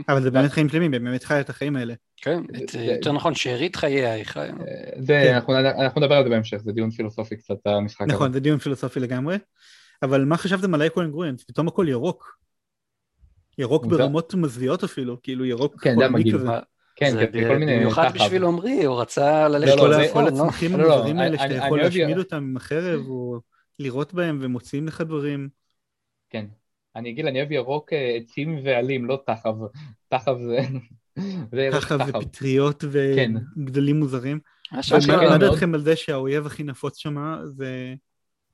אבל 0.09 0.23
זה 0.23 0.31
באמת 0.31 0.51
חיים 0.51 0.69
שלמים, 0.69 0.93
היא 0.93 1.01
באמת 1.01 1.25
חיה 1.25 1.41
את 1.41 1.51
החיים 1.51 1.77
האלה. 1.77 1.95
כן, 2.17 2.43
יותר 2.75 3.13
נכון, 3.13 3.35
שארית 3.35 3.77
חייה 3.77 4.13
היא 4.13 4.25
חיה. 4.25 4.53
זה, 4.99 5.23
כן. 5.27 5.35
אנחנו, 5.35 5.59
אנחנו 5.59 6.01
נדבר 6.01 6.15
על 6.15 6.25
זה 6.25 6.31
בהמשך, 6.31 6.57
זה 6.57 6.73
דיון 6.73 6.91
פילוסופי 6.91 7.37
קצת, 7.37 7.67
המשחק 7.67 8.03
הזה. 8.03 8.13
נכון, 8.13 8.33
זה 8.33 8.41
דיון 8.41 8.59
פילוסופי 8.59 9.01
לגמרי. 9.01 9.37
אבל 10.03 10.25
מה 10.25 10.37
חשבתם 10.37 10.75
על 10.75 10.83
ה 10.83 10.87
Echoing 10.87 11.18
Ruins? 11.18 11.45
פתאום 11.45 11.69
הכל 11.69 11.87
ירוק. 11.89 12.39
ירוק. 13.59 13.87
ברמות 13.87 14.35
מזוויעות 14.35 14.85
אפילו, 14.85 15.23
כאילו 15.23 15.45
ירוק 15.45 15.81
כן, 15.81 15.91
זה 15.91 15.97
חולני 15.97 16.21
מגעיל. 16.21 16.37
כן, 17.05 17.33
כן, 17.33 17.49
כל 17.49 17.59
מיני 17.59 17.77
במיוחד. 17.77 18.11
בשביל 18.15 18.45
עמרי, 18.45 18.85
הוא 18.85 19.01
רצה 19.01 19.49
ללכת 19.49 19.77
לא, 19.77 19.91
לצפון, 19.91 20.25
כל 20.25 20.31
לא? 20.31 20.43
הצמחים 20.43 20.73
לא, 20.73 20.79
לא, 20.79 20.95
המוזרים 20.95 21.19
האלה 21.19 21.39
שאתה 21.39 21.55
יכול 21.55 21.83
להשמיד 21.83 22.19
אותם 22.19 22.37
עם 22.37 22.57
החרב, 22.57 23.01
או 23.09 23.41
לירות 23.79 24.15
בהם 24.15 24.39
ומוציאים 24.43 24.87
לך 24.87 25.01
דברים. 25.01 25.49
כן. 26.31 26.47
אני 26.97 27.11
אגיד, 27.11 27.27
אני 27.27 27.39
אוהב 27.39 27.53
ירוק 27.53 27.93
אה, 27.93 28.17
עצים 28.17 28.61
ועלים, 28.65 29.05
לא 29.05 29.23
תחב. 29.27 29.55
תחב 30.09 30.37
זה... 30.39 30.59
תחב. 31.71 31.99
ופטריות 32.09 32.85
כן. 33.17 33.33
וגדלים 33.57 33.99
מוזרים. 33.99 34.39
מה 35.09 35.39
דעתכם 35.39 35.75
על 35.75 35.81
זה 35.81 35.97
שהאויב 35.97 36.47
הכי 36.47 36.63
נפוץ 36.63 36.97
שם 36.97 37.37
זה 37.45 37.95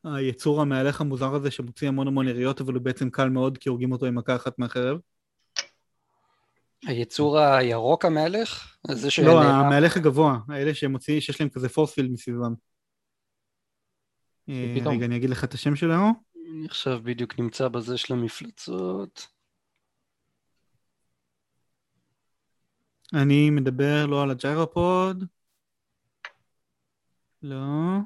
היצור 0.05 0.61
המהלך 0.61 1.01
המוזר 1.01 1.35
הזה 1.35 1.51
שמוציא 1.51 1.89
המון 1.89 2.09
המון 2.09 2.29
יריות, 2.29 2.61
אבל 2.61 2.75
הוא 2.75 2.83
בעצם 2.83 3.11
קל 3.11 3.29
מאוד 3.29 3.59
כי 3.59 3.69
הורגים 3.69 3.93
אותו 3.93 4.07
עם 4.07 4.15
מכה 4.15 4.37
אחת 4.37 4.59
מהחרב? 4.59 4.99
היצור 6.87 7.39
הירוק 7.39 8.05
המהלך? 8.05 8.77
זה 8.91 9.11
ש... 9.11 9.19
לא, 9.19 9.43
המהלך 9.43 9.97
הגבוה, 9.97 10.39
האלה 10.49 10.75
שהם 10.75 10.93
מוציאים, 10.93 11.21
שיש 11.21 11.41
להם 11.41 11.51
כזה 11.51 11.69
force 11.69 11.90
field 11.90 12.11
מסביבם. 12.11 12.55
אה, 14.49 14.75
פתאום. 14.81 14.95
רגע, 14.95 15.07
אני 15.07 15.17
אגיד 15.17 15.31
לך 15.31 15.45
את 15.45 15.55
השם 15.55 15.77
שלו. 15.77 15.95
אני 15.95 16.67
עכשיו 16.67 17.01
בדיוק 17.03 17.39
נמצא 17.39 17.69
בזה 17.69 17.99
של 17.99 18.15
המפלצות. 18.15 19.27
אני 23.15 23.51
מדבר 23.51 24.07
לא 24.07 24.23
על 24.23 24.31
ה 24.31 24.41
gyropod. 24.41 25.25
לא. 27.43 27.99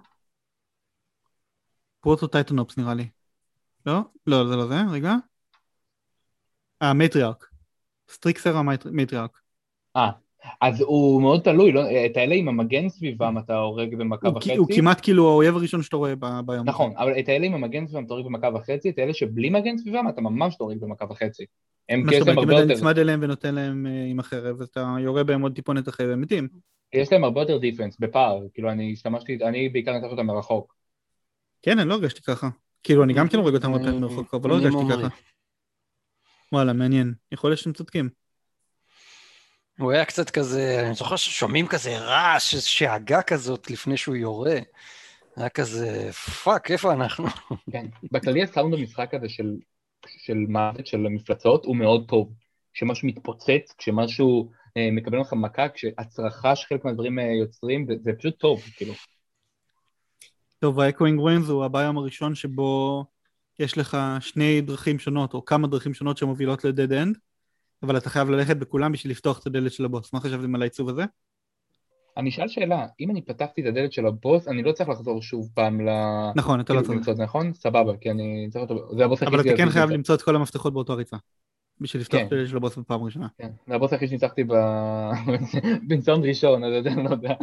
Proto 2.01 2.29
Typhonops 2.29 2.79
נראה 2.79 2.95
לי. 2.95 3.09
לא? 3.87 4.01
לא, 4.27 4.49
זה 4.49 4.57
לא 4.57 4.67
זה, 4.67 4.75
רגע. 4.93 5.15
אה, 6.83 6.95
matriarch. 6.95 7.52
Strixera 8.13 8.57
ה 8.57 8.64
matriarch. 8.64 9.39
אה, 9.97 10.11
אז 10.61 10.81
הוא 10.81 11.23
מאוד 11.23 11.41
תלוי, 11.41 11.73
לא? 11.73 11.83
את 12.07 12.17
האלה 12.17 12.35
עם 12.35 12.49
המגן 12.49 12.89
סביבם 12.89 13.39
אתה 13.39 13.57
הורג 13.57 13.95
במכה 13.95 14.29
הוא, 14.29 14.37
וחצי. 14.37 14.57
הוא 14.57 14.67
כמעט 14.75 15.01
כאילו 15.03 15.29
האויב 15.29 15.57
הראשון 15.57 15.83
שאתה 15.83 15.97
רואה 15.97 16.15
ב- 16.19 16.41
biome. 16.47 16.69
נכון, 16.69 16.93
אבל 16.97 17.19
את 17.19 17.29
האלה 17.29 17.47
עם 17.47 17.55
המגן 17.55 17.87
סביבם 17.87 18.05
אתה 18.05 18.15
הורג 18.15 18.25
במכה 18.25 18.49
וחצי, 18.55 18.91
את 18.91 18.99
האלה 18.99 19.15
שבלי 19.15 19.51
מגן 19.51 19.79
סביבם 19.79 20.09
אתה 20.09 20.21
ממש 20.21 20.57
לא 20.61 20.67
הורג 20.67 20.79
במכה 20.81 21.05
וחצי. 21.11 21.45
הם 21.89 22.01
אומרת, 22.01 22.29
אם 22.29 22.39
הרבה 22.39 22.53
אתה 22.53 22.63
יותר, 22.63 22.75
נצמד 22.75 22.99
אליהם 22.99 23.21
ונותן 23.23 23.55
להם 23.55 23.87
אה, 23.87 24.05
עם 24.11 24.21
החרב, 24.21 24.61
אז 24.61 24.69
אתה 24.69 24.95
יורה 25.01 25.25
בהם 25.25 25.43
עוד 25.43 25.55
טיפונת 25.55 25.89
אחרי 25.89 26.07
והם 26.07 26.21
מתים. 26.21 26.49
יש 26.93 27.13
להם 27.13 27.25
הרבה 27.25 27.41
יותר 27.41 27.59
defense 27.59 27.97
בפער, 28.01 28.41
כאילו 28.55 28.71
אני 28.71 28.93
השתמשתי, 28.93 29.39
אני 29.43 29.69
בעיקר 29.69 29.93
נתתי 29.93 30.07
אותם 30.07 30.27
מרחוק. 30.27 30.75
כן, 31.63 31.79
אני 31.79 31.89
לא 31.89 31.95
הרגשתי 31.95 32.23
ככה. 32.23 32.49
כאילו, 32.83 33.05
אני 33.05 33.13
גם 33.13 33.29
כן 33.29 33.39
הורג 33.39 33.55
אותם 33.55 33.73
הרבה 33.73 33.85
פעמים 33.85 34.01
מרחוק, 34.01 34.35
אבל 34.35 34.51
לא 34.51 34.55
הרגשתי. 34.55 34.79
ככה. 34.91 35.09
וואלה, 36.53 36.73
מעניין. 36.73 37.15
יכול 37.33 37.51
להיות 37.51 37.59
שאתם 37.59 37.73
צודקים. 37.73 38.09
הוא 39.79 39.93
היה 39.93 40.05
קצת 40.05 40.31
כזה, 40.31 40.83
אני 40.87 40.95
זוכר 40.95 41.17
ששומעים 41.17 41.67
כזה 41.67 41.99
רעש, 41.99 42.55
שאגה 42.55 43.23
כזאת 43.23 43.71
לפני 43.71 43.97
שהוא 43.97 44.17
יורה. 44.17 44.59
היה 45.37 45.49
כזה, 45.49 46.13
fuck, 46.13 46.71
איפה 46.71 46.93
אנחנו? 46.93 47.27
כן. 47.73 47.87
בכללי 48.13 48.43
הסאונד 48.43 48.75
במשחק 48.75 49.15
הזה 49.15 49.29
של, 49.29 49.57
של 50.07 50.35
מוות 50.49 50.87
של 50.87 51.07
המפלצות 51.07 51.65
הוא 51.65 51.77
מאוד 51.77 52.09
טוב. 52.09 52.33
כשמשהו 52.75 53.09
מתפוצץ, 53.09 53.75
כשמשהו 53.79 54.51
אה, 54.77 54.89
מקבל 54.93 55.21
לך 55.21 55.33
מכה, 55.33 55.69
כשהצרחה 55.69 56.57
שחלק 56.57 56.85
מהדברים 56.85 57.19
אה, 57.19 57.25
יוצרים, 57.25 57.87
זה, 57.87 57.95
זה 58.03 58.13
פשוט 58.19 58.39
טוב, 58.39 58.63
כאילו. 58.77 58.95
טוב, 60.59 60.81
ה 60.81 60.86
Echoing 60.86 61.21
Ruins 61.21 61.49
הוא 61.49 61.65
ה 61.65 61.70
biome 61.70 61.99
הראשון 61.99 62.35
שבו 62.35 63.05
יש 63.59 63.79
לך 63.79 63.97
שני 64.21 64.61
דרכים 64.61 64.99
שונות, 64.99 65.35
או 65.35 65.45
כמה 65.45 65.69
דרכים 65.69 65.95
שונות 65.95 66.17
שמובילות 66.17 66.65
ל 66.65 66.70
dead 66.70 66.93
end, 66.93 67.19
אבל 67.83 67.97
אתה 67.97 68.11
חייב 68.11 68.31
ללכת 68.31 68.57
בכולם 68.57 68.93
בשביל 68.93 69.11
לפתוח 69.11 69.39
את 69.41 69.47
הדלת 69.47 69.73
של 69.73 69.85
הבוס. 69.85 70.13
מה 70.13 70.21
חשבתם 70.21 70.55
על 70.55 70.63
העיצוב 70.63 70.89
הזה? 70.89 71.05
אני 72.17 72.31
אשאל 72.31 72.49
שאלה, 72.49 72.87
אם 73.01 73.11
אני 73.11 73.23
פתחתי 73.23 73.61
את 73.63 73.67
הדלת 73.67 73.93
של 73.93 74.07
הבוס, 74.07 74.49
אני 74.49 74.63
לא 74.63 74.73
צריך 74.73 74.89
לחזור 74.89 75.23
שוב 75.23 75.49
פעם 75.55 75.81
ל... 75.81 75.91
נכון, 76.37 76.61
אתה 76.61 76.73
לא 76.73 76.79
כאילו 76.79 76.87
צריך. 76.87 76.99
למצוא 76.99 77.13
את 77.13 77.17
זה, 77.17 77.23
נכון? 77.23 77.53
סבבה, 77.53 77.97
כי 78.01 78.11
אני 78.11 78.49
צריך 78.51 78.71
אותו, 78.71 78.97
זה 78.97 79.05
הבוס 79.05 79.23
אבל 79.23 79.39
היחיד 79.39 79.53
אתה 79.53 79.63
כן 79.63 79.71
חייב. 79.71 79.91
למצוא 79.91 80.15
את 80.15 80.23
כל 80.23 80.37
המפתחות 80.37 80.73
באותו 80.73 80.93
הריצה. 80.93 81.17
בשביל 81.81 82.03
לפתוח 82.03 82.21
כן. 82.21 82.27
את 82.27 82.33
הדלת 82.33 82.49
של 82.49 82.57
הבוס 82.57 82.79
בפעם 82.79 83.03
הראשונה. 83.03 83.27
כן, 83.39 83.51
זה 83.67 83.75
הבוס 83.75 83.93
היחיד 83.93 84.09
שניצחתי 84.09 84.45
בניסיון 85.89 86.25
ראשון, 86.29 86.65
אז 86.65 86.87
אני 86.87 87.05
לא 87.05 87.11
יודע. 87.11 87.35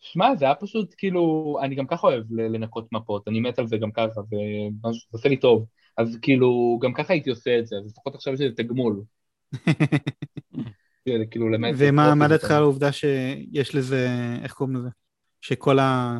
שמע, 0.00 0.36
זה 0.36 0.44
היה 0.44 0.54
פשוט 0.54 0.94
כאילו, 0.98 1.56
אני 1.62 1.74
גם 1.74 1.86
ככה 1.86 2.06
אוהב 2.06 2.24
ל- 2.32 2.56
לנקות 2.56 2.92
מפות, 2.92 3.28
אני 3.28 3.40
מת 3.40 3.58
על 3.58 3.66
זה 3.66 3.76
גם 3.76 3.92
ככה, 3.92 4.06
זה 4.30 4.36
עושה 5.10 5.28
לי 5.28 5.36
טוב. 5.36 5.66
אז 5.98 6.18
כאילו, 6.22 6.78
גם 6.82 6.94
ככה 6.94 7.12
הייתי 7.12 7.30
עושה 7.30 7.58
את 7.58 7.66
זה, 7.66 7.76
אז 7.76 7.86
לפחות 7.86 8.14
עכשיו 8.14 8.34
יש 8.34 8.40
לזה 8.40 8.54
תגמול. 8.56 9.02
זה 11.08 11.24
כאילו, 11.30 11.48
למעט... 11.48 11.74
ומה 11.78 12.14
מה 12.14 12.28
זה 12.28 12.34
דעתך 12.34 12.50
על 12.50 12.62
העובדה 12.62 12.92
שיש 12.92 13.74
לזה, 13.74 14.08
איך 14.42 14.52
קוראים 14.52 14.76
לזה? 14.76 14.88
שכל 15.40 15.78
ה... 15.78 16.18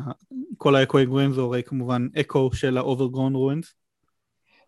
ווינס 1.07 1.35
הוא 1.37 1.45
הרי 1.45 1.63
כמובן 1.63 2.07
אקו 2.19 2.49
של 2.53 2.77
ה-overgrown 2.77 3.33
ruins. 3.33 3.78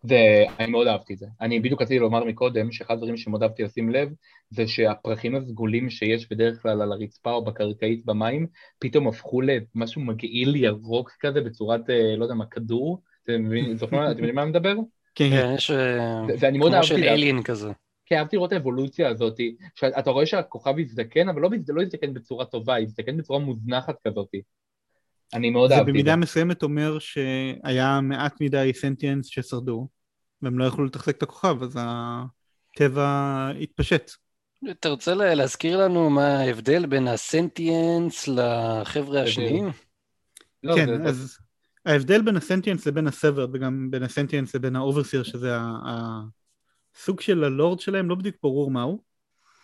זה, 0.02 0.16
אני 0.60 0.70
מאוד 0.70 0.86
אהבתי 0.86 1.14
את 1.14 1.18
זה. 1.18 1.26
אני 1.40 1.60
בדיוק 1.60 1.82
רציתי 1.82 1.98
לומר 1.98 2.24
מקודם, 2.24 2.72
שאחד 2.72 2.94
הדברים 2.94 3.16
שמאוד 3.16 3.42
אהבתי 3.42 3.62
לשים 3.62 3.90
לב, 3.90 4.08
זה 4.50 4.68
שהפרחים 4.68 5.34
הסגולים 5.34 5.90
שיש 5.90 6.28
בדרך 6.30 6.62
כלל 6.62 6.82
על 6.82 6.92
הרצפה 6.92 7.32
או 7.32 7.44
בקרקעית 7.44 8.04
במים, 8.06 8.46
פתאום 8.78 9.08
הפכו 9.08 9.40
למשהו 9.40 10.00
מגעיל 10.00 10.56
ירוק 10.56 11.10
כזה 11.20 11.40
בצורת, 11.40 11.90
אה, 11.90 12.16
לא 12.16 12.24
יודע 12.24 12.34
מה, 12.34 12.46
כדור. 12.46 13.02
אתם 13.24 13.44
מבינים 13.44 13.76
זוכרים 13.76 14.00
מה- 14.02 14.10
אני 14.42 14.50
מדבר? 14.50 14.74
כן, 15.14 15.30
כן. 15.30 15.36
כן, 15.36 15.52
יש... 15.56 15.70
אה, 15.70 16.22
זה- 16.28 16.36
זה 16.36 16.48
אני 16.48 16.58
מאוד 16.58 16.70
כמו 16.70 16.76
אהבתי. 16.76 16.88
של 16.94 17.00
לה- 17.00 17.12
אליין 17.12 17.42
כזה. 17.42 17.72
כי 18.06 18.16
אהבתי 18.16 18.36
לראות 18.36 18.52
את 18.52 18.56
האבולוציה 18.56 19.08
הזאת, 19.08 19.36
שאתה 19.74 20.10
רואה 20.10 20.26
שהכוכב 20.26 20.74
הזדקן, 20.78 21.28
אבל 21.28 21.40
לא, 21.40 21.48
לא 21.68 21.82
הזדקן 21.82 22.14
בצורה 22.14 22.44
טובה, 22.44 22.76
הזדקן 22.78 23.16
בצורה 23.16 23.38
מוזנחת 23.38 23.94
כזאת. 24.08 24.28
אני 25.34 25.50
מאוד 25.50 25.68
זה 25.70 25.74
אהבתי 25.74 25.90
את 25.90 25.94
זה. 25.96 26.00
במידה 26.00 26.16
מסוימת 26.16 26.62
אומר 26.62 26.98
שהיה 26.98 28.00
מעט 28.02 28.40
מדי 28.40 28.70
sentients 28.74 29.26
ששרדו, 29.26 29.88
והם 30.42 30.58
לא 30.58 30.64
יכלו 30.64 30.84
לתחזק 30.84 31.16
את 31.16 31.22
הכוכב, 31.22 31.62
אז 31.62 31.78
הטבע 31.80 33.08
התפשט. 33.60 34.10
תרצה 34.80 35.14
לה- 35.14 35.34
להזכיר 35.34 35.78
לנו 35.84 36.10
מה 36.10 36.38
ההבדל 36.38 36.86
בין 36.86 37.08
ה 37.08 37.20
sentients 37.20 38.28
לחבר'ה 38.28 39.22
השניים? 39.22 39.70
לא, 40.62 40.74
כן, 40.76 40.86
זה- 40.86 40.96
זה- 41.02 41.08
אז 41.08 41.38
ההבדל 41.86 42.22
בין 42.22 42.36
ה 42.36 42.41
sentients 42.41 42.86
לבין 42.86 43.06
ה 43.06 43.11
severed, 43.11 43.48
וגם 43.54 43.88
בין 43.90 44.02
ה 44.02 44.07
sentients 44.07 44.54
לבין 44.54 44.76
ה 44.76 44.81
overseer, 44.81 45.22
שזה 45.22 45.56
ה- 45.56 46.20
הסוג 46.96 47.20
של 47.20 47.44
ה 47.44 47.51
lord 47.51 47.80
שלהם, 47.80 48.08
לא 48.08 48.14
בדיוק 48.14 48.36
ברור 48.42 48.70
מהו. 48.70 49.02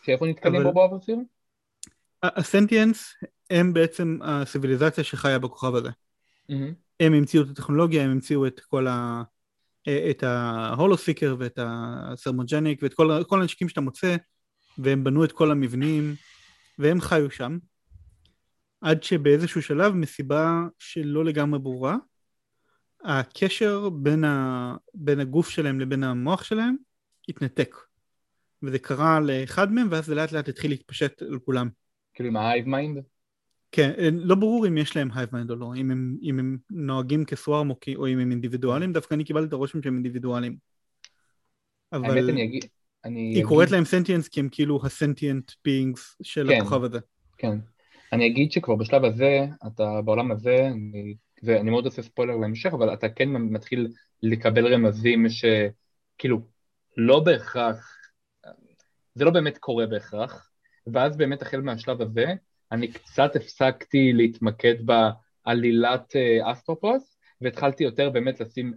שאיפה 0.05 0.27
נתקלים 0.27 0.55
אבל- 0.55 0.65
בו 0.65 0.73
ב 0.75 0.79
overseer? 0.79 1.17
הסנטיאנס 2.23 3.15
הם 3.51 3.73
בעצם 3.73 4.19
הסיביליזציה 4.23 5.05
שחיה 5.05 5.39
בכוכב 5.39 5.75
הזה. 5.75 5.91
מהמם. 6.49 6.73
הם 7.01 7.13
המציאו 7.13 7.43
את 7.43 7.49
הטכנולוגיה, 7.49 8.05
הם 8.05 8.11
המציאו 8.11 8.47
את 8.47 8.61
כל 8.61 8.87
ה... 8.87 9.23
את 10.11 10.23
ההולוסיקר 10.23 11.37
ואת 11.39 11.59
הסרמוג'ניק 11.63 12.83
ואת 12.83 12.95
כל, 12.95 13.23
כל 13.27 13.41
הנשקים 13.41 13.69
שאתה 13.69 13.81
מוצא 13.81 14.17
והם 14.79 15.05
בנו 15.05 15.25
את 15.25 15.33
כל 15.33 15.51
המבנים 15.51 16.15
והם 16.79 17.01
חיו 17.01 17.31
שם 17.31 17.59
עד 18.81 19.03
שבאיזשהו 19.03 19.63
שלב 19.63 19.95
מסיבה 19.95 20.63
שלא 20.79 21.25
לגמרי 21.25 21.59
ברורה 21.59 21.97
הקשר 23.05 23.89
בין, 23.89 24.25
ה... 24.25 24.77
בין 24.95 25.21
הגוף 25.21 25.49
שלהם 25.49 25.81
לבין 25.81 26.05
המוח 26.05 26.45
שלהם 26.45 26.77
התנתק 27.29 27.77
וזה 28.63 28.79
קרה 28.79 29.21
לאחד 29.21 29.73
מהם 29.73 29.89
ואז 29.91 30.07
זה 30.07 30.15
לאט 30.15 30.33
לאט 30.33 30.49
התחיל 30.49 30.71
להתפשט 30.71 31.23
על 31.23 31.39
כולם 31.39 31.69
כאילו 32.15 32.29
עם 32.29 32.37
ה 32.37 32.43
hive 32.43 32.67
mind? 32.67 33.05
כן, 33.73 33.93
לא 34.13 34.35
ברור 34.35 34.67
אם 34.67 34.79
יש 34.79 34.97
להם 34.97 35.09
hive 35.15 35.29
mind 35.33 35.51
או 35.51 35.57
לא, 35.57 35.73
אם 35.77 35.91
הם, 35.91 36.17
אם 36.23 36.39
הם 36.39 36.59
נוהגים 36.71 37.25
כ 37.25 37.38
swarm 37.38 37.71
או, 37.71 37.77
או 37.97 38.07
אם 38.09 38.19
הם 38.19 38.31
אינדיבידואלים, 38.31 38.93
דווקא 38.93 39.15
אני 39.15 39.25
קיבלתי 39.25 39.49
את 39.49 39.53
הרושם 39.53 39.83
שהם 39.83 39.95
אינדיבידואלים. 39.95 40.57
אבל 41.93 42.05
האמת 42.05 42.29
אני 42.29 42.45
אגיד... 42.45 42.65
אני 43.05 43.21
היא 43.21 43.33
אגיד- 43.33 43.45
קוראת 43.47 43.71
להם 43.71 43.85
sentients 43.85 44.29
כי 44.29 44.41
הם 44.41 44.49
כאילו 44.51 44.81
ה 44.85 44.92
sentient 44.92 45.53
beings 45.65 46.17
של 46.23 46.49
כן. 46.49 46.61
הכוכב 46.61 46.85
הזה. 46.85 46.99
כן. 47.39 47.59
אני 48.13 48.27
אגיד 48.27 48.53
שכבר 48.53 48.77
בשלב 48.77 49.05
הזה, 49.05 49.47
אתה 49.67 50.03
בעולם 50.05 50.33
הזה, 50.33 50.67
אני, 50.67 51.15
זה, 51.43 51.61
אני 51.61 51.71
מאוד 51.71 51.85
עושה 51.85 52.03
ספוילר 52.03 52.37
להמשך, 52.37 52.71
אבל 52.73 52.93
אתה 52.95 53.09
כן 53.09 53.29
מתחיל 53.29 53.89
לקבל 54.23 54.75
רמזים 54.75 55.27
שכאילו 55.29 56.41
לא 56.97 57.21
בהכרח, 57.21 57.97
זה 59.15 59.25
לא 59.25 59.31
באמת 59.31 59.59
קורה 59.59 59.87
בהכרח, 59.87 60.51
ואז 60.87 61.17
באמת 61.17 61.43
החל 61.43 61.61
מהשלב 61.61 62.03
הזה, 62.03 62.27
אני 62.73 62.89
קצת 62.89 63.37
הפסקתי 63.37 64.13
להתמקד 64.13 64.75
בעלילת 64.87 66.17
אה, 66.17 66.53
אסטרופוס, 66.53 67.19
והתחלתי 67.41 67.85
יותר 67.85 68.11
באמת 68.11 68.41
לשים 68.41 68.73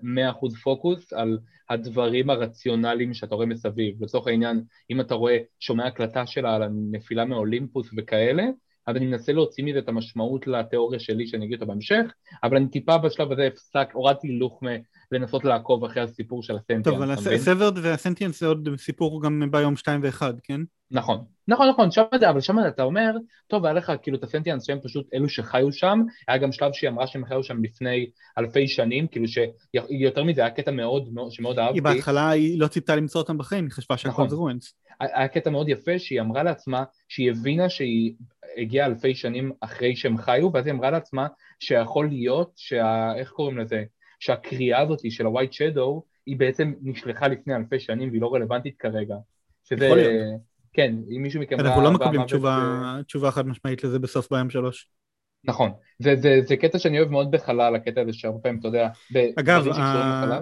100% 0.51 0.57
פוקוס 0.63 1.13
על 1.13 1.39
הדברים 1.69 2.30
הרציונליים 2.30 3.13
שאתה 3.13 3.35
רואה 3.35 3.45
מסביב. 3.45 4.03
לצורך 4.03 4.27
העניין, 4.27 4.63
אם 4.89 5.01
אתה 5.01 5.15
רואה, 5.15 5.38
שומע 5.59 5.88
הקלטה 5.88 6.26
שלה 6.26 6.55
על 6.55 6.63
הנפילה 6.63 7.26
מאולימפוס 7.26 7.89
וכאלה, 7.97 8.43
אז 8.88 8.95
אני 8.95 9.05
מנסה 9.05 9.34
להוציא 9.34 9.63
מזה 9.63 9.80
את 9.80 9.89
המשמעות 9.89 10.47
לתיאוריה 10.47 10.99
שלי 10.99 11.27
שאני 11.27 11.45
אגיד 11.45 11.55
אותה 11.55 11.65
בהמשך, 11.65 12.13
אבל 12.43 12.57
אני 12.57 12.68
טיפה 12.69 12.97
בשלב 12.97 13.31
הזה 13.31 13.47
הפסק, 13.47 13.89
הורדתי 13.93 14.27
הילוך 14.27 14.63
מלנסות 15.12 15.46
לעקוב 15.46 15.84
אחרי 15.84 16.04
הסיפור 16.04 16.44
של 16.44 16.56
הסנטיאנס. 16.56 16.84
טוב, 16.84 17.02
אבל? 17.02 17.12
הסברד 17.12 17.78
והסנטיאנס 17.78 18.40
זה 18.40 18.48
עוד 18.48 18.70
סיפור 18.78 19.24
גם 19.24 19.52
ביום 19.52 19.76
2 19.76 20.02
ו-1, 20.04 20.22
כן? 20.44 20.62
נכון, 20.92 21.24
נכון, 21.48 21.70
נכון, 21.70 21.92
שם 21.92 22.04
זה, 22.20 22.30
אבל 22.30 22.42
שם 22.42 22.56
אתה 22.68 22.84
אומר, 22.84 23.12
טוב, 23.48 23.66
היה 23.66 23.74
לך 23.74 23.92
כאילו 24.02 24.18
את 24.18 24.24
הסנטיאנס 24.24 24.68
שהם 24.68 24.80
פשוט 24.84 25.08
אלו 25.14 25.30
שחיו 25.30 25.72
שם, 25.72 26.00
היה 26.28 26.38
גם 26.38 26.52
שלב 26.52 26.74
שהיא 26.74 26.90
אמרה 26.90 27.08
שהם 27.08 27.26
חיו 27.26 27.44
שם 27.44 27.64
לפני 27.64 28.10
אלפי 28.38 28.68
שנים, 28.68 29.08
כאילו 29.08 29.26
שיותר 29.28 30.24
מזה 30.24 30.42
היה 30.42 30.50
קטע 30.50 30.72
מאוד, 30.72 31.14
מאוד 31.14 31.32
שמאוד 31.32 31.60
אהבתי. 31.60 31.78
היא 31.78 31.84
בהתחלה 31.84 32.30
היא 32.30 32.60
לא 32.60 32.68
ציפתה 32.68 32.96
למצוא 32.96 33.22
אותם 33.22 33.38
בחיים, 33.38 33.64
היא 33.64 33.72
חשבה 33.72 33.98
שהכל 33.98 34.10
נכון. 34.10 34.30
זה 34.30 34.36
רואנס. 34.36 34.74
היה 35.00 35.28
קטע 35.28 35.50
מאוד 35.50 35.70
יפה 35.70 36.00
שהיא 36.00 36.22
אמרה 36.22 36.44
לעצמה 36.44 36.84
שהיא 37.10 37.32
הבינה 37.32 37.70
שהיא 37.70 38.14
הגיעה 38.58 38.88
אלפי 38.88 39.16
שנים 39.16 39.52
אחרי 39.62 39.96
שהם 39.96 40.18
חיו, 40.18 40.54
ואז 40.54 40.66
היא 40.66 40.74
אמרה 40.74 40.92
לעצמה 40.92 41.28
שיכול 41.60 42.08
להיות 42.08 42.52
שה... 42.56 43.16
איך 43.16 43.32
קוראים 43.32 43.58
לזה? 43.58 43.84
שהקריאה 44.22 44.81
הזאת 44.81 45.11
של 45.11 45.26
ה-white 45.26 45.53
shadow 45.53 46.02
היא 46.26 46.38
בעצם 46.38 46.73
נשלחה 46.81 47.27
לפני 47.27 47.56
אלפי 47.56 47.80
שנים 47.80 48.10
והיא 48.10 48.22
לא 48.22 48.34
רלוונטית 48.34 48.77
כרגע. 48.80 49.15
שזה... 49.64 49.85
יכול 49.85 49.98
להיות. 49.98 50.41
כן, 50.73 50.95
אם 51.15 51.22
מישהו 51.22 51.41
מכם 51.41 51.60
אנחנו 51.60 51.81
לא 51.81 51.91
מקבלים 51.91 52.23
תשובה, 52.23 52.81
אה, 52.84 53.03
תשובה 53.03 53.31
חד 53.31 53.48
משמעית 53.48 53.84
לזה 53.84 53.99
בסוף 53.99 54.34
בים 54.34 54.49
שלוש. 54.49 54.88
נכון. 55.43 55.72
זה, 55.99 56.15
זה, 56.15 56.41
זה 56.45 56.57
קטע 56.57 56.80
שאני 56.80 56.99
אוהב 56.99 57.11
מאוד 57.11 57.31
בחלל, 57.31 57.76
הקטע 57.76 58.02
הזה 58.02 58.14
שהרבה 58.14 58.39
פעמים, 58.39 58.60
אתה 58.60 58.68
יודע... 58.68 58.89
אגב. 59.39 59.64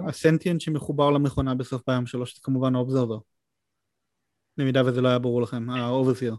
הסנטיאנט 0.08 0.60
שמחובר 0.60 1.10
למכונה 1.10 1.54
בסוף 1.54 1.82
בים 1.86 2.06
שלוש 2.06 2.34
זה 2.34 2.40
כמובן 2.42 2.74
האובזרבר. 2.74 3.18
במידה 4.56 4.82
וזה 4.86 5.00
לא 5.00 5.08
היה 5.08 5.18
ברור 5.18 5.42
לכם, 5.42 5.70
ה 5.70 5.77
overseer. 5.77 6.36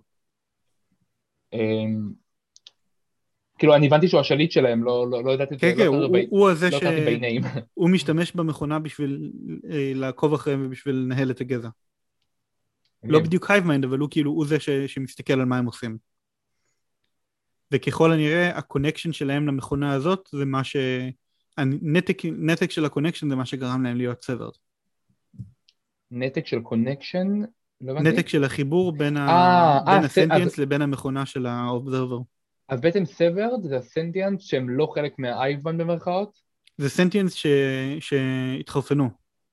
כאילו, 3.62 3.76
אני 3.76 3.88
הבנתי 3.88 4.08
שהוא 4.08 4.20
השליט 4.20 4.52
שלהם, 4.52 4.84
לא, 4.84 5.10
לא, 5.12 5.24
לא 5.24 5.32
ידעתי 5.32 5.58
כן, 5.58 5.72
כן, 5.72 5.78
לא 5.78 5.86
הוא- 5.86 6.06
הכרתי 6.06 6.28
הוא 6.30 6.50
הזה 6.50 6.70
לא 6.70 6.80
ביניהם. 7.06 7.42
שהוא 7.74 7.90
משתמש 7.90 8.32
במכונה 8.36 8.80
בשביל 8.80 9.32
אה, 9.72 9.92
לעקוב 9.96 10.34
אחריהם 10.34 10.66
ובשביל 10.66 10.96
לנהל 10.96 11.32
את 11.32 11.42
הגזע. 11.42 11.70
לא 13.04 13.20
בדיוק 13.20 13.52
hive 13.52 13.67
mind, 13.67 13.86
אבל 13.86 14.00
הוא 14.00 14.08
כאילו, 14.12 14.32
הוא 14.32 14.46
זה 14.46 14.60
ש- 14.60 14.70
שמסתכל 14.70 15.34
על 15.34 15.46
מה 15.46 15.58
הם 15.58 15.66
עושים. 15.66 15.98
וככל 17.72 18.12
הנראה, 18.12 18.58
ה 18.58 18.63
connection 18.63 19.12
שלהם 19.12 19.48
למכונה 19.48 19.94
הזאת 19.94 20.30
זה 20.32 20.46
מה 20.46 20.64
ש... 20.64 20.76
הנתק 21.58 22.22
נתק 22.26 22.72
של 22.72 22.86
ה 22.86 22.90
connection 22.90 23.30
זה 23.30 23.36
מה 23.36 23.46
שגרם 23.46 23.84
להם 23.84 23.98
להיות 23.98 24.24
severed. 24.24 24.52
נתק 26.12 26.48
של 26.48 26.62
קונקשן, 26.62 27.28
לא. 27.82 28.02
נתק 28.02 28.28
של 28.28 28.44
החיבור 28.44 28.92
בין, 28.98 29.18
ה... 29.18 29.28
אה, 29.30 29.80
בין 29.86 29.94
אה, 29.94 30.06
הסנטיאנס 30.06 30.54
אז- 30.54 30.58
לבין 30.60 30.82
המכונה 30.82 31.26
של 31.26 31.46
האובזרבר. 31.46 32.20
אז 32.72 32.82
בעצם 32.82 33.06
סוורד 33.06 33.64
זה 33.64 33.78
הסנטיאנט 33.78 34.42
שהם 34.42 34.70
לא 34.70 34.92
חלק 34.96 35.20
מהאייבן 35.20 35.78
במרכאות? 35.78 36.38
זה 36.78 36.90
סנטיאנס 36.90 37.34
ש... 37.34 37.48
שהתחרפנו, 38.00 39.10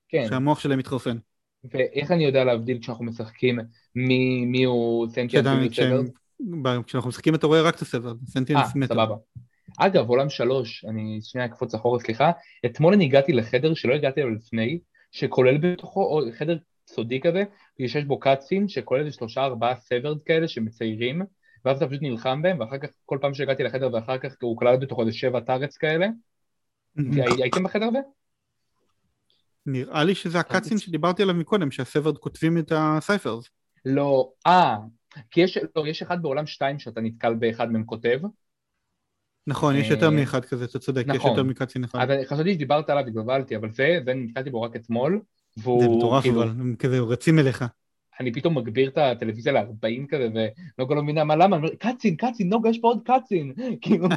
כן. 0.09 0.27
שהמוח 0.29 0.59
שלהם 0.61 0.79
התחרפן. 0.79 1.17
ואיך 1.65 2.11
אני 2.11 2.25
יודע 2.25 2.45
להבדיל 2.45 2.79
כשאנחנו 2.81 3.05
משחקים 3.05 3.59
מי, 3.95 4.45
מי 4.45 4.65
הוא 4.65 5.09
סנטיאנט 5.09 5.47
כשאתה- 5.47 5.57
ומי 5.59 5.75
סוורד? 6.55 6.85
כשאנחנו 6.87 7.09
משחקים 7.09 7.35
אתה 7.35 7.47
רואה 7.47 7.63
רק 7.63 7.75
את 7.75 7.83
אה, 7.95 8.11
סנטיאנס 8.27 8.75
מטר. 8.75 8.95
סבבה. 8.95 9.15
אגב, 9.79 10.09
עולם 10.09 10.31
שלוש, 10.31 10.85
אני 10.85 11.21
שנייה 11.23 11.47
אקפוץ 11.47 11.75
אחורה, 11.75 12.01
סליחה. 12.01 12.31
אתמול 12.67 12.95
אני 12.95 13.05
הגעתי 13.05 13.33
לחדר 13.33 13.75
שלא 13.75 13.95
הגעתי 13.95 14.21
אליו 14.23 14.35
לפני, 14.35 14.79
שכולל 15.13 15.59
בתוכו, 15.59 16.03
או 16.03 16.21
חדר 16.39 16.57
סודי 16.89 17.21
כזה, 17.21 17.45
שיש 17.87 18.05
בו 18.05 18.19
cutscene, 18.19 18.69
שכולל 18.69 19.01
איזה 19.01 19.13
שלושה 19.17 19.45
ארבעה 19.45 19.77
Severed 19.77 20.23
כאלה 20.23 20.49
שמציירים, 20.49 21.23
ואז 21.65 21.77
אתה 21.77 21.89
פשוט 21.89 22.03
נלחם 22.03 22.43
בהם, 22.43 22.61
ואחר 22.61 22.79
כך, 22.79 22.89
כל 23.05 23.19
פעם 23.21 23.35
שהגעתי 23.35 23.63
לחדר 23.63 23.89
ואחר 23.93 24.19
כך 24.19 24.35
הוא 24.43 24.57
כלל 24.57 24.77
בתוכו 24.77 25.03
איזה 25.03 25.13
שבע 25.13 25.41
turrets 25.41 25.77
כאלה. 25.77 26.07
הי- 26.97 27.43
הייתם 27.43 27.65
בחדר 27.65 27.85
הזה? 27.85 27.99
נראה 29.67 30.05
לי 30.05 30.15
שזה 30.15 30.41
ה 30.41 30.45
cutscene 30.45 30.79
שדיברתי 30.79 31.23
עליו 31.23 31.35
מקודם, 31.35 31.71
שה 31.71 31.85
Severed 31.85 32.19
כותבים 32.19 32.59
את 32.59 32.73
ה 32.77 32.84
ciphers. 32.84 33.45
לא, 33.85 34.31
אה, 34.47 34.77
כי 35.31 35.41
יש, 35.41 35.59
לא, 35.77 35.87
יש 35.87 36.03
אחד 36.03 36.23
בעולם 36.23 36.47
שתיים 36.47 36.79
שאתה 36.79 37.01
נתקל 37.01 37.35
באחד 37.35 37.73
מהם 37.73 37.85
כותב, 37.85 38.19
נכון, 39.47 39.77
יש 39.77 39.89
אה, 39.89 39.95
יותר 39.95 40.11
מאחד 40.11 40.45
כזה, 40.45 40.65
אתה 40.65 40.79
צודק, 40.79 41.05
יש 41.09 41.17
נכון. 41.17 41.31
יותר 41.31 41.43
מקאצין 41.43 41.85
אחד. 41.85 42.11
אז 42.11 42.27
חשבתי 42.27 42.55
שדיברת 42.55 42.91
עליו 42.91 43.07
התבלבלתי, 43.07 43.57
אבל 43.57 43.71
זה, 43.71 43.99
זה 44.05 44.15
נתקלתי 44.15 44.51
בו 44.51 44.63
רק 44.63 44.77
אתמול, 44.77 45.21
והוא 45.57 45.83
זה 45.83 45.89
מטורף 45.89 46.23
כאילו, 46.23 46.43
אבל, 46.43 46.51
הם 46.51 46.77
כזה 46.79 47.01
רצים 47.01 47.39
אליך. 47.39 47.65
אני 48.21 48.33
פתאום 48.33 48.59
מגביר 48.59 48.89
את 48.89 48.99
הטלוויזיה 48.99 49.53
ל-40 49.53 50.07
כזה, 50.09 50.29
ונוגה 50.79 50.95
לא 50.95 51.03
מבינה 51.03 51.25
מה 51.25 51.37
למה, 51.37 51.57
אני 51.57 51.67
אומר, 51.67 51.77
קאצין, 51.77 52.17
קאצין, 52.17 52.49
נוגה, 52.49 52.71
יש 52.71 52.79
פה 52.79 52.89
עוד 52.89 53.03
קאצין, 53.05 53.53
כאילו, 53.81 54.09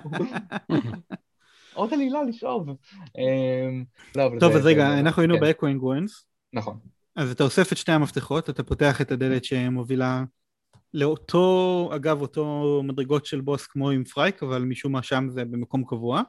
עוד 1.73 1.93
עלילה 1.93 2.23
לשאוב. 2.23 2.69
אמ, 3.17 3.83
לא, 4.15 4.31
טוב, 4.39 4.51
אז 4.51 4.65
רגע, 4.65 4.99
אנחנו 4.99 5.21
היינו 5.21 5.35
כן, 5.35 5.41
באקו 5.41 5.67
אינגואנס, 5.67 6.25
נכון, 6.53 6.77
אז 7.15 7.31
אתה 7.31 7.43
אוסף 7.43 7.71
את 7.71 7.77
שני 7.77 7.93
המפתחות, 7.93 8.49
אתה 8.49 8.63
פותח 8.63 9.01
את 9.01 9.11
הדלת 9.11 9.43
שמובילה 9.43 10.23
לאותו, 10.93 11.89
אגב, 11.95 12.21
אותו 12.21 12.81
מדרגות 12.83 13.25
של 13.25 13.41
בוס 13.41 13.67
כמו 13.67 13.89
עם 13.89 14.03
Phrike, 14.03 14.43
אבל 14.43 14.61
משום 14.61 14.91
מה 14.91 15.03
שם 15.03 15.27
זה 15.29 15.45
במקום 15.45 15.83
קבוע. 15.83 16.21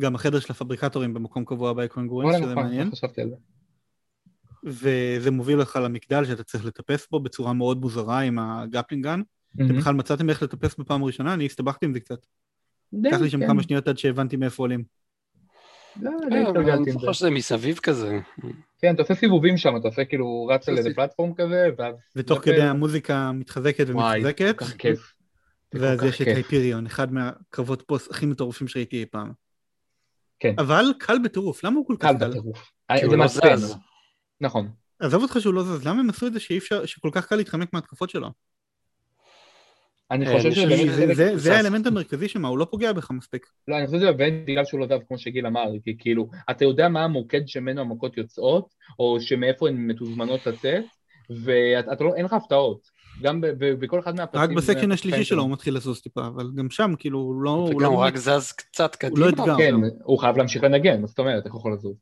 גם 0.00 0.14
החדר 0.14 0.40
של 0.40 0.52
הפבריקטורים 0.52 1.14
במקום 1.14 1.44
קבוע 1.44 1.72
ב 1.72 2.00
Echoing 2.00 2.19
Ruins, 2.19 2.36
שזה 2.36 2.44
נכון, 2.44 2.62
מעניין. 2.62 2.90
חשבתי 2.90 3.20
על 3.20 3.28
זה. 3.28 3.36
וזה 4.64 5.30
מוביל 5.30 5.58
לך 5.58 5.78
למגדל 5.84 6.24
שאתה 6.24 6.42
צריך 6.42 6.64
לטפס 6.64 7.08
בו 7.10 7.20
בצורה 7.20 7.52
מאוד 7.52 7.80
מוזרה 7.80 8.20
עם 8.20 8.38
ה 8.38 8.44
grappling 8.44 8.98
gun. 8.98 9.22
אתם 9.54 9.64
מהמם. 9.64 9.78
בכלל 9.78 9.94
מצאתם 9.94 10.30
איך 10.30 10.42
לטפס 10.42 10.76
בפעם 10.78 11.02
הראשונה? 11.02 11.34
אני 11.34 11.46
הסתבכתי 11.46 11.86
עם 11.86 11.94
זה 11.94 12.00
קצת. 12.00 12.18
לקח 12.92 13.20
לי 13.20 13.30
שם 13.30 13.40
כן. 13.40 13.46
כמה 13.46 13.62
שניות 13.62 13.88
עד 13.88 13.98
שהבנתי 13.98 14.36
מאיפה 14.36 14.62
עולים. 14.62 14.84
לא, 16.02 16.10
אבל 16.28 16.36
התגלגלתי 16.36 16.70
אני 16.70 16.78
עם 16.78 16.84
זה. 16.84 16.92
זוכר 16.92 17.12
שזה 17.12 17.30
מסביב 17.30 17.78
כזה. 17.78 18.20
כן, 18.78 18.94
אתה 18.94 19.02
עושה 19.02 19.14
סיבובים 19.14 19.56
שם, 19.56 19.76
אתה 19.76 19.88
עושה 19.88 20.04
כאילו 20.04 20.46
רץ 20.46 20.68
על 20.68 20.78
איזה 20.78 20.90
platform 20.94 21.34
כזה, 21.34 21.68
ואז... 21.78 21.94
ותוך. 22.16 22.44
כדי 22.44 22.62
המוזיקה 22.62 23.32
מתחזקת 23.32 23.86
וואי, 23.90 24.18
ומתחזקת, 24.18 24.58
כל 24.58 24.64
כך 24.64 24.76
כיף. 24.76 25.14
זה 25.74 25.80
ואז 25.82 26.02
יש 26.02 26.22
את. 26.22 26.26
הייפיריון, 26.26 26.86
אחד 26.86 27.12
מהקרבות 27.12 27.82
בוס 27.88 28.10
הכי 28.10 28.26
מטורפים 28.26 28.68
שראיתי 28.68 29.00
אי 29.00 29.06
פעם. 29.06 29.32
כן. 30.40 30.54
אבל 30.58 30.84
קל 30.98 31.18
בטירוף, 31.24 31.64
למה 31.64 31.76
הוא 31.76 31.86
כל 31.86 31.96
כך 31.98 32.08
קל 32.08 32.18
קל? 32.18 32.28
בטירוף. 32.28 32.72
הוא 32.90 32.98
זה 33.00 33.06
לא 33.06 33.16
מעצבן. 33.16 33.56
נכון. 34.40 34.68
עזוב 35.00 35.22
אותך 35.22 35.36
שהוא 35.40 35.54
לא 35.54 35.62
זז, 35.62 35.86
למה 35.86 36.00
הם 36.00 36.10
עשו 36.10 36.26
את 36.26 36.32
זה 36.32 36.40
שאי 36.40 36.58
אפשר, 36.58 36.86
שכל 36.86 37.10
כך 37.12 37.26
קל 37.26 37.36
להתחמק 37.36 37.72
מההתקפות 37.72 38.10
שלו? 38.10 38.28
אני 40.10 40.26
אה, 40.28 40.36
חושב 40.36 40.52
שזה 40.52 41.36
זה- 41.36 41.56
האלמנט 41.56 41.86
המרכזי 41.86 42.28
שמה, 42.28 42.48
הוא 42.48 42.58
לא 42.58 42.64
פוגע 42.70 42.92
בך 42.92 43.10
מספיק. 43.10 43.46
לא, 43.68 43.78
אני 43.78 43.86
חושב 43.86 43.98
שזה 43.98 44.12
באמת 44.12 44.44
בגלל 44.46 44.64
שהוא 44.64 44.80
לא 44.80 44.86
זז 44.86 45.04
כמו 45.08 45.18
שגיל 45.18 45.46
אמר, 45.46 45.64
כי 45.84 45.96
כאילו, 45.98 46.30
אתה 46.50 46.64
יודע 46.64 46.88
מה 46.88 47.04
המוקד 47.04 47.48
שממנו 47.48 47.80
המכות 47.80 48.16
יוצאות, 48.16 48.74
או 48.98 49.20
שמאיפה 49.20 49.68
הן 49.68 49.76
מתוזמנות 49.76 50.46
לצאת, 50.46 50.84
ואתה 51.44 52.04
לא, 52.04 52.14
אין 52.14 52.24
לך 52.24 52.32
הפתעות. 52.32 52.97
גם 53.22 53.40
בכל 53.58 54.00
אחד 54.00 54.16
מהפסים. 54.16 54.40
רק 54.40 54.50
בסקשן 54.50 54.92
השלישי 54.92 55.24
שלו 55.24 55.42
הוא 55.42 55.50
מתחיל 55.50 55.76
לזוז 55.76 56.00
טיפה, 56.00 56.26
אבל 56.26 56.50
גם 56.54 56.70
שם 56.70 56.92
כאילו 56.98 57.18
הוא 57.18 57.42
לא... 57.42 57.50
הוא 57.50 57.82
לא 57.82 57.90
רק 57.90 58.16
זז 58.16 58.52
קצת 58.52 58.96
קדימה. 58.96 59.26
הוא 59.26 59.26
לא 59.26 59.28
אתגר. 59.28 59.56
כן, 59.58 59.74
הוא 60.02 60.18
חייב 60.18 60.36
להמשיך 60.36 60.64
לנגן, 60.64 61.06
זאת 61.06 61.18
אומרת, 61.18 61.44
איך 61.44 61.52
הוא 61.52 61.60
יכול 61.60 61.72
לזוז? 61.72 61.96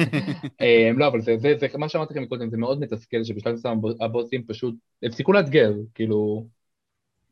אמ, 0.60 0.98
לא, 0.98 1.06
אבל 1.06 1.20
זה 1.20 1.36
מה 1.78 1.88
שאמרתי 1.88 2.14
לכם 2.14 2.26
קודם, 2.26 2.50
זה 2.50 2.56
מאוד 2.56 2.80
מתסכל 2.80 3.24
שבשלב 3.24 3.54
מסוים 3.54 3.80
הבוסים 4.00 4.44
פשוט 4.46 4.74
הפסיקו 5.02 5.32
לאתגר, 5.32 5.72
כאילו... 5.94 6.46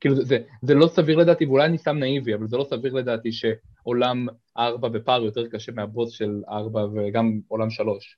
כאילו 0.01 0.25
זה, 0.25 0.39
זה 0.63 0.75
לא 0.75 0.87
סביר 0.87 1.19
לדעתי, 1.19 1.47
ואולי 1.47 1.65
אני 1.65 1.79
סתם 1.79 1.99
נאיבי, 1.99 2.35
אבל 2.35 2.49
זה 2.49 2.57
לא 2.57 2.65
סביר 2.65 2.93
לדעתי 2.95 3.31
שעולם 3.33 4.27
ארבע 4.59 4.89
בפער 4.89 5.25
יותר 5.25 5.47
קשה 5.47 5.73
מהבוס 5.73 6.11
של 6.11 6.43
ארבע 6.49 6.87
וגם 6.95 7.41
עולם 7.49 7.71
שלוש. 7.71 8.17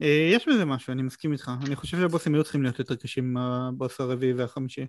יש 0.00 0.48
בזה 0.48 0.64
משהו, 0.64 0.92
אני 0.92 1.02
מסכים 1.02 1.32
איתך. 1.32 1.50
אני 1.66 1.76
חושב 1.76 1.98
שהבוסים 1.98 2.34
היו 2.34 2.42
צריכים 2.42 2.62
להיות 2.62 2.78
יותר 2.78 2.96
קשים 2.96 3.32
מהבוס 3.32 4.00
הרביעי 4.00 4.32
והחמישי. 4.32 4.86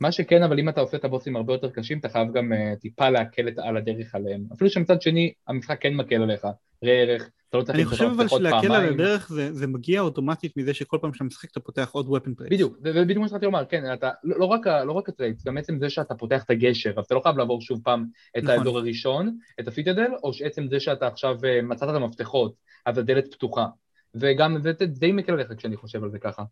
מה 0.00 0.12
שכן, 0.12 0.42
אבל 0.42 0.58
אם 0.58 0.68
אתה 0.68 0.80
עושה 0.80 0.96
את 0.96 1.04
הבוסים 1.04 1.36
הרבה 1.36 1.52
יותר 1.52 1.70
קשים, 1.70 1.98
אתה 1.98 2.08
חייב 2.08 2.32
גם 2.32 2.52
uh, 2.52 2.80
טיפה 2.80 3.10
להקל 3.10 3.48
את, 3.48 3.58
על 3.58 3.76
הדרך 3.76 4.14
עליהם. 4.14 4.44
אפילו 4.54 4.70
שמצד 4.70 5.02
שני, 5.02 5.32
המשחק 5.48 5.82
כן 5.82 5.94
מקל 5.94 6.22
עליך, 6.22 6.44
ראה 6.84 7.02
ערך, 7.02 7.30
אתה 7.48 7.58
לא 7.58 7.62
צריך 7.62 7.76
אני 7.76 7.84
חושב 7.84 8.04
אבל 8.04 8.28
שלהקל 8.28 8.72
על. 8.72 8.88
הדרך 8.88 9.28
זה 9.28 9.52
זה 9.52 9.66
מגיע 9.66 10.00
אוטומטית 10.00 10.56
מזה 10.56 10.74
שכל 10.74 10.98
פעם 11.00 11.14
שאתה 11.14 11.24
משחק 11.24 11.50
אתה 11.50 11.60
פותח 11.60 11.90
עוד 11.92 12.06
weapon 12.06 12.30
trait. 12.42 12.50
בדיוק, 12.50 12.76
זה 12.82 13.04
בדיוק 13.04 13.18
מה 13.18 13.28
שהתחלתי 13.28 13.46
לומר, 13.46 13.64
כן, 13.64 13.92
אתה, 13.92 14.10
לא, 14.24 14.38
לא 14.38 14.44
רק, 14.44 14.66
לא 14.66 14.92
רק 14.92 15.08
ה 15.08 15.12
traits, 15.12 15.44
גם 15.44 15.58
עצם 15.58 15.78
זה 15.78 15.90
שאתה 15.90 16.14
פותח 16.14 16.44
את 16.44 16.50
הגשר, 16.50 16.92
אז 16.96 17.04
אתה 17.04 17.14
לא 17.14 17.20
חייב 17.20 17.36
לעבור 17.36 17.60
שוב 17.60 17.80
פעם 17.84 18.06
את 18.38 18.42
נכון. 18.42 18.58
האזור 18.58 18.78
הראשון, 18.78 19.38
את 19.60 19.68
ה 19.68 19.73
Citadel, 19.73 20.10
או 20.22 20.32
שעצם 20.32 20.68
זה 20.68 20.80
שאתה 20.80 21.06
עכשיו 21.06 21.36
אה, 21.44 21.62
מצאת 21.62 21.88
את 21.88 21.94
המפתחות, 21.94 22.54
אז 22.86 22.98
הדלת 22.98 23.34
פתוחה. 23.34 23.66
וגם 24.14 24.62
זה 24.62 24.72
די- 24.72 24.86
די 24.86 25.12
מקל 25.12 25.32
עליך 25.32 25.52
כשאני 25.56 25.76
חושב 25.76 26.04
על 26.04 26.10
זה 26.10 26.18
ככה. 26.18 26.42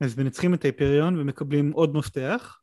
אז 0.00 0.18
מנצחים 0.18 0.54
את 0.54 0.64
ההיפריון 0.64 1.20
ומקבלים 1.20 1.72
עוד 1.72 1.96
מפתח, 1.96 2.60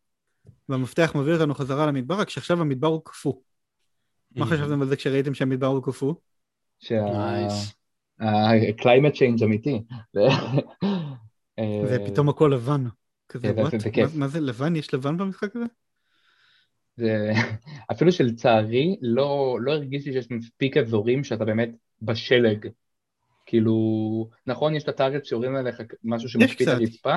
והמפתח 0.69 1.11
מביא 1.15 1.33
אותנו 1.33 1.55
חזרה 1.55 1.87
למדבר, 1.87 2.15
רק 2.15 2.29
שעכשיו 2.29 2.61
המדבר 2.61 2.87
הוא 2.87 3.01
קפוא. 3.05 3.33
מה 4.35 4.45
חשבתם 4.45 4.81
על 4.81 4.87
זה 4.87 4.95
כשראיתם 4.95 5.33
שהמדבר 5.33 5.67
הוא 5.67 5.83
קפוא? 5.83 6.13
שה-climate 6.79 9.15
change 9.15 9.43
אמיתי. 9.43 9.83
אה, 11.59 11.81
ופתאום 11.85 12.29
הכל 12.29 12.51
לבן. 12.53 12.83
כזה, 13.29 13.47
כן, 13.47 13.53
זה-? 13.79 13.79
זה. 13.79 13.89
מה- 14.01 14.07
מה 14.15 14.27
זה 14.27 14.39
לבן? 14.39 14.75
יש 14.75 14.93
לבן 14.93 15.17
במשחק 15.17 15.55
הזה? 15.55 15.65
זה... 16.95 17.31
אפילו 17.91 18.11
שלצערי 18.11 18.97
לא, 19.01 19.57
לא 19.61 19.71
הרגיש 19.71 20.05
לי 20.05 20.13
שיש 20.13 20.31
מספיק 20.31 20.77
אזורים 20.77 21.23
שאתה 21.23 21.45
באמת 21.45 21.69
בשלג. 22.01 22.67
כאילו, 23.45 23.75
נכון, 24.47 24.75
יש 24.75 24.83
את 24.83 24.89
הטארגט 24.89 25.25
שיורים 25.25 25.55
עליך 25.55 25.81
משהו 26.03 26.29
שמשפיע 26.29 26.67
את 26.67 26.71
קצת. 26.71 26.81
הרצפה, 26.81 27.15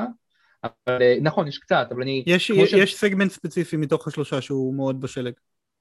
אבל 0.65 1.03
אה, 1.03 1.17
נכון, 1.23 1.49
יש 1.49 1.59
קצת, 1.59 1.89
אבל 1.91 2.03
אני... 2.03 2.25
יש, 2.27 2.51
יש, 2.51 2.71
ש- 2.71 2.75
יש 2.75 2.97
סגמנט 2.97 3.31
ספציפי 3.31 3.77
מתוך 3.77 4.09
השלושה 4.09 4.41
שהוא 4.41 4.75
מאוד 4.75 5.01
בשלג. 5.01 5.33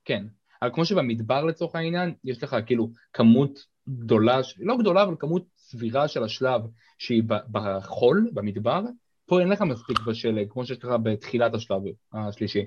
כן, 0.06 0.26
אבל 0.62 0.72
כמו 0.74 0.86
שבמדבר 0.86 1.46
לצורך 1.46 1.76
העניין, 1.76 2.14
יש 2.24 2.44
לך 2.44 2.56
כאילו 2.66 2.92
כמות 3.14 3.66
גדולה, 3.90 4.40
לא 4.60 4.78
גדולה, 4.78 5.04
אבל 5.04 5.16
כמות 5.20 5.46
סבירה 5.58 6.08
של 6.08 6.24
השלב 6.24 6.62
שהיא 6.98 7.24
בחול, 7.52 8.30
במדבר, 8.34 8.82
פה 9.26 9.40
אין 9.40 9.50
לך 9.50 9.62
מספיק 9.62 10.00
בשלג, 10.00 10.48
כמו 10.50 10.66
שיש 10.66 10.78
לך 10.84 10.90
בתחילת 11.04 11.54
השלב 11.54 11.82
השלישי. 12.14 12.66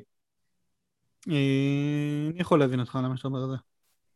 אה, 1.29 2.29
אני 2.31 2.41
יכול 2.41 2.61
להבין 2.61 2.81
אותך 2.81 2.99
למה 3.05 3.17
שאתה 3.17 3.29
אומר 3.29 3.45
את 3.45 3.49
זה. 3.49 3.57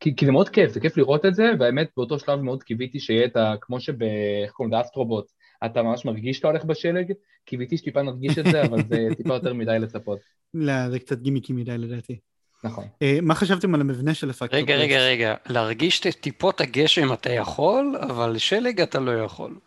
כי, 0.00 0.16
כי 0.16 0.26
זה 0.26 0.32
מאוד 0.32 0.48
כיף, 0.48 0.70
זה 0.72 0.80
כיף 0.80 0.96
לראות 0.96 1.26
את 1.26 1.34
זה, 1.34 1.50
והאמת 1.60 1.88
באותו 1.96 2.18
שלב 2.18 2.40
מאוד 2.40 2.62
קיוויתי 2.62 3.00
שיהיה 3.00 3.24
את 3.26 3.36
ה... 3.36 3.54
כמו 3.60 3.80
שב... 3.80 4.02
איך 4.42 4.52
קוראים 4.52 4.74
לזה? 4.74 4.80
אסטרובוט, 4.80 5.26
אתה 5.66 5.82
ממש 5.82 6.04
מרגיש 6.04 6.36
שאתה 6.36 6.48
הולך 6.48 6.64
בשלג, 6.64 7.12
קיוויתי 7.44 7.76
שטיפה 7.76 8.02
נרגיש 8.02 8.38
את 8.38 8.44
זה, 8.44 8.62
אבל 8.62 8.78
זה 8.88 8.98
טיפה 9.16 9.34
יותר 9.34 9.54
מדי 9.54 9.78
לצפות. 9.78 10.18
לא, 10.54 10.90
זה 10.90 10.98
קצת 10.98 11.18
גימיקי 11.18 11.52
מדי 11.52 11.78
לדעתי. 11.78 12.18
נכון. 12.64 12.84
אה, 13.02 13.18
מה 13.22 13.34
חשבתם 13.34 13.74
על 13.74 13.80
המבנה 13.80 14.14
של 14.14 14.30
הפקטור? 14.30 14.58
רגע, 14.58 14.76
רגע, 14.76 14.98
רגע, 14.98 15.34
להרגיש 15.48 16.00
את 16.06 16.14
טיפות 16.20 16.60
הגשם 16.60 17.12
אתה 17.12 17.32
יכול, 17.32 17.96
אבל 18.00 18.38
שלג 18.38 18.80
אתה 18.80 19.00
לא 19.00 19.10
יכול. 19.24 19.58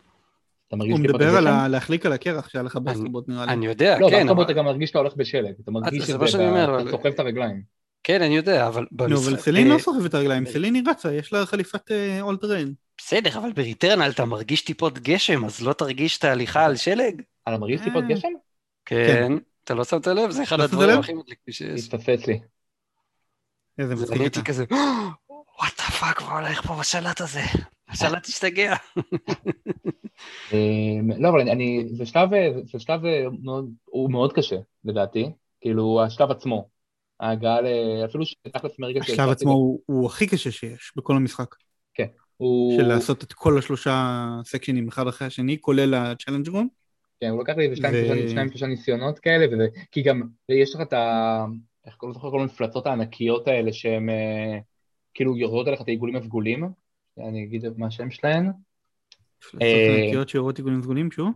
אתה 0.68 0.76
מרגיש 0.76 0.92
הוא 0.92 1.00
טיפה 1.02 1.12
מדבר 1.12 1.36
על 1.36 1.68
להחליק 1.68 2.06
על 2.06 2.12
הקרח 2.12 2.48
שהיה 2.48 2.62
לך 2.62 2.76
ב 2.76 2.82
Astro 2.82 3.11
Bot 3.11 3.28
נראה 3.28 3.46
לי. 3.46 3.52
אני 3.52 3.66
יודע, 3.66 3.98
לא, 3.98 4.06
כן, 4.10 4.16
באסטרובוט 4.16 4.44
אבל- 4.44 4.44
אתה 4.44 4.52
גם 4.52 4.64
מרגיש 4.64 4.88
שאתה 4.88 4.98
הולך 4.98 5.14
בשלג, 5.16 5.52
אתה 5.62 5.70
מרגיש 5.70 6.10
את 6.10 6.20
זה, 6.20 6.24
אתה 6.64 6.90
סוחב 6.90 7.06
את 7.06 7.20
הרגליים. 7.20 7.77
כן, 8.08 8.22
אני 8.22 8.36
יודע, 8.36 8.68
אבל 8.68 8.86
נו, 8.92 9.04
אבל 9.04 9.14
במשחק... 9.14 9.38
סלין 9.38 9.66
אה, 9.70 9.74
לא 9.74 9.78
סוחב 9.78 10.04
את 10.04 10.14
הרגליים, 10.14 10.46
סלין 10.46 10.74
היא 10.74 10.82
רצה, 10.86 11.14
יש 11.14 11.32
לה 11.32 11.46
חליפת 11.46 11.90
all 12.20 12.44
terrain. 12.44 12.74
בסדר, 12.98 13.38
אבל 13.38 13.52
ב 13.52 13.58
Returnal 13.58 14.10
אתה 14.10 14.24
מרגיש 14.24 14.62
טיפות 14.62 14.98
גשם, 14.98 15.44
אז 15.44 15.62
לא 15.62 15.72
תרגיש 15.72 16.18
את 16.18 16.24
ההליכה 16.24 16.64
על 16.64 16.76
שלג? 16.76 17.22
אתה 17.48 17.58
מרגיש 17.58 17.80
טיפות 17.80 18.04
אה. 18.04 18.08
גשם? 18.08 18.28
כן, 18.84 19.32
אתה 19.64 19.74
לא 19.74 19.84
שמת 19.84 20.06
לב? 20.06 20.30
זה 20.30 20.42
אחד 20.42 20.58
לא 20.58 20.64
הדברים? 20.64 20.98
הכי 20.98 21.12
מדליקים 21.12 21.52
שיש. 21.52 21.84
התפספס 21.84 22.26
לי. 22.26 22.40
איזה 23.78 23.94
מצחיק 23.94 24.12
אתה. 24.12 24.20
הייתי 24.22 24.44
כזה, 24.44 24.64
what 25.58 25.72
the 25.78 25.84
fuck, 25.84 26.22
מה 26.22 26.40
הולך 26.40 26.66
פה 26.66 26.76
בשלט 26.80 27.20
הזה? 27.20 27.42
השלט 27.88 28.26
השתגע. 28.28 28.74
לא, 31.18 31.28
אבל 31.28 31.40
אני- 31.40 31.88
זה 31.92 32.06
שלב, 32.06 32.28
זה 32.72 32.78
שלב 32.78 33.04
אה, 33.04 33.24
מאוד, 33.42 33.70
הוא 33.84 34.10
מאוד 34.10 34.32
קשה, 34.32 34.56
לדעתי. 34.84 35.30
כאילו, 35.60 36.02
השלב 36.06 36.30
עצמו. 36.30 36.77
ההגעה 37.20 37.60
ל... 37.60 37.66
אפילו 38.04 38.26
שתכלס 38.26 38.78
מרגע 38.78 39.00
השלב 39.00 39.28
עצמו 39.28 39.52
הוא- 39.52 39.80
הוא 39.86 40.06
הכי 40.06 40.26
קשה 40.26 40.50
שיש 40.50 40.92
בכל 40.96 41.16
המשחק. 41.16 41.54
הוא... 42.36 42.80
של 42.80 42.86
לעשות 42.86 43.24
את 43.24 43.32
כל 43.32 43.58
השלושה 43.58 44.28
סקשנים 44.44 44.88
אחד 44.88 45.06
אחרי 45.06 45.26
השני, 45.26 45.60
כולל 45.60 45.94
ה 45.94 45.99
challenge 45.99 46.48
room. 46.48 46.68
כן, 47.20 47.28
הוא 47.28 47.42
לקח 47.42 47.52
לי 47.56 47.64
איזה 47.64 47.76
שניים, 47.76 47.94
ו- 48.48 48.50
שלושה- 48.50 48.66
ניסיונות 48.66 49.18
כאלה, 49.18 49.46
וזה... 49.54 49.66
כי 49.92 50.02
גם 50.02 50.22
יש 50.48 50.74
לך 50.74 50.80
את 50.80 50.92
ה... 50.92 51.44
איך 51.86 51.94
קוראים 51.94 52.18
לזה? 52.18 52.28
כל 52.30 52.40
המפלצות 52.40 52.86
הענקיות 52.86 53.48
האלה 53.48 53.72
שהן 53.72 54.08
אה, 54.10 54.58
כאילו 55.14 55.36
יורדות 55.36 55.68
עליך 55.68 55.80
את 55.80 55.88
העיגולים 55.88 56.16
הסגולים. 56.16 56.64
אני 57.18 57.44
אגיד 57.44 57.64
מה 57.76 57.86
השם 57.86 58.10
שלהן. 58.10 58.50
אה, 59.62 60.04
ענקיות 60.04 60.28
שיורות 60.28 60.58
עיגולים 60.58 60.82
סגולים, 60.82 61.10
שוב. 61.10 61.30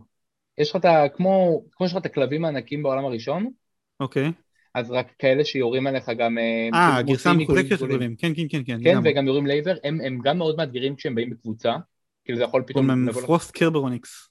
יש 0.57 0.69
לך 0.69 0.75
את 0.75 0.85
ה... 0.85 1.05
כמו, 1.15 1.63
כמו 1.71 1.87
שיש 1.87 1.95
לך 1.95 2.01
את 2.01 2.05
הכלבים 2.05 2.45
הענקים 2.45 2.83
בעולם 2.83 3.05
הראשון, 3.05 3.49
אוקיי. 3.99 4.31
אז 4.73 4.91
רק 4.91 5.11
כאלה 5.19 5.45
שיורים 5.45 5.87
עליך 5.87 6.09
גם... 6.17 6.37
אה, 6.37 6.97
המחוזקת 7.25 7.67
של 7.69 7.75
סגולים. 7.77 7.95
גולים. 7.97 8.15
כן, 8.15 8.31
כן, 8.35 8.43
כן, 8.49 8.63
כן. 8.65 8.83
כן, 8.83 8.89
לגמרי. 8.89 9.11
וגם 9.11 9.27
יורים 9.27 9.47
לייזר, 9.47 9.75
הם, 9.83 10.01
הם 10.05 10.19
גם 10.23 10.37
מאוד 10.37 10.57
מאתגרים 10.57 10.95
כשהם 10.95 11.15
באים 11.15 11.29
בקבוצה, 11.29 11.73
כאילו 12.25 12.37
זה 12.37 12.43
יכול 12.43 12.63
פתאום... 12.67 13.09
לך- 13.09 13.17
Frost 13.17 13.51
Kerberonyx. 13.51 14.29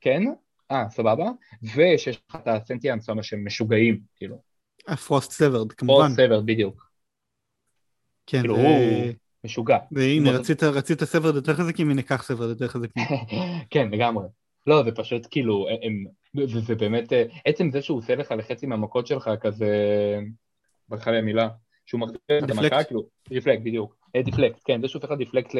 כן, 0.00 0.22
אה, 0.70 0.84
סבבה, 0.90 1.30
ושיש 1.62 2.22
לך 2.30 2.36
את 2.36 2.48
ה 2.48 2.54
Sentients 2.54 3.06
שם 3.06 3.22
שהם 3.22 3.46
משוגעים, 3.46 4.00
כאילו, 4.16 4.36
ה 4.88 4.95
Frost 4.95 5.32
Severed, 5.32 5.70
או 5.70 5.76
כמובן. 5.76 6.10
Severed 6.10 6.40
בדיוק, 6.40 6.90
כן, 8.26 8.40
כאילו, 8.40 8.54
ו- 8.54 8.58
הוא- 8.58 9.12
משוגע, 9.44 9.78
והנה, 9.92 10.30
רצית- 10.30 10.62
רצית 10.62 11.04
Severed 11.04 11.34
יותר 11.34 11.54
חזקים, 11.54 11.90
הנה 11.90 12.02
קח 12.02 12.22
Severed 12.22 12.48
יותר 12.50 12.68
חזקים. 12.68 13.02
כן, 13.70 13.88
לגמרי. 13.90 14.24
לא, 14.66 14.82
זה 14.84 14.90
פשוט 14.92 15.26
כאילו, 15.30 15.66
הם, 15.82 16.04
זה, 16.36 16.60
זה 16.60 16.74
באמת, 16.74 17.12
אה, 17.12 17.24
עצם 17.44 17.70
זה 17.70 17.82
שהוא 17.82 17.98
עושה 17.98 18.14
לך 18.14 18.34
לחצי 18.38 18.66
מהמכות 18.66 19.06
שלך 19.06 19.30
כזה, 19.40 19.68
ברחה 20.88 21.10
לי 21.10 21.18
המילה, 21.18 21.48
שהוא 21.86 22.00
מחזיר 22.00 22.18
את? 22.38 22.50
המכה, 22.50 22.84
כאילו, 22.84 23.06
deflect, 23.28 23.62
בדיוק, 23.62 23.96
אה, 24.16 24.22
deflect, 24.22 24.60
כן, 24.64 24.80
זה 24.80 24.88
שהוא 24.88 25.00
עושה 25.00 25.12
לך 25.12 25.18
deflect 25.18 25.54
ל, 25.54 25.58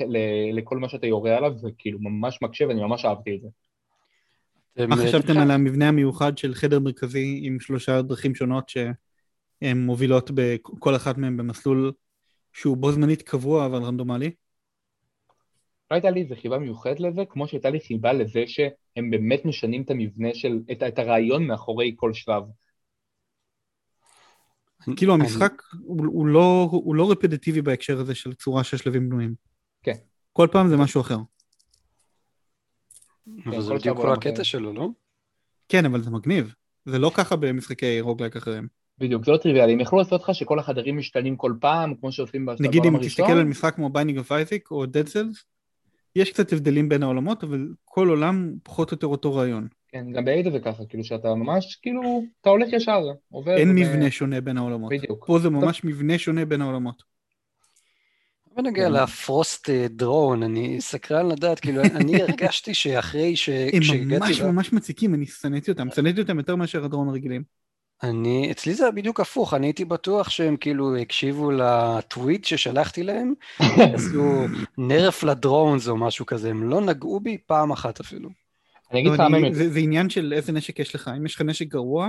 ל, 0.00 0.18
לכל 0.58 0.78
מה 0.78 0.88
שאתה 0.88 1.06
יורה 1.06 1.36
עליו, 1.36 1.58
זה 1.58 1.68
כאילו 1.78 1.98
ממש 2.00 2.38
מקשה 2.42 2.68
ואני 2.68 2.80
ממש 2.80 3.04
אהבתי 3.04 3.36
את 3.36 3.40
זה. 3.40 3.48
מה 4.88 4.96
חשבתם 4.96 5.38
על 5.38 5.50
המבנה 5.50 5.88
המיוחד 5.88 6.38
של 6.38 6.54
חדר 6.54 6.80
מרכזי 6.80 7.40
עם 7.42 7.60
שלושה 7.60 8.02
דרכים 8.02 8.34
שונות 8.34 8.68
שהן 8.68 9.78
מובילות 9.78 10.30
בכל 10.34 10.96
אחת 10.96 11.18
מהן 11.18 11.36
במסלול 11.36 11.92
שהוא 12.52 12.76
בו 12.76 12.92
זמנית 12.92 13.22
קבוע 13.22 13.66
אבל 13.66 13.82
רנדומלי? 13.82 14.30
לא 15.90 15.96
הייתה 15.96 16.10
לי 16.10 16.22
איזה 16.22 16.36
חיבה 16.36 16.58
מיוחדת 16.58 17.00
לזה, 17.00 17.22
כמו 17.28 17.48
שהייתה 17.48 17.70
לי 17.70 17.80
חיבה 17.80 18.12
לזה 18.12 18.44
שהם 18.46 19.10
באמת 19.10 19.44
משנים 19.44 19.82
את 19.82 19.90
המבנה 19.90 20.34
של, 20.34 20.58
את, 20.72 20.82
את 20.82 20.98
הרעיון 20.98 21.46
מאחורי 21.46 21.92
כל 21.96 22.12
שלב. 22.12 22.42
כאילו 24.96 25.14
המשחק 25.14 25.52
הוא, 25.80 26.06
הוא, 26.06 26.26
לא, 26.26 26.68
הוא 26.70 26.94
לא 26.94 27.10
רפדטיבי 27.10 27.62
בהקשר 27.62 28.00
הזה 28.00 28.14
של 28.14 28.34
צורה 28.34 28.64
שהשלבים 28.64 29.08
בנויים. 29.08 29.34
כן. 29.82 29.94
כל 30.32 30.48
פעם 30.52 30.68
זה 30.68 30.76
משהו 30.76 31.00
אחר. 31.00 31.18
אבל 33.46 33.60
זה 33.60 33.68
כל 33.68 33.78
בדיוק 33.78 33.96
כל 33.96 34.12
הקטע. 34.12 34.44
שלו, 34.44 34.72
לא? 34.72 34.88
כן, 35.68 35.84
אבל 35.84 36.02
זה 36.02 36.10
מגניב. 36.10 36.54
זה 36.84 36.98
לא 36.98 37.10
ככה 37.14 37.36
במשחקי 37.36 38.00
roguelike 38.00 38.36
אחרים. 38.36 38.68
בדיוק, 38.98 39.24
זה 39.24 39.32
לא 39.32 39.36
טריוויאלי, 39.36 39.72
הם 39.72 39.80
יכלו 39.80 39.98
לעשות 39.98 40.22
לך 40.22 40.34
שכל 40.34 40.58
החדרים 40.58 40.98
משתנים 40.98 41.36
כל 41.36 41.54
פעם, 41.60 41.94
כמו 41.94 42.12
שעושים 42.12 42.46
בשלב 42.46 42.66
נגיד 42.66 42.84
אם 42.84 42.98
תסתכל 42.98 43.22
הראשון. 43.22 43.38
על 43.38 43.44
משחק 43.44 43.74
כמו 43.74 43.90
Binding 43.90 44.18
of 44.18 44.32
Isaac 44.32 44.70
או 44.70 44.84
Dead 44.84 45.08
Cells, 45.08 45.53
יש 46.16 46.30
קצת 46.30 46.52
הבדלים 46.52 46.88
בין 46.88 47.02
העולמות, 47.02 47.44
אבל 47.44 47.68
כל 47.84 48.08
עולם 48.08 48.54
פחות 48.62 48.90
או 48.90 48.94
יותר 48.94 49.06
אותו 49.06 49.34
רעיון. 49.34 49.68
כן, 49.88 50.12
גם 50.12 50.24
ב 50.24 50.28
Hades 50.28 50.50
זה 50.50 50.58
ככה, 50.60 50.82
כאילו 50.88 51.04
שאתה 51.04 51.34
ממש, 51.34 51.78
כאילו, 51.82 52.22
אתה 52.40 52.50
הולך 52.50 52.72
ישר, 52.72 53.00
עובר. 53.30 53.56
אין 53.56 53.68
ו- 53.68 53.72
מבנה 53.74 54.10
שונה 54.10 54.40
בין 54.40 54.56
העולמות. 54.56 54.92
בדיוק. 54.92 55.24
פה 55.26 55.38
זה 55.38 55.50
ממש 55.50 55.84
מבנה 55.84 56.18
שונה 56.18 56.44
בין 56.44 56.60
העולמות. 56.60 57.02
בנוגע. 58.56 58.88
לפרוסט 58.88 59.70
דרון, 59.70 60.42
אני 60.42 60.80
סקרן 60.80 61.28
לדעת, 61.28 61.60
כאילו, 61.60 61.82
אני 61.82 62.16
הרגשתי 62.22 62.74
שאחרי 62.74 63.36
ש... 63.36 63.48
הם 63.48 64.08
ממש 64.08 64.40
ממש 64.40 64.72
מציקים, 64.72 65.14
אני 65.14 65.26
שנאתי 65.26 65.70
אותם. 65.70 65.88
שנאתי 65.94 66.20
אותם 66.20 66.38
יותר 66.38 66.56
מאשר 66.56 66.84
הדרון 66.84 67.08
הרגילים. 67.08 67.42
אני, 68.08 68.50
אצלי 68.50 68.74
זה 68.74 68.90
בדיוק 68.90 69.20
הפוך, 69.20 69.54
אני 69.54 69.66
הייתי 69.66 69.84
בטוח 69.84 70.30
שהם 70.30 70.56
כאילו 70.56 70.96
הקשיבו 70.96 71.50
לטוויט 71.50 72.44
ששלחתי 72.44 73.02
להם, 73.02 73.32
עשו 73.94 74.44
נרף 74.78 75.22
לדרונס 75.22 75.88
או 75.88 75.96
משהו 75.96 76.26
כזה, 76.26 76.50
הם 76.50 76.70
לא 76.70 76.80
נגעו 76.80 77.20
בי 77.20 77.38
פעם 77.46 77.72
אחת 77.72 78.00
אפילו. 78.00 78.28
אני 78.90 79.00
אגיד 79.00 79.08
לא, 79.10 79.14
לך 79.14 79.20
מה 79.20 79.36
הם... 79.36 79.54
זה 79.54 79.70
זה 79.70 79.78
עניין 79.78 80.10
של 80.10 80.32
איזה 80.36 80.52
נשק 80.52 80.78
יש 80.78 80.94
לך. 80.94 81.10
אם 81.18 81.26
יש 81.26 81.34
לך 81.34 81.40
נשק 81.40 81.66
גרוע, 81.66 82.08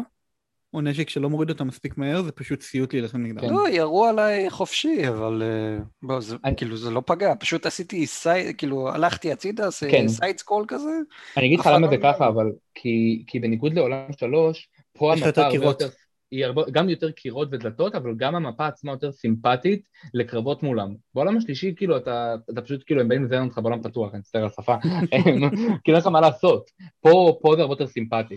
או 0.74 0.82
נשק 0.82 1.10
שלא 1.10 1.30
מוריד 1.30 1.50
אותה 1.50 1.64
מספיק 1.64 1.98
מהר, 1.98 2.22
זה 2.22 2.32
פשוט 2.32 2.62
סיוט 2.62 2.94
להילחם 2.94 3.24
נגדם. 3.24 3.42
כן. 3.42 3.54
לא, 3.54 3.70
ירו 3.70 4.06
עליי 4.06 4.50
חופשי, 4.50 5.10
אבל 5.10 5.44
אה, 5.46 5.84
בוא, 6.02 6.20
זה, 6.20 6.36
אני- 6.44 6.56
כאילו 6.56 6.78
זה 6.78 6.92
לא 6.92 7.02
פגע, 7.06 7.34
פשוט 7.40 7.66
עשיתי 7.66 8.08
side, 8.08 8.56
כאילו 8.58 8.90
הלכתי 8.90 9.32
הצידה, 9.32 9.68
כן. 9.92 10.08
side 10.08 10.38
scroll 10.38 10.66
כזה, 10.68 10.90
אני 11.38 11.46
אגיד 11.46 11.60
לך 11.60 11.68
למה 11.68 11.80
לא 11.80 11.90
זה 11.90 11.98
ככה. 12.04 12.28
אבל 12.28 12.52
כי 12.76 13.24
כי 13.28 13.40
בניגוד 13.40 13.74
לעולם 13.74 13.98
שלוש, 14.20 14.70
פה 14.98 15.14
המפה 15.14 15.26
יותר 15.26 15.42
הרבה 15.42 15.58
קירות. 15.58 15.82
יותר... 15.82 15.94
היא 16.32 16.46
הרבה, 16.46 16.64
גם 16.72 16.90
יותר 16.90 17.12
קירות 17.12 17.48
ודלתות, 17.52 17.96
אבל 17.96 18.16
גם 18.18 18.36
המפה 18.36 18.68
עצמה 18.68 18.92
יותר 18.92 19.12
סימפטית 19.12 19.88
לקרבות 20.14 20.64
מולם. 20.64 20.96
בעולם 21.14 21.38
השלישי, 21.38 21.74
כאילו, 21.78 21.98
אתה, 21.98 22.36
אתה 22.54 22.62
פשוט, 22.62 22.84
כאילו, 22.86 23.02
הם 23.02 23.08
באים 23.08 23.26
לזיין 23.26 23.44
אותך 23.44 23.58
בעולם 23.58 23.82
פתוח, 23.82 24.12
אני 24.12 24.20
מצטער 24.20 24.42
על 24.42 24.48
השפה, 24.48 24.76
כאילו, 25.24 25.48
אין 25.88 25.96
לך 25.96 26.08
מה 26.08 26.22
לעשות. 26.22 26.72
פה, 27.00 27.40
פה 27.42 27.54
זה 27.56 27.62
הרבה 27.62 27.74
יותר 27.74 27.88
סימפטי. 27.88 28.36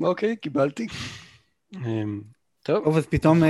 אוקיי, 0.00 0.36
קיבלתי. 0.36 0.86
אמ, 1.74 2.20
טוב, 2.62 2.84
טוב, 2.84 2.96
אז 2.96 3.06
פתאום 3.06 3.42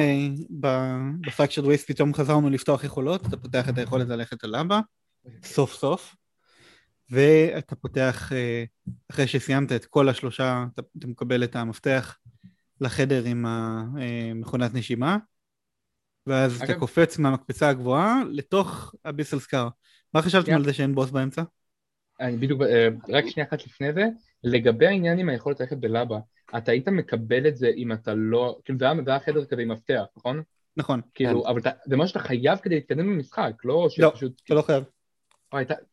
בפרקצ'רד 1.21 1.65
ווייסט 1.65 1.91
פתאום 1.91 2.15
חזרנו 2.15 2.51
לפתוח 2.51 2.85
יכולות, 2.85 3.27
אתה 3.27 3.37
פותח 3.37 3.69
את 3.69 3.79
היכולת 3.79 4.09
ללכת 4.09 4.45
על 4.45 4.57
אבא, 4.57 4.81
סוף 5.43 5.75
סוף, 5.75 6.17
ואתה 7.11 7.77
פותח, 7.77 8.33
אה, 8.33 8.65
אחרי 9.11 9.27
שסיימת 9.27 9.73
את 9.73 9.85
כל 9.85 10.09
השלושה, 10.09 10.65
אתה, 10.75 10.83
אתה 10.99 11.07
מקבל 11.07 11.45
את 11.45 11.57
המפתח 11.57 12.19
לחדר 12.81 13.25
עם 13.25 13.47
המכונת 13.47 14.75
נשימה, 14.75 15.17
ואז 16.27 16.57
אתה 16.63 16.73
אגב- 16.73 16.79
קופץ 16.79 17.19
מהמקפצה 17.19 17.69
הגבוהה 17.69 18.23
לתוך 18.31 18.95
הביסל 19.05 19.39
סקאר. 19.39 19.69
מה 20.15 20.23
חשבתם 20.23 20.45
שנייה. 20.45 20.57
על 20.59 20.65
זה 20.65 20.73
שאין 20.73 20.95
בוס 20.95 21.11
באמצע? 21.11 21.43
אני 22.21 22.37
בדיוק, 22.37 22.63
אה, 22.63 22.89
רק 23.09 23.25
שנייה 23.29 23.49
אחת 23.49 23.67
לפני 23.67 23.93
זה, 23.93 24.05
לגבי 24.45 24.87
העניין 24.87 25.19
עם 25.19 25.29
היכולת 25.29 25.61
ללכת 25.61 25.77
בלבה, 25.77 26.19
אתה 26.57 26.73
היית 26.73 26.89
מקבל 26.89 27.49
את 27.49 27.57
זה 27.57 27.69
אם 27.77 27.93
אתה 27.93 28.15
לא, 28.15 28.59
כאילו 28.65 28.79
זה 28.79 28.85
היה 29.07 29.21
חדר 29.21 29.45
כזה 29.45 29.63
עם 29.63 29.69
מפתח, 29.71 30.03
נכון? 30.17 30.43
נכון, 30.77 31.01
כאילו, 31.15 31.49
אבל 31.49 31.61
אתה- 31.61 31.71
זה 31.87 31.97
מה 31.97 32.07
שאתה 32.07 32.19
חייב 32.19 32.59
כדי 32.59 32.75
להתקדם 32.75 33.07
במשחק, 33.07 33.53
לא 33.65 33.89
לא, 33.99 34.11
שפשוט... 34.11 34.41
אתה 34.45 34.55
לא 34.55 34.63
חייב, 34.63 34.83
אתה- 34.83 34.91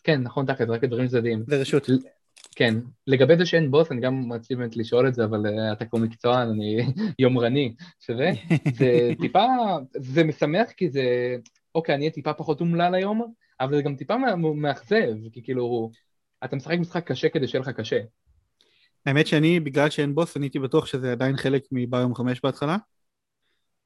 כן, 0.04 0.22
נכון, 0.22 0.46
זה 0.46 0.54
רק 0.68 0.84
דברים 0.84 1.08
צדדיים. 1.08 1.44
זה 1.48 1.62
רשות. 1.62 1.90
כן, 2.56 2.74
לגבי 3.08 3.38
זה 3.38 3.46
שאין 3.46 3.72
בוס, 3.72 3.92
אני 3.92 4.02
גם 4.02 4.34
רציתי 4.34 4.56
באמת 4.56 4.78
לשאול 4.78 5.08
את 5.08 5.14
זה, 5.14 5.24
אבל 5.24 5.46
uh, 5.46 5.74
אתה 5.74 5.86
כמו 5.86 6.00
מקצוען, 6.00 6.50
אני 6.50 6.78
יומרני, 7.20 7.76
שזה, 8.00 8.32
זה 8.74 9.10
טיפה, 9.22 9.46
זה 9.96 10.24
משמח 10.24 10.72
כי 10.78 10.90
זה, 10.90 11.36
אוקיי, 11.76 11.96
אני 11.96 12.04
אהיה 12.04 12.12
טיפה 12.14 12.34
פחות 12.34 12.62
אומלל 12.62 12.96
היום, 12.96 13.34
אבל 13.60 13.76
זה 13.76 13.82
גם 13.82 13.96
טיפה 13.96 14.18
מא- 14.18 14.36
מאכזב, 14.36 15.14
כי 15.32 15.44
כאילו, 15.44 15.92
אתה 16.44 16.56
משחק 16.56 16.78
משחק 16.80 17.08
קשה 17.08 17.30
כדי 17.30 17.48
שיהיה 17.48 17.62
לך 17.62 17.70
קשה. 17.70 18.00
האמת 19.06 19.28
שאני, 19.28 19.60
בגלל 19.60 19.90
שאין 19.90 20.16
בוס, 20.16 20.38
אני 20.38 20.46
הייתי 20.46 20.60
בטוח 20.60 20.86
שזה 20.86 21.12
עדיין 21.12 21.38
חלק 21.38 21.64
מביום 21.72 22.16
5 22.16 22.42
בהתחלה. 22.42 22.78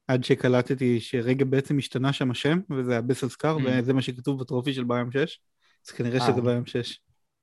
עד 0.08 0.24
שקלטתי 0.24 1.00
שרגע 1.00 1.44
בעצם 1.44 1.78
השתנה 1.78 2.12
שם 2.12 2.30
השם, 2.30 2.58
וזה 2.70 2.98
הביסל 2.98 3.28
סקאר, 3.28 3.56
Mm. 3.56 3.62
וזה 3.66 3.92
מה 3.92 4.02
שכתוב 4.02 4.40
בטרופי 4.40 4.72
של 4.72 4.84
ביום 4.84 5.12
6. 5.12 5.40
אז 5.88 5.92
כנראה 5.92 6.18
אה. 6.20 6.26
שזה 6.26 6.40
ביום 6.42 6.66
6. 6.66 7.00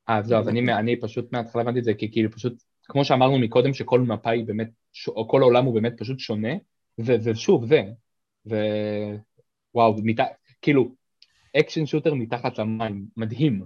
אה, 0.09 0.21
זהו, 0.21 0.39
אז 0.39 0.47
אני, 0.47 0.73
אני 0.73 0.99
פשוט 0.99 1.31
מההתחלה 1.31 1.61
הבנתי 1.61 1.79
את 1.79 1.83
זה, 1.83 1.93
כי 1.93 2.11
כאילו 2.11 2.31
פשוט, 2.31 2.53
כמו 2.83 3.05
שאמרנו 3.05 3.39
מקודם, 3.39 3.73
שכל 3.73 3.99
מפה 3.99 4.29
היא 4.29 4.45
באמת, 4.45 4.69
ש- 4.93 5.07
או 5.07 5.27
כל 5.27 5.41
העולם 5.41 5.65
הוא 5.65 5.73
באמת 5.73 5.93
פשוט 5.97 6.19
שונה, 6.19 6.53
ו- 6.99 7.15
ושוב, 7.23 7.65
זה, 7.65 7.83
ווואו, 9.75 9.95
מת... 10.03 10.15
כאילו, 10.61 10.95
action 11.59 11.85
shooter 11.85 12.13
מתחת 12.13 12.57
למים, 12.57 13.05
מדהים. 13.17 13.63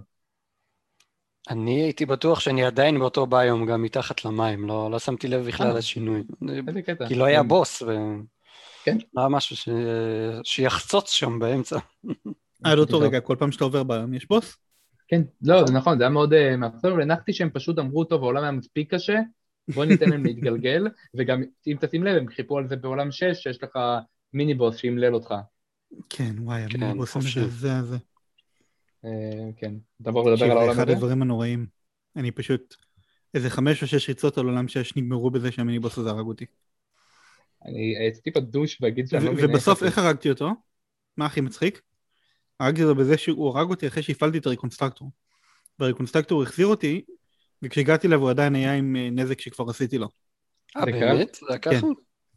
אני 1.50 1.82
הייתי 1.82 2.06
בטוח 2.06 2.40
שאני 2.40 2.64
עדיין 2.64 2.98
באותו 2.98 3.26
biome, 3.26 3.66
גם 3.66 3.82
מתחת 3.82 4.24
למים, 4.24 4.68
לא, 4.68 4.90
לא 4.90 4.98
שמתי 4.98 5.28
לב 5.28 5.46
בכלל 5.46 5.66
אה. 5.66 5.72
לשינוי. 5.72 6.22
איזה 6.68 6.82
קטע. 6.82 7.08
כי 7.08 7.14
לא 7.14 7.24
היה 7.24 7.42
כן. 7.42 7.48
בוס, 7.48 7.82
ו... 7.82 7.86
כן. 8.84 8.96
לא 9.14 9.20
היה 9.20 9.28
משהו 9.28 9.56
ש... 9.56 9.68
שיחצוץ 10.44 11.10
שם 11.10 11.38
באמצע. 11.38 11.78
עד 12.64 12.78
אותו 12.78 12.90
טוב. 12.90 13.02
רגע, 13.06 13.20
כל 13.20 13.36
פעם 13.38 13.52
שאתה 13.52 13.64
עובר 13.64 13.82
biome 13.82 14.14
יש 14.14 14.28
בוס? 14.28 14.56
כן, 15.10 15.22
לא, 15.42 15.66
זה 15.66 15.72
נכון, 15.72 15.98
זה 15.98 16.04
היה 16.04 16.10
מאוד 16.10 16.32
אה, 16.32 16.56
מאכזב, 16.56 16.88
אבל 16.88 17.02
הנחתי 17.02 17.32
שהם 17.32 17.50
פשוט 17.50 17.78
אמרו, 17.78 18.04
טוב, 18.04 18.22
העולם 18.22 18.42
היה 18.42 18.52
מספיק 18.52 18.94
קשה, 18.94 19.18
בוא 19.74 19.84
ניתן 19.84 20.10
להם 20.10 20.24
להתגלגל, 20.24 20.88
וגם 21.16 21.42
אם 21.66 21.76
תשים 21.80 22.04
לב, 22.04 22.16
הם 22.16 22.28
חיפו 22.28 22.58
על 22.58 22.68
זה 22.68 22.76
בעולם 22.76 23.12
6, 23.12 23.24
שיש 23.24 23.62
לך 23.62 23.78
מיני 24.32 24.54
בוס 24.54 24.76
שימלל 24.76 25.14
אותך. 25.14 25.34
כן, 26.08 26.34
וואי, 26.38 26.62
כן, 26.68 26.82
המיניבוס 26.82 27.12
חופשי. 27.12 27.40
המזעזע 27.40 27.78
הזה. 27.78 27.96
אה, 29.04 29.50
כן, 29.56 29.74
תעבור 30.02 30.30
לדבר 30.30 30.44
על 30.44 30.50
זה 30.50 30.54
העולם 30.54 30.70
אחד 30.70 30.82
הזה? 30.82 30.92
הדברים 30.92 31.22
הנוראים. 31.22 31.66
אני 32.16 32.30
פשוט... 32.30 32.74
איזה 33.34 33.50
חמש 33.50 33.82
או 33.82 33.86
שש 33.86 34.08
ריצות 34.08 34.38
על 34.38 34.46
עולם 34.46 34.68
שש 34.68 34.96
נגמרו 34.96 35.30
בזה 35.30 35.52
שהמיניבוס 35.52 35.98
הזה 35.98 36.10
הרג 36.10 36.26
אותי. 36.26 36.46
אני 37.66 37.96
הייתי 37.98 38.20
טיפה 38.20 38.40
דוש 38.40 38.78
ואגיד 38.80 39.08
שאני 39.08 39.24
לא 39.24 39.32
מבין 39.32 39.50
ובסוף 39.50 39.82
איך 39.82 39.98
הרגתי 39.98 40.30
אותו? 40.30 40.50
מה 41.16 41.26
הכי 41.26 41.40
מצחיק? 41.40 41.82
הרגתי 42.60 42.82
אותו 42.82 42.94
בזה 42.94 43.18
שהוא 43.18 43.48
הרג 43.48 43.70
אותי 43.70 43.86
אחרי 43.86 44.02
שהפעלתי 44.02 44.38
את 44.38 44.46
הריקונסטרקטור. 44.46 45.10
והריקונסטרקטור 45.78 46.42
החזיר 46.42 46.66
אותי, 46.66 47.04
וכשהגעתי 47.62 48.06
אליו 48.06 48.20
הוא 48.20 48.30
עדיין 48.30 48.54
היה 48.54 48.74
עם 48.74 48.96
אה, 48.96 49.08
נזק 49.10 49.40
שכבר 49.40 49.70
עשיתי 49.70 49.98
לו. 49.98 50.08
אה? 50.76 50.84
באמת? 50.84 51.38
זה 51.50 51.58
ככה? 51.58 51.80
כן. 51.80 51.86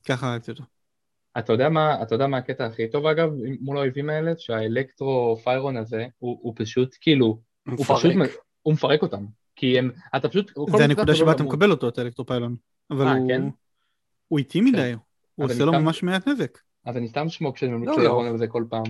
ככה 0.08 0.32
הרגתי 0.32 0.52
אותו. 0.52 0.64
אתה 1.38 1.54
יודע 1.54 1.70
מה, 1.70 2.04
אתה 2.04 2.16
יודע 2.16 2.28
מה 2.28 2.38
הקטע 2.38 2.66
הכי 2.66 2.88
טוב 2.88 3.06
אגב, 3.06 3.30
מול 3.62 3.78
האויבים 3.78 4.10
האלה? 4.10 4.32
שהאלקטרו 4.38 5.38
פיירון 5.44 5.78
הזה, 5.78 6.06
הוא, 6.20 6.40
הוא 6.42 6.54
פשוט 6.56 6.96
כאילו, 7.02 7.26
הוא 7.26 7.76
הוא 7.78 7.86
פשוט, 7.86 8.12
מפרק. 8.16 8.32
הוא 8.62 8.74
מפרק 8.74 9.02
אותם. 9.02 9.26
כי 9.56 9.80
הם, 9.80 9.92
אתה 10.16 10.30
פשוט, 10.30 10.52
זה 10.78 10.84
הנקודה 10.84 11.04
מפגש 11.04 11.18
שבה 11.18 11.32
לא 11.32 11.36
אתה. 11.36 11.44
מקבל 11.44 11.72
אותו, 11.72 11.88
את 11.90 11.98
האלקטרופיילון. 11.98 12.56
אבל 12.92 13.08
אה, 13.08 13.14
הוא... 13.14 13.30
כן? 13.30 13.42
הוא 14.28 14.40
איטי 14.40 14.62
מדי, 14.62 14.94
הוא 15.36 15.46
אז 15.46 15.52
עושה 15.52 15.66
לו 15.66 15.72
ממש 15.72 16.04
מעט 16.04 16.28
נזק. 16.28 16.58
אז 16.86 16.98
אני 16.98 17.08
סתם 17.08 17.30
שמוק 17.30 17.56
כשאני 17.56 17.72
ממליץ 17.72 17.90
לא, 17.90 18.04
לירון 18.04 18.26
לא. 18.26 18.32
על 18.32 18.38
זה 18.38 18.48
כל 18.48 18.64
פעם, 18.70 18.84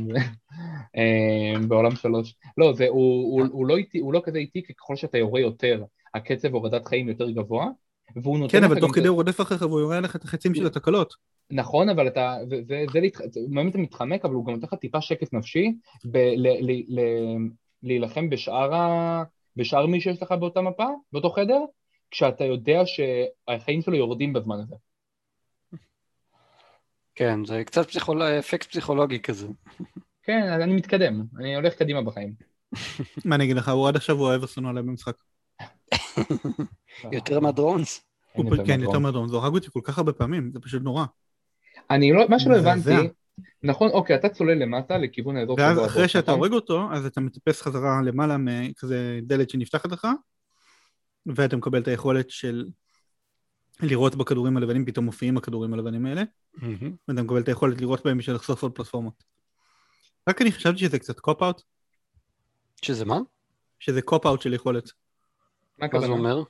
אה, 0.97 1.53
בעולם 1.67 1.95
שלוש. 1.95 2.35
לא, 2.57 2.73
זה, 2.73 2.87
הוא, 2.87 3.31
הוא, 3.31 3.47
הוא, 3.51 3.65
לא 3.65 3.77
איטי, 3.77 3.99
הוא 3.99 4.13
לא 4.13 4.21
כזה 4.23 4.37
איטי, 4.37 4.63
כי 4.63 4.73
ככל 4.73 4.95
שאתה 4.95 5.17
יורה 5.17 5.41
יותר, 5.41 5.83
הקצב 6.13 6.53
הורדת 6.53 6.85
חיים 6.85 7.09
יותר 7.09 7.29
גבוה, 7.29 7.67
והוא 8.15 8.39
נותן 8.39 8.57
כן, 8.57 8.63
אבל 8.63 8.79
תוך 8.79 8.95
כדי 8.95 9.07
הוא 9.07 9.15
רודף 9.15 9.41
אחריך 9.41 9.61
והוא 9.61 9.79
יורה 9.79 9.97
עליך 9.97 10.15
את 10.15 10.23
החצים 10.23 10.55
של 10.55 10.65
התקלות. 10.65 11.13
נכון, 11.51 11.89
אבל 11.89 12.07
אתה, 12.07 12.37
זה, 12.49 12.61
זה, 12.67 12.85
זה, 12.93 12.99
באמת 13.49 13.71
אתה 13.71 13.77
מתחמק, 13.77 14.25
אבל 14.25 14.33
הוא 14.33 14.45
גם 14.45 14.53
נותן 14.53 14.67
לך 14.67 14.73
טיפה 14.73 15.01
שקט 15.01 15.33
נפשי, 15.33 15.73
ב, 16.05 16.17
ל, 16.17 16.47
ל, 16.47 16.71
ל, 16.87 17.01
להילחם 17.83 18.29
בשאר, 18.29 18.73
ה, 18.73 19.23
בשאר 19.55 19.85
מי 19.85 20.01
שיש 20.01 20.21
לך 20.21 20.31
באותה 20.31 20.61
מפה, 20.61 20.85
באותו 21.11 21.29
חדר, 21.29 21.59
כשאתה 22.11 22.43
יודע 22.43 22.81
שהחיים 22.85 23.81
שלו 23.81 23.95
יורדים 23.95 24.33
בזמן 24.33 24.59
הזה. 24.59 24.75
כן, 27.15 27.45
זה 27.45 27.63
קצת 27.65 27.87
פסיכול... 27.87 28.23
אפקט 28.23 28.69
פסיכולוגי 28.69 29.19
כזה. 29.19 29.47
כן, 30.23 30.41
אז 30.53 30.61
אני 30.61 30.73
מתקדם, 30.73 31.23
אני 31.39 31.55
הולך 31.55 31.73
קדימה 31.73 32.01
בחיים. 32.01 32.33
מה 33.25 33.35
אני 33.35 33.43
אגיד 33.43 33.55
לך, 33.55 33.69
הוא 33.69 33.87
עד 33.87 33.95
עכשיו 33.95 34.15
הוא 34.15 34.25
אוהב 34.25 34.43
ושונא 34.43 34.69
עליי 34.69 34.83
במשחק. 34.83 35.15
יותר 37.11 37.39
מהדרונס. 37.39 38.05
כן. 38.65 38.81
יותר 38.81 38.99
מהדרום, 38.99 39.27
זה 39.27 39.35
הרג 39.35 39.53
אותי 39.53 39.67
כל 39.73 39.79
כך 39.83 39.97
הרבה 39.97 40.13
פעמים, 40.13 40.51
זה 40.53 40.59
פשוט 40.59 40.81
נורא. 40.83 41.05
אני 41.89 42.13
לא, 42.13 42.25
מה 42.29 42.39
שלא. 42.39 42.55
הבנתי, 42.55 42.89
נכון, 43.63 43.89
אוקיי, 43.89 44.15
אתה 44.15 44.29
צולל 44.29 44.53
למטה 44.53 44.97
לכיוון 44.97 45.37
האזור 45.37 45.57
ואז 45.59 45.85
אחרי 45.85 46.07
שאתה? 46.07 46.31
הורג 46.31 46.53
אותו, 46.53 46.87
אז 46.91 47.05
אתה 47.05 47.21
מטפס 47.21 47.61
חזרה 47.61 48.01
למעלה 48.05 48.37
מכזה 48.37 49.19
דלת 49.23 49.49
שנפתחת 49.49 49.91
לך, 49.91 50.07
ואתה 51.25 51.57
מקבל 51.57 51.81
את 51.81 51.87
היכולת 51.87 52.29
של 52.29 52.65
לראות 53.81 54.15
בכדורים 54.15 54.57
הלבנים, 54.57 54.85
פתאום 54.85 55.05
מופיעים 55.05 55.37
הכדורים 55.37 55.73
הלבנים 55.73 56.05
האלה, 56.05 56.23
ואתה 57.07 57.21
מקבל 57.23 57.41
את 57.41 57.47
היכולת 57.47 57.81
לראות 57.81 58.05
בהם 58.05 58.17
בשביל 58.17 58.35
לחשוף 58.35 58.63
עוד 58.63 58.71
פלטפורמות. 58.75 59.23
רק 60.29 60.41
אני 60.41 60.51
חשבתי 60.51 60.77
שזה 60.77 60.99
קצת 60.99 61.19
cop-out, 61.19 61.61
שזה 62.81 63.05
מה? 63.05 63.19
שזה 63.79 64.01
cop-out 64.01 64.41
של 64.41 64.53
יכולת. 64.53 64.89
מה 65.79 65.87
זה? 65.99 66.07
אומר? 66.07 66.43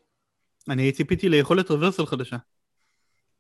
אני 0.70 0.92
ציפיתי 0.92 1.30
ליכולת 1.30 1.72
traversal 1.72 2.06
חדשה. 2.06 2.38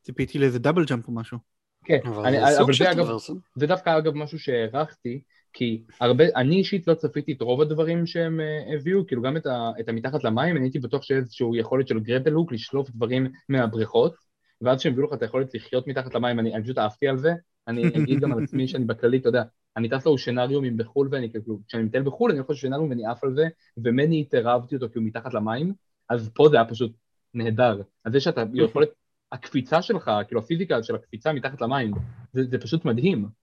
ציפיתי 0.01 0.39
לאיזה 0.39 0.59
double 0.59 0.85
jump 0.85 1.07
או 1.07 1.13
משהו. 1.13 1.37
כן, 1.85 1.99
אבל 2.05 2.25
אני- 2.25 2.39
זה 2.39 2.51
סוג 2.57 2.61
אבל 2.63 2.73
של 2.73 2.83
זה 2.83 2.91
אגב, 2.91 3.05
traversal. 3.05 3.33
זה 3.55 3.67
דווקא 3.67 3.97
אגב 3.97 4.13
משהו 4.15 4.39
שהערכתי, 4.39 5.21
כי 5.53 5.83
הרבה, 6.01 6.23
אני 6.35 6.55
אישית 6.55 6.87
לא 6.87 6.93
צפיתי 6.93 7.33
את 7.33 7.41
רוב 7.41 7.61
הדברים 7.61 8.05
שהם 8.05 8.39
אה, 8.39 8.75
הביאו, 8.75 9.07
כאילו 9.07 9.21
גם 9.21 9.37
את, 9.37 9.45
ה, 9.45 9.71
את 9.79 9.89
המתחת 9.89 10.23
למים, 10.23 10.57
אני 10.57 10.65
הייתי 10.65 10.79
בטוח 10.79 11.03
שאיזשהו 11.03 11.55
יכולת 11.55 11.87
של 11.87 11.99
grapple 11.99 12.33
hook 12.33 12.51
לשלוף 12.51 12.89
דברים 12.89 13.27
מהבריכות, 13.49 14.15
ואז 14.61 14.81
שהם 14.81 14.93
הביאו 14.93 15.07
לך 15.07 15.13
את 15.13 15.21
היכולת 15.21 15.55
לחיות 15.55 15.87
מתחת 15.87 16.15
למים, 16.15 16.39
אני, 16.39 16.55
אני 16.55 16.63
פשוט 16.63 16.77
אהבתי 16.77 17.07
על 17.07 17.17
זה, 17.17 17.33
אני 17.67 17.81
אגיד 17.97 18.19
גם 18.19 18.33
על 18.33 18.43
עצמי 18.43 18.67
שאני 18.67 18.85
בכללי, 18.85 19.17
אתה 19.17 19.29
יודע, 19.29 19.43
אני 19.77 19.89
טס 19.89 20.05
לאושנריומים 20.05 20.77
בחו"ל, 20.77 21.07
ואני 21.11 21.31
כאילו, 21.31 21.59
כשאני 21.67 21.83
מטייל 21.83 22.03
בחו"ל, 22.03 22.31
אני 22.31 22.39
יכול 22.39 22.53
לשנריום 22.53 22.89
ואני 22.89 23.05
עף 23.05 23.23
על 23.23 23.33
זה, 23.35 23.47
ומני 23.77 24.21
התערבתי 24.21 24.75
אותו 24.75 24.87
כי 24.93 24.99
הוא 24.99 25.05
מתחת 25.05 25.33
למים, 25.33 25.73
אז 26.09 26.31
פה 26.35 26.47
זה 26.49 26.55
היה 26.55 26.65
פשוט 26.65 26.91
נהדר. 27.33 27.81
אז 28.05 28.13
זה 28.13 28.19
שאתה, 28.19 28.43
יכולת, 28.53 28.89
הקפיצה 29.31 29.81
שלך, 29.81 30.11
כאילו 30.27 30.41
הפיזיקה 30.41 30.83
של 30.83 30.95
הקפיצה 30.95 31.33
מתחת 31.33 31.61
למים, 31.61 31.91
זה, 32.33 32.43
זה 32.43 32.57
פשוט 32.57 32.85
מדהים. 32.85 33.42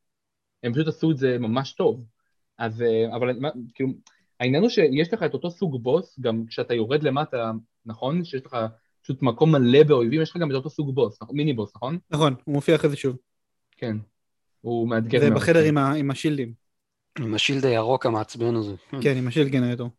הם 0.62 0.72
פשוט 0.72 0.88
עשו 0.88 1.10
את 1.10 1.16
זה 1.16 1.38
ממש 1.38 1.72
טוב. 1.72 2.04
אז, 2.58 2.82
אה, 2.82 3.16
אבל 3.16 3.38
כאילו, 3.74 3.90
העניין 4.40 4.62
הוא 4.62 4.70
שיש 4.70 5.12
לך 5.12 5.22
את 5.22 5.34
אותו 5.34 5.50
סוג 5.50 5.82
בוס, 5.82 6.18
גם 6.20 6.44
כשאתה 6.48 6.74
יורד 6.74 7.02
למטה, 7.02 7.50
נכון? 7.86 8.24
שיש 8.24 8.46
לך 8.46 8.56
פשוט 9.02 9.22
מקום 9.22 9.52
מלא 9.52 9.82
באויבים, 9.82 10.22
יש 10.22 10.30
לך 10.30 10.36
גם 10.36 10.50
את 10.50 10.54
אותו 10.54 10.70
סוג 10.70 10.94
בוס, 10.94 11.22
נכון? 11.22 11.36
מיני 11.36 11.52
בוס, 11.52 11.72
נכון? 11.76 11.98
נכון, 12.10 12.34
הוא 12.44 12.54
מופיע 12.54 12.74
אחרי 12.74 12.90
זה 12.90 12.96
שוב. 12.96 13.16
כן. 13.76 13.96
הוא 14.60 14.88
מאתגר 14.88 15.20
זה 15.20 15.30
מאוד. 15.30 15.42
בחדר 15.42 15.64
עם 15.64 15.78
ה- 15.78 15.94
עם 15.94 16.10
השילדים. 16.10 16.52
עם 17.18 17.34
השילד 17.34 17.64
הירוק 17.66 18.06
המעצבן 18.06 18.54
הזה. 18.54 18.74
כן, 19.02 19.16
עם 19.16 19.28
השילד 19.28 19.48
גנרטור. 19.48 19.90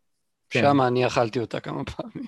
כן. 0.50 0.60
שם 0.60 0.80
אני 0.80 1.06
אכלתי 1.06 1.40
אותה 1.40 1.60
כמה 1.60 1.82
פעמים. 1.84 2.26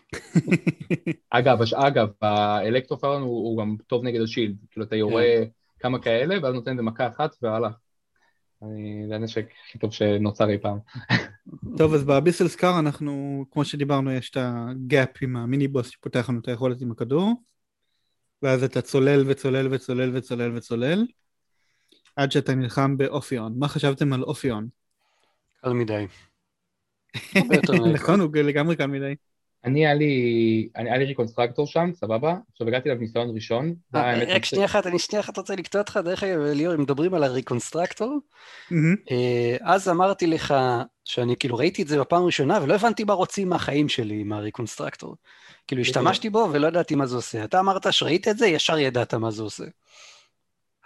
אגב, 1.30 1.58
אגב, 1.74 2.08
האלקטרופארון 2.22 3.22
הוא, 3.22 3.48
הוא 3.48 3.62
גם 3.62 3.76
טוב 3.86 4.04
נגד 4.04 4.20
השילד. 4.20 4.56
כאילו, 4.70 4.86
אתה 4.86 4.96
יורה 4.96 5.24
כמה 5.78 5.98
כאלה, 5.98 6.36
ואז 6.42 6.54
נותן 6.54 6.76
במכה 6.76 7.08
אחת, 7.08 7.36
והלך. 7.42 7.72
אני- 8.64 9.04
זה 9.08 9.14
הנשק 9.14 9.46
הכי 9.68 9.78
טוב 9.78 9.92
שנוצר 9.92 10.50
אי 10.50 10.58
פעם. 10.58 10.78
טוב, 11.78 11.94
אז 11.94 12.04
ב 12.04 12.10
Abyssal 12.10 12.48
Scar 12.48 12.78
אנחנו, 12.78 13.44
כמו 13.50 13.64
שדיברנו, 13.64 14.12
יש 14.12 14.30
את 14.30 14.36
ה 14.40 14.57
gap 14.57 15.08
עם 15.22 15.36
המיני 15.36 15.68
בוס 15.68 15.88
שפותח 15.88 16.28
לנו 16.28 16.40
את 16.40 16.48
היכולת 16.48 16.80
עם 16.80 16.90
הכדור, 16.90 17.42
ואז 18.42 18.64
אתה 18.64 18.82
צולל 18.82 19.24
וצולל 19.30 19.74
וצולל 19.74 20.16
וצולל 20.16 20.56
וצולל, 20.56 21.06
עד 22.16 22.32
שאתה 22.32 22.54
נלחם 22.54 22.96
ב 22.96 23.04
Ophion. 23.04 23.54
מה 23.58 23.68
חשבתם 23.68 24.12
על 24.12 24.22
Ophion? 24.22 24.68
קל 25.62 25.72
מדי. 25.72 26.06
נכון, 27.94 28.20
הוא 28.20 28.36
לגמרי 28.36 28.76
קל 28.76 28.86
מדי. 28.86 29.14
אני, 29.64 29.86
היה 29.86 29.94
לי, 29.94 30.68
אני, 30.76 30.90
היה 30.90 30.98
לי 30.98 31.04
reconstructor 31.04 31.66
שם, 31.66 31.90
סבבה? 31.94 32.36
עכשיו 32.52 32.68
הגעתי 32.68 32.88
אליו 32.88 33.00
ניסיון 33.00 33.34
ראשון. 33.34 33.74
היה 33.92 34.04
האמת 34.04 34.28
רק. 34.28 34.44
שנייה 34.44 34.64
אחת, 34.64 34.86
אני 34.86 34.98
שנייה 34.98 35.20
אחת 35.20 35.38
רוצה 35.38 35.56
לקטוע 35.56 35.80
אותך, 35.80 35.98
דרך 36.04 36.22
אגב, 36.22 36.40
ליאור, 36.40 36.74
אם 36.74 36.80
מדברים 36.80 37.14
על 37.14 37.24
ה 37.24 37.31
reconstructor, 37.31 38.18
מהמם. 38.70 38.96
אה, 39.10 39.56
אז 39.60 39.88
אמרתי 39.88 40.26
לך 40.26 40.54
שאני 41.04 41.36
כאילו 41.36 41.56
ראיתי 41.56 41.82
את 41.82 41.88
זה 41.88 42.00
בפעם 42.00 42.22
הראשונה 42.22 42.58
ולא 42.62 42.74
הבנתי 42.74 43.04
מה 43.04 43.12
רוצים 43.12 43.48
מהחיים 43.48 43.88
שלי 43.88 44.20
עם 44.20 44.32
ה 44.32 44.38
reconstructor. 44.38 45.16
כאילו 45.66 45.82
השתמשתי 45.82 46.30
בו 46.30 46.48
ולא 46.52 46.66
ידעתי 46.66 46.94
מה 46.94 47.06
זה 47.06 47.16
עושה. 47.16 47.44
אתה 47.44 47.60
אמרת 47.60 47.92
שראית 47.92 48.28
את 48.28 48.38
זה, 48.38 48.46
ישר 48.46 48.78
ידעת 48.78 49.14
מה 49.14 49.30
זה 49.30 49.42
עושה. 49.42 49.64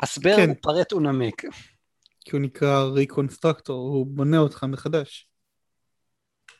הסבר 0.00 0.36
כן. 0.36 0.48
הוא 0.48 0.56
פרט 0.62 0.92
ונמק. 0.92 1.42
כי 2.20 2.30
הוא 2.32 2.40
נקרא 2.40 2.84
reconstructor, 2.84 3.88
הוא 3.88 4.06
בונה 4.06 4.38
אותך 4.38 4.64
מחדש. 4.64 5.28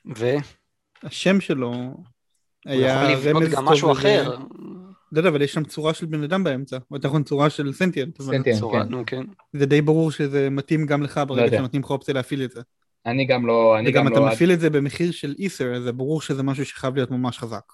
והוא 0.05 0.41
השם 1.03 1.41
שלו 1.41 1.73
היה 2.67 2.87
יכול 2.87 3.13
לבנות 3.13 3.43
רמז 3.43 3.55
גם 3.55 3.65
טוב 3.65 3.73
משהו 3.73 3.93
אחר. 3.93 4.37
לא 5.13 5.19
יודע, 5.19 5.29
אבל 5.29 5.43
יש 5.43 5.53
שם 5.53 5.65
צורה 5.65 5.95
של 5.95 6.07
בן 6.07 6.23
אדם 6.23 6.45
באמצע, 6.45 6.79
או 6.91 6.97
יותר 6.97 7.09
נכון 7.09 7.23
צורה 7.23 7.51
של 7.51 7.73
sentient, 7.73 8.23
sentient. 8.23 8.63
כן. 8.73 9.05
כן. 9.07 9.23
זה 9.53 9.67
די 9.67 9.83
ברור 9.83 10.11
שזה 10.11 10.51
מתאים 10.51 10.87
גם 10.87 11.03
לך 11.03 11.17
לא 11.17 11.25
ברגע 11.25 11.45
יודע. 11.45 11.59
שנותנים 11.59 11.83
לך 11.83 11.91
אופציה 11.91 12.15
להפעיל 12.15 12.45
את 12.45 12.51
זה. 12.51 12.61
אני 13.07 13.25
גם 13.25 13.47
לא, 13.47 13.79
אני 13.79 13.91
וגם 13.91 14.05
גם 14.05 14.13
אתה 14.13 14.21
לא... 14.21 14.27
מפעיל 14.27 14.53
את 14.53 14.61
זה 14.61 14.71
במחיר 14.71 15.11
של 15.11 15.35
איסר, 15.39 15.75
אז 15.75 15.83
זה 15.83 15.93
ברור 15.93 16.21
שזה 16.21 16.43
משהו 16.43 16.65
שחייב 16.65 16.95
להיות 16.95 17.11
ממש 17.11 17.39
חזק. 17.39 17.73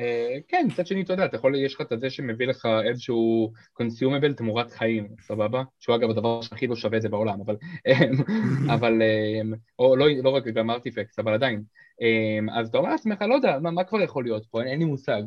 אה, 0.00 0.38
כן, 0.48 0.66
מצד 0.68 0.86
שני, 0.86 1.02
אתה 1.02 1.12
יודע, 1.12 1.24
אתה 1.24 1.36
יכול, 1.36 1.54
יש 1.54 1.74
לך 1.74 1.80
את 1.92 2.00
זה 2.00 2.10
שמביא 2.10 2.46
לך 2.46 2.68
איזשהו 2.88 3.52
קונסיומבל 3.72 4.32
תמורת 4.32 4.72
חיים, 4.72 5.08
סבבה? 5.20 5.62
שהוא 5.80 5.96
אגב 5.96 6.10
הדבר 6.10 6.42
שהכי 6.42 6.66
לא 6.66 6.76
שווה 6.76 7.00
זה 7.00 7.08
בעולם, 7.08 7.40
אבל... 7.40 7.56
אבל... 8.74 9.02
אה, 9.02 9.56
או 9.78 9.96
לא, 9.96 10.06
לא 10.22 10.30
רק 10.30 10.46
גם 10.46 10.70
ארטיפקס, 10.70 11.18
אבל 11.18 11.34
עדיין. 11.34 11.62
אמ, 12.00 12.50
אז 12.50 12.68
אתה 12.68 12.78
אומר 12.78 12.90
לעצמך, 12.90 13.22
לא 13.22 13.34
יודע, 13.34 13.58
מה, 13.58 13.70
מה 13.70 13.84
כבר 13.84 14.00
יכול 14.02 14.24
להיות 14.24 14.46
פה, 14.50 14.60
אין, 14.60 14.68
אין 14.68 14.78
לי 14.78 14.84
מושג. 14.84 15.22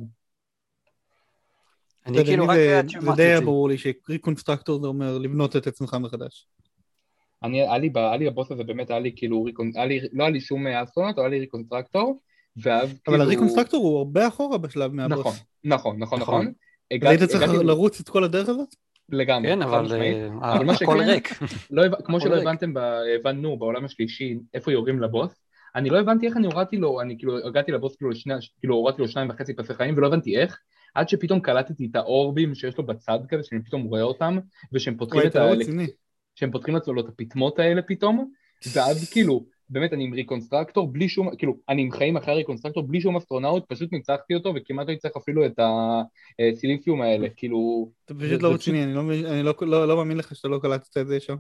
אני 2.06 2.26
כאילו 2.26 2.44
רק 2.48 2.56
זה, 2.56 2.82
זה 3.00 3.12
די. 3.16 3.46
ברור 3.46 3.70
לי 3.70 3.78
ש 3.78 3.92
reconstructor 3.92 4.82
זה 4.82 4.88
אומר 4.88 5.18
לבנות 5.18 5.56
את 5.56 5.68
עצמך 5.68 5.98
מחדש. 6.00 6.48
אני, 7.44 7.62
היה 7.62 7.78
לי, 7.78 7.92
היה 7.96 8.18
לי 8.18 8.30
בבוס 8.30 8.52
הזה 8.52 8.64
באמת, 8.64 8.90
היה 8.90 9.00
לי 9.00 9.12
כאילו, 9.16 9.44
recon, 9.44 9.72
היה 9.76 9.86
לי, 9.86 10.00
לא 10.14 10.24
היה 10.24 10.30
לי 10.32 10.42
שום 10.42 10.68
astronaut, 10.68 11.18
היה 11.18 11.28
לי 11.28 11.40
reconstructor, 11.40 12.20
ואז 12.58 12.90
אבל 12.90 12.98
כאילו... 13.06 13.24
ה 13.24 13.28
reconstructor 13.28 13.84
הוא 13.84 13.98
הרבה 13.98 14.28
אחורה 14.28 14.58
בשלב 14.58 14.94
מהבוס. 14.94 15.20
נכון, 15.20 15.34
נכון, 15.64 16.00
נכון, 16.00 16.20
נכון. 16.20 16.42
נכון. 16.42 16.54
אז 17.04 17.10
היית 17.10 17.24
צריך 17.24 17.44
הגעתי 17.44 17.64
לרוץ 17.64 18.00
את 18.00 18.10
כל 18.10 18.24
הדרך 18.24 18.50
הזאת? 18.50 18.76
לגמרי, 19.10 19.50
כן, 19.50 19.62
אבל. 19.62 20.02
אה, 20.02 20.28
אבל 20.54 20.70
הכל 20.70 20.76
שכן- 20.76 21.10
ריק. 21.10 21.30
לא, 21.72 21.84
כמו 22.04 22.18
הכל 22.18 22.26
שלא 22.26 22.34
ריק. 22.36 22.42
הבנתם, 22.42 22.74
הבנו 23.20 23.58
בעולם 23.58 23.86
השלישי 23.86 24.38
איפה 24.54 24.72
יורים 24.72 25.00
לבוס, 25.02 25.32
אני 25.78 25.90
לא 25.90 26.00
הבנתי 26.00 26.28
איך 26.28 26.38
אני 26.38 26.48
הורדתי 26.48 26.78
לו, 26.78 27.02
אני 27.02 27.18
כאילו 27.18 27.48
הגעתי 27.48 27.72
לבוס 27.72 27.96
כאילו 27.96 28.10
לשני, 28.12 28.34
כאילו 28.60 28.76
הורדתי 28.76 29.02
לו 29.02 29.08
שניים 29.08 29.30
וחצי 29.30 29.54
פסי 29.56 29.74
חיים 29.74 29.98
ולא 29.98 30.08
הבנתי 30.08 30.38
איך, 30.38 30.60
עד 30.96 31.10
שפתאום 31.10 31.40
קלטתי 31.40 31.88
את 31.92 31.96
ה 31.96 32.06
orbים 32.06 32.56
שיש 32.56 32.78
לו 32.78 32.86
בצד 32.86 33.20
כזה, 33.30 33.44
שאני 33.44 33.64
פתאום 33.64 33.84
רואה 33.84 34.02
אותם, 34.02 34.38
ושהם 34.74 34.98
פותחים 34.98 35.22
את 35.28 35.36
לא 35.36 35.42
ה... 35.42 35.52
רציני. 35.52 35.88
שהם 36.36 36.52
פותחים 36.52 36.74
לעצמו 36.74 36.94
לו 36.94 37.02
את 37.02 37.08
הפטמות 37.08 37.60
האלה 37.60 37.82
פתאום, 37.82 38.32
ואז 38.74 39.10
כאילו, 39.12 39.46
באמת 39.70 39.94
אני 39.94 40.04
עם 40.04 40.14
reconstructor, 40.14 40.88
בלי 40.88 41.10
שום, 41.10 41.36
כאילו, 41.36 41.58
אני 41.70 41.82
עם 41.82 41.92
חיים 41.92 42.18
אחרי 42.18 42.34
ה 42.34 42.37
reconstructor, 42.37 42.84
בלי 42.84 43.02
שום 43.02 43.18
astronaut, 43.18 43.64
פשוט 43.68 43.92
ניצחתי 43.94 44.36
אותו 44.36 44.54
וכמעט 44.56 44.90
לא 44.90 44.96
צריך 44.96 45.18
אפילו 45.18 45.46
את 45.46 45.60
ה 45.60 45.76
silphium 45.76 47.02
האלה, 47.02 47.28
כאילו, 47.36 47.90
אתה 48.06 48.14
פשוט 48.14 48.42
לא 48.42 48.54
רציני, 48.54 48.84
אני 48.84 48.94
לא 48.94 49.04
לא- 49.44 49.54
לא 49.62 49.88
לא 49.88 49.98
מאמין 49.98 50.18
לך 50.18 50.36
שאתה 50.36 50.48
לא 50.48 50.60
קלטת 50.62 50.98
את 50.98 51.08
זה 51.08 51.20
שם. 51.20 51.36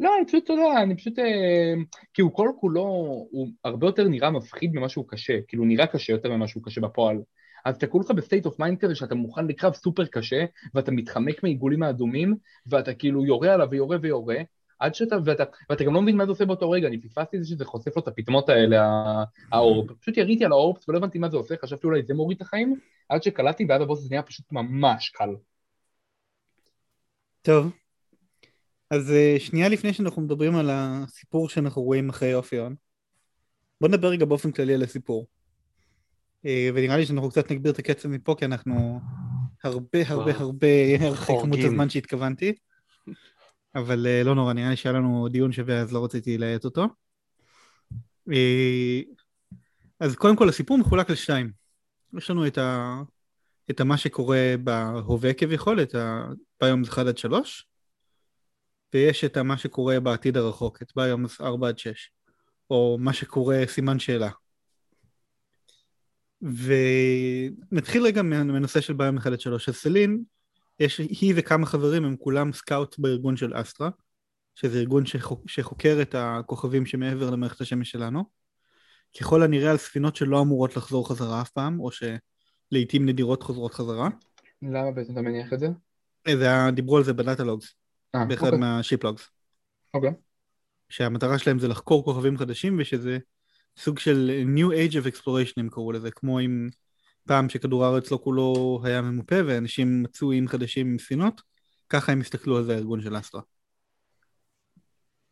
לא, 0.00 0.16
אני 0.18 0.26
פשוט, 0.26 0.44
אתה 0.44 0.52
יודע, 0.52 0.82
אני 0.82 0.96
פשוט, 0.96 1.18
אה, 1.18 1.74
כי 2.14 2.22
הוא 2.22 2.32
כל 2.32 2.50
כולו, 2.60 2.82
הוא 3.30 3.48
הרבה 3.64 3.86
יותר 3.86 4.08
נראה 4.08 4.30
מפחיד 4.30 4.70
ממה 4.74 4.88
שהוא 4.88 5.04
קשה, 5.08 5.38
כאילו 5.48 5.62
הוא 5.62 5.68
נראה 5.68 5.86
קשה 5.86 6.12
יותר 6.12 6.30
ממה 6.30 6.48
שהוא 6.48 6.62
קשה 6.62 6.80
בפועל. 6.80 7.18
אז 7.64 7.76
אתה 7.76 7.86
כולך 7.86 8.10
ב 8.10 8.16
state 8.16 8.46
of 8.46 8.58
mind 8.58 8.78
כזה 8.78 8.94
שאתה 8.94 9.14
מוכן 9.14 9.46
לקרב 9.46 9.74
סופר 9.74 10.06
קשה, 10.06 10.44
ואתה 10.74 10.90
מתחמק 10.90 11.42
מהעיגולים 11.42 11.82
האדומים, 11.82 12.36
ואתה 12.66 12.94
כאילו 12.94 13.24
יורה 13.24 13.54
עליו 13.54 13.68
ויורה 13.70 13.96
ויורה, 14.02 14.36
עד 14.78 14.94
שאתה, 14.94 15.16
ואתה, 15.24 15.44
ואתה 15.70 15.84
גם 15.84 15.94
לא 15.94 16.02
מבין 16.02 16.16
מה 16.16 16.24
זה 16.24 16.30
עושה 16.30 16.44
באותו 16.44 16.70
רגע, 16.70 16.88
אני 16.88 17.00
פספסתי 17.00 17.36
את 17.36 17.42
זה 17.42 17.48
שזה 17.48 17.64
חושף 17.64 17.96
לו 17.96 18.02
את 18.02 18.08
הפטמות 18.08 18.48
האלה, 18.48 18.82
ה- 18.82 19.24
orb. 19.52 19.92
פשוט 20.00 20.16
יריתי 20.16 20.44
על 20.44 20.52
ה 20.52 20.59
orbs 20.59 20.88
ולא 20.88 20.98
הבנתי 20.98 21.18
מה 21.18 21.28
זה 21.28 21.36
עושה, 21.36 21.54
חשבתי 21.62 21.86
אולי 21.86 22.02
זה 22.02 22.14
מוריד 22.14 22.36
את 22.36 22.42
החיים, 22.42 22.76
עד 23.08 23.22
שקלטתי 23.22 23.66
ואז 23.68 23.82
הבוס 23.82 24.00
זה 24.00 24.08
נהיה 24.10 24.22
פשוט 24.22 24.52
ממש 24.52 25.08
קל. 25.08 25.30
טוב. 27.42 27.72
אז 28.90 29.12
אה, 29.12 29.36
שנייה 29.38 29.68
לפני 29.68 29.92
שאנחנו 29.92 30.22
מדברים 30.22 30.56
על 30.56 30.70
הסיפור 30.72 31.48
שאנחנו 31.48 31.82
רואים 31.82 32.08
אחרי 32.08 32.34
אופיון, 32.34 32.74
בוא 33.80 33.88
נדבר 33.88 34.08
רגע 34.08 34.24
באופן 34.24 34.52
כללי 34.52 34.74
על 34.74 34.82
הסיפור. 34.82 35.26
אה, 36.46 36.70
ונראה 36.74 36.96
לי 36.96 37.06
שאנחנו 37.06 37.30
קצת 37.30 37.52
נגביר 37.52 37.72
את 37.72 37.78
הקצב 37.78 38.08
מפה, 38.08 38.34
כי 38.38 38.44
אנחנו 38.44 39.00
הרבה 39.64 39.98
הרבה 40.06 40.36
הרבה 40.36 40.66
אחרי 41.12 41.36
כמות. 41.42 41.58
הזמן 41.64 41.90
שהתכוונתי. 41.90 42.52
אבל 43.74 44.06
אה, 44.06 44.22
לא 44.24 44.34
נורא, 44.34 44.52
נראה 44.52 44.70
לי 44.70 44.76
שהיה 44.76 44.92
לנו 44.92 45.28
דיון 45.28 45.52
שווה, 45.52 45.80
אז 45.80 45.92
לא 45.92 46.04
רציתי 46.04 46.38
להאט 46.38 46.64
אותו. 46.64 46.86
אז 50.00 50.16
קודם 50.16 50.36
כל 50.36 50.48
הסיפור 50.48 50.78
מחולק 50.78 51.10
לשתיים. 51.10 51.50
יש 52.16 52.30
לנו 52.30 52.46
את, 52.46 52.58
ה... 52.58 53.02
את 53.70 53.80
מה 53.80 53.96
שקורה 53.96 54.54
בהווה 54.64 55.32
כביכול, 55.34 55.82
את 55.82 55.94
ה 56.60 56.64
biomes 56.64 56.88
1 56.88 57.06
עד 57.06 57.18
3, 57.18 57.67
ויש 58.94 59.24
את 59.24 59.38
מה 59.38 59.58
שקורה 59.58 60.00
בעתיד 60.00 60.36
הרחוק, 60.36 60.82
את 60.82 60.92
biomes 60.96 61.40
4 61.40 61.68
עד 61.68 61.78
6, 61.78 62.10
או 62.70 62.96
מה 63.00 63.12
שקורה 63.12 63.62
סימן 63.66 63.98
שאלה. 63.98 64.30
ונתחיל 66.42 68.02
רגע 68.02 68.22
מהנושא 68.22 68.80
של 68.80 68.94
1 69.18 69.26
עד 69.26 69.40
3. 69.40 69.68
אז 69.68 69.74
סלין, 69.74 70.22
יש, 70.80 70.98
היא 70.98 71.34
וכמה 71.36 71.66
חברים 71.66 72.04
הם 72.04 72.16
כולם 72.16 72.52
scout 72.52 72.98
בארגון 72.98 73.36
של 73.36 73.60
אסטרה, 73.60 73.90
שזה 74.54 74.78
ארגון 74.78 75.06
שחוק, 75.06 75.50
שחוקר 75.50 75.98
את 76.02 76.14
הכוכבים 76.18 76.86
שמעבר 76.86 77.30
למערכת 77.30 77.60
השמש 77.60 77.90
שלנו. 77.90 78.24
ככל 79.20 79.42
הנראה 79.42 79.70
על 79.70 79.76
ספינות 79.76 80.16
שלא 80.16 80.42
אמורות 80.42 80.76
לחזור 80.76 81.08
חזרה 81.08 81.42
אף 81.42 81.50
פעם, 81.50 81.80
או 81.80 81.90
שלעיתים 81.92 83.06
נדירות 83.06 83.42
חוזרות 83.42 83.74
חזרה. 83.74 84.08
למה 84.62 84.90
בעצם 84.90 85.12
אתה 85.12 85.22
מניח 85.22 85.52
את 85.52 85.58
זה? 85.58 85.68
אה, 86.28 86.36
זה 86.36 86.44
היה, 86.44 86.70
דיברו 86.70 86.96
על 86.96 87.04
זה 87.04 87.12
בדאטה 87.12 87.44
אה, 88.14 88.24
באחד 88.24 88.46
אוקיי, 88.46 88.58
מהשיפ 88.58 89.04
לוגס. 89.04 89.30
אוקיי. 89.94 90.10
שהמטרה 90.88 91.38
שלהם 91.38 91.58
זה 91.58 91.68
לחקור 91.68 92.04
כוכבים 92.04 92.38
חדשים 92.38 92.76
ושזה 92.80 93.18
סוג 93.76 93.98
של 93.98 94.44
New 94.56 94.68
Age 94.68 94.94
of 94.94 95.14
Exploration 95.14 95.52
הם 95.56 95.68
קראו 95.68 95.92
לזה, 95.92 96.10
כמו 96.10 96.40
אם 96.40 96.68
פעם 97.28 97.48
שכדור 97.48 97.84
הארץ 97.84 98.10
לא 98.10 98.20
כולו 98.24 98.80
היה 98.84 99.02
ממופה 99.02 99.36
ואנשים 99.46 100.02
מצאו 100.02 100.30
איים 100.30 100.48
חדשים 100.48 100.86
עם 100.86 100.98
ספינות, 100.98 101.42
ככה 101.88 102.12
הם 102.12 102.20
הסתכלו 102.20 102.56
על 102.56 102.64
זה 102.64 102.74
הארגון 102.74 103.02
של 103.02 103.18
אסטרה. 103.18 103.40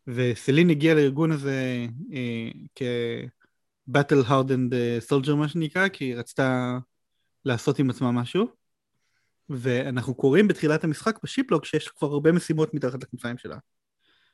וסלין 0.07 0.69
הגיעה 0.69 0.93
לארגון 0.93 1.31
הזה 1.31 1.87
אה, 2.13 2.49
כ-Battle 2.75 4.29
Hardened 4.29 4.73
Soldier 5.11 5.35
מה 5.35 5.47
שנקרא, 5.47 5.87
כי 5.87 6.05
היא 6.05 6.15
רצתה 6.15 6.77
לעשות 7.45 7.79
עם 7.79 7.89
עצמה 7.89 8.11
משהו, 8.11 8.47
ואנחנו 9.49 10.15
קוראים 10.15 10.47
בתחילת 10.47 10.83
המשחק 10.83 11.19
ב 11.23 11.28
ship 11.28 11.49
log 11.49 11.65
שיש 11.65 11.87
כבר 11.87 12.07
הרבה 12.07 12.31
משימות 12.31 12.73
מתחת 12.73 13.03
לכנפיים 13.03 13.37
שלה. 13.37 13.57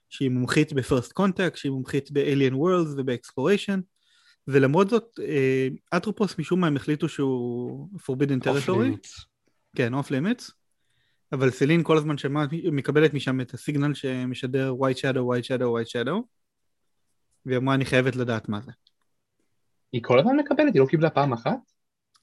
שהיא 0.10 0.30
מומחית 0.30 0.74
ב-First 0.74 1.12
Contact, 1.20 1.56
שהיא 1.56 1.72
מומחית 1.72 2.12
ב-Alien 2.12 2.54
Worlds 2.54 2.98
וב-Exploration, 2.98 3.80
ולמרות 4.48 4.90
זאת, 4.90 5.20
אה, 5.20 5.68
אטרופוס 5.98 6.40
משום 6.40 6.60
מה 6.60 6.68
הם 6.68 6.76
החליטו 6.76 7.10
שהוא 7.10 7.90
Forbidden 7.98 8.46
Territory. 8.46 9.08
כן, 9.76 9.94
off 9.94 10.12
limits, 10.12 10.52
אבל 11.32 11.50
סלין 11.50 11.84
כל 11.84 11.98
הזמן 11.98 12.18
שמע, 12.18 12.46
מקבלת 12.72 13.14
משם 13.14 13.42
את 13.42 13.54
הסיגנל 13.54 13.94
שמשדר 13.94 14.74
White 14.80 14.98
Shadow, 14.98 15.20
White 15.20 15.46
Shadow, 15.46 15.64
White 15.64 15.90
Shadow, 15.90 16.22
והיא 17.46 17.58
אמרה 17.58 17.76
אני 17.76 17.86
חייבת 17.86 18.16
לדעת 18.16 18.50
מה 18.50 18.62
זה. 18.62 18.72
היא 19.94 20.02
כל 20.04 20.20
הזמן 20.20 20.38
מקבלת? 20.38 20.74
היא 20.74 20.82
לא 20.82 20.86
קיבלה 20.86 21.10
פעם 21.10 21.34
אחת? 21.34 21.73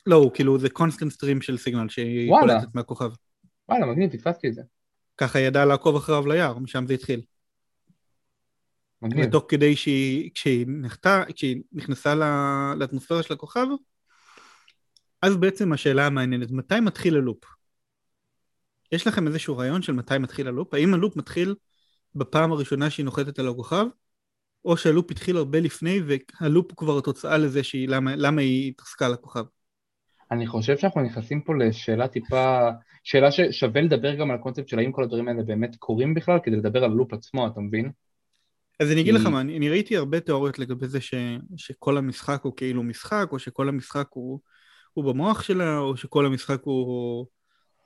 לא, 0.06 0.16
הוא 0.16 0.30
כאילו 0.34 0.58
זה 0.58 0.70
קונסטנט 0.70 1.12
סטרים 1.12 1.42
של 1.42 1.58
סיגנל 1.58 1.88
שהיא 1.88 2.30
וואלה. 2.30 2.54
קולטת 2.54 2.74
מהכוכב. 2.74 3.10
וואלה, 3.68 3.86
מגניב, 3.86 4.12
פספסתי 4.12 4.48
את 4.48 4.54
זה. 4.54 4.62
ככה 5.16 5.38
היא 5.38 5.46
ידעה 5.46 5.64
לעקוב 5.64 5.96
אחריו 5.96 6.26
ליער, 6.26 6.58
משם 6.58 6.86
זה 6.86 6.94
התחיל. 6.94 7.22
מגניב. 9.02 9.26
ותוך 9.28 9.44
כדי 9.48 9.76
שהיא, 9.76 10.30
כשהיא, 10.34 10.66
נחתה, 10.68 11.22
כשהיא 11.34 11.62
נכנסה 11.72 12.14
לאטמוספירה 12.78 13.22
של 13.22 13.34
הכוכב, 13.34 13.66
אז 15.22 15.36
בעצם 15.36 15.72
השאלה 15.72 16.06
המעניינת, 16.06 16.50
מתי 16.50 16.80
מתחיל 16.80 17.16
הלופ? 17.16 17.44
יש 18.92 19.06
לכם 19.06 19.26
איזשהו 19.26 19.58
רעיון 19.58 19.82
של 19.82 19.92
מתי 19.92 20.18
מתחיל 20.18 20.48
הלופ? 20.48 20.74
האם 20.74 20.94
הלופ 20.94 21.16
מתחיל 21.16 21.54
בפעם 22.14 22.52
הראשונה 22.52 22.90
שהיא 22.90 23.04
נוחתת 23.04 23.38
על 23.38 23.48
הכוכב, 23.48 23.86
או 24.64 24.76
שהלופ 24.76 25.10
התחיל 25.10 25.36
הרבה 25.36 25.60
לפני 25.60 26.00
והלופ 26.06 26.70
הוא 26.70 26.76
כבר 26.76 26.98
התוצאה 26.98 27.38
לזה 27.38 27.62
שהיא, 27.62 27.88
למה, 27.88 28.16
למה 28.16 28.40
היא 28.40 28.68
התרסקה 28.68 29.06
על 29.06 29.12
הכוכב? 29.12 29.44
אני 30.30 30.46
חושב 30.46 30.78
שאנחנו 30.78 31.02
נכנסים 31.02 31.40
פה 31.40 31.54
לשאלה 31.54 32.08
טיפה, 32.08 32.68
שאלה 33.04 33.30
ששווה 33.30 33.80
לדבר 33.80 34.14
גם 34.14 34.30
על 34.30 34.36
הקונספט 34.36 34.68
של 34.68 34.78
האם 34.78 34.92
כל 34.92 35.02
הדברים 35.02 35.28
האלה 35.28 35.42
באמת 35.42 35.76
קורים 35.76 36.14
בכלל, 36.14 36.38
כדי 36.42 36.56
לדבר 36.56 36.84
על 36.84 36.90
הלופ 36.90 37.12
עצמו, 37.12 37.46
אתה 37.46 37.60
מבין? 37.60 37.90
אז 38.80 38.92
אני 38.92 39.00
אגיד 39.00 39.14
לך 39.14 39.26
מה, 39.26 39.40
אני, 39.40 39.56
אני 39.56 39.68
ראיתי 39.68 39.96
הרבה 39.96 40.20
תיאוריות 40.20 40.58
לגבי 40.58 40.88
זה 40.88 41.00
ש, 41.00 41.14
שכל 41.56 41.96
המשחק 41.96 42.40
הוא 42.42 42.52
כאילו 42.56 42.82
משחק, 42.82 43.28
או 43.32 43.38
שכל 43.38 43.68
המשחק 43.68 44.06
הוא, 44.10 44.40
הוא 44.92 45.04
במוח 45.04 45.42
שלה, 45.42 45.78
או 45.78 45.96
שכל 45.96 46.26
המשחק 46.26 46.60
הוא 46.62 47.26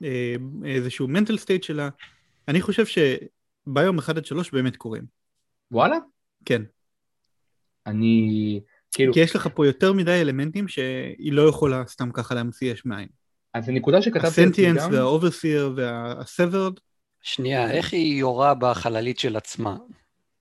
אה, 0.03 0.35
איזשהו 0.65 1.07
mental 1.07 1.37
state 1.45 1.63
שלה. 1.63 1.89
אני 2.47 2.61
חושב 2.61 2.83
שביום 2.85 3.97
1 3.99 4.17
עד 4.17 4.25
3 4.25 4.51
באמת 4.51 4.75
קורים, 4.75 5.03
וואלה? 5.71 5.97
כן. 6.45 6.61
אני, 7.85 8.59
כאילו, 8.95 9.13
כי 9.13 9.19
יש 9.19 9.35
לך 9.35 9.49
פה 9.55 9.65
יותר 9.65 9.93
מדי 9.93 10.21
אלמנטים 10.21 10.67
שהיא 10.67 11.33
לא 11.33 11.41
יכולה 11.49 11.83
סתם 11.87 12.11
ככה 12.11 12.35
להמציא 12.35 12.71
יש 12.71 12.85
מאין. 12.85 13.07
אז 13.53 13.69
הנקודה 13.69 14.01
שכתבתי 14.01 14.27
הסנטיאנס 14.27 14.83
גם, 14.83 14.91
והאוברסיר 14.93 15.73
והסוורד, 15.75 16.73
שנייה, 17.21 17.71
איך 17.71 17.93
היא 17.93 18.19
יורה 18.19 18.53
בחללית 18.53 19.19
של 19.19 19.35
עצמה? 19.35 19.77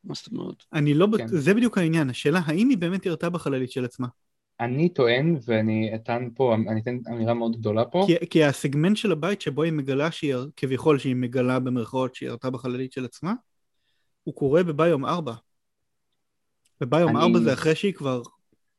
מה 0.05 0.14
זאת 0.14 0.32
אומרת? 0.32 0.64
אני 0.72 0.94
לא, 0.94 1.06
כן. 1.18 1.26
זה 1.26 1.55
בדיוק 1.55 1.78
העניין, 1.78 2.10
השאלה 2.10 2.40
האם 2.44 2.68
היא 2.68 2.78
באמת 2.78 3.06
ירתה 3.06 3.31
בחללית 3.31 3.70
של 3.70 3.85
עצמה. 3.85 4.06
אני 4.60 4.89
טוען, 4.89 5.36
ואני 5.47 5.90
אתן 5.94 6.28
פה, 6.35 6.55
אני 6.55 6.81
אתן 6.81 6.98
אמירה 7.10 7.35
מאוד 7.35 7.56
גדולה 7.56 7.85
פה, 7.85 8.06
כי, 8.06 8.26
כי 8.31 8.44
הסגמנט 8.44 8.97
של 8.97 9.12
הבית 9.12 9.40
שבו 9.40 9.62
היא 9.62 9.72
מגלה 9.72 10.10
שהיא, 10.10 10.35
כביכול 10.56 10.98
שהיא 10.98 11.14
מגלה 11.16 11.59
במרכאות 11.59 12.14
שהיא 12.14 12.28
ירתה 12.28 12.51
בחללית 12.51 12.93
של 12.93 13.05
עצמה, 13.05 13.32
הוא 14.24 14.35
קורה 14.35 14.62
בביום 14.62 15.05
4. 15.05 15.35
בביום 16.81 17.16
אני- 17.16 17.24
4 17.26 17.39
זה 17.40 17.52
אחרי 17.52 17.74
שהיא 17.74 17.94
כבר 17.94 18.22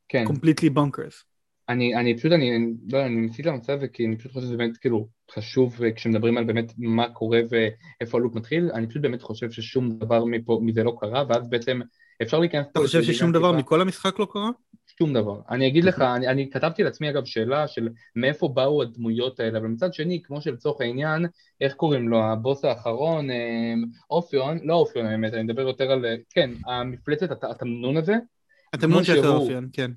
כן, 0.07 0.23
completely 0.27 0.69
bonkers. 0.75 1.23
אני, 1.69 1.95
אני 1.95 2.17
פשוט, 2.17 2.31
אני, 2.31 2.55
אני, 2.55 2.73
לא, 2.91 2.97
יודע, 2.97 3.07
אני 3.07 3.15
ניסיתי 3.15 3.49
למצב 3.49 3.73
הזה 3.73 3.87
כי 3.87 4.05
אני 4.05 4.17
פשוט 4.17 4.31
חושב 4.31 4.45
שזה 4.45 4.57
באמת 4.57 4.77
כאילו 4.77 5.07
חשוב 5.31 5.79
כשמדברים 5.95 6.37
על 6.37 6.43
באמת 6.43 6.73
מה 6.77 7.09
קורה 7.09 7.39
ואיפה 7.49 8.17
הלופ 8.17 8.35
מתחיל, 8.35 8.71
אני 8.73 8.87
פשוט 8.87 9.01
באמת 9.01 9.21
חושב 9.21 9.51
ששום 9.51 9.99
דבר 9.99 10.25
מפה, 10.25 10.59
מזה 10.63 10.83
לא 10.83 10.97
קרה, 10.99 11.23
ואז 11.29 11.49
בעצם 11.49 11.79
אפשר 12.21 12.39
להיכנס... 12.39 12.65
אתה 12.71 12.79
חושב 12.79 13.03
ששום 13.03 13.31
דבר 13.31 13.51
מכל 13.51 13.81
המשחק 13.81 14.19
לא 14.19 14.27
קרה? 14.31 14.49
שום 14.99 15.13
דבר. 15.13 15.41
אני 15.49 15.67
אגיד 15.67 15.83
לך, 15.83 16.01
אני, 16.01 16.27
אני 16.27 16.49
כתבתי 16.49 16.83
לעצמי 16.83 17.09
אגב 17.09 17.25
שאלה 17.25 17.67
של 17.67 17.89
מאיפה 18.15 18.47
באו 18.47 18.81
הדמויות 18.81 19.39
האלה, 19.39 19.59
אבל 19.59 19.67
מצד 19.67 19.93
שני, 19.93 20.21
כמו 20.23 20.41
שלצורך 20.41 20.81
העניין, 20.81 21.25
איך 21.61 21.73
קוראים 21.73 22.09
לו, 22.09 22.23
הבוס 22.23 22.65
האחרון, 22.65 23.31
אה, 23.31 23.73
אופיון, 24.09 24.59
לא 24.63 24.73
אופיון 24.73 25.05
האמת, 25.05 25.33
אני 25.33 25.43
מדבר 25.43 25.61
יותר 25.61 25.91
על, 25.91 26.05
כן, 26.29 26.49
המפלצת, 26.67 27.43
התמנון 27.43 27.97
הזה. 27.97 28.15
התמנון 28.75 29.03
של 29.03 29.27
אופיון, 29.27 29.69
כן. 29.73 29.91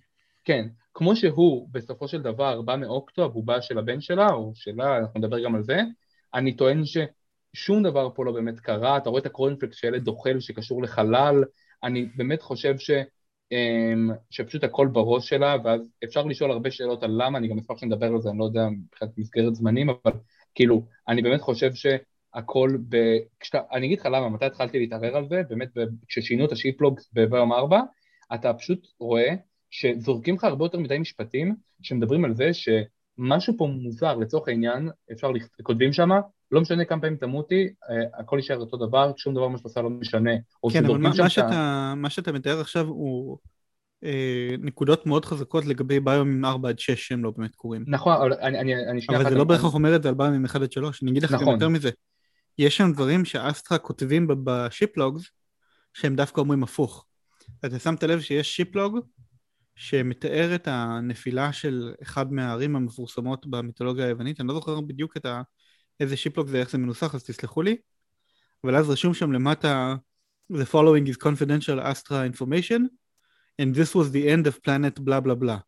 כן, 0.44 0.68
כמו 0.94 1.16
שהוא 1.16 1.68
בסופו 1.72 2.08
של 2.08 2.22
דבר 2.22 2.62
בא 2.62 2.76
מאוקטו, 2.76 3.24
הבובה 3.24 3.62
של 3.62 3.78
הבן 3.78 4.00
שלה, 4.00 4.32
או 4.32 4.52
שלה, 4.54 4.98
אנחנו 4.98 5.20
נדבר 5.20 5.44
גם 5.44 5.54
על 5.54 5.62
זה, 5.62 5.80
אני 6.34 6.56
טוען 6.56 6.82
ששום 6.84 7.82
דבר 7.82 8.08
פה 8.14 8.24
לא 8.24 8.32
באמת 8.32 8.60
קרה, 8.60 8.96
אתה 8.96 9.10
רואה 9.10 9.20
את 9.20 9.26
הקורנפלקס 9.26 9.76
שילד 9.76 10.08
אוכל 10.08 10.40
שקשור 10.40 10.82
לחלל, 10.82 11.44
אני 11.82 12.08
באמת 12.16 12.42
חושב 12.42 12.78
ש... 12.78 12.90
אמ, 13.52 14.10
שפשוט 14.30 14.64
הכל 14.64 14.86
בראש 14.86 15.28
שלה, 15.28 15.56
ואז 15.64 15.80
אפשר 16.04 16.24
לשאול 16.24 16.50
הרבה 16.50 16.70
שאלות 16.70 17.02
על 17.02 17.10
למה, 17.22 17.38
אני 17.38 17.48
גם 17.48 17.58
אשמח 17.58 17.78
שנדבר 17.78 18.06
על 18.06 18.20
זה, 18.20 18.30
אני 18.30 18.38
לא 18.38 18.44
יודע 18.44 18.68
מבחינת 18.68 19.10
מסגרת 19.18 19.54
זמנים, 19.54 19.90
אבל 19.90 20.12
כאילו, 20.54 20.86
אני 21.08 21.22
באמת 21.22 21.40
חושב 21.40 21.70
שהכל 21.74 22.70
ב... 22.88 22.96
כשאתה, 23.40 23.60
אני 23.72 23.86
אגיד 23.86 23.98
לך 23.98 24.06
למה, 24.06 24.28
מתי 24.28 24.44
התחלתי 24.44 24.78
להתערער 24.78 25.16
על 25.16 25.28
זה, 25.28 25.42
באמת 25.48 25.68
כששינו 26.08 26.44
את 26.44 26.52
השיפלוגס 26.52 27.10
בוורם 27.12 27.52
4, 27.52 27.80
אתה 28.34 28.54
פשוט 28.54 28.86
רואה 29.00 29.34
שזורקים 29.70 30.34
לך 30.34 30.44
הרבה 30.44 30.64
יותר 30.64 30.78
מדי 30.78 30.98
משפטים 30.98 31.54
שמדברים 31.82 32.24
על 32.24 32.34
זה 32.34 32.50
שמשהו 32.52 33.54
פה 33.58 33.66
מוזר, 33.66 34.16
לצורך 34.16 34.48
העניין, 34.48 34.90
אפשר, 35.12 35.30
כותבים 35.62 35.92
שמה, 35.92 36.20
לא 36.50 36.60
משנה 36.60 36.84
כמה 36.84 37.00
פעמים 37.00 37.16
תמותי, 37.16 37.68
אה, 37.90 38.20
הכל 38.20 38.36
יישאר 38.36 38.56
אותו 38.56 38.76
דבר, 38.76 39.12
שום 39.16 39.34
דבר 39.34 39.48
מה 39.48 39.58
שאתה 39.58 39.68
עושה 39.68 39.82
לא 39.82 39.90
משנה. 39.90 40.30
כן, 40.72 40.84
אבל 40.84 40.98
מה, 40.98 41.10
מה, 41.18 41.28
שאתה, 41.28 41.94
מה 41.96 42.10
שאתה 42.10 42.32
מתאר 42.32 42.60
עכשיו 42.60 42.86
הוא 42.86 43.38
אה, 44.04 44.54
נקודות 44.58 45.06
מאוד 45.06 45.24
חזקות 45.24 45.64
לגבי 45.64 46.00
ביומים 46.00 46.44
4 46.44 46.68
עד 46.68 46.78
6 46.78 47.08
שהם 47.08 47.24
לא 47.24 47.32
באמת 47.36 47.54
קורים. 47.54 47.84
נכון, 47.86 48.12
אבל 48.12 48.32
אני, 48.32 48.60
אני, 48.60 48.74
אני 48.90 49.00
שנייה... 49.00 49.20
אבל 49.20 49.30
זה 49.30 49.36
לא 49.36 49.44
בהכרח 49.44 49.74
אומר 49.74 49.96
את 49.96 50.02
זה 50.02 50.08
על 50.08 50.14
ביומים 50.14 50.44
1 50.44 50.62
עד 50.62 50.72
3, 50.72 51.02
אני 51.02 51.10
אגיד 51.10 51.22
לך 51.22 51.32
נכון. 51.32 51.46
גם 51.46 51.52
יותר 51.52 51.68
מזה. 51.68 51.90
יש 52.58 52.76
שם 52.76 52.92
דברים 52.92 53.24
שאסטרה 53.24 53.78
כותבים 53.78 54.28
בשיפלוגס, 54.44 55.30
שהם 55.94 56.16
דווקא 56.16 56.40
אומרים 56.40 56.62
הפוך. 56.62 57.04
אתה 57.64 57.78
שמת 57.78 58.02
לב 58.02 58.20
שיש 58.20 58.56
שיפלוג 58.56 58.98
שמתאר 59.74 60.54
את 60.54 60.68
הנפילה 60.70 61.52
של 61.52 61.94
אחד 62.02 62.32
מהערים 62.32 62.76
המפורסמות 62.76 63.46
במיתולוגיה 63.46 64.06
היוונית, 64.06 64.40
אני 64.40 64.48
לא 64.48 64.54
זוכר 64.54 64.80
בדיוק 64.80 65.16
ה... 65.26 65.42
איזה 66.00 66.16
שיפלוק 66.16 66.48
זה, 66.48 66.60
איך 66.60 66.70
זה 66.70 66.78
מנוסח, 66.78 67.14
אז 67.14 67.24
תסלחו 67.24 67.62
לי. 67.62 67.76
אבל 68.64 68.76
אז 68.76 68.90
רשום 68.90 69.14
שם 69.14 69.32
למטה 69.32 69.94
The 70.52 70.66
following 70.72 71.08
is 71.08 71.16
confidential 71.16 71.78
Astra 71.80 72.24
information 72.32 72.80
and 73.62 73.74
this 73.74 73.94
was 73.94 74.10
the 74.12 74.28
end 74.28 74.46
of 74.46 74.66
planet 74.66 75.00
בלה 75.00 75.20
בלה 75.20 75.34
בלה. 75.34 75.58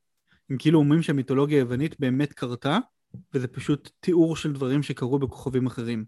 הם 0.50 0.56
כאילו 0.58 0.78
אומרים 0.78 1.02
שהמיתולוגיה 1.02 1.58
היוונית 1.58 2.00
באמת 2.00 2.32
קרתה 2.32 2.78
וזה 3.34 3.48
פשוט 3.48 3.90
תיאור 4.00 4.36
של 4.36 4.52
דברים 4.52 4.82
שקרו 4.82 5.18
בכוכבים 5.18 5.66
אחרים. 5.66 6.04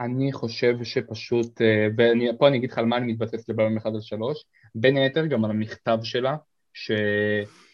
אני 0.00 0.32
חושב 0.32 0.74
שפשוט, 0.84 1.62
אה, 1.62 1.88
ופה 2.34 2.48
אני 2.48 2.56
אגיד 2.56 2.70
לך 2.70 2.78
על 2.78 2.84
מה 2.84 2.96
אני 2.96 3.12
מתבסס 3.12 3.48
לבעיה 3.48 3.68
1 3.78 3.86
עד 3.86 4.00
3, 4.00 4.44
בין 4.74 4.96
היתר 4.96 5.26
גם 5.26 5.44
על 5.44 5.50
המכתב 5.50 5.98
שלה, 6.02 6.36
ש... 6.74 6.90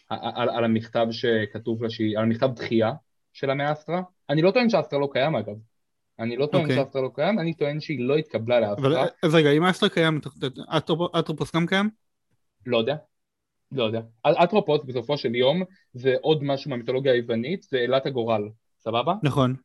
על, 0.09 0.49
על 0.49 0.63
המכתב 0.63 1.07
שכתוב 1.11 1.83
לה 1.83 1.89
שהיא, 1.89 2.17
על 2.17 2.23
המכתב 2.23 2.49
דחייה 2.55 2.91
של 3.33 3.49
המאסטרה. 3.49 4.01
אני 4.29 4.41
לא 4.41 4.51
טוען 4.51 4.69
שאסטרה 4.69 4.99
לא 4.99 5.09
קיים 5.11 5.35
אגב, 5.35 5.55
אני 6.19 6.37
לא 6.37 6.45
טוען 6.45 6.63
okay. 6.63 6.65
אוקיי. 6.65 6.83
שאסטרה 6.83 7.01
לא 7.01 7.09
קיים, 7.15 7.39
אני 7.39 7.53
טוען 7.53 7.79
שהיא 7.79 8.07
לא 8.07 8.15
התקבלה 8.15 8.59
לאסטרה. 8.59 9.05
אז 9.23 9.35
רגע, 9.35 9.51
אם 9.51 9.63
אסטרה 9.63 9.89
קיים, 9.89 10.19
אטרופוס 11.19 11.55
גם 11.55 11.65
קיים? 11.65 11.89
לא 12.65 12.77
יודע. 12.77 12.95
לא 13.71 13.83
יודע. 13.83 14.01
אטרופוס 14.43 14.83
בסופו 14.83 15.17
של 15.17 15.35
יום 15.35 15.63
זה 15.93 16.15
עוד 16.21 16.43
משהו 16.43 16.71
מהמיתולוגיה 16.71 17.13
היוונית, 17.13 17.63
זה 17.63 17.77
אלת 17.77 18.05
הגורל, 18.05 18.49
סבבה? 18.79 19.13
נכון. 19.23 19.55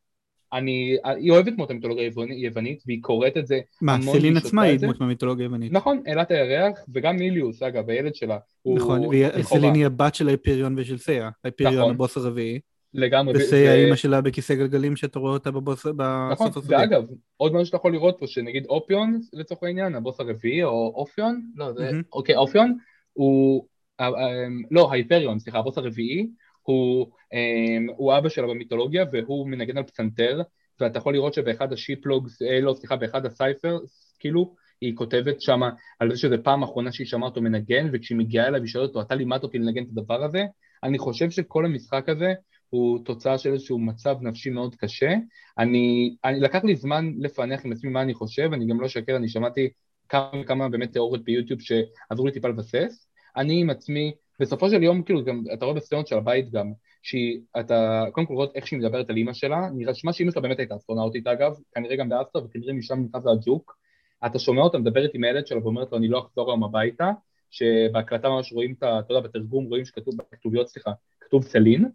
אני, 0.52 0.96
היא 1.04 1.30
אוהבת 1.30 1.52
מאוד 1.56 1.66
את 1.66 1.70
המיתולוגיה 1.70 2.10
היוונית 2.28 2.82
והיא 2.86 3.02
קוראת 3.02 3.36
את 3.36 3.46
זה 3.46 3.60
מה, 3.80 3.96
סלין 4.02 4.36
עצמה 4.36 4.62
היא 4.62 4.78
דמות 4.78 5.00
מהמיתולוגיה 5.00 5.44
היוונית. 5.44 5.72
נכון, 5.72 6.02
אלת 6.08 6.30
הירח 6.30 6.78
וגם 6.94 7.16
מיליוס, 7.16 7.62
אגב, 7.62 7.90
הילד 7.90 8.14
שלה. 8.14 8.38
נכון, 8.76 9.00
וסלין 9.38 9.74
היא 9.74 9.86
הבת 9.86 10.14
של 10.14 10.28
ההיפריון 10.28 10.74
ושל 10.78 10.98
סיה, 10.98 11.30
ההיפריון 11.44 11.74
נכון. 11.74 11.90
הבוס 11.90 12.16
הרביעי. 12.16 12.60
לגמרי. 12.94 13.34
וסי 13.36 13.68
האימא 13.68 13.96
שלה 13.96 14.20
בכיסא 14.20 14.54
גלגלים 14.54 14.96
שאתה 14.96 15.18
רואה 15.18 15.32
אותה 15.32 15.50
בבוס, 15.50 15.86
נכון. 16.30 16.50
ואגב, 16.66 17.04
עוד 17.36 17.52
משהו 17.52 17.66
שאתה 17.66 17.76
יכול 17.76 17.92
לראות 17.92 18.16
פה, 18.18 18.26
שנגיד 18.26 18.66
אופיון 18.66 19.20
לצורך 19.32 19.62
העניין, 19.62 19.94
הבוס 19.94 20.20
הרביעי, 20.20 20.62
או 20.62 20.92
אופיון, 20.96 21.42
לא, 21.56 21.72
זה, 21.72 21.90
אוקיי, 22.12 22.36
אופיון, 22.36 22.76
הוא, 23.12 23.66
אה, 24.00 24.06
אה, 24.06 24.46
לא, 24.70 24.92
ההיפריון, 24.92 25.38
סליחה, 25.38 25.58
הבוס 25.58 25.78
הרביעי, 25.78 26.26
הוא, 26.62 27.06
אה, 27.32 27.94
הוא 27.96 28.18
אבא 28.18 28.28
שלה 28.28 28.46
במיתולוגיה 28.46 29.04
והוא 29.12 29.48
מנגן 29.48 29.78
על 29.78 29.84
פסנתר, 29.84 30.42
ואתה 30.80 30.98
יכול 30.98 31.14
לראות 31.14 31.34
שבאחד 31.34 31.72
השיפלוגס, 31.72 32.42
לא, 32.62 32.74
סליחה, 32.74 32.96
באחד 32.96 33.26
הסייפר, 33.26 33.78
כאילו, 34.18 34.54
היא 34.80 34.96
כותבת 34.96 35.40
שמה 35.40 35.70
על 35.98 36.10
זה 36.10 36.16
שזה 36.16 36.38
פעם 36.38 36.62
אחרונה 36.62 36.92
שהיא 36.92 37.06
שמעה 37.06 37.28
אותו 37.28 37.42
מנגן, 37.42 37.88
וכשהיא 37.92 38.18
מגיעה 38.18 38.46
אליו 38.46 38.60
היא 38.60 38.68
שואלת 38.68 38.88
אותו, 38.88 39.00
אתה 39.00 39.14
לימדת 39.14 39.42
אותי 39.42 39.58
לנגן 39.58 39.82
את 39.82 39.88
הדבר 39.88 40.24
הזה? 40.24 40.44
אני 40.82 40.98
חושב 40.98 41.30
שכל 41.30 41.64
המשחק 41.64 42.08
הזה 42.08 42.32
הוא 42.70 43.04
תוצאה 43.04 43.38
של 43.38 43.52
איזשהו 43.52 43.78
מצב 43.78 44.16
נפשי 44.20 44.50
מאוד 44.50 44.74
קשה. 44.74 45.14
אני, 45.58 46.16
אני 46.24 46.40
לקח 46.40 46.64
לי 46.64 46.76
זמן 46.76 47.12
לפענח 47.18 47.64
עם 47.64 47.72
עצמי 47.72 47.90
מה 47.90 48.02
אני 48.02 48.14
חושב, 48.14 48.50
אני 48.52 48.66
גם 48.66 48.80
לא 48.80 48.86
אשקר, 48.86 49.16
אני 49.16 49.28
שמעתי 49.28 49.68
כמה 50.08 50.30
וכמה 50.42 50.68
באמת 50.68 50.92
תיאוריות 50.92 51.24
ביוטיוב 51.24 51.60
שעזרו 51.60 52.26
לי 52.26 52.32
טיפה 52.32 52.48
לבסס. 52.48 53.06
אני 53.36 53.60
עם 53.60 53.70
עצמי, 53.70 54.12
בסופו 54.40 54.70
של 54.70 54.82
יום, 54.82 55.02
כאילו, 55.02 55.24
גם, 55.24 55.42
אתה 55.52 55.64
רואה 55.64 55.76
בסצנות 55.76 56.06
של 56.06 56.16
הבית 56.16 56.50
גם, 56.50 56.72
שאתה, 57.02 58.04
קודם 58.12 58.26
כל 58.26 58.34
רואה 58.34 58.46
איך 58.54 58.66
שהיא 58.66 58.78
מדברת 58.78 59.10
על 59.10 59.16
אימא 59.16 59.32
שלה, 59.32 59.68
נראה 59.74 59.94
שמה 59.94 60.12
שאימא 60.12 60.30
שלה 60.30 60.42
באמת 60.42 60.58
הייתה 60.58 60.76
אסטרונאוטית 60.76 61.26
אגב, 61.26 61.52
כנראה 61.74 61.96
גם 61.96 62.08
באסטר, 62.08 62.44
וכנראה 62.44 62.72
משם 62.72 63.00
נכנס 63.00 63.24
לה 63.24 63.32
הג'וק. 63.32 63.76
אתה 64.26 64.38
שומע 64.38 64.62
אותה 64.62 64.78
מדברת 64.78 65.10
עם 65.14 65.24
הילד 65.24 65.46
שלה 65.46 65.58
ואומרת 65.62 65.92
לו, 65.92 65.98
אני 65.98 66.08
לא 66.08 66.18
אחזור 66.18 66.50
היום 66.50 66.64
הביתה, 66.64 67.10
שבהקלטה 67.50 68.28
ממש 68.28 68.52
רואים 68.52 68.74
את 68.78 68.82
ה... 68.82 68.98
אתה 68.98 69.14
יודע, 69.14 69.28
בתרגום 69.28 69.64
רואים 69.64 69.84
שכתוב, 69.84 70.14
בכתוביות, 70.32 70.68
סליחה, 70.68 70.92
כתוב 71.20 71.42
סלין, 71.42 71.88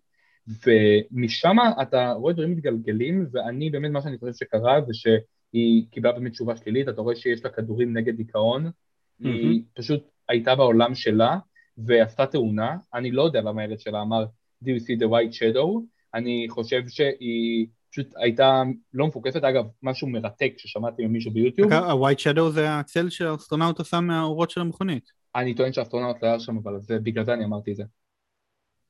ומשם 0.65 1.55
אתה 1.81 2.11
רואה 2.11 2.33
דברים 2.33 2.51
מתגלגלים, 2.51 3.27
ואני 3.31 3.69
באמת, 3.69 3.91
מה 3.91 4.01
שאני 4.01 4.17
חושב 4.17 4.33
שקרה 4.33 4.81
זה 4.81 4.93
שהיא 4.93 5.85
קיבלה 5.91 6.11
באמת 6.11 6.31
תשובה 6.31 6.55
שלילית, 6.55 6.89
אתה 6.89 7.01
רואה 7.01 7.15
שיש 7.15 7.43
לה 7.43 7.49
כדורים 7.49 7.97
נגד 7.97 8.15
דיכאון, 8.15 8.65
mm-hmm. 8.65 9.27
היא 9.27 9.61
פשוט 9.73 10.03
הייתה 10.29 10.55
בעולם 10.55 10.95
שלה, 10.95 11.37
ועשתה 11.77 12.25
תאונה, 12.25 12.77
אני 12.93 13.11
לא 13.11 13.21
יודע 13.21 13.41
למה 13.41 13.61
הילד 13.61 13.79
שלה 13.79 14.01
אמר, 14.01 14.25
do 14.63 14.67
you 14.67 14.81
see 14.81 14.99
the 14.99 15.07
white 15.07 15.33
shadow, 15.33 15.81
אני 16.13 16.45
חושב 16.49 16.81
שהיא 16.87 17.67
פשוט 17.91 18.07
הייתה 18.15 18.63
לא 18.93 19.07
מפוקסת, 19.07 19.43
אגב, 19.43 19.65
משהו 19.83 20.07
מרתק 20.07 20.53
ששמעתי 20.57 21.05
ממישהו 21.05 21.31
ביוטיוב. 21.31 21.73
ה-white 21.73 22.19
shadow 22.19 22.49
זה 22.49 22.79
הצל 22.79 23.09
שהאסטרונאוט 23.09 23.79
עשה 23.79 23.99
מהאורות 23.99 24.49
של 24.49 24.61
המכונית. 24.61 25.11
אני 25.35 25.53
טוען 25.53 25.73
שהאסטרונאוט 25.73 26.23
לא 26.23 26.27
היה 26.27 26.39
שם, 26.39 26.57
אבל 26.57 26.79
זה, 26.79 26.99
בגלל 26.99 27.25
זה 27.25 27.33
אני 27.33 27.45
אמרתי 27.45 27.71
את 27.71 27.75
זה. 27.75 27.83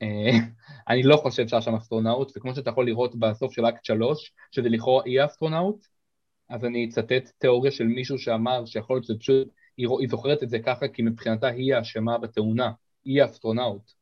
אה, 0.02 0.30
אני 0.88 1.02
לא 1.02 1.16
חושב 1.16 1.48
שהיה 1.48 1.62
שם 1.62 1.74
אסטרונאוט, 1.74 2.32
וכמו 2.36 2.54
שאתה 2.54 2.70
יכול 2.70 2.86
לראות 2.86 3.16
בסוף 3.16 3.52
של 3.52 3.66
אקט 3.66 3.84
3, 3.84 4.32
שזה 4.50 4.68
לכאורה 4.68 5.04
היא 5.06 5.24
אסטרונאוט, 5.24 5.86
אז 6.50 6.64
אני 6.64 6.84
אצטט 6.88 7.30
תיאוריה 7.38 7.72
של 7.72 7.84
מישהו 7.84 8.18
שאמר 8.18 8.66
שיכול 8.66 8.96
להיות 8.96 9.04
שזה 9.04 9.18
פשוט, 9.18 9.48
היא, 9.78 9.88
היא 10.00 10.08
זוכרת 10.08 10.42
את 10.42 10.50
זה 10.50 10.58
ככה 10.58 10.88
כי 10.88 11.02
מבחינתה 11.02 11.46
היא 11.46 11.74
האשמה 11.74 12.18
בתאונה, 12.18 12.70
היא 13.04 13.22
האסטרונאוט. 13.22 13.92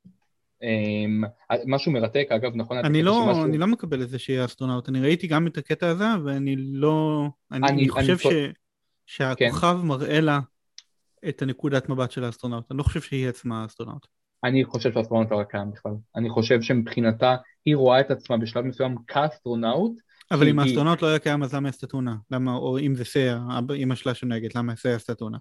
אמ, 0.62 1.24
משהו 1.66 1.92
מרתק, 1.92 2.26
אגב, 2.30 2.52
נכון? 2.54 2.78
אני 2.78 3.02
לא, 3.02 3.24
שמשהו... 3.26 3.44
אני 3.44 3.58
לא 3.58 3.66
מקבל 3.66 4.02
את 4.02 4.08
זה 4.08 4.18
שיהיה 4.18 4.44
אסטרונאוט, 4.44 4.88
אני 4.88 5.00
ראיתי 5.00 5.26
גם 5.26 5.46
את 5.46 5.58
הקטע 5.58 5.88
הזה, 5.88 6.04
ואני 6.24 6.56
לא... 6.56 7.26
אני, 7.52 7.68
אני, 7.68 7.82
אני 7.82 7.88
חושב 7.88 8.16
אני... 8.24 8.52
ש... 9.06 9.16
שהכוכב 9.16 9.76
כן. 9.80 9.86
מראה 9.86 10.20
לה 10.20 10.40
את 11.28 11.42
הנקודת 11.42 11.88
מבט 11.88 12.10
של 12.10 12.24
האסטרונאוט, 12.24 12.64
אני 12.70 12.78
לא 12.78 12.82
חושב 12.82 13.00
שהיא 13.00 13.28
עצמה 13.28 13.62
האסטרונאוט. 13.62 14.06
אני 14.44 14.64
חושב 14.64 14.92
שאסטרונאוט 14.92 15.32
לא 15.32 15.42
קיים 15.42 15.70
בכלל. 15.70 15.92
אני 16.16 16.30
חושב 16.30 16.62
שמבחינתה 16.62 17.36
היא 17.64 17.76
רואה 17.76 18.00
את 18.00 18.10
עצמה 18.10 18.36
בשלב 18.36 18.64
מסוים 18.64 18.96
כאסטרונאוט. 19.06 19.92
אבל 20.30 20.48
אם 20.48 20.58
האסטרונאוט 20.58 21.02
לא 21.02 21.08
היה 21.08 21.18
קיים 21.18 21.42
אז 21.42 21.54
למה 21.54 21.68
עשתה 21.68 21.86
תאונה? 21.86 22.16
למה, 22.30 22.54
או 22.54 22.78
אם 22.78 22.94
זה 22.94 23.04
סיה, 23.04 23.40
אמא 23.76 23.94
שלה 23.94 24.14
שנהגת, 24.14 24.54
למה 24.54 24.76
סיה 24.76 24.96
עשתה 24.96 25.14
תאונה? 25.14 25.38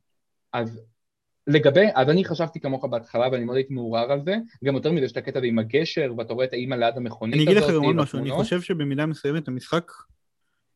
אז 0.60 0.82
לגבי, 1.48 1.86
אז 1.96 2.10
אני 2.10 2.26
חשבתי 2.26 2.60
כמוך 2.60 2.86
בהתחלה 2.86 3.30
ואני 3.32 3.46
מאוד 3.46 3.58
הייתי 3.58 3.74
מעורר 3.74 4.12
על 4.12 4.22
זה, 4.26 4.36
גם 4.64 4.76
יותר 4.76 4.92
מזה 4.92 5.06
יש 5.06 5.12
את 5.12 5.18
הקטע 5.18 5.40
הזה 5.40 5.48
עם 5.48 5.60
הגשר 5.60 6.14
ואתה 6.18 6.34
רואה 6.34 6.46
את 6.46 6.54
האימא 6.54 6.76
ליד 6.76 6.98
המכונית 6.98 7.36
הזאת. 7.36 7.48
אני 7.48 7.58
אגיד 7.58 7.64
לך 7.64 7.76
גם 7.76 7.84
עוד 7.84 7.96
משהו, 7.96 8.20
אני 8.20 8.32
חושב 8.32 8.62
שבמידה 8.62 9.06
מסוימת 9.06 9.48
המשחק 9.48 9.92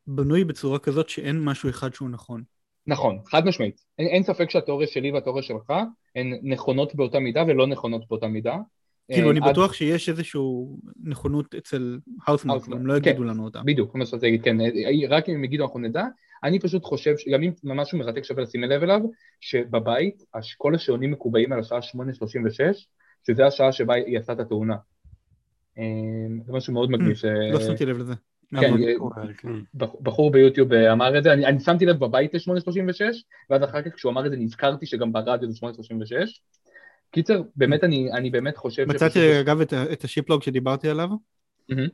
בנוי 0.08 0.44
בצורה 0.44 0.80
כזאת 0.80 1.10
שאין 1.10 1.40
משהו 1.44 1.70
אחד 1.70 1.94
שהוא 1.94 2.10
נכון. 2.10 2.44
נכון, 2.88 3.20
חד 3.26 3.46
משמעית. 3.46 3.82
אין, 4.00 4.08
אין 4.08 4.24
ספק 4.24 4.50
שהתיאוריה 4.50 4.88
שלי 4.88 5.12
והתיאוריה 5.12 5.44
שלך 5.44 5.74
הן 6.16 6.40
נכונות 6.44 6.96
באותה 6.96 7.20
מידה 7.20 7.44
ולא 7.48 7.68
נכונות 7.68 8.08
באותה 8.08 8.28
מידה. 8.28 8.58
כאילו, 9.12 9.28
אה, 9.28 9.32
אני. 9.32 9.40
בטוח 9.40 9.74
שיש 9.74 10.10
איזושהי 10.10 10.42
נכונות 11.04 11.56
אצל 11.56 12.00
האוסמארק, 12.28 12.62
הם 12.72 12.88
לא 12.88 12.98
יגידו 12.98 13.18
כן, 13.18 13.24
לנו 13.24 13.44
אותה. 13.44 13.62
בדיוק, 13.66 13.96
מה 13.96 14.06
שאתה 14.06 14.18
להגיד, 14.22 14.44
כן, 14.44 14.62
אה, 14.62 14.68
רק 15.10 15.30
אם 15.30 15.36
הם 15.36 15.44
יגידו 15.44 15.64
אנחנו 15.64 15.80
נדע. 15.80 16.04
אני 16.44 16.60
פשוט 16.60 16.84
חושב, 16.84 17.16
גם 17.34 17.44
אם 17.44 17.52
משהו 17.64 17.98
מרתק 17.98 18.24
שווה 18.24 18.44
לשים 18.44 18.64
לב 18.64 18.84
אליו, 18.84 19.00
שבבית 19.42 20.24
כל 20.58 20.76
השעונים 20.76 21.12
מקובעים 21.12 21.52
על 21.54 21.60
השעה 21.60 21.80
8:36, 21.80 22.86
שזה 23.28 23.46
השעה 23.46 23.72
שבה 23.72 23.94
היא 23.94 24.18
עשתה 24.20 24.34
את 24.34 24.40
התאונה. 24.40 24.76
אה, 25.78 25.84
זה 26.46 26.54
משהו 26.54 26.74
מאוד 26.74 26.92
מגניב. 26.92 27.16
ש... 27.16 27.26
לא 27.26 27.60
שמתי 27.60 27.86
לב 27.86 27.98
לזה. 27.98 28.14
כן, 28.60 28.74
אה, 28.84 29.34
כן. 29.38 29.48
בח- 29.74 29.96
בחור 30.02 30.32
ביוטיוב 30.32 30.74
אה, 30.74 30.92
אמר 30.94 31.18
את 31.18 31.24
זה, 31.24 31.34
אני, 31.34 31.46
אני 31.46 31.60
שמתי 31.60 31.86
לב 31.86 31.98
בבית 32.00 32.34
ל-836, 32.34 33.02
ואז 33.50 33.64
אחר 33.64 33.82
כך 33.82 33.96
כשהוא 33.96 34.12
אמר 34.12 34.26
את 34.26 34.32
זה 34.32 34.38
נזכרתי 34.38 34.86
שגם 34.86 35.14
ברדיו 35.14 35.52
זה 35.52 35.58
836. 35.58 36.42
קיצר, 37.12 37.42
באמת 37.56 37.84
אני, 37.84 38.12
אני 38.14 38.30
באמת 38.30 38.58
חושב 38.58 38.86
מצאתי 38.88 39.40
אגב 39.40 39.62
את 39.62 39.74
את 39.74 40.04
השיפלוג 40.04 40.44
שדיברתי 40.44 40.90
עליו, 40.90 41.10
מהמם. 41.70 41.88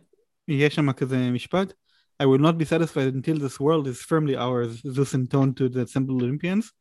יש 0.48 0.76
שם 0.76 0.92
כזה 0.92 1.32
משפט. 1.32 1.74
I 2.23 2.27
will 2.27 2.39
not 2.39 2.59
be 2.59 2.65
satisfied 2.65 3.15
until 3.15 3.39
this 3.39 3.59
world 3.59 3.87
is 3.89 3.99
firmly 4.03 4.37
ours, 4.37 4.83
Zeus 4.95 5.15
intoned 5.15 5.57
to 5.57 5.69
the 5.69 5.83
assembled 5.83 6.23
Olympians. 6.23 6.73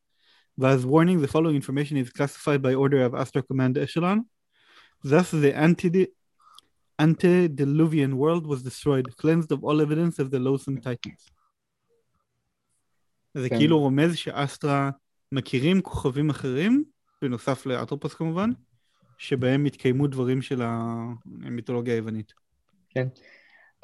ואז 0.57 0.85
warning, 0.85 1.21
the 1.21 1.27
following 1.27 1.55
information 1.55 1.97
is 1.97 2.09
classified 2.09 2.61
by 2.61 2.73
order 2.73 3.01
of 3.05 3.15
Astra 3.15 3.41
Command 3.41 3.77
Echelon. 3.77 4.19
Thus 5.03 5.31
the 5.31 5.53
anti- 5.55 6.11
antediluvian 6.99 8.17
world 8.17 8.45
was 8.45 8.61
destroyed, 8.61 9.05
cleansed 9.21 9.51
of 9.51 9.63
all 9.63 9.81
evidence 9.81 10.19
of 10.19 10.29
the 10.31 10.39
loathsome 10.39 10.81
titans. 10.81 11.31
זה 13.33 13.49
כן. 13.49 13.57
כאילו 13.57 13.79
רומז 13.79 14.15
שאסטרה 14.15 14.89
מכירים 15.31 15.81
כוכבים 15.81 16.29
אחרים, 16.29 16.83
בנוסף 17.21 17.65
לאטרופוס 17.65 18.13
כמובן, 18.13 18.49
שבהם 19.17 19.65
התקיימו 19.65 20.07
דברים 20.07 20.41
של 20.41 20.61
המיתולוגיה 20.61 21.93
היוונית. 21.93 22.33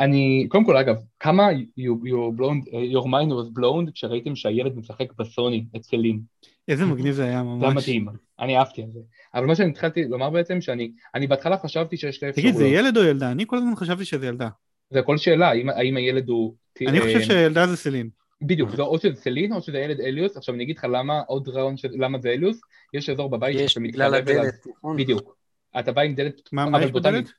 אני, 0.00 0.46
קודם 0.48 0.64
כל 0.64 0.76
אגב, 0.76 0.96
כמה 1.20 1.48
you, 1.78 2.06
you 2.06 2.38
blown, 2.38 2.68
your 2.92 3.04
mind 3.04 3.30
was 3.30 3.58
blown 3.58 3.92
כשראיתם 3.94 4.36
שהילד 4.36 4.76
משחק 4.76 5.12
בסוני 5.18 5.64
אצל 5.76 5.96
לין, 5.96 6.20
איזה 6.68 6.84
מגניב 6.86 7.14
זה 7.14 7.24
היה 7.24 7.32
זה 7.32 7.38
היה 7.38 7.42
ממש. 7.42 7.74
מדהים, 7.74 8.06
אני 8.40 8.58
אהבתי 8.58 8.82
את 8.82 8.92
זה. 8.92 9.00
אבל 9.34 9.46
מה 9.46 9.54
שאני 9.54 9.70
התחלתי 9.70 10.04
לומר 10.04 10.30
בעצם, 10.30 10.60
שאני 10.60 10.92
אני 11.14 11.26
בהתחלה 11.26 11.58
חשבתי 11.58 11.96
שיש 11.96 12.16
שתי 12.16 12.32
תגיד, 12.32 12.44
זה 12.44 12.50
אפשרויות. 12.50 12.84
ילד 12.84 12.96
או 12.96 13.02
ילדה? 13.02 13.30
אני 13.30 13.44
כל 13.46 13.56
הזמן 13.56 13.76
חשבתי 13.76 14.04
שזה 14.04 14.26
ילדה. 14.26 14.48
זה 14.90 14.98
הכל 14.98 15.16
שאלה, 15.16 15.48
האם, 15.48 15.68
האם 15.68 15.96
הילד 15.96 16.28
הוא... 16.28 16.54
אני 16.88 16.98
אה, 16.98 17.04
חושב 17.04 17.20
שהילדה 17.20 17.66
זה 17.66 17.76
סלין. 17.76 18.08
בדיוק, 18.42 18.70
זה 18.70 18.82
או 18.82 18.98
שזה 18.98 19.14
סלין 19.14 19.52
או 19.52 19.62
שזה 19.62 19.78
ילד 19.78 20.00
אליוס, 20.00 20.36
עכשיו 20.36 20.54
אני 20.54 20.64
אגיד 20.64 20.76
לך 20.76 20.86
למה, 20.92 21.20
עוד 21.26 21.48
רעיון 21.48 21.76
של 21.76 21.88
למה 21.92 22.18
זה 22.18 22.28
אליוס, 22.28 22.60
יש 22.94 23.10
אזור 23.10 23.30
בבית 23.30 23.56
יש 23.56 23.72
שאתה 23.72 23.80
בגלל 23.80 24.10
מתקרב 24.10 24.28
אליו, 24.28 24.42
הדלת, 24.42 24.66
נכון? 24.78 24.96
בדיוק, 24.96 25.36
אתה 25.78 25.92
בא 25.92 26.02
עם 26.02 26.14
דלת, 26.14 26.34
מה 26.52 26.70
מה 26.70 26.84
יש 26.84 26.90
בדלת? 26.90 27.32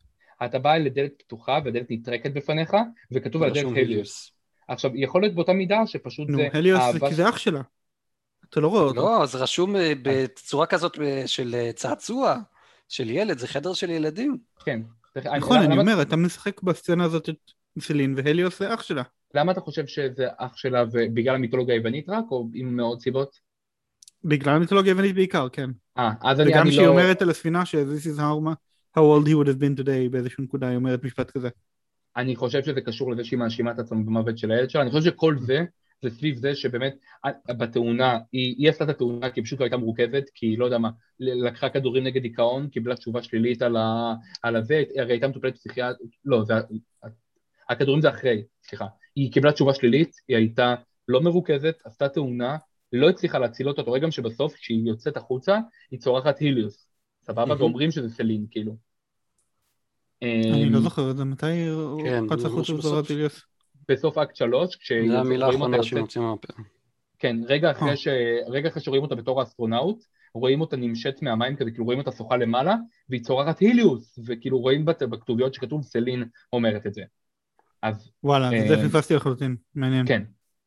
אתה 0.46 0.60
בא 0.60 0.78
לדלת 0.78 1.12
פתוחה 1.18 1.60
והדלת 1.66 1.86
נטרקת 1.90 2.34
בפניך, 2.34 2.72
וכתוב 3.12 3.44
על 3.44 3.50
הדלת 3.50 3.66
הליוס. 3.78 4.32
עכשיו, 4.68 4.92
יכול 4.96 5.22
להיות 5.22 5.36
באותה 5.36 5.54
מידה 5.54 5.88
שפשוט 5.88 6.30
נו, 6.30 6.38
זה 6.38 6.48
הליוס 6.54 6.80
זה 6.82 6.86
אהבה 6.88 7.10
כי 7.10 7.16
זה 7.16 7.30
אח 7.30 7.38
שלה. 7.38 7.62
אתה 8.50 8.60
לא 8.60 8.68
רואה 8.68 8.82
אותו. 8.84 8.96
לא, 9.02 9.26
זה 9.26 9.38
רשום 9.38 9.76
אה, 9.76 9.94
בצורה 10.02 10.66
כזאת 10.66 11.00
אה, 11.02 11.24
של 11.28 11.56
אה, 11.56 11.72
צעצוע, 11.76 12.36
של 12.88 13.10
ילד, 13.10 13.38
זה 13.38 13.48
חדר 13.48 13.74
של 13.74 13.90
ילדים. 13.90 14.38
כן. 14.66 14.82
נכון, 15.38 15.58
אני 15.58 15.66
למה- 15.68 15.82
אומר, 15.82 16.02
אתה 16.02 16.16
משחק 16.16 16.62
בסצנה 16.62 17.04
הזאת 17.04 17.30
את 17.30 17.36
סלין, 17.80 18.14
והליוס 18.18 18.60
זה 18.60 18.74
אח 18.74 18.82
שלה. 18.84 19.04
למה 19.36 19.52
אתה 19.52 19.62
חושב 19.62 19.88
שזה 19.88 20.28
אח 20.38 20.58
שלה 20.58 20.84
ובגלל 20.92 21.36
המיתולוגיה 21.36 21.76
היוונית 21.76 22.10
רק, 22.10 22.26
או 22.32 22.48
עם 22.54 22.76
מאוד 22.78 23.00
סיבות? 23.02 23.40
בגלל 24.24 24.56
המיתולוגיה 24.56 24.92
היוונית 24.92 25.16
בעיקר, 25.16 25.50
כן. 25.50 25.70
אה, 25.98 26.12
אז 26.24 26.40
אני, 26.40 26.52
וגם 26.52 26.62
אני 26.62 26.72
שהיא 26.72 26.86
לא... 26.86 26.92
אומרת 26.92 27.22
על 27.22 27.30
הספינה 27.30 27.66
ש- 27.66 27.76
this 27.76 28.16
is 28.16 28.20
how 28.20 28.56
how 28.98 29.02
old 29.02 29.28
he 29.28 29.34
would 29.36 29.48
have 29.48 29.60
been 29.60 29.84
today 29.84 30.10
באיזושהי 30.12 30.44
נקודה, 30.44 30.68
היא 30.68 30.76
אומרת 30.76 31.04
משפט 31.04 31.32
כזה. 31.32 31.50
אני 32.18 32.36
חושב 32.36 32.64
שזה 32.64 32.82
קשור 32.82 33.12
לזה 33.12 33.24
שהיא 33.24 33.40
מאשימה 33.40 33.72
את 33.72 33.80
עצמה 33.80 33.98
במוות 33.98 34.38
של 34.38 34.52
הילד 34.52 34.70
שלה, 34.70 34.82
אני 34.82 34.92
חושב 34.92 35.12
שכל 35.12 35.38
זה, 35.40 35.66
זה 36.02 36.10
סביב 36.10 36.36
זה 36.36 36.56
שבאמת 36.56 36.96
אה, 37.26 37.54
בתאונה, 37.54 38.20
היא, 38.32 38.56
היא 38.58 38.70
עשתה 38.70 38.84
את 38.84 38.90
התאונה 38.90 39.30
כי 39.30 39.44
פשוט 39.44 39.60
לא 39.60 39.66
הייתה 39.66 39.78
מורכבת, 39.78 40.24
כי 40.34 40.46
היא 40.46 40.60
לא 40.60 40.66
יודע 40.66 40.78
מה, 40.78 40.90
לקחה 41.20 41.70
כדורים 41.70 42.04
נגד 42.04 42.22
דיכאון, 42.22 42.68
קיבלה 42.70 42.96
תשובה 42.96 43.24
שלילית 43.24 43.62
על, 43.62 43.78
ה, 43.78 44.14
על 44.44 44.56
הזה, 44.56 44.84
הרי 44.98 45.14
הייתה 45.14 45.28
מטופלת 45.28 45.56
פסיכיאטרית, 45.56 46.12
לא, 46.26 46.44
זה, 46.44 46.54
הכדורים 47.70 48.02
זה 48.02 48.10
אחרי, 48.10 48.44
סליחה, 48.64 48.86
היא 49.16 49.32
קיבלה 49.32 49.52
תשובה 49.52 49.74
שלילית, 49.74 50.12
היא 50.28 50.38
הייתה 50.38 50.76
לא 51.08 51.22
מרוכזת, 51.22 51.76
עשתה 51.86 52.10
תאונה, 52.10 52.58
לא 52.94 53.10
הצליחה 53.10 53.40
להציל 53.40 53.70
אותו, 53.70 53.82
אתה 53.82 53.90
רואה 53.90 54.00
גם 54.00 54.12
שבסוף 54.12 54.54
כשהיא 54.54 54.88
יוצאת 54.88 55.18
החוצה, 55.18 55.60
היא 55.92 56.00
צורחת 56.00 56.40
היליוס, 56.40 56.91
סבבה? 57.22 57.56
ואומרים 57.60 57.92
שזה 57.92 58.10
סלין, 58.10 58.46
כאילו. 58.52 58.76
אני 60.22 60.68
אמ, 60.68 60.74
לא 60.74 60.82
זוכר 60.82 61.12
את 61.12 61.18
זה, 61.18 61.24
מתי 61.24 61.46
כן, 62.04 62.24
רץ 62.30 62.40
זה 62.40 62.48
החוצה 62.48 62.62
משהו 62.62 62.78
וצורחת 62.78 63.06
בסוף. 63.90 64.18
אקט 64.18 64.36
שלוש, 64.36 64.76
כשרואים 64.76 65.12
זו 65.12 65.18
המילה 65.18 65.48
האחרונה 65.48 65.84
שמוציאים 65.84 66.24
מהפה. 66.24 66.54
כן, 67.20 67.38
רגע 67.48 67.68
אה. 67.68 67.72
אחרי, 67.72 67.98
ש... 67.98 68.08
רגע 68.48 68.70
אחרי 68.70 68.82
שרואים 68.82 69.04
אותה 69.04 69.16
בתור 69.16 69.40
האסטרונאוט, 69.40 70.04
רואים 70.34 70.62
אותה 70.62 70.78
נמשית 70.78 71.16
מהמים 71.22 71.56
כזה, 71.56 71.72
כאילו 71.72 71.86
רואים 71.86 72.00
אותה 72.00 72.12
שוחה 72.12 72.38
למעלה, 72.38 72.76
והיא 73.10 73.24
צורחת 73.24 73.60
היליוס, 73.60 74.20
וכאילו 74.26 74.60
רואים 74.60 74.86
בת... 74.86 75.04
בכתוביות 75.04 75.54
שכתוב 75.54 75.84
סלין 75.84 76.24
אומרת 76.54 76.86
את 76.86 76.94
זה. 76.94 77.02
אז 77.82 78.12
וואלה, 78.24 78.54
אה, 78.54 78.68
זה 78.68 78.90
פספסתי 78.90 79.14
לחלוטין, 79.14 79.56
מעניין. 79.76 80.08
כן, 80.08 80.24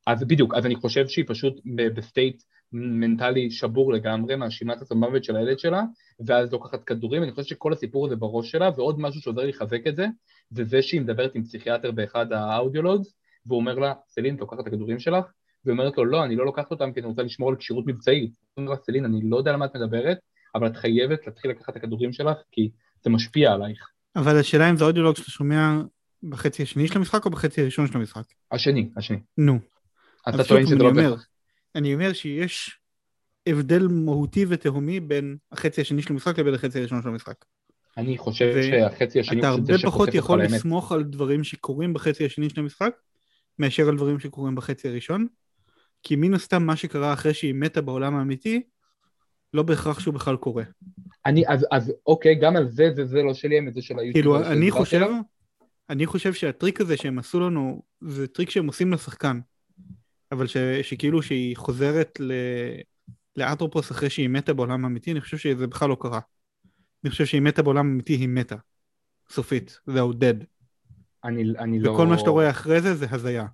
אז 0.06 0.24
בדיוק, 0.24 0.54
אז 0.54 0.66
אני 0.66 0.76
חושב 0.76 1.08
שהיא 1.08 1.24
פשוט 1.28 1.60
ב- 1.64 1.88
בסטייט 1.88 2.42
מנטלי 2.76 3.50
שבור 3.50 3.92
לגמרי, 3.92 4.36
מאשימה 4.36 4.72
את 4.72 4.90
המוות 4.90 5.24
של 5.24 5.36
הילד 5.36 5.58
שלה, 5.58 5.82
ואז 6.26 6.52
לוקחת 6.52 6.84
כדורים, 6.84 7.22
אני 7.22 7.32
חושב 7.32 7.48
שכל 7.48 7.72
הסיפור 7.72 8.06
הזה 8.06 8.16
בראש 8.16 8.50
שלה, 8.50 8.70
ועוד 8.76 9.00
משהו 9.00 9.20
שעוזר 9.20 9.40
לי 9.40 9.48
לחזק 9.48 9.86
את 9.86 9.96
זה, 9.96 10.06
זה 10.50 10.64
זה 10.64 10.82
שהיא 10.82 11.00
מדברת 11.00 11.34
עם 11.34 11.42
פסיכיאטר 11.42 11.90
באחד 11.90 12.32
ה 12.32 12.40
audio 12.40 12.77
logs, 12.77 13.14
והוא 13.46 13.60
אומר 13.60 13.78
לה, 13.78 13.92
סלין, 14.08 14.34
את 14.34 14.40
לוקחת 14.40 14.60
את 14.60 14.66
הכדורים 14.66 14.98
שלך? 14.98 15.24
והיא 15.64 15.72
אומרת 15.72 15.98
לו, 15.98 16.04
לא, 16.04 16.24
אני 16.24 16.36
לא 16.36 16.44
לוקחת 16.44 16.70
אותם 16.70 16.92
כי 16.92 17.00
אני 17.00 17.08
רוצה 17.08 17.22
לשמור 17.22 17.50
על 17.50 17.56
כשירות 17.56 17.86
מבצעית. 17.86 18.34
הוא 18.54 18.62
אומר 18.62 18.70
לה, 18.70 18.76
סלין, 18.76 19.04
אני 19.04 19.20
לא 19.30 19.36
יודע 19.36 19.50
על 19.50 19.56
מה 19.56 19.64
את 19.64 19.76
מדברת, 19.76 20.18
אבל 20.54 20.66
את 20.66 20.76
חייבת 20.76 21.26
להתחיל 21.26 21.50
לקחת 21.50 21.68
את 21.68 21.76
הכדורים 21.76 22.12
שלך, 22.12 22.36
כי 22.52 22.70
זה 23.04 23.10
משפיע 23.10 23.52
עלייך. 23.52 23.88
אבל 24.16 24.38
השאלה 24.38 24.70
אם 24.70 24.76
זה 24.76 24.84
אודיולוג 24.84 25.16
שאתה 25.16 25.30
שומע 25.30 25.80
בחצי 26.22 26.62
השני 26.62 26.88
של 26.88 26.98
המשחק 26.98 27.24
או 27.24 27.30
בחצי 27.30 27.62
הראשון 27.62 27.86
של 27.86 27.98
המשחק? 27.98 28.24
השני, 28.52 28.90
השני. 28.96 29.18
נו. 29.38 29.58
אתה 30.28 30.44
טוען 30.44 30.66
שזה 30.66 30.74
לא 30.74 30.92
בהכרח. 30.92 31.26
אני 31.74 31.94
אומר 31.94 32.12
שיש 32.12 32.78
הבדל 33.46 33.86
מהותי 33.88 34.44
ותהומי 34.48 35.00
בין 35.00 35.36
החצי 35.52 35.80
השני 35.80 36.02
של 36.02 36.12
המשחק 36.12 36.38
לבין 36.38 36.54
החצי 36.54 36.78
הראשון 36.78 37.02
של 37.02 37.08
המשחק. 37.08 37.44
אני 37.96 38.18
חושב 38.18 38.52
ו- 38.56 38.62
שהחצי 38.62 39.20
השני 39.20 39.40
אתה 39.40 39.48
הרבה 39.48 39.74
פחות 39.84 40.14
יכול. 40.14 40.42
לסמוך 40.42 40.92
על 40.92 41.04
דברים 41.04 41.44
שקורים 41.44 41.92
בחצי 41.92 42.26
השני 42.26 42.50
של 42.50 42.60
המשחק, 42.60 42.96
מאשר 43.58 43.88
על 43.88 43.96
דברים 43.96 44.20
שקורים 44.20 44.54
בחצי 44.54 44.88
הראשון, 44.88 45.26
כי 46.02 46.16
מן 46.16 46.34
הסתם 46.34 46.62
מה 46.62 46.76
שקרה 46.76 47.12
אחרי 47.12 47.34
שהיא 47.34 47.54
מתה 47.54 47.80
בעולם 47.80 48.16
האמיתי, 48.16 48.62
לא 49.54 49.62
בהכרח 49.62 50.00
שהוא 50.00 50.14
בכלל 50.14 50.36
קורה. 50.36 50.64
אני, 51.26 51.44
אז, 51.48 51.66
אז 51.70 51.92
אוקיי, 52.06 52.34
גם 52.34 52.56
על 52.56 52.68
זה, 52.68 52.90
זה, 52.96 53.04
זה 53.04 53.22
לא 53.22 53.34
שלי, 53.34 53.56
זה 53.74 53.82
של 53.82 53.98
היוטיוב. 53.98 54.12
כאילו, 54.12 54.52
אני 54.52 54.70
חושב, 54.70 55.06
אני 55.90 56.06
חושב 56.06 56.32
שהטריק 56.32 56.80
הזה 56.80 56.96
שהם 56.96 57.18
עשו 57.18 57.40
לנו, 57.40 57.82
זה 58.00 58.26
טריק 58.26 58.50
שהם 58.50 58.66
עושים 58.66 58.92
לשחקן. 58.92 59.40
אבל 60.34 60.46
ש, 60.46 60.56
שכאילו 60.82 61.22
שהיא 61.22 61.56
חוזרת 61.56 62.20
ל, 62.20 62.32
לאטרופוס 63.36 63.90
אחרי 63.92 64.10
שהיא 64.10 64.28
מתה 64.28 64.54
בעולם 64.54 64.84
האמיתי, 64.84 65.12
אני 65.12 65.20
חושב 65.20 65.36
שזה 65.36 65.66
בכלל 65.66 65.88
לא 65.88 65.96
קרה. 66.00 66.20
אני 67.04 67.10
חושב 67.10 67.24
שהיא 67.26 67.40
מתה 67.42 67.62
בעולם 67.62 67.88
האמיתי, 67.88 68.12
היא 68.12 68.28
מתה. 68.28 68.56
סופית. 69.30 69.80
זהו, 69.86 70.12
dead. 70.12 70.44
אני, 71.24 71.44
אני 71.58 71.80
לא... 71.80 71.90
וכל 71.90 72.06
מה 72.06 72.18
שאתה 72.18 72.30
רואה 72.30 72.50
אחרי 72.50 72.80
זה, 72.80 72.94
זה 72.94 73.06
הזיה. 73.10 73.46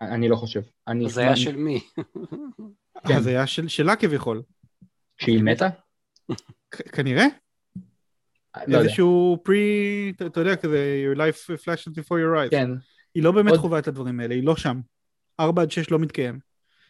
אני 0.00 0.28
לא 0.28 0.36
חושב. 0.36 0.60
אני... 0.88 1.10
זה 1.10 1.20
היה 1.20 1.36
של 1.36 1.56
מי? 1.56 1.80
כן. 3.08 3.14
הזיה 3.14 3.46
של, 3.46 3.68
שלה 3.68 3.96
כביכול. 3.96 4.42
כשהיא 5.18 5.42
מתה? 5.42 5.68
כנראה. 6.70 7.26
לא 8.56 8.62
יודע. 8.76 8.78
איזשהו 8.80 9.38
פרי, 9.44 10.12
אתה 10.16 10.26
אתה 10.26 10.40
יודע, 10.40 10.56
כזה, 10.56 11.04
your 11.14 11.18
life 11.18 11.60
flashes 11.64 11.92
before 11.92 12.16
your 12.16 12.46
eyes. 12.46 12.50
כן. 12.50 12.70
היא 13.14 13.22
לא 13.22 13.32
באמת 13.32 13.50
עוד- 13.50 13.60
חווה 13.60 13.78
את 13.78 13.88
הדברים 13.88 14.20
האלה, 14.20 14.34
היא 14.34 14.44
לא 14.44 14.56
שם. 14.56 14.80
4 15.40 15.62
עד 15.62 15.70
6 15.70 15.90
לא 15.90 15.98
מתקיים. 15.98 16.38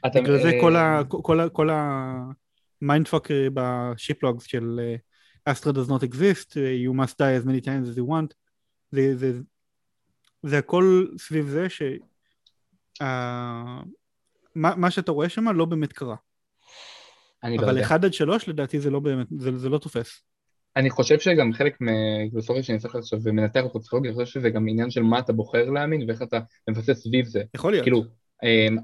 אתה- 0.06 0.20
בגלל 0.20 0.42
זה 0.42 0.48
אה, 0.50 0.60
כל 0.60 0.76
ה... 0.76 1.02
כל 1.08 1.40
ה... 1.40 1.48
כל 1.48 1.68
ה 2.82 2.87
mindfuck 2.87 3.28
ב 3.54 3.64
ship 3.64 4.04
logs 4.04 4.44
של 4.44 4.80
אה, 4.82 4.96
Astra 5.52 5.72
does 5.72 5.88
not 5.90 6.02
exist, 6.02 6.56
אה, 6.56 6.76
you 6.86 6.92
must 7.04 7.12
die 7.12 7.42
as 7.42 7.46
many 7.46 7.64
times 7.64 7.94
as 7.94 7.98
you 7.98 8.04
want, 8.10 8.34
זה, 8.90 9.16
זה, 9.16 9.32
זה 10.42 10.58
הכל 10.58 11.06
סביב 11.18 11.46
זה 11.48 11.68
ש... 11.68 11.82
אה, 13.02 13.80
מה, 14.54 14.76
מה 14.76 14.90
שאתה 14.90 15.12
רואה 15.12 15.28
שם 15.28 15.48
לא 15.48 15.64
באמת 15.64 15.92
קרה. 15.92 16.16
אני 17.44 17.56
לא 17.58 17.62
אבל 17.62 17.76
יודע. 17.76 17.86
1 17.86 18.04
עד 18.04 18.12
3 18.12 18.48
לדעתי 18.48 18.80
זה 18.80 18.90
לא 18.90 19.00
באמת, 19.00 19.26
זה, 19.38 19.58
זה 19.58 19.68
לא 19.68 19.78
תופס. 19.78 20.22
אני 20.76 20.90
חושב 20.90 21.18
שגם 21.20 21.52
חלק 21.52 21.76
מפילוסופיה 21.80 22.62
שאני 22.62 22.78
צריך 22.78 22.94
עכשיו 22.94 23.18
ומנתח 23.22 23.60
אותו 23.64 23.80
פסיכולוגיה, 23.80 24.10
אני 24.10 24.24
חושב 24.24 24.40
שזה 24.40 24.50
גם 24.50 24.68
עניין 24.68 24.90
של 24.90 25.02
מה 25.02 25.18
אתה 25.18 25.32
בוחר 25.32 25.70
להאמין 25.70 26.08
ואיך 26.08 26.22
אתה 26.22 26.38
מבסס 26.70 27.02
סביב 27.02 27.26
זה. 27.26 27.42
יכול 27.54 27.72
להיות. 27.72 27.82
כאילו, 27.84 28.02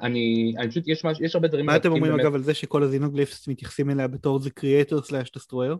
אני, 0.03 0.55
אני 0.59 0.71
פשוט, 0.71 0.89
יש, 0.89 1.05
מש, 1.05 1.21
יש 1.21 1.35
הרבה 1.35 1.49
דברים 1.49 1.67
מה 1.67 1.77
אתם 1.77 1.93
אומרים 1.93 2.13
באמת. 2.13 2.25
אגב 2.25 2.35
על 2.35 2.43
זה 2.43 2.55
שכל 2.55 2.83
הזינוגליפס 2.83 3.49
מתייחסים 3.49 3.91
אליה 3.91 4.09
בתור 4.09 4.41
The 4.41 4.61
Creator 4.61 5.05
slash 5.07 5.39
Destroyer? 5.39 5.77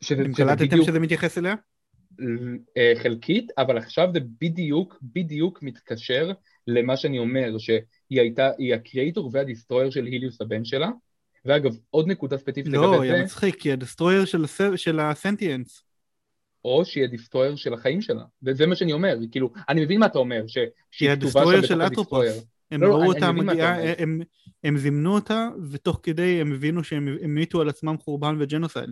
שזה, 0.00 0.22
אתם 0.22 0.32
קלטתם 0.32 0.64
בדיוק 0.64 0.86
שזה 0.86 1.00
מתייחס 1.00 1.38
אליה? 1.38 1.54
אה, 2.76 2.92
חלקית, 3.02 3.46
אבל 3.58 3.78
עכשיו 3.78 4.08
זה 4.12 4.20
בדיוק, 4.40 4.98
בדיוק 5.02 5.62
מתקשר 5.62 6.32
למה 6.66 6.96
שאני 6.96 7.18
אומר, 7.18 7.58
שהיא 7.58 7.80
הייתה, 8.10 8.50
היא 8.58 8.74
ה 8.74 8.81
creator 8.81 9.30
וה 9.32 9.43
destroyer 9.43 9.90
של 9.90 10.04
היליוס 10.04 10.40
הבן 10.40 10.64
שלה, 10.64 10.88
ואגב, 11.44 11.76
עוד 11.90 12.08
נקודה 12.08 12.38
ספציפית 12.38 12.72
לא, 12.72 12.92
לגבי 12.92 13.08
היה 13.08 13.18
זה, 13.18 13.24
מצחיק, 13.24 13.54
כי 13.54 13.72
ה 13.72 13.77
destroyer 13.77 14.24
של, 14.24 14.44
הס... 14.44 14.60
של 14.76 15.00
ה 15.00 15.07
sentients. 15.07 15.82
או 16.68 16.84
שיהיה 16.84 17.06
destroyer 17.06 17.56
של 17.56 17.74
החיים 17.74 18.00
שלה. 18.02 18.22
וזה 18.42 18.66
מה 18.66 18.76
שאני 18.76 18.92
אומר, 18.92 19.16
כאילו, 19.30 19.52
אני 19.68 19.84
מבין 19.84 20.00
מה 20.00 20.06
אתה 20.06 20.18
אומר, 20.18 20.44
ש... 20.46 20.58
שהיא 20.90 21.10
כתובה 21.10 21.24
ה 21.24 21.28
destroyer 21.28 21.60
שם 21.62 21.66
של 21.66 21.74
בתוך 21.74 21.86
ה 21.98 22.01
destroyer. 22.01 22.30
אטרופוס. 22.30 22.48
הם 22.70 22.82
לא, 22.82 22.88
לא, 22.88 22.92
ראו 22.94 23.00
אני- 23.02 23.08
אותה 23.08 23.28
אני 23.30 23.40
מגיעה, 23.40 23.80
אומר. 23.80 23.94
הם, 23.98 24.20
הם 24.64 24.78
זימנו 24.78 25.14
אותה, 25.14 25.48
ותוך 25.70 26.00
כדי 26.02 26.40
הם 26.40 26.52
הבינו 26.52 26.84
שהם 26.84 27.16
המיטו 27.22 27.60
על 27.60 27.68
עצמם 27.68 27.96
חורבן 27.98 28.36
ו 28.38 28.43
genocide. 28.43 28.90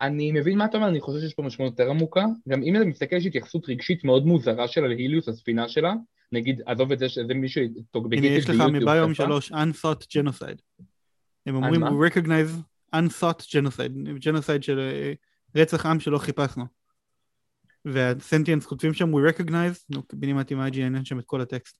אני 0.00 0.32
מבין 0.32 0.58
מה 0.58 0.64
אתה 0.64 0.76
אומר, 0.76 0.88
אני 0.88 1.00
חושב 1.00 1.20
שיש 1.20 1.34
פה 1.34 1.42
משמעות 1.42 1.72
יותר 1.78 1.90
עמוקה. 1.90 2.24
גם 2.48 2.62
אם 2.62 2.76
אתה 2.76 2.84
מסתכל, 2.84 3.16
יש 3.16 3.26
התייחסות 3.26 3.68
רגשית 3.68 4.04
מאוד 4.04 4.26
מוזרה 4.26 4.68
שלה 4.68 4.88
להיליוס, 4.88 5.28
הספינה 5.28 5.68
שלה. 5.68 5.94
נגיד, 6.32 6.62
עזוב 6.66 6.92
את 6.92 6.98
זה 6.98 7.08
שזה 7.08 7.34
מישהו 7.34 7.62
הנה, 8.12 8.26
יש 8.26 8.48
לך 8.50 8.60
מביום 8.72 9.14
שלוש, 9.14 9.52
Unthought 9.52 10.02
Genocide. 10.18 10.82
הם 11.46 11.54
אומרים, 11.54 11.82
we 11.84 12.10
recognize 12.10 12.50
Unthought 12.96 13.40
Genocide, 13.42 14.18
ג'נוסייד 14.18 14.62
של 14.62 14.78
אה, 14.78 15.12
רצח 15.54 15.86
עם 15.86 16.00
שלא 16.00 16.18
חיפשנו. 16.18 16.64
והסנטיאנס 17.84 18.66
כותבים 18.66 18.94
שם, 18.94 19.14
we 19.14 19.32
recognize, 19.32 19.84
נו, 19.90 20.02
עם 20.50 20.60
IGN, 20.60 20.96
אין 20.96 21.04
שם 21.04 21.18
את 21.18 21.24
כל 21.26 21.40
הטקסט. 21.40 21.76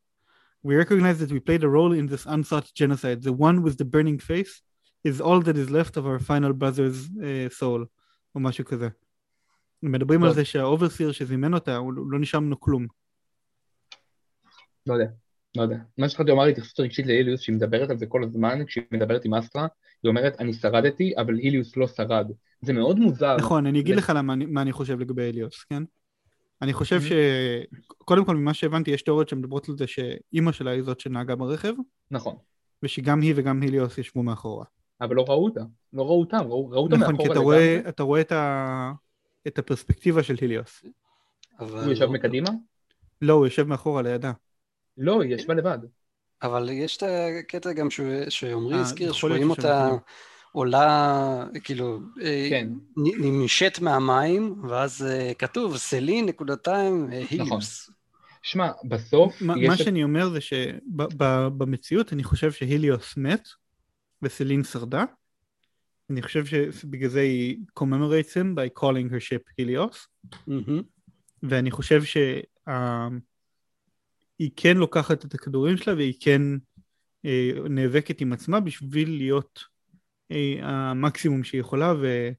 We 0.67 0.71
recognize 0.71 1.21
that 1.21 1.31
we 1.31 1.41
played 1.41 1.63
a 1.63 1.69
role 1.69 1.93
in 1.93 2.07
this 2.13 2.27
unthought 2.27 2.73
genocide. 2.75 3.23
The 3.23 3.33
one 3.33 3.63
with 3.63 3.79
the 3.79 3.85
burning 3.85 4.19
face 4.19 4.63
is 5.05 5.21
all 5.21 5.41
that 5.41 5.57
is 5.57 5.71
left 5.71 5.97
of 5.97 6.05
our 6.07 6.19
final 6.19 6.53
brother's 6.53 7.09
uh, 7.21 7.49
soul, 7.61 7.87
או 8.35 8.41
משהו 8.41 8.65
כזה. 8.65 8.89
מדברים 9.83 10.25
על. 10.25 10.35
זה 10.35 10.45
שה 10.45 10.63
overseer 10.63 11.13
שזימן 11.13 11.55
אותה, 11.55 11.77
הוא 11.77 11.93
לא 12.11 12.19
נשאר 12.19 12.41
ממנו 12.41 12.61
כלום. 12.61 12.87
לא 14.87 14.95
יודע, 14.95 15.11
לא 15.57 15.63
יודע. 15.63 15.77
מה 15.99 16.09
שהתחלתי 16.09 16.31
לומר 16.31 16.45
התייחסות 16.45 16.81
רגשית 16.81 17.07
להיליוס, 17.07 17.41
שהיא 17.41 17.57
מדברת 17.57 17.91
על 17.91 17.99
זה 17.99 18.07
כל 18.07 18.25
הזמן, 18.25 18.65
כשהיא 18.67 18.85
מדברת 18.91 19.25
עם 19.25 19.35
אסטרה, 19.35 19.67
היא 20.03 20.09
אומרת, 20.09 20.41
אני 20.41 20.53
שרדתי, 20.53 21.13
אבל 21.17 21.37
היליוס 21.37 21.77
לא 21.77 21.87
שרד. 21.87 22.31
זה 22.61 22.73
מאוד 22.73 22.99
מוזר. 22.99 23.37
נכון, 23.37 23.67
אני 23.67 23.81
אגיד 23.81 23.97
לך 23.97 24.13
למה 24.17 24.37
מה 24.37 24.63
אני 24.63 24.73
חושב 24.73 25.01
לגבי 25.01 25.23
אליוס, 25.23 25.65
כן? 25.65 25.83
אני 26.63 26.73
חושב 26.73 26.99
Mhm. 27.01 27.09
ש... 27.09 27.13
קודם 27.99 28.25
כל, 28.25 28.37
ממה 28.37 28.55
שהבנתי, 28.55 28.91
יש 28.91 29.03
תיאוריות 29.03 29.29
שמדברות 29.29 29.69
על 29.69 29.77
זה 29.77 29.87
שאימא 29.87 30.53
שלה 30.53 30.71
היא 30.71 30.83
זאת 30.83 31.01
שנהגה 31.01 31.35
ברכב, 31.37 31.73
נכון. 32.11 32.37
ושגם 32.83 33.21
היא 33.21 33.33
וגם 33.37 33.63
היליוס 33.63 33.99
ישבו 33.99 34.23
מאחורה. 34.23 34.65
אבל 35.01 35.17
לא 35.17 35.25
ראו 35.29 35.45
אותה. 35.45 35.61
לא 35.93 36.03
ראו 36.03 36.21
אותם, 36.21 36.37
ראו, 36.37 36.71
ראו 36.71 36.83
אותם 36.83 36.97
נכון, 36.97 37.17
כי 37.17 37.23
מאחורה 37.23 37.33
אתה 37.33 37.41
רואה, 37.41 37.75
לגמרי. 37.75 37.89
אתה 37.89 38.03
רואה 38.03 38.21
את, 38.21 38.33
ה... 38.33 38.93
את 39.47 39.59
הפרספקטיבה 39.59 40.23
של 40.23 40.35
היליוס. 40.41 40.85
אבל, 41.61 41.85
הוא 41.85 41.93
ישב 41.93 42.07
מקדימה? 42.07 42.51
לא, 43.23 43.33
הוא 43.33 43.47
יושב 43.47 43.63
מאחורה 43.63 44.03
לידה. 44.03 44.33
לא, 44.99 45.23
היא 45.23 45.35
ישבה 45.35 45.55
לבד. 45.55 45.79
אבל 46.43 46.69
יש 46.73 46.97
את 46.97 47.03
הקטע 47.41 47.73
גם 47.73 47.89
שעמרי 48.29 48.75
אה, 48.75 48.81
הזכיר, 48.81 49.13
שרואים 49.13 49.51
אותה. 49.51 49.89
עולה, 50.53 51.45
כאילו, 51.65 52.01
אה, 52.23 52.47
כן. 52.51 52.69
נמשת 52.97 53.79
מהמים, 53.83 54.63
ואז 54.69 55.07
אה, 55.11 55.33
כתוב 55.35 55.77
סלין 55.77 56.27
נקודתיים 56.27 57.09
היליוס. 57.11 57.91
שמע, 58.43 58.71
בסוף 58.89 59.43
מה, 59.43 59.55
יש... 59.59 59.69
מה 59.69 59.75
את- 59.75 59.79
שאני 59.79 60.05
אומר 60.05 60.31
זה 60.31 60.39
שבמציאות 60.41 62.13
אני 62.13 62.25
חושב 62.25 62.53
שהיליוס 62.53 63.17
מת 63.17 63.49
וסלין 64.23 64.65
שרדה. 64.65 65.05
אני 66.11 66.23
חושב 66.23 66.45
שבגלל 66.47 67.11
זה 67.11 67.21
היא 67.21 67.57
commemorates 67.81 68.33
him 68.35 68.57
by 68.57 68.81
calling 68.83 69.13
her 69.13 69.21
ship 69.21 69.53
היליוס. 69.59 70.09
מהמם. 70.47 70.83
ואני 71.43 71.71
חושב 71.71 72.03
שהיא 74.39 74.51
כן 74.57 74.77
לוקחת 74.77 75.25
את 75.25 75.35
הכדורים 75.35 75.77
שלה 75.77 75.95
והיא 75.95 76.15
כן 76.21 76.43
אה, 77.25 77.51
נאבקת 77.71 78.21
עם 78.21 78.33
עצמה 78.33 78.61
בשביל 78.61 79.17
להיות 79.17 79.61
אה, 80.33 80.55
המקסימום 80.63 81.45
שהיא 81.45 81.61
יכולה 81.61 81.95
ו, 82.01 82.31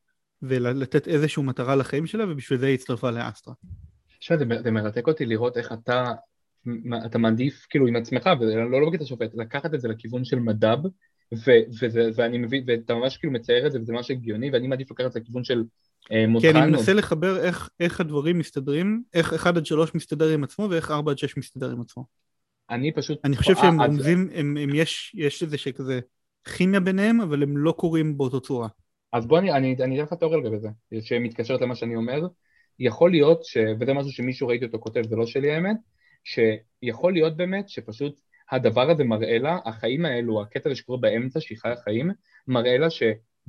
ולתת 0.41 1.07
איזושהי 1.07 1.43
מטרה 1.43 1.75
לחיים 1.75 2.07
שלה 2.07 2.31
ובשביל 2.31 2.59
זה 2.59 2.65
היא 2.65 2.73
הצטרפה 2.73 3.11
לאסטרה. 3.11 3.53
תשמע, 4.19 4.37
זה, 4.37 4.45
זה 4.63 4.71
מרתק 4.71 5.07
אותי 5.07 5.25
לראות 5.25 5.57
איך 5.57 5.71
אתה, 5.71 6.11
אתה 7.05 7.17
מעדיף 7.17 7.65
כאילו 7.69 7.87
עם 7.87 7.95
עצמך, 7.95 8.29
ולא 8.39 8.81
לא 8.81 8.89
בקטע 8.89 9.05
שופט, 9.05 9.35
לקחת 9.35 9.73
את 9.73 9.81
זה 9.81 9.87
לכיוון 9.87 10.25
של 10.25 10.39
מדב, 10.39 10.77
ו, 11.33 11.51
וזה, 11.81 12.09
ואני 12.15 12.37
מבין, 12.37 12.63
ואתה 12.67 12.95
ממש 12.95 13.17
כאילו 13.17 13.33
מצייר 13.33 13.67
את 13.67 13.71
זה, 13.71 13.81
וזה 13.81 13.93
ממש 13.93 14.11
הגיוני, 14.11 14.51
ואני 14.51 14.67
מעדיף 14.67 14.91
לקחת 14.91 15.07
את 15.07 15.11
זה 15.11 15.19
לכיוון 15.19 15.43
של 15.43 15.63
אה, 16.11 16.27
מותחן. 16.27 16.55
אני 16.55 16.71
מנסה 16.71 16.93
לחבר 16.93 17.39
איך, 17.39 17.69
איך 17.79 17.99
הדברים 17.99 18.39
מסתדרים, 18.39 19.03
איך 19.13 19.33
1 19.33 19.57
עד 19.57 19.65
3 19.65 19.95
מסתדר 19.95 20.33
עם 20.33 20.43
עצמו 20.43 20.67
ואיך 20.69 20.91
4 20.91 21.11
עד 21.11 21.17
6 21.17 21.37
מסתדר 21.37 21.71
עם 21.71 21.81
עצמו. 21.81 22.05
אני 22.69 22.91
פשוט... 22.91 23.19
אני 23.23 23.37
חושב 23.37 23.55
אה, 23.55 23.61
שהם 23.61 23.81
אז- 23.81 23.89
רומזים, 23.89 24.29
הם, 24.33 24.57
הם 24.57 24.75
יש, 24.75 25.15
יש 25.17 25.43
איזה 25.43 25.57
שכזה 25.57 25.99
כימיה 26.55 26.79
ביניהם 26.79 27.21
אבל 27.21 27.43
הם 27.43 27.57
לא 27.57 27.71
קורים 27.71 28.17
באותו 28.17 28.41
צורה. 28.41 28.67
אז 29.13 29.25
בוא 29.25 29.39
אני, 29.39 29.51
אני, 29.51 29.75
אני 29.83 29.95
אתן 29.95 30.05
לך 30.05 30.13
תיאוריה 30.13 30.39
לגבי 30.39 30.59
זה, 30.59 30.69
שמתקשרת 31.01 31.61
למה 31.61 31.75
שאני 31.75 31.95
אומר. 31.95 32.27
יכול 32.79 33.11
להיות, 33.11 33.45
ש, 33.45 33.57
וזה 33.79 33.93
משהו 33.93 34.11
שמישהו 34.11 34.47
ראיתי 34.47 34.65
אותו 34.65 34.79
כותב, 34.79 35.01
זה 35.09 35.15
לא 35.15 35.25
שלי 35.25 35.51
האמת, 35.51 35.77
שיכול 36.23 37.13
להיות 37.13 37.37
באמת 37.37 37.69
שפשוט 37.69 38.19
הדבר 38.51 38.89
הזה 38.91 39.03
מראה 39.03 39.37
לה, 39.39 39.57
החיים 39.65 40.05
האלו, 40.05 40.41
הקטע 40.41 40.75
שקורה 40.75 40.99
באמצע, 40.99 41.39
שהיא 41.41 41.57
חיה 41.57 41.75
חיים, 41.75 42.11
מראה 42.47 42.77
לה 42.77 42.87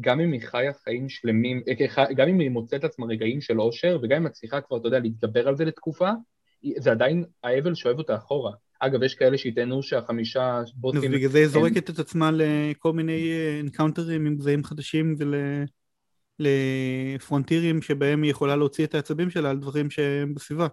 שגם 0.01 0.21
אם 0.21 0.33
היא 0.33 0.41
חיה 0.41 0.73
חיים 0.85 1.09
שלמים, 1.09 1.63
אה, 1.69 2.05
גם 2.17 2.29
אם 2.29 2.41
היא 2.41 2.51
מוצאת 2.51 2.83
לעצמה 2.83 3.07
רגעים 3.07 3.41
של 3.41 3.61
אושר, 3.61 3.99
וגם 4.03 4.17
אם 4.17 4.25
מצליחה 4.25 4.61
כבר, 4.61 4.77
אתה 4.77 4.89
יודע, 4.89 4.99
להתגבר 4.99 5.49
על 5.49 5.57
זה 5.57 5.65
לתקופה, 5.65 6.11
זה 6.79 6.91
עדיין 6.91 7.25
האבל 7.45 7.75
שואב 7.75 7.99
אותה 7.99 8.17
אחורה. 8.17 8.53
אגב, 8.81 9.03
יש 9.03 9.15
כאלה 9.15 9.39
שיטענו 9.39 9.83
שהחמישה 9.83 10.57
אז 10.57 10.73
בוסים... 10.75 11.13
בגלל 11.13 11.31
זה 11.31 11.39
היא 11.39 11.47
זורקת 11.47 11.91
את 11.91 11.99
עצמה 11.99 12.31
לכל 12.35 12.93
מיני 12.93 13.31
אנקאונטרים 13.61 14.27
עם 14.27 14.37
גזעים 14.37 14.65
חדשים 14.65 15.15
ולפרונטירים 16.41 17.83
שבהם 17.83 18.23
היא 18.23 18.31
יכולה 18.31 18.57
להוציא 18.57 18.85
את 18.85 18.95
העצבים 18.95 19.31
שלה 19.31 19.51
על 19.51 19.59
דברים 19.59 19.91
שהם 19.91 20.35
בסביבה. 20.35 20.67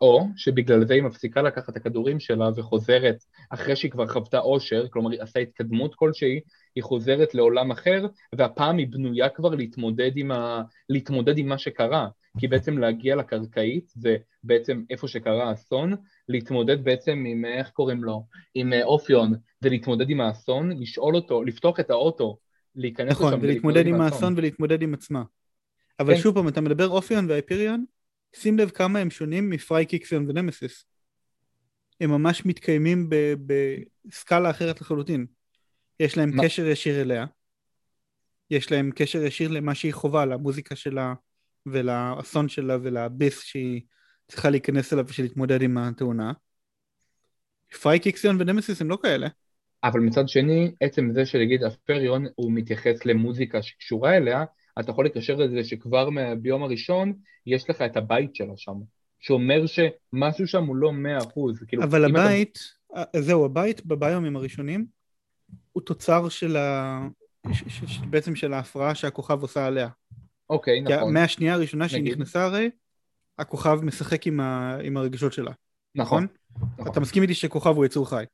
או 0.00 0.26
שבגלל 0.36 0.84
זה 0.84 0.94
היא 0.94 1.02
מפסיקה 1.02 1.42
לקחת 1.42 1.68
את 1.68 1.76
הכדורים 1.76 2.20
שלה 2.20 2.50
וחוזרת 2.56 3.24
אחרי 3.50 3.76
שהיא 3.76 3.90
כבר 3.90 4.06
חוותה 4.06 4.38
אושר, 4.38 4.88
כלומר 4.88 5.10
היא 5.10 5.22
עשה 5.22 5.40
התקדמות 5.40 5.94
כלשהי, 5.94 6.40
היא 6.74 6.84
חוזרת 6.84 7.34
לעולם 7.34 7.70
אחר, 7.70 8.06
והפעם 8.34 8.78
היא 8.78 8.86
בנויה 8.90 9.28
כבר 9.28 9.54
להתמודד 9.54 10.10
עם, 10.16 10.30
ה... 10.30 10.62
להתמודד 10.88 11.38
עם 11.38 11.48
מה 11.48 11.58
שקרה, 11.58 12.08
כי 12.38 12.48
בעצם 12.48 12.78
להגיע 12.78 13.16
לקרקעית 13.16 13.92
זה 13.94 14.16
בעצם 14.44 14.82
איפה 14.90 15.08
שקרה 15.08 15.48
האסון, 15.50 15.94
להתמודד 16.28 16.84
בעצם 16.84 17.24
עם, 17.26 17.44
איך 17.44 17.70
קוראים 17.70 18.04
לו, 18.04 18.24
עם 18.54 18.72
אה, 18.72 18.84
אופיון, 18.84 19.34
זה 19.60 19.68
להתמודד 19.68 20.10
עם 20.10 20.20
האסון, 20.20 20.72
לשאול 20.80 21.14
אותו, 21.14 21.42
לפתוח 21.42 21.80
את 21.80 21.90
האוטו, 21.90 22.38
להיכנס 22.76 23.12
נכון, 23.12 23.32
לשם 23.32 23.42
ולהתמודד 23.42 23.86
עם 23.86 24.00
האסון 24.00 24.34
ולהתמודד 24.36 24.82
עם 24.82 24.94
עצמה. 24.94 25.22
אבל 26.00 26.14
כן. 26.14 26.20
שוב 26.20 26.34
פעם, 26.34 26.48
אתה 26.48 26.60
מדבר 26.60 26.88
אופיון 26.88 27.26
והאיפיריון, 27.28 27.84
שים 28.36 28.58
לב 28.58 28.70
כמה 28.70 28.98
הם 28.98 29.10
שונים 29.10 29.50
מפריי 29.50 29.86
קיקסיון 29.86 30.30
ונמסיס. 30.30 30.84
הם 32.00 32.10
ממש 32.10 32.46
מתקיימים 32.46 33.10
בסקאלה 33.46 34.50
אחרת 34.50 34.80
לחלוטין. 34.80 35.26
יש 36.00 36.16
להם 36.16 36.36
מה? 36.36 36.42
קשר 36.42 36.66
ישיר 36.66 37.00
אליה, 37.00 37.26
יש 38.50 38.72
להם 38.72 38.90
קשר 38.94 39.22
ישיר 39.22 39.50
למה 39.50 39.74
שהיא 39.74 39.92
חווה, 39.92 40.26
למוזיקה 40.26 40.76
שלה 40.76 41.14
ולאסון 41.66 42.48
שלה 42.48 42.76
ולביס 42.82 43.42
שהיא 43.42 43.82
צריכה 44.28 44.50
להיכנס 44.50 44.92
אליו 44.92 45.04
בשביל 45.04 45.26
להתמודד 45.26 45.62
עם 45.62 45.78
התאונה. 45.78 46.32
פריי 47.82 47.98
קיקסיון 47.98 48.36
ונמסיס 48.40 48.80
הם 48.80 48.90
לא 48.90 48.98
כאלה. 49.02 49.28
אבל 49.84 50.00
מצד 50.00 50.28
שני, 50.28 50.72
עצם 50.80 51.10
זה 51.14 51.26
שנגיד 51.26 51.62
הפריון 51.62 52.26
הוא 52.34 52.52
מתייחס 52.52 53.04
למוזיקה 53.04 53.62
שקשורה 53.62 54.16
אליה, 54.16 54.44
אתה 54.80 54.90
יכול 54.90 55.06
לקשר 55.06 55.44
את 55.44 55.50
זה 55.50 55.64
שכבר 55.64 56.10
מה- 56.10 56.34
ביום 56.34 56.62
הראשון 56.62 57.12
יש 57.46 57.70
לך 57.70 57.82
את 57.82 57.96
הבית 57.96 58.34
שלה 58.34 58.52
שם, 58.56 58.74
שאומר 59.20 59.62
שמשהו 59.66 60.46
שם 60.46 60.64
הוא 60.64 60.76
לא 60.76 60.92
מאה 60.92 61.18
אחוז. 61.18 61.62
כאילו, 61.68 61.82
אבל 61.82 62.06
אתה- 62.10 62.20
הבית, 62.24 62.58
אה, 62.96 63.02
זהו, 63.20 63.44
הבית 63.44 63.86
בביומים 63.86 64.36
הראשונים 64.36 64.86
הוא 65.72 65.82
תוצר 65.82 66.28
של 66.28 66.56
ה... 66.56 67.00
ש- 67.52 67.62
ש- 67.68 67.84
ש- 67.86 67.98
בעצם 68.10 68.36
של 68.36 68.52
ההפרעה 68.52 68.94
שהכוכב 68.94 69.42
עושה 69.42 69.66
עליה. 69.66 69.88
אוקיי, 70.50 70.82
כי 70.86 70.94
נכון, 70.94 71.14
מהשנייה 71.14 71.54
הראשונה 71.54 71.88
שהיא 71.88 72.00
נגיד. 72.00 72.12
נכנסה 72.12 72.44
הרי, 72.44 72.70
הכוכב 73.38 73.80
משחק 73.84 74.26
עם, 74.26 74.40
ה... 74.40 74.76
עם 74.82 74.96
הרגשות 74.96 75.32
שלה, 75.32 75.52
נכון. 75.94 76.24
נכון? 76.24 76.26
נכון. 76.78 76.92
אתה 76.92 77.00
מסכים 77.00 77.22
איתי 77.22 77.34
שכוכב 77.34 77.76
הוא 77.76 77.84
יצור 77.84 78.10
חי. 78.10 78.24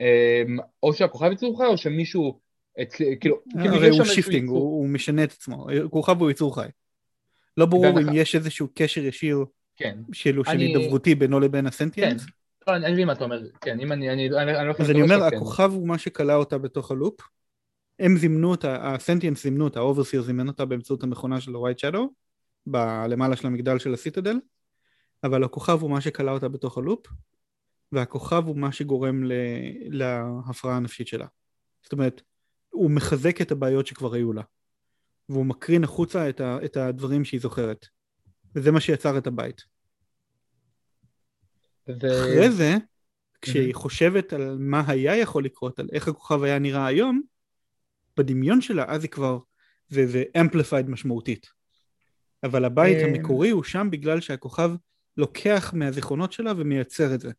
אמ, 0.00 0.56
או 0.82 0.92
שהכוכב 0.94 1.32
יצור 1.32 1.58
חי 1.58 1.66
או 1.66 1.76
שמישהו, 1.76 2.40
אצלי- 2.82 3.16
כאילו, 3.20 3.36
כאילו 3.50 3.74
הרי 3.74 3.88
הוא 3.88 4.04
shifting. 4.04 4.48
הוא, 4.48 4.58
הוא 4.58 4.88
משנה 4.88 5.24
את 5.24 5.32
עצמו, 5.32 5.66
כוכב 5.90 6.20
הוא 6.20 6.30
יצור 6.30 6.54
חי. 6.54 6.66
לא 7.56 7.66
ברור 7.66 8.00
אם 8.00 8.06
יש 8.12 8.34
איזשהו 8.34 8.68
קשר 8.74 9.00
ישיר 9.04 9.44
כן, 9.76 9.98
של, 10.12 10.40
של 10.44 10.50
אני- 10.50 10.64
הידברותי 10.76 11.14
בינו 11.14 11.40
לבין 11.40 11.60
כן. 11.60 11.66
ה 11.66 11.72
sentients. 11.72 12.26
לא, 12.68 12.76
אני 12.76 12.84
אני 12.86 12.92
מבין 12.92 13.06
מה 13.06 13.12
אתה 13.12 13.24
אומר, 13.24 13.42
כן, 13.60 13.80
אם 13.80 13.92
אני, 13.92 14.10
אני, 14.10 14.28
אני, 14.28 14.56
אני 14.58 14.68
לא 14.68 14.74
אז 14.78 14.90
אני 14.90 15.02
אומר, 15.02 15.24
הכוכב 15.24 15.70
הוא 15.72 15.88
מה 15.88 15.98
שכלא 15.98 16.32
אותה 16.32 16.58
בתוך 16.58 16.90
ה 16.90 16.95
loop. 16.95 17.20
הם 17.98 18.16
זימנו 18.16 18.50
אותה, 18.50 18.94
ה 18.94 18.99
sentients 18.99 19.42
זימנו 19.42 19.64
אותה, 19.64 19.80
ה 19.80 19.85
overseer 19.85 20.22
זימן 20.22 20.48
אותה 20.48 20.64
באמצעות 20.64 21.02
המכונה 21.02 21.40
של 21.40 21.54
ה-White 21.56 21.90
Shadow, 21.90 22.00
למעלה 23.08 23.36
של 23.36 23.46
המגדל 23.46 23.78
של 23.78 23.94
ה 23.94 23.99
citadel, 23.99 24.36
אבל 25.24 25.44
הכוכב 25.44 25.78
הוא 25.82 25.90
מה 25.90 26.00
שכלא 26.00 26.30
אותה 26.30 26.48
בתוך 26.48 26.78
ה 26.78 26.83
loop, 26.83 27.06
והכוכב 27.92 28.42
הוא 28.46 28.56
מה 28.58 28.72
שגורם 28.72 29.24
ל- 29.24 29.32
להפרעה 29.88 30.76
הנפשית 30.76 31.06
שלה. 31.06 31.26
זאת 31.82 31.92
אומרת, 31.92 32.22
הוא 32.74 32.90
מחזק 32.90 33.40
את 33.40 33.52
הבעיות 33.52 33.86
שכבר 33.86 34.14
היו 34.14 34.32
לה. 34.32 34.42
והוא 35.28 35.46
מקרין 35.46 35.84
החוצה 35.84 36.28
את, 36.28 36.40
ה, 36.40 36.58
את 36.64 36.76
הדברים 36.76 37.24
שהיא 37.24 37.40
זוכרת. 37.40 37.86
וזה 38.54 38.70
מה 38.70 38.80
שיצר 38.80 39.18
את 39.18 39.26
הבית. 39.26 39.62
ו... 41.88 41.92
אחרי 41.92 42.50
זה, 42.50 42.76
כשהיא 43.42 43.74
חושבת 43.74 44.32
על 44.32 44.56
מה 44.58 44.82
היה 44.86 45.16
יכול 45.16 45.44
לקרות, 45.44 45.78
על 45.78 45.88
איך 45.92 46.08
הכוכב 46.08 46.42
היה 46.42 46.58
נראה 46.58 46.86
היום, 46.86 47.22
בדמיון 48.16 48.60
שלה 48.60 48.84
אז 48.88 49.02
היא 49.02 49.10
כבר, 49.10 49.38
זה, 49.88 50.06
זה 50.06 50.24
amplified 50.38 50.90
משמעותית. 50.90 51.46
אבל 52.42 52.64
הבית 52.64 52.96
אה. 52.96 53.04
המקורי 53.04 53.50
הוא 53.50 53.64
שם 53.64 53.88
בגלל 53.90 54.20
שהכוכב 54.20 54.70
לוקח 55.16 55.72
מהזיכרונות 55.74 56.32
שלה 56.32 56.52
ומייצר 56.56 57.14
את 57.14 57.20
זה. 57.20 57.30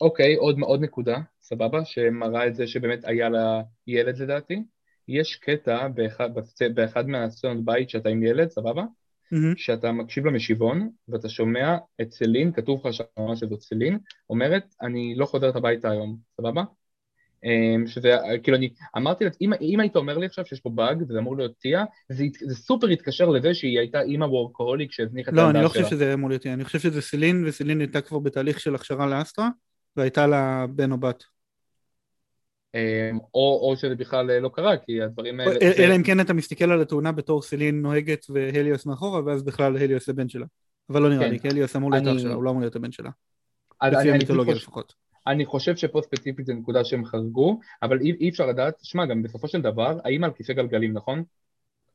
אוקיי, 0.00 0.34
עוד, 0.34 0.60
עוד 0.60 0.80
נקודה, 0.80 1.18
סבבה, 1.40 1.84
שמראה 1.84 2.46
את 2.46 2.54
זה 2.54 2.66
שבאמת 2.66 3.04
היה 3.04 3.28
לה 3.28 3.62
ילד 3.86 4.18
לדעתי. 4.18 4.62
יש 5.08 5.36
קטע 5.36 5.88
באחד, 5.88 6.30
באחד 6.74 7.08
מהסצנות 7.08 7.64
בית 7.64 7.90
שאתה 7.90 8.08
עם 8.08 8.22
ילד, 8.22 8.50
סבבה? 8.50 8.82
Mm-hmm. 8.82 9.56
שאתה 9.56 9.92
מקשיב 9.92 10.26
למשיבון 10.26 10.90
ואתה 11.08 11.28
שומע 11.28 11.76
את 12.00 12.12
סלין, 12.12 12.52
כתוב 12.52 12.86
לך 12.86 12.94
שם 12.94 13.04
שזאת 13.34 13.60
סלין, 13.60 13.98
אומרת 14.30 14.74
אני 14.82 15.14
לא 15.16 15.26
חוזרת 15.26 15.56
הביתה 15.56 15.90
היום, 15.90 16.16
סבבה? 16.36 16.62
אמ, 17.44 17.86
שזה, 17.86 18.16
כאילו 18.42 18.56
אני 18.56 18.70
אמרתי, 18.96 19.24
אם, 19.40 19.52
אם 19.60 19.80
היית 19.80 19.96
אומר 19.96 20.18
לי 20.18 20.26
עכשיו 20.26 20.46
שיש 20.46 20.60
פה 20.60 20.70
באג 20.70 21.02
וזה 21.08 21.18
אמור 21.18 21.36
להיות 21.36 21.58
טיה, 21.58 21.84
זה, 22.08 22.24
זה 22.40 22.54
סופר 22.54 22.86
התקשר 22.86 23.28
לזה 23.28 23.54
שהיא 23.54 23.78
הייתה 23.78 24.00
אימא 24.02 24.24
וורקהוליק 24.24 24.92
שהזניחה 24.92 25.30
את 25.30 25.36
לא, 25.36 25.50
אני 25.50 25.62
לא 25.62 25.68
חושב 25.68 25.84
שזה 25.84 26.14
אמור 26.14 26.28
להיות 26.28 26.42
טיה, 26.42 26.54
אני 26.54 26.64
חושב 26.64 26.78
שזה 26.78 27.02
סלין 27.02 27.44
וסלין 27.46 27.80
הייתה 27.80 28.00
כבר 28.00 28.18
בתהליך 28.18 28.60
של 28.60 28.74
הכשרה 28.74 29.06
לאסטרה 29.06 29.48
והייתה 29.96 30.26
לה 30.26 30.66
בן 30.70 30.92
או 30.92 30.98
בת. 30.98 31.24
אמ, 32.74 33.18
או, 33.34 33.60
או 33.62 33.76
שזה 33.76 33.94
בכלל 33.94 34.30
אה, 34.30 34.40
לא 34.40 34.50
קרה, 34.54 34.76
כי 34.76 35.02
הדברים 35.02 35.40
האלה... 35.40 35.52
אלא 35.78 35.96
אם 35.96 36.02
כן 36.02 36.20
אתה 36.20 36.32
מסתכל 36.32 36.70
על 36.70 36.82
התאונה 36.82 37.12
בתור 37.12 37.42
סלין 37.42 37.82
נוהגת 37.82 38.26
והליוס 38.28 38.86
מאחורה, 38.86 39.24
ואז 39.24 39.42
בכלל 39.42 39.76
הליוס 39.76 40.08
הבן 40.08 40.28
שלה. 40.28 40.46
אבל 40.90 41.02
לא 41.02 41.08
נראה 41.08 41.24
כן. 41.24 41.30
לי, 41.30 41.40
כי 41.40 41.48
הליוס 41.48 41.76
אמור 41.76 41.90
להיות. 41.90 42.06
אח 42.06 42.18
שלה, 42.18 42.34
הוא 42.34 42.42
לא 42.42 42.50
אמור 42.50 42.60
להיות 42.60 42.76
הבן 42.76 42.92
שלה. 42.92 43.10
לפי 43.82 44.10
המיתולוגיה 44.10 44.54
לפחות. 44.54 44.94
אני 45.26 45.46
חושב 45.46 45.76
שפה 45.76 46.00
ספציפית 46.02 46.46
זו 46.46 46.52
נקודה 46.52 46.84
שהם 46.84 47.04
חרגו, 47.04 47.60
אבל 47.82 48.00
אי, 48.00 48.12
אי 48.20 48.28
אפשר 48.28 48.46
לדעת, 48.46 48.74
שמע, 48.82 49.06
גם 49.06 49.22
בסופו 49.22 49.48
של 49.48 49.60
דבר, 49.60 49.98
האמא 50.04 50.26
על 50.26 50.32
כיסא 50.32 50.52
גלגלים, 50.52 50.92
נכון? 50.92 51.22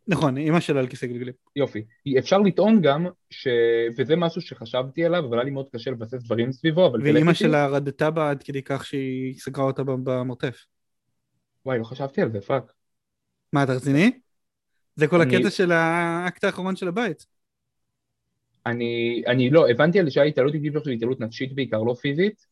נכון, 0.07 0.37
אימא 0.37 0.59
שלה 0.59 0.79
על 0.79 0.87
כיסא 0.87 1.07
גלגלים. 1.07 1.33
יופי. 1.55 1.85
אפשר 2.19 2.37
לטעון 2.37 2.81
גם, 2.81 3.07
ש... 3.29 3.47
וזה 3.97 4.15
משהו 4.15 4.41
שחשבתי 4.41 5.05
עליו, 5.05 5.25
אבל 5.25 5.37
היה 5.37 5.43
לי 5.43 5.51
מאוד 5.51 5.69
קשה 5.69 5.91
לבסס 5.91 6.23
דברים 6.23 6.51
סביבו, 6.51 6.87
אבל... 6.87 7.01
ואימא 7.03 7.33
שלה 7.33 7.67
רדתה 7.67 8.11
בה 8.11 8.29
עד 8.29 8.43
כדי 8.43 8.61
כך 8.61 8.85
שהיא 8.85 9.33
סגרה 9.39 9.63
אותה 9.63 9.83
במרתף. 9.83 10.65
וואי, 11.65 11.79
לא 11.79 11.83
חשבתי 11.83 12.21
על 12.21 12.31
זה, 12.31 12.41
fuck. 12.41 12.71
מה, 13.53 13.63
אתה 13.63 13.73
רציני? 13.73 14.11
זה 14.95 15.07
כל 15.07 15.21
אני... 15.21 15.35
הקטע 15.35 15.49
של 15.49 15.71
האקט 15.71 16.43
האחרון 16.43 16.75
של 16.75 16.87
הבית. 16.87 17.25
אני, 18.65 19.23
אני 19.27 19.49
לא, 19.49 19.69
הבנתי 19.69 19.99
על 19.99 20.05
זה 20.05 20.11
שהיה 20.11 20.25
התעלות 20.25 20.53
איטית 20.53 20.73
של 20.83 20.89
התעלות 20.89 21.19
נפשית 21.19 21.55
בעיקר, 21.55 21.83
לא 21.83 21.93
פיזית, 21.93 22.45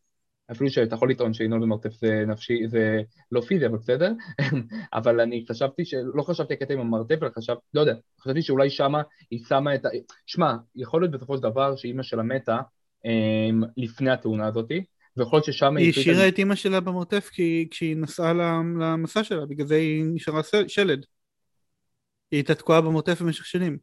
אפילו 0.52 0.70
שאתה 0.70 0.96
יכול 0.96 1.12
לטעון 1.12 1.34
שאינול 1.34 1.62
במרתף 1.62 1.94
זה 1.94 2.24
נפשי, 2.28 2.68
זה 2.68 3.02
לא 3.32 3.42
פיזי, 3.42 3.66
אבל 3.66 3.78
בסדר, 3.78 4.12
אבל 4.94 5.22
אני 5.22 5.46
חשבתי. 5.50 5.84
לא 6.14 6.24
חשבתי 6.24 6.54
הקטע 6.54 6.74
עם 6.74 6.80
המרתף, 6.80 7.16
אלא 7.24 7.30
חשבתי, 7.38 7.62
לא 7.74 7.82
יודע, 7.82 7.94
חשבתי 8.22 8.42
שאולי 8.42 8.70
שמה 8.70 9.02
היא 9.32 9.40
שמה 9.48 9.76
את 9.76 9.86
ה... 9.86 9.90
שמע, 10.26 10.54
יכול 10.76 11.02
להיות 11.02 11.12
בסופו 11.12 11.38
של 11.38 11.44
דבר 11.44 11.76
שאימא 11.76 12.04
שלה 12.04 12.24
מתה 12.24 12.58
אמ, 13.06 13.62
לפני 13.78 14.12
התאונה 14.12 14.48
הזאתי, 14.48 14.84
ויכול 15.18 15.38
להיות 15.38 15.46
ששם 15.46 15.78
היא... 15.78 15.86
היא 15.86 16.02
השאירה 16.02 16.28
את 16.28 16.38
אימא 16.38 16.56
שלה 16.56 16.80
במרתף 16.80 17.30
כי 17.34 17.68
כשהיא 17.72 17.98
נסעה 17.98 18.34
למסע 18.34 19.24
שלה, 19.24 19.46
בגלל 19.46 19.68
זה 19.68 19.76
היא 19.76 20.04
נשארה 20.14 20.42
שלד. 20.68 21.06
היא 22.32 22.38
הייתה 22.38 22.56
תקועה 22.56 22.82
במרתף 22.82 23.22
במשך 23.22 23.46
שנים. 23.46 23.78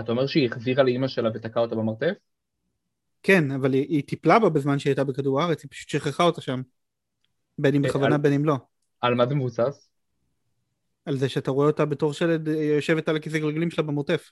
אתה 0.00 0.12
אומר 0.12 0.26
שהיא 0.26 0.46
החזירה 0.46 0.82
לאימא 0.82 1.08
שלה 1.08 1.30
ותקעה 1.34 1.62
אותה 1.62 1.74
במרתף? 1.74 2.12
כן, 3.26 3.50
אבל 3.50 3.72
היא, 3.72 3.86
היא 3.88 4.02
טיפלה 4.02 4.38
בה 4.38 4.48
בזמן 4.48 4.78
שהיא 4.78 4.90
הייתה 4.90 5.04
בכדור 5.04 5.40
הארץ, 5.40 5.62
היא 5.62 5.70
פשוט 5.70 5.88
שכחה 5.88 6.24
אותה 6.24 6.40
שם. 6.40 6.62
בין 7.58 7.74
אם 7.74 7.84
אה, 7.84 7.88
בכוונה 7.88 8.14
על... 8.14 8.20
בין 8.20 8.32
אם 8.32 8.44
לא. 8.44 8.56
על 9.00 9.14
מה 9.14 9.26
זה 9.26 9.34
מבוסס? 9.34 9.90
על 11.04 11.16
זה 11.16 11.28
שאתה 11.28 11.50
רואה 11.50 11.66
אותה 11.66 11.84
בתור 11.84 12.12
שלד 12.12 12.48
יושבת 12.48 13.08
על 13.08 13.16
הכיסא 13.16 13.38
גלגלים 13.38 13.70
שלה 13.70 13.84
במרתף. 13.84 14.30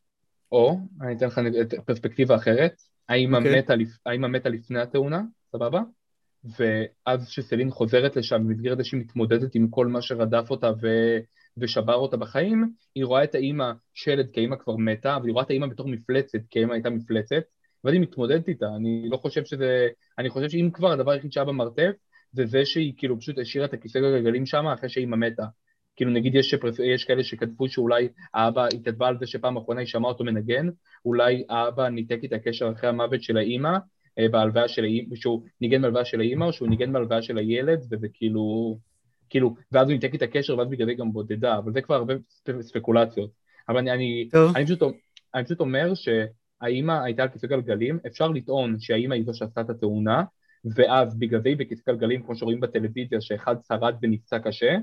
או, 0.53 0.79
אני 1.01 1.17
אתן 1.17 1.27
לך 1.27 1.41
פרספקטיבה 1.85 2.37
אחרת, 2.37 2.73
האמא 3.09 3.37
okay. 3.37 3.41
אוקיי. 4.07 4.19
מתה 4.29 4.49
לפני 4.49 4.81
התאונה, 4.81 5.23
סבבה? 5.53 5.81
ואז 6.59 7.29
כשסלין 7.29 7.71
חוזרת 7.71 8.17
לשם 8.17 8.49
במסגרת 8.49 8.79
זה 8.79 8.85
שהיא 8.85 9.01
מתמודדת 9.01 9.55
עם 9.55 9.69
כל 9.69 9.87
מה 9.87 10.03
שרדף 10.03 10.51
אותה 10.51 10.71
ו... 10.83 10.89
ושבר 11.57 11.95
אותה 11.95 12.17
בחיים, 12.17 12.73
היא 12.95 13.05
רואה 13.05 13.25
את 13.25 13.35
האימא 13.35 13.73
שלד 13.95 14.31
כי 14.33 14.41
האימא 14.41 14.57
כבר 14.57 14.77
מתה, 14.77 15.17
אבל 15.17 15.27
היא 15.27 15.33
רואה 15.33 15.45
את 15.45 15.51
האימא 15.51 15.67
בתור 15.67 15.89
מפלצת 15.89 16.39
כי 16.51 16.59
האימא 16.59 16.73
הייתה 16.73 16.91
מפלצת, 16.91 17.43
ואז 17.85 17.95
היא 17.95 18.03
מתמודדת 18.03 18.49
איתה, 18.49 18.67
אני 18.77 19.09
לא 19.11 19.17
חושב 19.17 19.45
שזה, 19.45 19.89
אני 20.19 20.31
חושב 20.31 20.49
שאם 20.49 20.71
כבר 20.73 20.93
הדבר 20.93 21.11
היחיד 21.11 21.33
שהיה 21.33 21.45
במרתף, 21.45 21.93
זה 22.33 22.47
זה 22.47 22.65
שהיא 22.65 22.93
כאילו 22.97 23.21
פשוט 23.21 23.39
השאירה 23.39 23.67
את 23.67 23.73
הכיסא 23.73 24.01
גלגלים 24.01 24.47
שם 24.47 24.67
אחרי 24.67 24.89
שהאימא 24.89 25.17
מתה. 25.17 25.45
כאילו 25.97 26.11
נגיד 26.11 26.35
יש, 26.35 26.51
שפרס... 26.51 26.79
יש 26.79 27.05
כאלה 27.05 27.25
שכתבו 27.25 27.69
שאולי 27.69 28.09
האבא, 28.35 28.67
היא 28.73 28.81
כתבה 28.85 29.09
על 29.09 29.19
זה 29.19 29.27
שפעם 29.27 29.57
אחרונה 29.57 29.81
היא 29.81 29.87
שמעה 29.87 30.11
אותו 30.11 30.25
מנגן, 30.25 30.69
אולי 31.05 31.45
האבא 31.49 31.89
ניתק 31.89 32.21
את 32.25 32.33
הקשר 32.33 32.73
אחרי 32.73 32.89
המוות 32.89 33.23
של 33.23 33.37
האימא, 33.37 33.79
אה, 34.19 34.29
בהלוויה 34.29 34.69
של 34.69 34.85
האימא, 34.85 35.17
שהוא 35.17 35.43
ניגן 35.61 35.83
בהלוויה 35.83 36.05
של 36.05 36.21
האימא 36.21 36.45
או 36.45 36.53
שהוא 36.53 36.69
ניגן 36.69 36.93
בהלוויה 36.93 37.23
של 37.23 37.39
הילד, 37.39 37.81
וזה 37.91 38.07
כאילו, 38.15 38.79
כאילו, 39.31 39.55
ואז 39.73 39.89
הוא 39.89 39.95
ניתק 39.95 40.15
את 40.15 40.23
הקשר 40.23 40.59
ואז 40.59 40.69
בגלל 40.69 40.87
זה 40.87 40.95
גם 40.95 41.13
בודדה, 41.13 41.59
אבל 41.59 41.73
זה 41.73 41.81
כבר 41.81 41.95
הרבה 41.95 42.15
ספקולציות. 42.61 43.31
אבל 43.69 43.79
אני, 43.79 43.93
אני, 43.93 44.29
אני, 44.57 44.65
פשוט, 44.65 44.83
אני 45.35 45.45
פשוט 45.45 45.61
אומר 45.61 45.95
שהאימא 46.65 46.93
הייתה 47.05 47.23
על 47.23 47.29
כיסא 47.29 47.47
גלגלים, 47.47 47.99
אפשר 48.07 48.29
לטעון 48.29 48.77
שהאימא 48.81 49.15
היא 49.15 49.25
זו 49.25 49.35
שעשתה 49.35 49.61
את 49.61 49.71
התאונה, 49.71 50.23
ואז 50.75 51.19
בגלל 51.19 51.43
זה 51.43 51.49
היא 51.49 51.57
בכיסא 51.57 51.93
גלגלים, 51.93 52.23
כמו 52.23 52.37
שרואים 52.37 52.61
בטלוויזיה, 52.61 53.21
שאחד 53.21 53.57
שרד 53.69 53.95
ונפצע 54.03 54.39
קשה, 54.39 54.77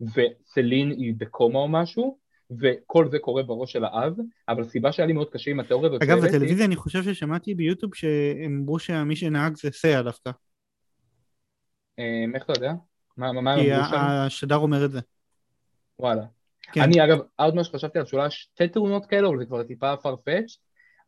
וסלין 0.00 0.90
היא 0.90 1.14
בקומה 1.16 1.58
או 1.58 1.68
משהו, 1.68 2.18
וכל 2.60 3.08
זה 3.10 3.18
קורה 3.18 3.42
בראש 3.42 3.72
של 3.72 3.84
האב, 3.84 4.16
אבל 4.48 4.62
הסיבה 4.62 4.92
שהיה 4.92 5.06
לי 5.06 5.12
מאוד 5.12 5.30
קשה 5.30 5.50
עם 5.50 5.60
התיאוריה 5.60 5.90
הזאת... 5.90 6.02
אגב, 6.02 6.18
בטלוויזיה 6.18 6.66
אני 6.66 6.76
חושב 6.76 7.02
ששמעתי 7.02 7.54
ביוטיוב 7.54 7.94
שהם 7.94 8.60
אמרו 8.62 8.78
שמי 8.78 9.16
שנהג 9.16 9.56
זה 9.56 9.70
סייע 9.70 10.02
דווקא. 10.02 10.30
אמ, 11.98 12.32
איך 12.34 12.44
אתה 12.44 12.52
יודע? 12.52 12.72
מה 13.16 13.28
הם 13.28 13.38
אמרו 13.38 13.62
שם? 13.62 13.62
כי 13.62 13.96
השדר 13.96 14.56
אומר 14.56 14.84
את 14.84 14.90
זה. 14.90 15.00
וואלה. 15.98 16.22
כן. 16.72 16.80
אני 16.80 17.04
אגב, 17.04 17.18
עוד 17.36 17.54
מה 17.54 17.64
שחשבתי 17.64 17.98
על 17.98 18.06
שאולי 18.06 18.30
שתי 18.30 18.68
תאונות 18.68 19.06
כאלו, 19.06 19.28
אבל 19.30 19.38
זה 19.38 19.44
כבר 19.44 19.62
טיפה 19.62 19.94
farfetch, 19.94 20.56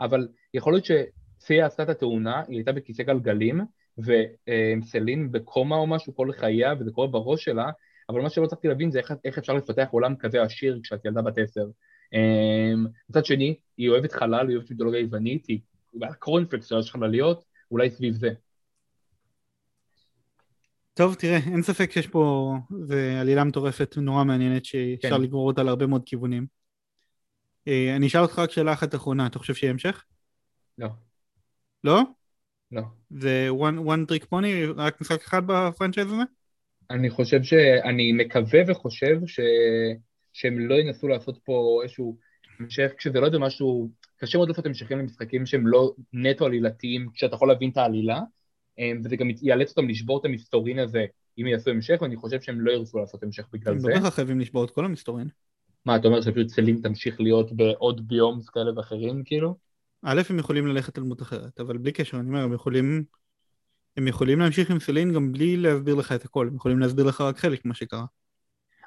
אבל 0.04 0.28
יכול 0.54 0.72
להיות 0.72 0.84
שסייע 0.84 1.66
עשתה 1.66 1.82
את 1.82 1.88
התאונה, 1.88 2.42
היא 2.48 2.56
הייתה 2.56 2.72
בכיסא 2.72 3.02
גלגלים, 3.02 3.60
וסלין 3.98 5.32
בקומה 5.32 5.76
או 5.76 5.86
משהו 5.86 6.16
כל 6.16 6.32
חייה, 6.32 6.74
וזה 6.80 6.90
קורה 6.90 7.06
בראש 7.06 7.44
שלה, 7.44 7.70
אבל 8.08 8.20
מה 8.20 8.30
שלא 8.30 8.44
הצלחתי 8.44 8.68
להבין 8.68 8.90
זה 8.90 8.98
איך, 8.98 9.12
איך 9.24 9.38
אפשר 9.38 9.52
לפתח 9.52 9.88
עולם 9.90 10.16
כזה 10.16 10.42
עשיר 10.42 10.80
כשאת 10.82 11.04
ילדה 11.04 11.22
בת 11.22 11.38
עשר. 11.38 11.66
אמ, 12.12 12.86
מצד 13.10 13.24
שני, 13.24 13.54
היא 13.76 13.88
אוהבת 13.88 14.12
חלל, 14.12 14.48
היא 14.48 14.56
אוהבת 14.56 14.70
מיתולוגיה 14.70 15.00
יוונית, 15.00 15.46
היא 15.46 15.60
הקורנפלקס 16.02 16.66
שלה 16.66 16.78
יש 16.78 16.90
חלליות, 16.90 17.44
אולי 17.70 17.90
סביב 17.90 18.14
זה. 18.14 18.30
טוב, 20.94 21.14
תראה, 21.14 21.38
אין 21.52 21.62
ספק 21.62 21.90
שיש 21.90 22.06
פה, 22.06 22.54
זה 22.84 23.20
עלילה 23.20 23.44
מטורפת 23.44 23.94
נורא 23.96 24.24
מעניינת 24.24 24.64
שאפשר 24.64 25.16
כן. 25.16 25.22
לגרור 25.22 25.46
אותה 25.46 25.62
להרבה 25.62 25.86
מאוד 25.86 26.02
כיוונים. 26.06 26.61
אה, 27.68 27.96
אני 27.96 28.06
אשאל 28.06 28.20
אותך 28.20 28.38
רק 28.38 28.50
שאלה 28.50 28.72
אחת 28.72 28.94
אחרונה, 28.94 29.26
אתה 29.26 29.38
חושב 29.38 29.54
שיהיה 29.54 29.70
המשך? 29.70 30.04
לא. 30.78 30.88
לא? 31.84 32.02
לא. 32.72 32.82
זה 33.10 33.48
one, 33.50 33.88
one 33.88 34.12
trick 34.12 34.24
pony, 34.24 34.72
רק 34.76 35.00
משחק 35.00 35.22
אחד 35.22 35.42
בפרנצ'ייז 35.46 36.06
הזה? 36.06 36.22
אני 36.90 37.10
חושב 37.10 37.42
שאני 37.42 38.12
מקווה 38.12 38.60
וחושב 38.68 39.16
ש... 39.26 39.40
שהם 40.32 40.58
לא 40.58 40.74
ינסו 40.74 41.08
לעשות 41.08 41.38
פה 41.44 41.80
איזשהו 41.82 42.16
המשך, 42.60 42.92
כשזה 42.98 43.20
לא 43.20 43.26
איזה 43.26 43.38
משהו, 43.38 43.90
קשה 44.16 44.38
מאוד 44.38 44.48
לעשות 44.48 44.66
המשכים 44.66 44.98
למשחקים 44.98 45.46
שהם 45.46 45.66
לא 45.66 45.92
נטו 46.12 46.46
עלילתיים, 46.46 47.08
כשאתה 47.14 47.34
יכול 47.34 47.48
להבין 47.48 47.70
את 47.70 47.76
העלילה, 47.76 48.20
אמ, 48.78 49.00
וזה 49.04 49.16
גם 49.16 49.28
יאלץ 49.42 49.70
אותם 49.70 49.88
לשבור 49.88 50.20
את 50.20 50.24
המסתורין 50.24 50.78
הזה 50.78 51.04
אם 51.38 51.46
יעשו 51.46 51.70
המשך, 51.70 51.98
ואני 52.02 52.16
חושב 52.16 52.40
שהם 52.40 52.60
לא 52.60 52.72
ירצו 52.72 52.98
לעשות 52.98 53.22
המשך 53.22 53.48
בגלל 53.52 53.78
זה. 53.78 53.88
הם 53.88 53.94
בהכרח 53.94 54.14
חייבים 54.14 54.40
לשבור 54.40 54.64
את 54.64 54.70
כל 54.70 54.84
המסתורין. 54.84 55.28
מה, 55.86 55.96
אתה 55.96 56.08
אומר 56.08 56.20
שפשוט 56.20 56.48
סלין 56.48 56.80
תמשיך 56.82 57.20
להיות 57.20 57.52
בעוד 57.52 58.08
ביומס 58.08 58.48
כאלה 58.48 58.76
ואחרים, 58.76 59.22
כאילו? 59.24 59.56
א', 60.02 60.22
הם 60.30 60.38
יכולים 60.38 60.66
ללכת 60.66 60.98
על 60.98 61.04
דמות 61.04 61.22
אחרת, 61.22 61.60
אבל 61.60 61.78
בלי 61.78 61.92
קשר, 61.92 62.16
אני 62.16 62.28
אומר, 62.28 62.42
הם 62.42 62.52
יכולים 62.52 63.04
הם 63.96 64.08
יכולים 64.08 64.38
להמשיך 64.38 64.70
עם 64.70 64.78
סלין 64.78 65.12
גם 65.12 65.32
בלי 65.32 65.56
להסביר 65.56 65.94
לך 65.94 66.12
את 66.12 66.24
הכל, 66.24 66.48
הם 66.48 66.56
יכולים 66.56 66.78
להסביר 66.78 67.04
לך 67.04 67.20
רק 67.20 67.38
חלק 67.38 67.64
ממה 67.64 67.74
שקרה. 67.74 68.04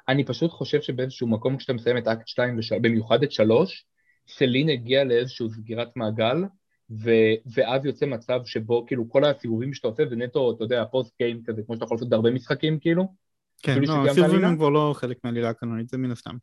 אני 0.08 0.24
פשוט 0.24 0.50
חושב 0.50 0.80
שבאיזשהו 0.80 1.28
מקום 1.28 1.56
כשאתה 1.56 1.72
מסיים 1.72 1.98
את 1.98 2.06
אקט 2.06 2.28
2, 2.28 2.58
וש... 2.58 2.72
במיוחד 2.72 3.22
את 3.22 3.32
3, 3.32 3.84
סלין 4.28 4.68
הגיע 4.68 5.04
לאיזשהו 5.04 5.50
סגירת 5.50 5.88
מעגל, 5.96 6.44
ו... 6.90 7.10
ואז 7.54 7.84
יוצא 7.84 8.06
מצב 8.06 8.40
שבו 8.44 8.86
כאילו 8.86 9.08
כל 9.08 9.24
הסיבובים 9.24 9.74
שאתה 9.74 9.88
עושה 9.88 10.02
זה 10.10 10.16
נטו, 10.16 10.52
אתה 10.52 10.64
יודע, 10.64 10.84
פוסט 10.84 11.14
גיים 11.18 11.42
כזה, 11.46 11.62
כמו 11.66 11.74
שאתה 11.74 11.84
יכול 11.84 11.94
לעשות 11.94 12.08
בהרבה 12.08 12.30
משחקים 12.30 12.78
כאילו. 12.78 13.14
כן, 13.62 13.74
כאילו 13.74 14.04
לא, 14.04 14.10
הסיבובים? 14.10 14.44
הם 14.44 14.56
כבר 14.56 14.68
לא 14.68 14.94
חלק 14.96 15.16
מהעלילה 15.24 15.48
הקנונית, 15.48 15.88
זה 15.88 15.98
מן 15.98 16.10
הסתם. 16.10 16.36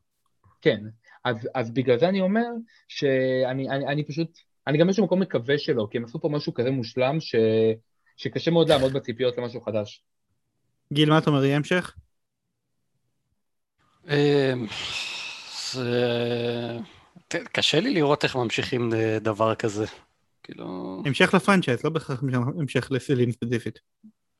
כן, 0.64 0.80
אז, 1.23 1.49
אז 1.56 1.72
בגלל 1.72 1.99
זה 1.99 2.10
אני 2.10 2.22
אומר 2.22 2.45
שאני 2.88 3.69
אני, 3.69 3.88
אני 3.88 4.03
פשוט, 4.03 4.38
אני 4.68 4.77
גם 4.77 4.85
באיזשהו 4.85 5.06
מקום 5.06 5.22
מקווה 5.22 5.57
שלא, 5.57 5.88
כי 5.91 5.98
הם 5.98 6.03
עשו 6.03 6.19
פה 6.22 6.30
משהו 6.30 6.53
כזה 6.53 6.72
מושלם 6.72 7.19
ש, 7.19 7.35
שקשה 8.18 8.52
מאוד 8.52 8.69
לעמוד 8.69 8.94
בציפיות 8.94 9.38
למשהו 9.38 9.61
חדש. 9.61 10.03
גיל, 10.94 11.10
מה 11.10 11.18
אתה 11.18 11.30
אומר, 11.30 11.45
יהיה 11.45 11.56
המשך? 11.56 11.95
זה... 15.72 16.80
ת- 17.27 17.48
קשה 17.52 17.80
לי 17.80 17.94
לראות 17.94 18.23
איך 18.23 18.35
ממשיכים 18.35 18.94
אה, 18.94 19.18
דבר 19.22 19.56
כזה. 19.56 19.85
כאילו... 20.44 21.02
המשך 21.06 21.34
ל 21.34 21.38
franchise, 21.38 21.84
לא 21.84 21.90
בהכרח 21.90 22.23
המשך 22.60 22.88
לסלין 22.91 23.31
ספציפית. 23.31 23.80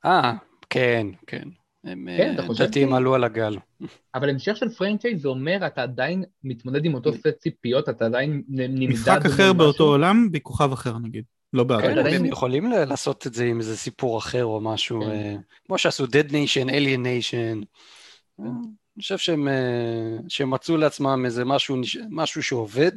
אה, 0.04 0.32
כן, 0.70 1.06
כן. 1.26 1.48
הם 1.84 2.08
כן, 2.16 2.34
אה, 2.38 2.44
הם 2.44 2.54
ש- 2.54 2.94
עלו 2.94 3.14
על 3.14 3.24
הגל. 3.24 3.56
אבל 4.14 4.30
המשך 4.30 4.56
של 4.56 4.68
franchise 4.68 5.22
זה 5.22 5.28
אומר 5.28 5.66
אתה 5.66 5.82
עדיין 5.82 6.24
מתמודד 6.44 6.84
עם 6.84 6.94
אותו 6.94 7.12
סט 7.12 7.38
ציפיות, 7.38 7.88
אתה 7.88 8.04
עדיין 8.04 8.42
נמדד 8.48 8.92
משחק 8.92 9.26
אחר 9.26 9.52
באותו. 9.52 9.84
עולם, 9.84 10.32
בכוכב 10.32 10.72
אחר 10.72 10.98
נגיד. 10.98 11.24
לא 11.52 11.64
בארץ. 11.64 11.84
כן, 11.84 12.06
הם 12.06 12.24
יכולים 12.24 12.70
לעשות 12.70 13.26
את 13.26 13.34
זה 13.34 13.44
עם 13.44 13.58
איזה 13.58 13.76
סיפור 13.76 14.18
אחר 14.18 14.44
או 14.44 14.60
משהו, 14.60 15.00
כן. 15.00 15.10
אה, 15.10 15.36
כמו 15.66 15.78
שעשו 15.78 16.04
Dead 16.04 16.30
Nation, 16.30 16.68
Alien 16.68 17.04
Nation. 17.04 17.64
אה, 18.40 18.46
אני 18.96 19.02
חושב 19.02 19.18
שהם 19.18 19.48
אה, 19.48 20.16
שהם 20.28 20.50
מצאו 20.50 20.76
לעצמם 20.76 21.22
איזה 21.24 21.44
משהו 21.44 21.76
משהו 22.10 22.42
שעובד, 22.42 22.92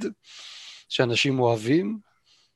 שאנשים 0.90 1.40
אוהבים, 1.40 2.00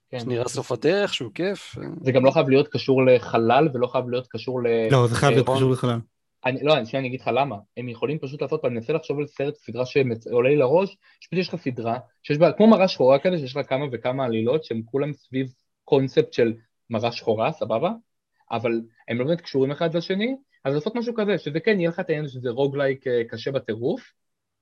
כן. 0.09 0.19
שנראה 0.19 0.47
סוף 0.47 0.71
הדרך, 0.71 1.13
שהוא 1.13 1.31
כיף. 1.35 1.75
אה, 1.77 1.87
זה 2.01 2.11
גם 2.11 2.25
לא 2.25 2.31
חייב 2.31 2.49
להיות 2.49 2.67
קשור 2.67 3.05
לחלל 3.05 3.67
ולא 3.73 3.87
חייב 3.87 4.09
להיות 4.09 4.27
קשור 4.27 4.61
ל... 4.63 4.67
לא, 4.91 5.07
זה 5.07 5.15
חייב 5.15 5.33
להיות. 5.33 5.49
קשור 5.49 5.71
לחלל. 5.71 5.99
אני, 6.45 6.59
לא, 6.63 6.85
שנייה 6.85 6.99
אני 6.99 7.07
אגיד 7.07 7.21
לך 7.21 7.29
למה. 7.33 7.55
הם 7.77 7.89
יכולים 7.89 8.19
פשוט 8.19 8.41
לעשות, 8.41 8.65
אני 8.65 8.73
מנסה 8.73 8.93
לחשוב 8.93 9.19
על 9.19 9.27
סרט, 9.27 9.55
סדרה 9.55 9.85
שעולה 9.85 10.49
לי 10.49 10.55
לראש, 10.55 10.97
שפשוט 11.19 11.39
יש 11.39 11.49
לך 11.49 11.55
סדרה, 11.55 11.99
שיש 12.23 12.37
בה, 12.37 12.51
כמו 12.51 12.67
מראה 12.67 12.87
שחורה 12.87 13.19
כזה, 13.19 13.37
שיש 13.37 13.55
לה 13.55 13.63
כמה 13.63 13.85
וכמה 13.91 14.25
עלילות, 14.25 14.63
שהם 14.63 14.81
כולם 14.85 15.13
סביב 15.13 15.47
קונספט 15.83 16.33
של 16.33 16.53
מראה 16.89 17.11
שחורה, 17.11 17.51
סבבה? 17.51 17.91
אבל 18.51 18.81
הם 19.07 19.19
לא 19.19 19.25
באמת 19.25 19.41
קשורים 19.41 19.71
אחד 19.71 19.95
לשני, 19.95 20.35
אז 20.65 20.73
לעשות 20.73 20.95
משהו 20.95 21.13
כזה, 21.15 21.37
שזה 21.37 21.59
כן, 21.59 21.79
יהיה 21.79 21.89
לך 21.89 21.99
את 21.99 22.09
העניין 22.09 22.27
שזה 22.27 22.49
roguelike 22.49 23.07
אה, 23.07 23.21
קשה 23.29 23.51
בטירוף, 23.51 24.01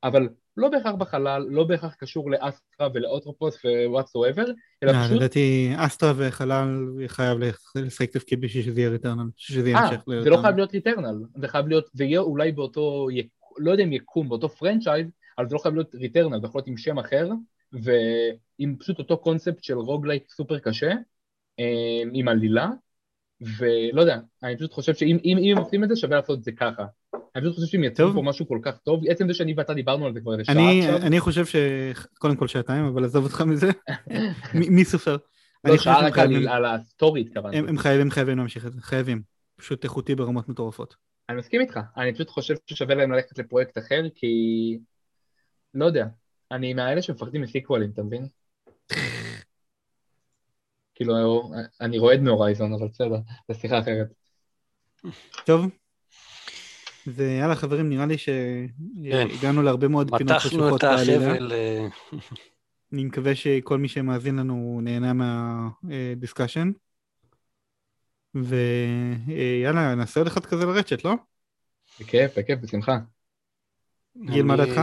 אבל 0.03 0.29
לא 0.57 0.69
בהכרח 0.69 0.95
בחלל, 0.95 1.45
לא 1.49 1.63
בהכרח 1.63 1.95
קשור 1.95 2.31
לאסטרה 2.31 2.87
ולאטרופוס 2.93 3.65
ו-whatsoever, 3.65 4.49
אלא 4.83 4.91
אה, 4.91 5.03
פשוט, 5.03 5.17
לדעתי 5.17 5.71
אסטרה 5.77 6.13
וחלל 6.15 6.85
חייב 7.07 7.37
לשחק 7.75 8.11
תפקיד 8.11 8.41
בשביל 8.41 8.63
שזה 8.63 8.79
יהיה 8.79 8.89
ריטרנל, 8.89 9.29
שזה 9.37 9.73
אה, 9.73 9.79
המשך 9.79 10.03
זה 10.23 10.29
לא. 10.29 10.37
חייב 10.41 10.55
להיות 10.55 10.71
Returnal, 10.73 11.15
זה 11.41 11.47
חייב 11.47 11.67
להיות, 11.67 11.89
זה 11.93 12.03
יהיה 12.03 12.19
אולי 12.19 12.51
באותו, 12.51 13.07
לא 13.57 13.71
יודע 13.71 13.83
אם 13.83 13.93
יקום, 13.93 14.29
באותו 14.29 14.49
franchise, 14.49 15.07
אבל 15.37 15.49
זה 15.49 15.55
לא 15.55 15.59
חייב 15.59 15.75
להיות 15.75 15.95
Returnal, 15.95 16.39
זה 16.41 16.47
יכול 16.47 16.59
להיות 16.59 16.67
עם 16.67 16.77
שם 16.77 16.99
אחר, 16.99 17.29
ועם 17.73 18.75
פשוט 18.79 18.99
אותו 18.99 19.17
קונספט 19.17 19.63
של 19.63 19.77
roguelike 19.77 20.23
סופר 20.29 20.59
קשה, 20.59 20.91
אה, 21.59 22.01
עם 22.13 22.27
עלילה, 22.27 22.69
ולא 23.41 24.01
יודע, 24.01 24.19
אני 24.43 24.57
פשוט 24.57 24.73
חושב 24.73 24.93
שאם 24.93 25.17
אם, 25.23 25.37
אם 25.37 25.57
הם 25.57 25.63
עושים 25.63 25.83
את 25.83 25.89
זה, 25.89 25.95
שווה 25.95 26.17
לעשות 26.17 26.39
את 26.39 26.43
זה 26.43 26.51
ככה. 26.51 26.85
אני 27.39 27.45
פשוט 27.45 27.55
חושב 27.55 27.67
שהם 27.67 27.83
יצאו. 27.83 28.13
פה 28.13 28.21
משהו 28.21 28.47
כל 28.47 28.59
כך 28.61 28.77
טוב, 28.77 29.03
עצם 29.07 29.27
זה 29.27 29.33
שאני 29.33 29.53
ואתה 29.57 29.73
דיברנו 29.73 30.05
על 30.05 30.13
זה 30.13 30.21
כבר 30.21 30.33
איזה 30.33 30.45
שעה 30.45 30.77
עכשיו, 30.79 31.07
אני 31.07 31.19
חושב 31.19 31.45
ש... 31.45 31.55
קודם 32.17 32.35
כל 32.35 32.47
שעתיים, 32.47 32.85
אבל 32.85 33.05
עזוב 33.05 33.23
אותך 33.23 33.41
מזה. 33.41 33.69
מי 34.53 34.85
סופר? 34.85 35.17
לא 35.63 35.77
שעה 35.77 36.07
רק 36.07 36.17
על, 36.17 36.65
ה 36.65 36.75
story 36.75 37.21
התכוונתי. 37.21 37.57
הם 37.57 37.67
הם 37.67 37.77
חייבים 37.77 38.11
חייבים 38.11 38.37
להמשיך 38.37 38.65
את 38.65 38.73
זה, 38.73 38.81
חייבים. 38.81 39.21
פשוט 39.55 39.83
איכותי 39.83 40.15
ברמות 40.15 40.49
מטורפות. 40.49 40.95
אני 41.29 41.37
מסכים 41.37 41.61
איתך, 41.61 41.79
אני 41.97 42.13
פשוט 42.13 42.29
חושב 42.29 42.55
ששווה 42.67 42.95
להם 42.95 43.11
ללכת 43.11 43.39
לפרויקט 43.39 43.77
אחר, 43.77 44.01
כי... 44.15 44.27
לא 45.73 45.85
יודע, 45.85 46.07
אני 46.51 46.73
מהאלה 46.73 47.01
שמפחדים 47.01 47.41
מסיקוולים, 47.41 47.89
אתה 47.93 48.03
מבין? 48.03 48.27
כאילו, 50.95 51.13
אני 51.81 51.97
רועד 51.97 52.19
מהורייזון, 52.19 52.73
אבל 52.73 52.87
בסדר, 52.87 53.17
זו 53.47 53.59
שיחה 53.59 53.79
אחרת. 53.79 54.07
טוב. 55.45 55.65
ויאללה 57.07 57.55
חברים, 57.55 57.89
נראה 57.89 58.05
לי 58.05 58.15
שהגענו 58.17 59.61
להרבה 59.61 59.87
מאוד 59.87 60.07
פינות 60.17 60.21
מתחנו 60.21 60.49
חשוכות 60.49 60.83
את 60.83 60.89
בעלילה. 60.89 61.31
החבל, 61.31 61.51
אה, 61.51 61.87
אני 62.93 63.03
מקווה 63.03 63.35
שכל 63.35 63.77
מי 63.77 63.87
שמאזין 63.87 64.35
לנו 64.35 64.79
נהנה 64.83 65.13
מהדיסקשן. 65.83 66.71
ויאללה, 68.35 69.95
נעשה 69.95 70.19
עוד 70.19 70.27
אחד 70.27 70.45
כזה 70.45 70.65
לרצ'ט, 70.65 71.05
לא? 71.05 71.13
בכיף, 71.99 72.37
בכיף, 72.37 72.59
בשמחה. 72.59 72.99
גיל, 74.25 74.43
מה 74.43 74.57
דעתך? 74.57 74.81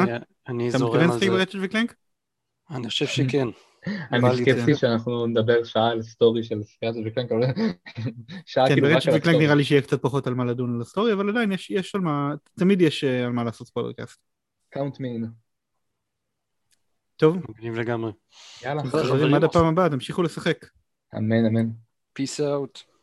אני 0.49 0.69
אתה 0.69 0.79
זורם 0.79 1.01
מתכוון 1.01 1.11
על 1.15 1.21
זה. 1.21 1.31
ב 1.31 1.34
Ratchet 1.34 1.55
ו 1.63 1.67
Clank? 1.67 1.95
אני 2.71 2.89
חושב 2.89 3.07
שכן. 3.07 3.49
אני 4.13 4.37
סקפטי. 4.37 4.75
שאנחנו 4.75 5.27
נדבר 5.27 5.65
שעה 5.65 5.89
על 5.91 6.03
story 6.03 6.43
של 6.45 6.63
Ratchet 6.63 6.95
ו 7.07 7.10
Clank, 7.10 7.33
אבל 7.33 7.41
שעה 8.47 8.69
כן, 8.69 8.75
כאילו 8.75 8.87
רק 8.89 8.93
ב 8.95 8.96
Ratchet 8.96 9.09
על 9.09 9.15
ו 9.15 9.17
Clank 9.17 9.27
ה 9.27 9.28
story. 9.28 9.39
נראה 9.45 9.55
לי 9.55 9.65
שיהיה 9.65 9.83
קצת 9.83 10.03
פחות 10.03 10.27
על 10.27 10.35
מה 10.35 10.45
לדון 10.45 10.75
על 10.75 10.81
ה 10.81 10.85
story, 10.85 11.13
אבל 11.13 11.31
עדיין 11.31 11.53
יש- 11.53 11.71
יש 11.71 11.95
על 11.95 12.01
מה, 12.01 12.35
תמיד 12.59 12.81
יש 12.83 13.05
אה, 13.05 13.25
על 13.25 13.33
מה 13.33 13.45
לעשות 13.45 13.67
spoilercast. 13.67 14.21
count 14.71 15.01
me 15.01 15.11
in. 15.11 15.27
טוב, 17.17 17.37
מגניב 17.51 17.75
לגמרי. 17.75 18.13
יאללה, 18.65 18.83
חברים. 18.85 19.35
עד 19.35 19.45
הפעם 19.45 19.67
הבאה, 19.67 19.89
תמשיכו 19.89 20.23
לשחק. 20.23 20.67
אמן, 21.17 21.45
אמן. 21.47 21.67
Peace 22.19 22.41
out. 22.41 22.96